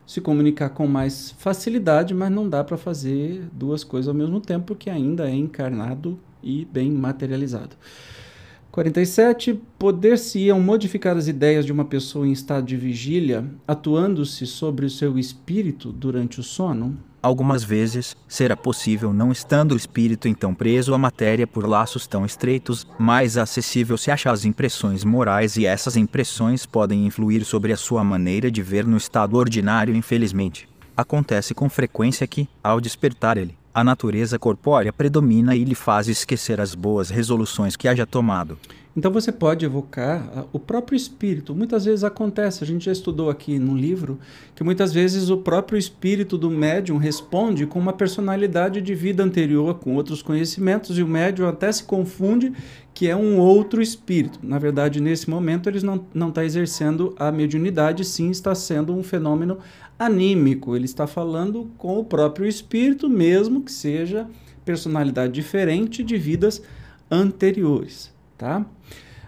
se 0.07 0.21
comunicar 0.21 0.71
com 0.71 0.87
mais 0.87 1.31
facilidade, 1.39 2.15
mas 2.15 2.31
não 2.31 2.49
dá 2.49 2.63
para 2.63 2.77
fazer 2.77 3.49
duas 3.53 3.83
coisas 3.83 4.09
ao 4.09 4.15
mesmo 4.15 4.41
tempo, 4.41 4.67
porque 4.67 4.91
ainda 4.91 5.29
é 5.29 5.35
encarnado 5.35 6.19
e 6.43 6.65
bem 6.65 6.91
materializado. 6.91 7.77
47. 8.71 9.61
Poder-se-iam 9.79 10.61
modificar 10.61 11.17
as 11.17 11.29
ideias 11.29 11.65
de 11.65 11.71
uma 11.71 11.85
pessoa 11.85 12.27
em 12.27 12.33
estado 12.33 12.67
de 12.67 12.77
vigília, 12.77 13.45
atuando-se 13.69 14.47
sobre 14.47 14.85
o 14.85 14.91
seu 14.91 15.17
espírito 15.17 15.93
durante 15.93 16.41
o 16.41 16.43
sono? 16.43 16.99
Algumas 17.25 17.65
vezes, 17.65 18.15
será 18.29 18.55
possível 18.55 19.11
não 19.11 19.33
estando 19.33 19.73
o 19.73 19.77
espírito 19.79 20.29
então 20.29 20.55
preso 20.55 20.93
à 20.93 20.99
matéria 20.99 21.47
por 21.47 21.67
laços 21.67 22.07
tão 22.07 22.27
estreitos, 22.27 22.87
mais 22.99 23.39
acessível 23.39 23.97
se 23.97 24.11
achar 24.11 24.31
as 24.31 24.45
impressões 24.45 25.05
morais 25.05 25.57
e 25.57 25.65
essas 25.65 25.97
impressões 25.97 26.67
podem 26.67 27.07
influir 27.07 27.43
sobre 27.47 27.73
a 27.73 27.79
sua 27.79 28.05
maneira 28.05 28.51
de 28.51 28.61
ver 28.61 28.87
no 28.87 28.99
estado 28.99 29.39
ordinário 29.39 29.97
infelizmente. 29.97 30.69
Acontece 30.95 31.55
com 31.55 31.67
frequência 31.71 32.27
que, 32.27 32.47
ao 32.63 32.79
despertar 32.79 33.39
ele, 33.39 33.57
a 33.73 33.83
natureza 33.83 34.39
corpórea 34.39 34.93
predomina 34.93 35.57
e 35.57 35.65
lhe 35.65 35.75
faz 35.75 36.09
esquecer 36.09 36.61
as 36.61 36.75
boas 36.75 37.09
resoluções 37.09 37.75
que 37.75 37.89
haja 37.89 38.05
tomado. 38.05 38.59
Então 38.97 39.11
você 39.11 39.33
pode 39.33 39.65
evocar 39.65 40.31
ah, 40.37 40.45
o 40.53 40.59
próprio 40.59 40.95
espírito. 40.95 41.53
Muitas 41.53 41.85
vezes 41.85 42.05
acontece, 42.05 42.62
a 42.62 42.66
gente 42.66 42.85
já 42.85 42.93
estudou 42.93 43.29
aqui 43.29 43.59
no 43.59 43.77
livro, 43.77 44.21
que 44.55 44.62
muitas 44.62 44.93
vezes 44.93 45.31
o 45.31 45.39
próprio 45.39 45.77
espírito 45.77 46.39
do 46.39 46.49
médium 46.49 46.97
responde 46.97 47.66
com 47.66 47.81
uma 47.81 47.93
personalidade 47.93 48.81
de 48.81 48.95
vida 48.95 49.25
anterior, 49.25 49.81
com 49.81 49.97
outros 49.97 50.23
conhecimentos, 50.23 50.97
e 50.97 51.03
o 51.03 51.09
médium 51.09 51.49
até 51.49 51.73
se 51.73 51.83
confunde 51.83 52.53
que 52.95 53.09
é 53.09 53.16
um 53.16 53.41
outro 53.41 53.83
espírito. 53.83 54.39
Na 54.41 54.61
verdade, 54.61 55.01
nesse 55.01 55.29
momento, 55.29 55.69
ele 55.69 55.81
não 56.15 56.29
está 56.29 56.45
exercendo 56.45 57.12
a 57.19 57.33
mediunidade, 57.33 58.05
sim 58.05 58.31
está 58.31 58.55
sendo 58.55 58.95
um 58.95 59.03
fenômeno 59.03 59.59
anímico. 59.99 60.77
Ele 60.77 60.85
está 60.85 61.05
falando 61.05 61.69
com 61.77 61.99
o 61.99 62.05
próprio 62.05 62.47
espírito, 62.47 63.09
mesmo 63.09 63.62
que 63.62 63.73
seja 63.73 64.29
personalidade 64.65 65.33
diferente 65.33 66.05
de 66.05 66.16
vidas 66.16 66.62
anteriores. 67.11 68.14
Tá? 68.36 68.65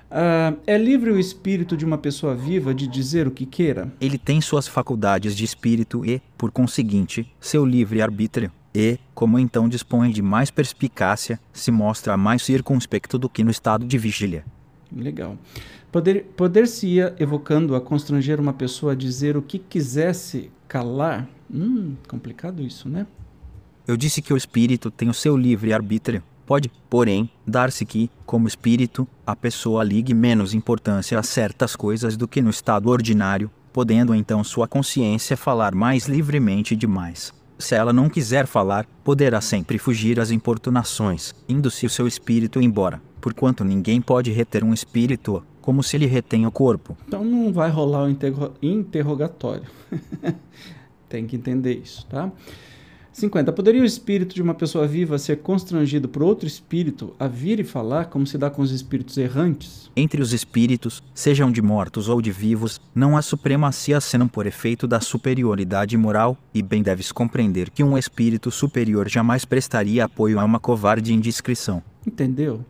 Uh, 0.06 0.56
é 0.66 0.78
livre 0.78 1.10
o 1.10 1.18
espírito 1.18 1.76
de 1.76 1.84
uma 1.84 1.98
pessoa 1.98 2.34
viva 2.34 2.72
de 2.72 2.86
dizer 2.86 3.26
o 3.26 3.30
que 3.30 3.44
queira? 3.44 3.92
Ele 4.00 4.16
tem 4.16 4.40
suas 4.40 4.68
faculdades 4.68 5.36
de 5.36 5.44
espírito 5.44 6.06
e, 6.06 6.22
por 6.38 6.52
conseguinte, 6.52 7.32
seu 7.40 7.64
livre 7.64 8.00
arbítrio. 8.00 8.52
E, 8.74 8.98
como 9.14 9.38
então 9.38 9.68
dispõe 9.68 10.10
de 10.10 10.22
mais 10.22 10.50
perspicácia, 10.50 11.40
se 11.52 11.70
mostra 11.70 12.16
mais 12.16 12.42
circunspecto 12.42 13.18
do 13.18 13.28
que 13.28 13.42
no 13.42 13.50
estado 13.50 13.84
de 13.84 13.98
vigília. 13.98 14.44
Legal. 14.94 15.36
Poder, 15.90 16.24
Poder-se-ia, 16.36 17.14
evocando 17.18 17.74
a 17.74 17.80
constranger 17.80 18.38
uma 18.38 18.52
pessoa 18.52 18.92
a 18.92 18.94
dizer 18.94 19.36
o 19.36 19.42
que 19.42 19.58
quisesse 19.58 20.50
calar? 20.68 21.28
Hum, 21.52 21.94
complicado 22.06 22.62
isso, 22.62 22.88
né? 22.88 23.06
Eu 23.86 23.96
disse 23.96 24.20
que 24.20 24.32
o 24.32 24.36
espírito 24.36 24.90
tem 24.90 25.08
o 25.08 25.14
seu 25.14 25.36
livre 25.36 25.72
arbítrio. 25.72 26.22
Pode, 26.46 26.70
porém, 26.88 27.28
dar-se 27.44 27.84
que, 27.84 28.08
como 28.24 28.46
espírito, 28.46 29.06
a 29.26 29.34
pessoa 29.34 29.82
ligue 29.82 30.14
menos 30.14 30.54
importância 30.54 31.18
a 31.18 31.22
certas 31.22 31.74
coisas 31.74 32.16
do 32.16 32.28
que 32.28 32.40
no 32.40 32.50
estado 32.50 32.88
ordinário, 32.88 33.50
podendo 33.72 34.14
então 34.14 34.44
sua 34.44 34.68
consciência 34.68 35.36
falar 35.36 35.74
mais 35.74 36.06
livremente 36.06 36.76
demais. 36.76 37.34
Se 37.58 37.74
ela 37.74 37.92
não 37.92 38.08
quiser 38.08 38.46
falar, 38.46 38.86
poderá 39.02 39.40
sempre 39.40 39.76
fugir 39.76 40.20
às 40.20 40.30
importunações, 40.30 41.34
indo-se 41.48 41.84
o 41.84 41.90
seu 41.90 42.06
espírito 42.06 42.60
embora, 42.60 43.02
porquanto 43.20 43.64
ninguém 43.64 44.00
pode 44.00 44.30
reter 44.30 44.62
um 44.62 44.72
espírito 44.72 45.42
como 45.60 45.82
se 45.82 45.96
ele 45.96 46.06
retém 46.06 46.46
o 46.46 46.52
corpo. 46.52 46.96
Então 47.08 47.24
não 47.24 47.52
vai 47.52 47.70
rolar 47.70 48.04
o 48.04 48.08
interro 48.08 48.54
interrogatório. 48.62 49.64
Tem 51.08 51.26
que 51.26 51.34
entender 51.34 51.74
isso, 51.74 52.06
tá? 52.06 52.30
50. 53.16 53.50
Poderia 53.50 53.80
o 53.80 53.84
espírito 53.84 54.34
de 54.34 54.42
uma 54.42 54.52
pessoa 54.52 54.86
viva 54.86 55.16
ser 55.16 55.38
constrangido 55.38 56.06
por 56.06 56.22
outro 56.22 56.46
espírito 56.46 57.14
a 57.18 57.26
vir 57.26 57.58
e 57.58 57.64
falar, 57.64 58.06
como 58.06 58.26
se 58.26 58.36
dá 58.36 58.50
com 58.50 58.60
os 58.60 58.70
espíritos 58.70 59.16
errantes? 59.16 59.90
Entre 59.96 60.20
os 60.20 60.34
espíritos, 60.34 61.02
sejam 61.14 61.50
de 61.50 61.62
mortos 61.62 62.10
ou 62.10 62.20
de 62.20 62.30
vivos, 62.30 62.78
não 62.94 63.16
há 63.16 63.22
supremacia 63.22 64.02
senão 64.02 64.28
por 64.28 64.46
efeito 64.46 64.86
da 64.86 65.00
superioridade 65.00 65.96
moral, 65.96 66.36
e 66.52 66.60
bem 66.60 66.82
deves 66.82 67.10
compreender 67.10 67.70
que 67.70 67.82
um 67.82 67.96
espírito 67.96 68.50
superior 68.50 69.08
jamais 69.08 69.46
prestaria 69.46 70.04
apoio 70.04 70.38
a 70.38 70.44
uma 70.44 70.60
covarde 70.60 71.14
indiscrição. 71.14 71.82
Entendeu? 72.06 72.66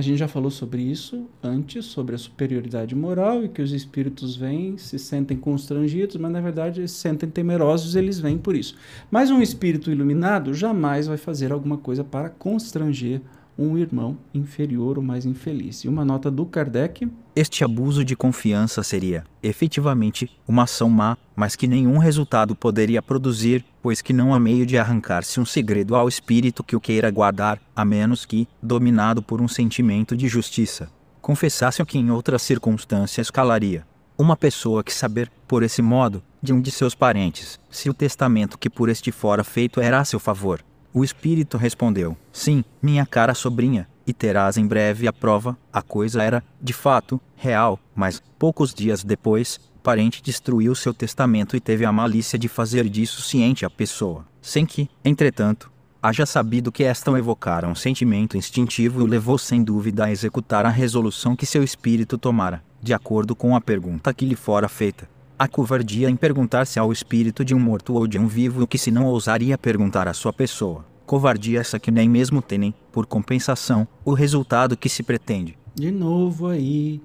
A 0.00 0.02
gente 0.02 0.16
já 0.16 0.26
falou 0.26 0.50
sobre 0.50 0.80
isso 0.80 1.28
antes, 1.42 1.84
sobre 1.84 2.14
a 2.14 2.18
superioridade 2.18 2.94
moral 2.94 3.44
e 3.44 3.50
que 3.50 3.60
os 3.60 3.70
espíritos 3.70 4.34
vêm, 4.34 4.78
se 4.78 4.98
sentem 4.98 5.36
constrangidos, 5.36 6.16
mas 6.16 6.32
na 6.32 6.40
verdade 6.40 6.88
se 6.88 6.94
sentem 6.94 7.28
temerosos, 7.28 7.94
eles 7.94 8.18
vêm 8.18 8.38
por 8.38 8.56
isso. 8.56 8.74
Mas 9.10 9.30
um 9.30 9.42
espírito 9.42 9.90
iluminado 9.90 10.54
jamais 10.54 11.06
vai 11.06 11.18
fazer 11.18 11.52
alguma 11.52 11.76
coisa 11.76 12.02
para 12.02 12.30
constranger 12.30 13.20
um 13.60 13.76
irmão 13.76 14.16
inferior 14.32 14.96
ou 14.96 15.04
mais 15.04 15.26
infeliz. 15.26 15.84
E 15.84 15.88
uma 15.88 16.02
nota 16.02 16.30
do 16.30 16.46
Kardec. 16.46 17.06
Este 17.36 17.62
abuso 17.62 18.02
de 18.02 18.16
confiança 18.16 18.82
seria, 18.82 19.22
efetivamente, 19.42 20.30
uma 20.48 20.62
ação 20.62 20.88
má, 20.88 21.16
mas 21.36 21.54
que 21.54 21.68
nenhum 21.68 21.98
resultado 21.98 22.56
poderia 22.56 23.02
produzir, 23.02 23.62
pois 23.82 24.00
que 24.00 24.14
não 24.14 24.34
há 24.34 24.40
meio 24.40 24.64
de 24.64 24.78
arrancar-se 24.78 25.38
um 25.38 25.44
segredo 25.44 25.94
ao 25.94 26.08
espírito 26.08 26.64
que 26.64 26.74
o 26.74 26.80
queira 26.80 27.10
guardar, 27.10 27.60
a 27.76 27.84
menos 27.84 28.24
que, 28.24 28.48
dominado 28.62 29.22
por 29.22 29.42
um 29.42 29.48
sentimento 29.48 30.16
de 30.16 30.26
justiça, 30.26 30.90
confessasse 31.20 31.82
o 31.82 31.86
que 31.86 31.98
em 31.98 32.10
outras 32.10 32.40
circunstâncias 32.40 33.30
calaria. 33.30 33.86
Uma 34.16 34.36
pessoa 34.36 34.82
que 34.82 34.92
saber, 34.92 35.30
por 35.46 35.62
esse 35.62 35.82
modo, 35.82 36.22
de 36.42 36.52
um 36.52 36.60
de 36.60 36.70
seus 36.70 36.94
parentes, 36.94 37.58
se 37.70 37.90
o 37.90 37.94
testamento 37.94 38.58
que 38.58 38.70
por 38.70 38.88
este 38.88 39.12
fora 39.12 39.44
feito 39.44 39.80
era 39.80 39.98
a 39.98 40.04
seu 40.04 40.18
favor, 40.18 40.62
o 40.92 41.04
espírito 41.04 41.56
respondeu: 41.56 42.16
Sim, 42.32 42.64
minha 42.82 43.06
cara 43.06 43.34
sobrinha, 43.34 43.88
e 44.06 44.12
terás 44.12 44.56
em 44.56 44.66
breve 44.66 45.06
a 45.06 45.12
prova. 45.12 45.56
A 45.72 45.82
coisa 45.82 46.22
era, 46.22 46.42
de 46.60 46.72
fato, 46.72 47.20
real, 47.36 47.78
mas, 47.94 48.22
poucos 48.38 48.74
dias 48.74 49.04
depois, 49.04 49.60
o 49.76 49.80
parente 49.80 50.22
destruiu 50.22 50.74
seu 50.74 50.92
testamento 50.92 51.56
e 51.56 51.60
teve 51.60 51.84
a 51.84 51.92
malícia 51.92 52.38
de 52.38 52.48
fazer 52.48 52.88
disso 52.88 53.22
ciente 53.22 53.64
a 53.64 53.70
pessoa, 53.70 54.26
sem 54.42 54.66
que, 54.66 54.90
entretanto, 55.04 55.70
haja 56.02 56.26
sabido 56.26 56.72
que 56.72 56.84
esta 56.84 57.10
o 57.10 57.16
evocara 57.16 57.68
um 57.68 57.74
sentimento 57.74 58.36
instintivo 58.36 59.00
e 59.00 59.04
o 59.04 59.06
levou 59.06 59.38
sem 59.38 59.62
dúvida 59.62 60.06
a 60.06 60.10
executar 60.10 60.66
a 60.66 60.70
resolução 60.70 61.36
que 61.36 61.46
seu 61.46 61.62
espírito 61.62 62.18
tomara, 62.18 62.62
de 62.82 62.92
acordo 62.92 63.36
com 63.36 63.54
a 63.54 63.60
pergunta 63.60 64.12
que 64.12 64.24
lhe 64.24 64.34
fora 64.34 64.68
feita. 64.68 65.08
A 65.40 65.48
covardia 65.48 66.10
em 66.10 66.16
perguntar-se 66.16 66.78
ao 66.78 66.92
espírito 66.92 67.42
de 67.42 67.54
um 67.54 67.58
morto 67.58 67.94
ou 67.94 68.06
de 68.06 68.18
um 68.18 68.26
vivo 68.26 68.62
o 68.62 68.66
que 68.66 68.76
se 68.76 68.90
não 68.90 69.06
ousaria 69.06 69.56
perguntar 69.56 70.06
à 70.06 70.12
sua 70.12 70.34
pessoa. 70.34 70.84
Covardia 71.06 71.60
essa 71.60 71.80
que 71.80 71.90
nem 71.90 72.10
mesmo 72.10 72.42
tem, 72.42 72.74
por 72.92 73.06
compensação, 73.06 73.88
o 74.04 74.12
resultado 74.12 74.76
que 74.76 74.86
se 74.86 75.02
pretende. 75.02 75.56
De 75.74 75.90
novo 75.90 76.46
aí 76.46 77.00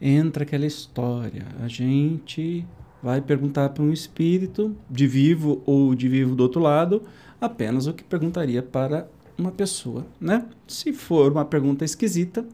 entra 0.00 0.44
aquela 0.44 0.64
história. 0.64 1.46
A 1.62 1.68
gente 1.68 2.64
vai 3.02 3.20
perguntar 3.20 3.68
para 3.68 3.82
um 3.82 3.92
espírito, 3.92 4.74
de 4.88 5.06
vivo 5.06 5.62
ou 5.66 5.94
de 5.94 6.08
vivo 6.08 6.34
do 6.34 6.42
outro 6.42 6.62
lado, 6.62 7.02
apenas 7.38 7.86
o 7.86 7.92
que 7.92 8.02
perguntaria 8.02 8.62
para 8.62 9.06
uma 9.36 9.52
pessoa, 9.52 10.06
né? 10.18 10.46
Se 10.66 10.90
for 10.90 11.30
uma 11.30 11.44
pergunta 11.44 11.84
esquisita, 11.84 12.46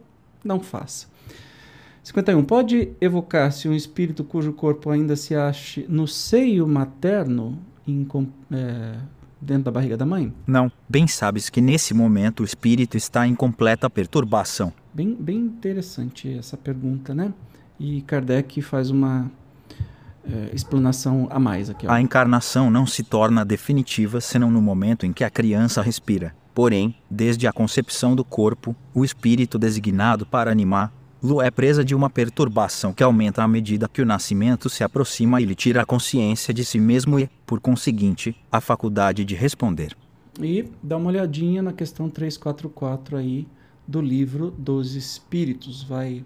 não 0.42 0.58
faça. 0.58 1.06
51. 2.02 2.44
Pode 2.44 2.92
evocar-se 3.00 3.68
um 3.68 3.74
espírito 3.74 4.24
cujo 4.24 4.52
corpo 4.52 4.90
ainda 4.90 5.16
se 5.16 5.34
ache 5.34 5.84
no 5.88 6.06
seio 6.06 6.66
materno, 6.66 7.58
em, 7.86 8.06
é, 8.50 8.96
dentro 9.40 9.64
da 9.64 9.70
barriga 9.70 9.96
da 9.96 10.06
mãe? 10.06 10.32
Não. 10.46 10.70
Bem 10.88 11.06
sabes 11.06 11.50
que 11.50 11.60
nesse 11.60 11.94
momento 11.94 12.40
o 12.40 12.44
espírito 12.44 12.96
está 12.96 13.26
em 13.26 13.34
completa 13.34 13.88
perturbação. 13.90 14.72
Bem, 14.92 15.14
bem 15.14 15.38
interessante 15.38 16.32
essa 16.36 16.56
pergunta, 16.56 17.14
né? 17.14 17.32
E 17.78 18.02
Kardec 18.02 18.60
faz 18.60 18.90
uma 18.90 19.30
é, 20.24 20.50
explanação 20.54 21.28
a 21.30 21.38
mais 21.38 21.70
aqui. 21.70 21.86
Ó. 21.86 21.90
A 21.90 22.00
encarnação 22.00 22.70
não 22.70 22.86
se 22.86 23.02
torna 23.02 23.44
definitiva 23.44 24.20
senão 24.20 24.50
no 24.50 24.60
momento 24.60 25.06
em 25.06 25.12
que 25.12 25.24
a 25.24 25.30
criança 25.30 25.80
respira. 25.80 26.34
Porém, 26.54 26.94
desde 27.08 27.46
a 27.46 27.52
concepção 27.52 28.14
do 28.16 28.24
corpo, 28.24 28.74
o 28.92 29.04
espírito 29.04 29.58
designado 29.58 30.26
para 30.26 30.50
animar 30.50 30.92
Lu 31.22 31.42
é 31.42 31.50
presa 31.50 31.84
de 31.84 31.94
uma 31.94 32.08
perturbação 32.08 32.94
que 32.94 33.02
aumenta 33.02 33.42
à 33.42 33.48
medida 33.48 33.88
que 33.88 34.00
o 34.00 34.06
nascimento 34.06 34.70
se 34.70 34.82
aproxima 34.82 35.40
e 35.40 35.44
lhe 35.44 35.54
tira 35.54 35.82
a 35.82 35.86
consciência 35.86 36.54
de 36.54 36.64
si 36.64 36.80
mesmo 36.80 37.20
e, 37.20 37.28
por 37.44 37.60
conseguinte, 37.60 38.34
a 38.50 38.58
faculdade 38.60 39.22
de 39.24 39.34
responder. 39.34 39.94
E 40.40 40.64
dá 40.82 40.96
uma 40.96 41.08
olhadinha 41.08 41.60
na 41.62 41.74
questão 41.74 42.08
344 42.08 43.18
aí 43.18 43.46
do 43.86 44.00
livro 44.00 44.50
dos 44.50 44.94
Espíritos. 44.94 45.82
Vai 45.82 46.24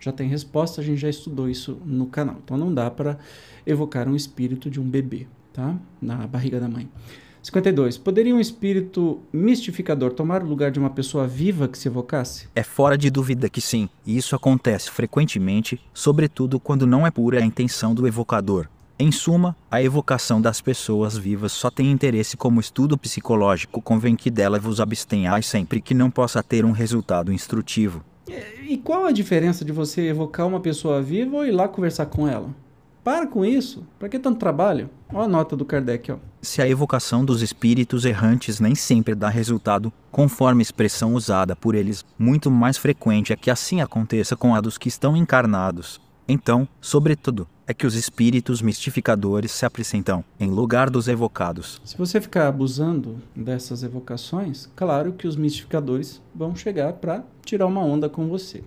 já 0.00 0.10
tem 0.10 0.28
resposta, 0.28 0.80
a 0.80 0.84
gente 0.84 1.00
já 1.00 1.08
estudou 1.08 1.48
isso 1.48 1.80
no 1.84 2.06
canal. 2.06 2.38
Então 2.42 2.56
não 2.56 2.74
dá 2.74 2.90
para 2.90 3.18
evocar 3.64 4.08
um 4.08 4.16
espírito 4.16 4.68
de 4.68 4.80
um 4.80 4.90
bebê, 4.90 5.28
tá? 5.52 5.78
Na 6.00 6.26
barriga 6.26 6.58
da 6.58 6.68
mãe. 6.68 6.88
52. 7.42 7.98
Poderia 7.98 8.34
um 8.34 8.40
espírito 8.40 9.20
mistificador 9.32 10.12
tomar 10.12 10.42
o 10.42 10.46
lugar 10.46 10.70
de 10.70 10.78
uma 10.78 10.90
pessoa 10.90 11.26
viva 11.26 11.66
que 11.66 11.76
se 11.76 11.88
evocasse? 11.88 12.48
É 12.54 12.62
fora 12.62 12.96
de 12.96 13.10
dúvida 13.10 13.48
que 13.48 13.60
sim, 13.60 13.88
e 14.06 14.16
isso 14.16 14.36
acontece 14.36 14.90
frequentemente, 14.90 15.80
sobretudo 15.92 16.60
quando 16.60 16.86
não 16.86 17.06
é 17.06 17.10
pura 17.10 17.40
a 17.40 17.44
intenção 17.44 17.94
do 17.94 18.06
evocador. 18.06 18.68
Em 18.98 19.10
suma, 19.10 19.56
a 19.68 19.82
evocação 19.82 20.40
das 20.40 20.60
pessoas 20.60 21.18
vivas 21.18 21.50
só 21.50 21.68
tem 21.68 21.90
interesse 21.90 22.36
como 22.36 22.60
estudo 22.60 22.96
psicológico, 22.96 23.82
convém 23.82 24.14
que 24.14 24.30
dela 24.30 24.60
vos 24.60 24.80
abstenhais 24.80 25.46
sempre 25.46 25.80
que 25.80 25.94
não 25.94 26.08
possa 26.08 26.40
ter 26.42 26.64
um 26.64 26.70
resultado 26.70 27.32
instrutivo. 27.32 28.04
E 28.62 28.76
qual 28.78 29.04
a 29.04 29.10
diferença 29.10 29.64
de 29.64 29.72
você 29.72 30.02
evocar 30.02 30.46
uma 30.46 30.60
pessoa 30.60 31.02
viva 31.02 31.38
ou 31.38 31.44
ir 31.44 31.50
lá 31.50 31.66
conversar 31.66 32.06
com 32.06 32.28
ela? 32.28 32.54
Para 33.02 33.26
com 33.26 33.44
isso. 33.44 33.84
Para 33.98 34.08
que 34.08 34.18
tanto 34.18 34.38
trabalho? 34.38 34.88
Olha 35.12 35.24
a 35.24 35.28
nota 35.28 35.56
do 35.56 35.64
Kardec. 35.64 36.12
Ó. 36.12 36.16
Se 36.44 36.60
a 36.60 36.68
evocação 36.68 37.24
dos 37.24 37.40
espíritos 37.40 38.04
errantes 38.04 38.58
nem 38.58 38.74
sempre 38.74 39.14
dá 39.14 39.28
resultado, 39.28 39.92
conforme 40.10 40.60
a 40.60 40.64
expressão 40.64 41.14
usada 41.14 41.54
por 41.54 41.72
eles, 41.72 42.04
muito 42.18 42.50
mais 42.50 42.76
frequente 42.76 43.32
é 43.32 43.36
que 43.36 43.48
assim 43.48 43.80
aconteça 43.80 44.34
com 44.34 44.52
a 44.52 44.60
dos 44.60 44.76
que 44.76 44.88
estão 44.88 45.16
encarnados. 45.16 46.00
Então, 46.26 46.66
sobretudo, 46.80 47.46
é 47.64 47.72
que 47.72 47.86
os 47.86 47.94
espíritos 47.94 48.60
mistificadores 48.60 49.52
se 49.52 49.64
apresentam 49.64 50.24
em 50.40 50.50
lugar 50.50 50.90
dos 50.90 51.06
evocados. 51.06 51.80
Se 51.84 51.96
você 51.96 52.20
ficar 52.20 52.48
abusando 52.48 53.22
dessas 53.36 53.84
evocações, 53.84 54.68
claro 54.74 55.12
que 55.12 55.28
os 55.28 55.36
mistificadores 55.36 56.20
vão 56.34 56.56
chegar 56.56 56.94
para 56.94 57.22
tirar 57.44 57.66
uma 57.66 57.84
onda 57.84 58.08
com 58.08 58.26
você. 58.26 58.64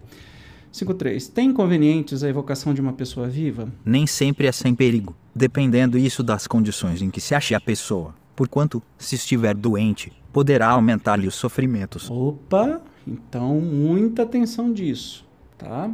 5.3. 0.76 1.31
Tem 1.31 1.49
inconvenientes 1.52 2.22
a 2.22 2.27
evocação 2.27 2.73
de 2.73 2.81
uma 2.81 2.91
pessoa 2.91 3.30
viva? 3.30 3.72
Nem 3.85 4.06
sempre 4.06 4.45
é 4.45 4.52
sem 4.52 4.76
perigo, 4.76 5.15
dependendo 5.34 5.97
isso 5.97 6.22
das 6.22 6.47
condições 6.47 7.02
em 7.02 7.10
que 7.10 7.22
se 7.22 7.34
ache 7.34 7.56
a 7.56 7.61
pessoa. 7.61 8.14
Porquanto, 8.35 8.84
se 8.97 9.15
estiver 9.15 9.56
doente, 9.56 10.11
poderá 10.34 10.68
aumentar-lhe 10.68 11.27
os 11.27 11.35
sofrimentos. 11.35 12.11
Opa, 12.11 12.81
então 13.07 13.61
muita 13.61 14.23
atenção 14.23 14.73
disso, 14.73 15.26
tá? 15.57 15.89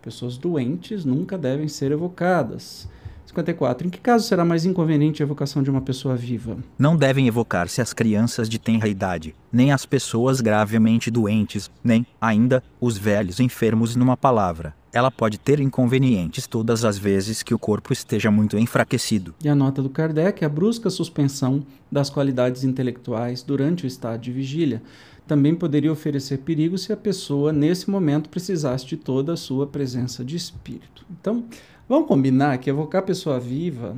Pessoas 0.00 0.38
doentes 0.38 1.04
nunca 1.04 1.36
devem 1.36 1.68
ser 1.68 1.92
evocadas. 1.92 2.88
54. 3.30 3.86
Em 3.86 3.90
que 3.90 4.00
caso 4.00 4.26
será 4.26 4.44
mais 4.44 4.64
inconveniente 4.64 5.22
a 5.22 5.26
evocação 5.26 5.62
de 5.62 5.70
uma 5.70 5.80
pessoa 5.80 6.16
viva? 6.16 6.58
Não 6.78 6.96
devem 6.96 7.26
evocar-se 7.26 7.80
as 7.80 7.92
crianças 7.92 8.48
de 8.48 8.58
tenra 8.58 8.88
idade, 8.88 9.34
nem 9.52 9.72
as 9.72 9.86
pessoas 9.86 10.40
gravemente 10.40 11.10
doentes, 11.10 11.70
nem, 11.82 12.06
ainda, 12.20 12.62
os 12.80 12.98
velhos 12.98 13.40
enfermos 13.40 13.96
numa 13.96 14.16
palavra. 14.16 14.74
Ela 14.92 15.10
pode 15.10 15.38
ter 15.38 15.60
inconvenientes 15.60 16.48
todas 16.48 16.84
as 16.84 16.98
vezes 16.98 17.44
que 17.44 17.54
o 17.54 17.58
corpo 17.58 17.92
esteja 17.92 18.28
muito 18.28 18.58
enfraquecido. 18.58 19.34
E 19.42 19.48
a 19.48 19.54
nota 19.54 19.80
do 19.80 19.88
Kardec 19.88 20.42
é 20.42 20.46
a 20.46 20.50
brusca 20.50 20.90
suspensão 20.90 21.64
das 21.90 22.10
qualidades 22.10 22.64
intelectuais 22.64 23.42
durante 23.42 23.84
o 23.84 23.86
estado 23.86 24.20
de 24.20 24.32
vigília. 24.32 24.82
Também 25.28 25.54
poderia 25.54 25.92
oferecer 25.92 26.38
perigo 26.38 26.76
se 26.76 26.92
a 26.92 26.96
pessoa, 26.96 27.52
nesse 27.52 27.88
momento, 27.88 28.28
precisasse 28.28 28.84
de 28.84 28.96
toda 28.96 29.34
a 29.34 29.36
sua 29.36 29.64
presença 29.64 30.24
de 30.24 30.34
espírito. 30.34 31.06
Então, 31.08 31.44
Vamos 31.90 32.06
combinar 32.06 32.56
que 32.58 32.70
evocar 32.70 33.00
a 33.00 33.04
pessoa 33.04 33.40
viva, 33.40 33.96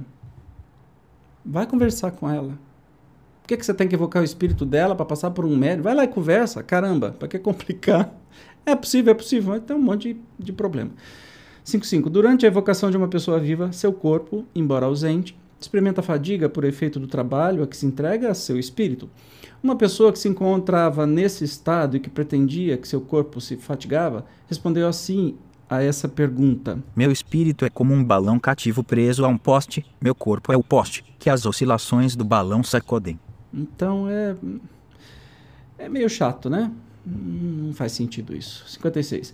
vai 1.44 1.66
conversar 1.66 2.10
com 2.10 2.26
ela. 2.26 2.58
Por 3.42 3.48
que, 3.48 3.56
que 3.58 3.66
você 3.66 3.74
tem 3.74 3.86
que 3.86 3.94
evocar 3.94 4.22
o 4.22 4.24
espírito 4.24 4.64
dela 4.64 4.96
para 4.96 5.04
passar 5.04 5.30
por 5.30 5.44
um 5.44 5.54
médico? 5.54 5.82
Vai 5.82 5.94
lá 5.94 6.04
e 6.04 6.08
conversa. 6.08 6.62
Caramba, 6.62 7.14
para 7.18 7.28
que 7.28 7.38
complicar? 7.38 8.10
É 8.64 8.74
possível, 8.74 9.10
é 9.10 9.14
possível, 9.14 9.50
mas 9.50 9.62
tem 9.64 9.76
um 9.76 9.82
monte 9.82 10.14
de, 10.14 10.20
de 10.38 10.52
problema. 10.52 10.92
5.5. 11.66 12.08
Durante 12.08 12.46
a 12.46 12.48
evocação 12.48 12.90
de 12.92 12.96
uma 12.96 13.08
pessoa 13.08 13.38
viva, 13.38 13.72
seu 13.72 13.92
corpo, 13.92 14.46
embora 14.54 14.86
ausente, 14.86 15.36
experimenta 15.60 16.00
fadiga 16.00 16.48
por 16.48 16.64
efeito 16.64 17.00
do 17.00 17.08
trabalho 17.08 17.64
a 17.64 17.66
que 17.66 17.76
se 17.76 17.84
entrega 17.84 18.30
a 18.30 18.34
seu 18.34 18.58
espírito. 18.58 19.10
Uma 19.60 19.74
pessoa 19.74 20.12
que 20.12 20.18
se 20.18 20.28
encontrava 20.28 21.06
nesse 21.06 21.44
estado 21.44 21.96
e 21.96 22.00
que 22.00 22.08
pretendia 22.08 22.78
que 22.78 22.86
seu 22.86 23.00
corpo 23.00 23.40
se 23.40 23.56
fatigava, 23.56 24.24
respondeu 24.48 24.86
assim 24.86 25.36
a 25.72 25.82
essa 25.82 26.06
pergunta. 26.06 26.78
Meu 26.94 27.10
espírito 27.10 27.64
é 27.64 27.70
como 27.70 27.94
um 27.94 28.04
balão 28.04 28.38
cativo 28.38 28.84
preso 28.84 29.24
a 29.24 29.28
um 29.28 29.38
poste, 29.38 29.82
meu 29.98 30.14
corpo 30.14 30.52
é 30.52 30.56
o 30.56 30.62
poste, 30.62 31.02
que 31.18 31.30
as 31.30 31.46
oscilações 31.46 32.14
do 32.14 32.26
balão 32.26 32.62
sacodem. 32.62 33.18
Então 33.54 34.06
é. 34.06 34.36
É 35.78 35.88
meio 35.88 36.10
chato, 36.10 36.50
né? 36.50 36.70
Não 37.06 37.72
faz 37.72 37.92
sentido 37.92 38.36
isso. 38.36 38.64
56. 38.68 39.32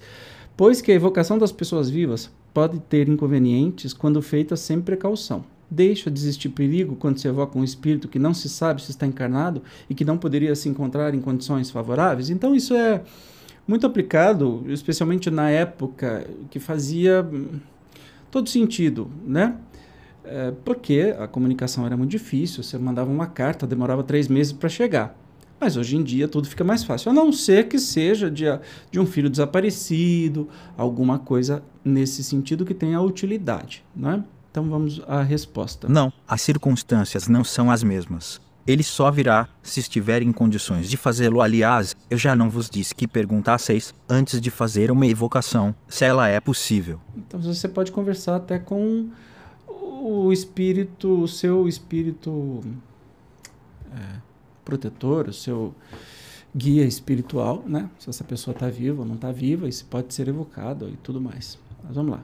Pois 0.56 0.80
que 0.80 0.92
a 0.92 0.94
evocação 0.94 1.38
das 1.38 1.50
pessoas 1.50 1.90
vivas 1.90 2.30
pode 2.54 2.78
ter 2.78 3.08
inconvenientes 3.08 3.92
quando 3.92 4.22
feita 4.22 4.54
sem 4.54 4.80
precaução. 4.80 5.44
Deixa 5.68 6.08
de 6.08 6.20
existir 6.20 6.50
perigo 6.50 6.94
quando 6.94 7.18
se 7.18 7.26
evoca 7.26 7.58
um 7.58 7.64
espírito 7.64 8.08
que 8.08 8.18
não 8.18 8.32
se 8.32 8.48
sabe 8.48 8.80
se 8.80 8.92
está 8.92 9.06
encarnado 9.06 9.60
e 9.90 9.94
que 9.94 10.04
não 10.04 10.16
poderia 10.16 10.54
se 10.54 10.68
encontrar 10.68 11.14
em 11.14 11.20
condições 11.20 11.68
favoráveis. 11.68 12.30
Então, 12.30 12.54
isso 12.54 12.74
é 12.74 13.02
muito 13.68 13.86
aplicado, 13.86 14.64
especialmente 14.68 15.30
na 15.30 15.50
época 15.50 16.26
que 16.50 16.58
fazia 16.58 17.24
todo 18.30 18.48
sentido, 18.48 19.10
né? 19.26 19.56
É, 20.24 20.52
porque 20.64 21.14
a 21.18 21.28
comunicação 21.28 21.86
era 21.86 21.96
muito 21.96 22.10
difícil, 22.10 22.62
você 22.62 22.78
mandava 22.78 23.10
uma 23.10 23.26
carta, 23.26 23.66
demorava 23.66 24.02
três 24.02 24.26
meses 24.26 24.52
para 24.52 24.68
chegar. 24.68 25.16
Mas 25.60 25.76
hoje 25.76 25.96
em 25.96 26.02
dia 26.02 26.26
tudo 26.28 26.48
fica 26.48 26.64
mais 26.64 26.82
fácil, 26.82 27.10
a 27.10 27.14
não 27.14 27.30
ser 27.32 27.68
que 27.68 27.78
seja 27.78 28.30
de, 28.30 28.44
de 28.90 28.98
um 28.98 29.06
filho 29.06 29.28
desaparecido, 29.28 30.48
alguma 30.76 31.18
coisa 31.18 31.62
nesse 31.84 32.24
sentido 32.24 32.64
que 32.64 32.74
tenha 32.74 33.00
utilidade, 33.00 33.84
né? 33.94 34.24
Então 34.50 34.68
vamos 34.68 35.02
à 35.06 35.22
resposta. 35.22 35.88
Não, 35.88 36.12
as 36.26 36.40
circunstâncias 36.40 37.28
não 37.28 37.44
são 37.44 37.70
as 37.70 37.82
mesmas. 37.82 38.40
Ele 38.68 38.82
só 38.82 39.10
virá 39.10 39.48
se 39.62 39.80
estiver 39.80 40.20
em 40.20 40.30
condições 40.30 40.90
de 40.90 40.98
fazê-lo. 40.98 41.40
Aliás, 41.40 41.96
eu 42.10 42.18
já 42.18 42.36
não 42.36 42.50
vos 42.50 42.68
disse 42.68 42.94
que 42.94 43.08
perguntasseis 43.08 43.94
antes 44.06 44.42
de 44.42 44.50
fazer 44.50 44.90
uma 44.90 45.06
evocação, 45.06 45.74
se 45.88 46.04
ela 46.04 46.28
é 46.28 46.38
possível. 46.38 47.00
Então 47.16 47.40
você 47.40 47.66
pode 47.66 47.90
conversar 47.90 48.36
até 48.36 48.58
com 48.58 49.08
o 49.66 50.30
espírito, 50.30 51.22
o 51.22 51.26
seu 51.26 51.66
espírito 51.66 52.62
é, 53.90 54.20
protetor, 54.66 55.28
o 55.28 55.32
seu 55.32 55.74
guia 56.54 56.84
espiritual, 56.84 57.64
né? 57.66 57.88
Se 57.98 58.10
essa 58.10 58.22
pessoa 58.22 58.52
está 58.54 58.68
viva 58.68 59.00
ou 59.00 59.08
não 59.08 59.14
está 59.14 59.32
viva, 59.32 59.66
isso 59.66 59.86
pode 59.86 60.12
ser 60.12 60.28
evocado 60.28 60.90
e 60.90 60.96
tudo 60.98 61.22
mais. 61.22 61.58
Mas 61.84 61.96
vamos 61.96 62.12
lá, 62.12 62.22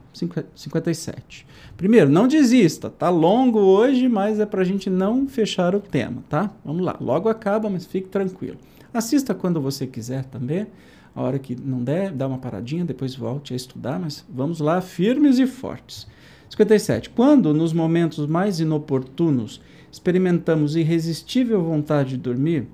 57. 0.55 1.47
Primeiro, 1.77 2.11
não 2.11 2.29
desista. 2.29 2.91
Tá 2.91 3.09
longo 3.09 3.59
hoje, 3.59 4.09
mas 4.09 4.39
é 4.39 4.47
para 4.47 4.63
a 4.63 4.65
gente 4.65 4.91
não 4.91 5.27
fechar 5.27 5.75
o 5.75 5.81
tema, 5.81 6.23
tá? 6.29 6.51
Vamos 6.65 6.85
lá, 6.85 6.97
logo 7.01 7.29
acaba, 7.29 7.71
mas 7.71 7.87
fique 7.87 8.09
tranquilo. 8.09 8.59
Assista 8.93 9.35
quando 9.35 9.61
você 9.61 9.87
quiser 9.87 10.25
também. 10.25 10.67
A 11.15 11.23
hora 11.23 11.39
que 11.39 11.55
não 11.55 11.83
der, 11.83 12.11
dá 12.11 12.27
uma 12.27 12.39
paradinha, 12.39 12.85
depois 12.85 13.15
volte 13.15 13.53
a 13.53 13.57
estudar, 13.57 14.01
mas 14.01 14.25
vamos 14.29 14.59
lá, 14.59 14.81
firmes 14.81 15.39
e 15.39 15.47
fortes. 15.47 16.07
57. 16.51 17.11
Quando, 17.11 17.55
nos 17.55 17.73
momentos 17.73 18.27
mais 18.27 18.59
inoportunos, 18.61 19.61
experimentamos 19.91 20.75
irresistível 20.75 21.63
vontade 21.63 22.11
de 22.11 22.17
dormir, 22.17 22.67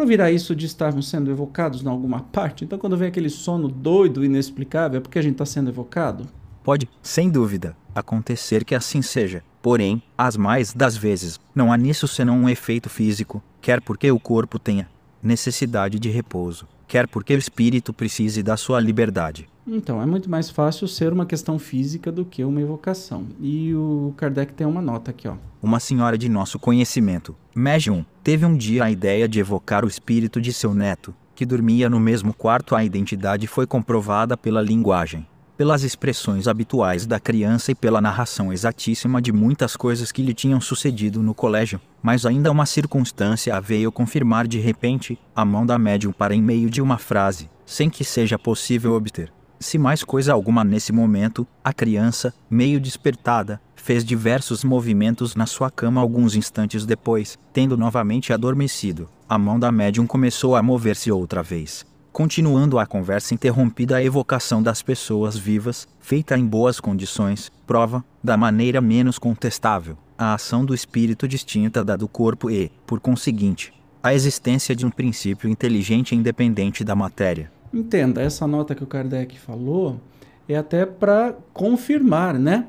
provirá 0.00 0.30
isso 0.32 0.56
de 0.56 0.64
estarmos 0.64 1.10
sendo 1.10 1.30
evocados 1.30 1.82
em 1.82 1.86
alguma 1.86 2.20
parte? 2.20 2.64
Então, 2.64 2.78
quando 2.78 2.96
vem 2.96 3.08
aquele 3.08 3.28
sono 3.28 3.68
doido, 3.68 4.24
inexplicável, 4.24 4.96
é 4.96 5.00
porque 5.02 5.18
a 5.18 5.22
gente 5.22 5.32
está 5.32 5.44
sendo 5.44 5.68
evocado? 5.68 6.26
Pode, 6.64 6.88
sem 7.02 7.28
dúvida, 7.28 7.76
acontecer 7.94 8.64
que 8.64 8.74
assim 8.74 9.02
seja. 9.02 9.44
Porém, 9.60 10.02
as 10.16 10.38
mais 10.38 10.72
das 10.72 10.96
vezes, 10.96 11.38
não 11.54 11.70
há 11.70 11.76
nisso 11.76 12.08
senão 12.08 12.38
um 12.38 12.48
efeito 12.48 12.88
físico, 12.88 13.42
quer 13.60 13.82
porque 13.82 14.10
o 14.10 14.18
corpo 14.18 14.58
tenha 14.58 14.88
necessidade 15.22 15.98
de 15.98 16.08
repouso, 16.08 16.66
quer 16.88 17.06
porque 17.06 17.34
o 17.34 17.38
espírito 17.38 17.92
precise 17.92 18.42
da 18.42 18.56
sua 18.56 18.80
liberdade. 18.80 19.49
Então, 19.66 20.02
é 20.02 20.06
muito 20.06 20.30
mais 20.30 20.50
fácil 20.50 20.88
ser 20.88 21.12
uma 21.12 21.26
questão 21.26 21.58
física 21.58 22.10
do 22.10 22.24
que 22.24 22.42
uma 22.44 22.60
evocação. 22.60 23.26
E 23.40 23.74
o 23.74 24.14
Kardec 24.16 24.52
tem 24.52 24.66
uma 24.66 24.80
nota 24.80 25.10
aqui, 25.10 25.28
ó. 25.28 25.34
Uma 25.62 25.78
senhora 25.78 26.16
de 26.16 26.28
nosso 26.28 26.58
conhecimento, 26.58 27.36
médium, 27.54 28.04
teve 28.24 28.46
um 28.46 28.56
dia 28.56 28.84
a 28.84 28.90
ideia 28.90 29.28
de 29.28 29.38
evocar 29.38 29.84
o 29.84 29.88
espírito 29.88 30.40
de 30.40 30.52
seu 30.52 30.74
neto, 30.74 31.14
que 31.34 31.44
dormia 31.44 31.90
no 31.90 32.00
mesmo 32.00 32.32
quarto. 32.32 32.74
A 32.74 32.82
identidade 32.82 33.46
foi 33.46 33.66
comprovada 33.66 34.36
pela 34.36 34.62
linguagem, 34.62 35.26
pelas 35.58 35.82
expressões 35.82 36.48
habituais 36.48 37.04
da 37.04 37.20
criança 37.20 37.70
e 37.70 37.74
pela 37.74 38.00
narração 38.00 38.50
exatíssima 38.50 39.20
de 39.20 39.30
muitas 39.30 39.76
coisas 39.76 40.10
que 40.10 40.22
lhe 40.22 40.32
tinham 40.32 40.60
sucedido 40.60 41.22
no 41.22 41.34
colégio. 41.34 41.78
Mas 42.02 42.24
ainda 42.24 42.50
uma 42.50 42.64
circunstância 42.64 43.54
a 43.54 43.60
veio 43.60 43.92
confirmar 43.92 44.48
de 44.48 44.58
repente 44.58 45.18
a 45.36 45.44
mão 45.44 45.66
da 45.66 45.78
médium 45.78 46.12
para 46.12 46.34
em 46.34 46.42
meio 46.42 46.70
de 46.70 46.80
uma 46.80 46.96
frase, 46.96 47.50
sem 47.66 47.90
que 47.90 48.02
seja 48.02 48.38
possível 48.38 48.94
obter 48.94 49.30
se 49.60 49.76
mais 49.76 50.02
coisa 50.02 50.32
alguma 50.32 50.64
nesse 50.64 50.90
momento, 50.90 51.46
a 51.62 51.72
criança, 51.72 52.32
meio 52.50 52.80
despertada, 52.80 53.60
fez 53.76 54.04
diversos 54.04 54.64
movimentos 54.64 55.36
na 55.36 55.46
sua 55.46 55.70
cama 55.70 56.00
alguns 56.00 56.34
instantes 56.34 56.86
depois, 56.86 57.38
tendo 57.52 57.76
novamente 57.76 58.32
adormecido. 58.32 59.08
A 59.28 59.38
mão 59.38 59.60
da 59.60 59.70
médium 59.70 60.06
começou 60.06 60.56
a 60.56 60.62
mover-se 60.62 61.12
outra 61.12 61.42
vez. 61.42 61.84
Continuando 62.10 62.78
a 62.78 62.86
conversa 62.86 63.34
interrompida, 63.34 63.96
a 63.96 64.02
evocação 64.02 64.62
das 64.62 64.82
pessoas 64.82 65.36
vivas, 65.36 65.86
feita 66.00 66.36
em 66.36 66.44
boas 66.44 66.80
condições, 66.80 67.52
prova, 67.66 68.04
da 68.24 68.36
maneira 68.36 68.80
menos 68.80 69.18
contestável, 69.18 69.96
a 70.18 70.34
ação 70.34 70.64
do 70.64 70.74
espírito 70.74 71.28
distinta 71.28 71.84
da 71.84 71.96
do 71.96 72.08
corpo 72.08 72.50
e, 72.50 72.72
por 72.86 72.98
conseguinte, 72.98 73.72
a 74.02 74.14
existência 74.14 74.74
de 74.74 74.86
um 74.86 74.90
princípio 74.90 75.48
inteligente 75.48 76.16
independente 76.16 76.82
da 76.82 76.96
matéria. 76.96 77.52
Entenda, 77.72 78.20
essa 78.20 78.46
nota 78.46 78.74
que 78.74 78.82
o 78.82 78.86
Kardec 78.86 79.38
falou 79.38 80.00
é 80.48 80.56
até 80.56 80.84
para 80.84 81.36
confirmar, 81.52 82.38
né, 82.38 82.66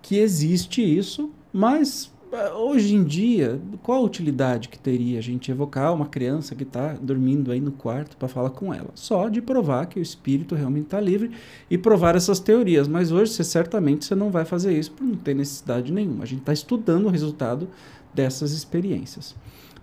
que 0.00 0.18
existe 0.18 0.80
isso, 0.80 1.30
mas 1.52 2.12
eh, 2.32 2.52
hoje 2.52 2.94
em 2.94 3.04
dia, 3.04 3.60
qual 3.82 3.98
a 3.98 4.04
utilidade 4.04 4.68
que 4.68 4.78
teria 4.78 5.18
a 5.18 5.22
gente 5.22 5.50
evocar 5.50 5.92
uma 5.92 6.06
criança 6.06 6.54
que 6.54 6.62
está 6.62 6.94
dormindo 6.94 7.52
aí 7.52 7.60
no 7.60 7.72
quarto 7.72 8.16
para 8.16 8.26
falar 8.26 8.50
com 8.50 8.72
ela? 8.72 8.90
Só 8.94 9.28
de 9.28 9.42
provar 9.42 9.86
que 9.86 9.98
o 9.98 10.02
espírito 10.02 10.54
realmente 10.54 10.84
está 10.84 11.00
livre 11.00 11.32
e 11.68 11.76
provar 11.76 12.16
essas 12.16 12.40
teorias. 12.40 12.88
Mas 12.88 13.12
hoje, 13.12 13.32
você, 13.32 13.44
certamente, 13.44 14.04
você 14.04 14.14
não 14.14 14.30
vai 14.30 14.44
fazer 14.44 14.76
isso 14.76 14.92
por 14.92 15.04
não 15.04 15.16
ter 15.16 15.34
necessidade 15.34 15.92
nenhuma. 15.92 16.24
A 16.24 16.26
gente 16.26 16.40
está 16.40 16.52
estudando 16.52 17.06
o 17.06 17.10
resultado 17.10 17.68
dessas 18.14 18.52
experiências. 18.52 19.34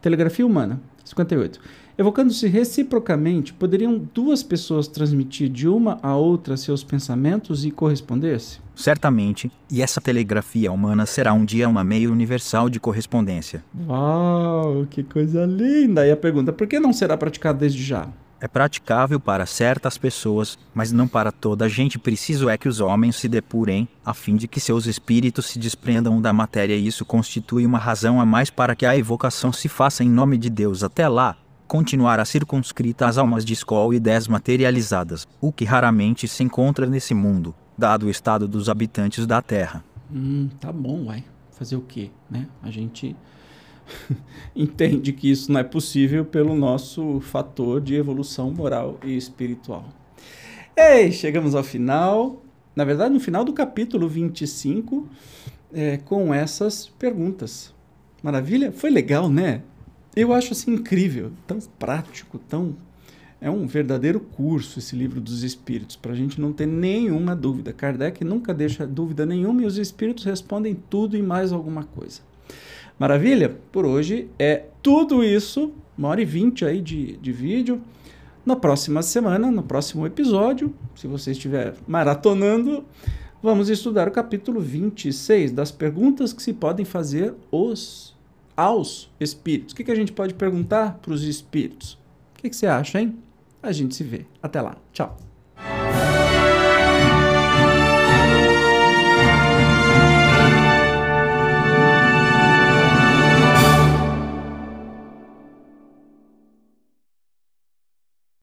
Telegrafia 0.02 0.46
humana, 0.46 0.82
58. 1.06 1.60
Evocando-se 2.00 2.48
reciprocamente, 2.48 3.54
poderiam 3.54 4.00
duas 4.14 4.42
pessoas 4.42 4.88
transmitir 4.88 5.50
de 5.50 5.68
uma 5.68 6.00
a 6.02 6.16
outra 6.16 6.56
seus 6.56 6.82
pensamentos 6.82 7.66
e 7.66 7.72
corresponder-se? 7.72 8.62
Certamente, 8.74 9.52
e 9.70 9.82
essa 9.82 10.00
telegrafia 10.00 10.72
humana 10.72 11.06
será 11.06 11.34
um 11.34 11.44
dia 11.44 11.68
uma 11.68 11.84
meio 11.84 12.10
universal 12.10 12.70
de 12.70 12.80
correspondência. 12.80 13.66
Uau, 13.86 14.88
que 14.90 15.04
coisa 15.04 15.46
linda! 15.46 16.08
E 16.08 16.12
a 16.12 16.16
pergunta, 16.16 16.54
por 16.54 16.68
que 16.68 16.80
não 16.80 16.94
será 16.94 17.18
praticado 17.18 17.60
desde 17.60 17.84
já? 17.84 18.08
é 18.42 18.48
praticável 18.48 19.20
para 19.20 19.46
certas 19.46 19.98
pessoas, 19.98 20.58
mas 20.74 20.94
não 20.94 21.10
para 21.10 21.30
toda 21.30 21.66
a 21.66 21.68
gente. 21.68 22.00
Preciso 22.00 22.48
é 22.48 22.58
que 22.58 22.70
os 22.70 22.80
homens 22.80 23.18
se 23.18 23.28
depurem, 23.28 23.86
a 24.06 24.14
fim 24.14 24.38
de 24.38 24.48
que 24.48 24.62
seus 24.62 24.86
espíritos 24.86 25.48
se 25.48 25.60
desprendam 25.60 26.22
da 26.22 26.32
matéria, 26.32 26.74
e 26.74 26.88
isso 26.88 27.04
constitui 27.04 27.66
uma 27.66 27.78
razão 27.78 28.22
a 28.22 28.26
mais 28.26 28.50
para 28.50 28.78
que 28.78 28.86
a 28.86 28.96
evocação 28.96 29.52
se 29.52 29.68
faça 29.68 30.06
em 30.06 30.10
nome 30.10 30.38
de 30.38 30.50
Deus. 30.50 30.86
Até 30.86 31.06
lá, 31.10 31.36
continuar 31.70 32.20
a 32.20 32.26
circunscrita 32.26 33.06
às 33.06 33.20
almas 33.20 33.46
de 33.46 33.54
escola 33.54 33.96
e 33.96 34.00
desmaterializadas, 34.00 35.28
o 35.40 35.52
que 35.52 35.64
raramente 35.64 36.28
se 36.28 36.44
encontra 36.44 36.88
nesse 36.88 37.14
mundo, 37.14 37.54
dado 37.78 38.08
o 38.08 38.10
estado 38.10 38.48
dos 38.48 38.68
habitantes 38.68 39.28
da 39.28 39.40
Terra. 39.40 39.86
Hum, 40.12 40.50
tá 40.60 40.72
bom, 40.72 41.06
uai. 41.06 41.24
Fazer 41.52 41.76
o 41.76 41.82
quê, 41.82 42.10
né? 42.28 42.48
A 42.64 42.72
gente 42.72 43.16
entende 44.56 45.14
que 45.14 45.30
isso 45.30 45.52
não 45.52 45.60
é 45.60 45.64
possível 45.64 46.26
pelo 46.26 46.56
nosso 46.56 47.20
fator 47.20 47.80
de 47.80 47.94
evolução 47.94 48.50
moral 48.52 48.98
e 49.04 49.16
espiritual. 49.16 49.86
Ei, 50.76 51.12
chegamos 51.12 51.54
ao 51.54 51.64
final, 51.64 52.42
na 52.76 52.84
verdade, 52.84 53.14
no 53.14 53.20
final 53.20 53.46
do 53.46 53.54
capítulo 53.54 54.10
25, 54.10 55.08
é, 55.72 55.98
com 55.98 56.34
essas 56.34 56.88
perguntas. 56.88 57.76
Maravilha? 58.24 58.72
Foi 58.72 58.90
legal, 58.90 59.30
né? 59.30 59.62
Eu 60.16 60.34
acho 60.34 60.54
assim 60.54 60.74
incrível, 60.74 61.32
tão 61.46 61.60
prático, 61.78 62.40
tão. 62.40 62.76
É 63.42 63.50
um 63.50 63.66
verdadeiro 63.68 64.20
curso 64.20 64.80
esse 64.80 64.96
livro 64.96 65.22
dos 65.22 65.44
espíritos, 65.44 65.96
para 65.96 66.12
a 66.12 66.16
gente 66.16 66.42
não 66.42 66.52
ter 66.52 66.66
nenhuma 66.66 67.36
dúvida. 67.36 67.72
Kardec 67.72 68.24
nunca 68.24 68.54
deixa 68.54 68.86
dúvida 68.86 69.26
nenhuma 69.26 69.62
e 69.62 69.66
os 69.66 69.78
espíritos 69.78 70.26
respondem 70.26 70.78
tudo 70.90 71.16
e 71.16 71.22
mais 71.22 71.54
alguma 71.54 71.84
coisa. 71.84 72.22
Maravilha? 73.00 73.56
Por 73.72 73.86
hoje 73.86 74.30
é 74.38 74.66
tudo 74.84 75.24
isso. 75.24 75.72
Uma 75.98 76.10
hora 76.10 76.22
e 76.22 76.26
vinte 76.26 76.66
aí 76.66 76.82
de, 76.82 77.16
de 77.16 77.32
vídeo. 77.32 77.82
Na 78.46 78.56
próxima 78.56 79.02
semana, 79.02 79.50
no 79.50 79.64
próximo 79.64 80.06
episódio, 80.06 80.74
se 80.96 81.08
você 81.08 81.32
estiver 81.32 81.76
maratonando, 81.88 82.84
vamos 83.42 83.70
estudar 83.70 84.08
o 84.08 84.12
capítulo 84.12 84.60
26 84.60 85.52
das 85.52 85.72
perguntas 85.72 86.34
que 86.34 86.42
se 86.42 86.52
podem 86.52 86.84
fazer 86.86 87.34
os, 87.52 88.16
aos 88.60 89.10
espíritos. 89.22 89.74
O 89.74 89.76
que, 89.78 89.86
que 89.86 89.92
a 89.92 89.96
gente 89.96 90.12
pode 90.12 90.34
perguntar 90.34 91.00
para 91.02 91.14
os 91.14 91.24
espíritos? 91.24 91.94
O 92.36 92.42
que, 92.42 92.50
que 92.50 92.56
você 92.56 92.68
acha, 92.68 93.00
hein? 93.00 93.18
A 93.64 93.72
gente 93.72 93.96
se 93.96 94.04
vê. 94.04 94.26
Até 94.44 94.62
lá. 94.62 94.76
Tchau. 94.92 95.29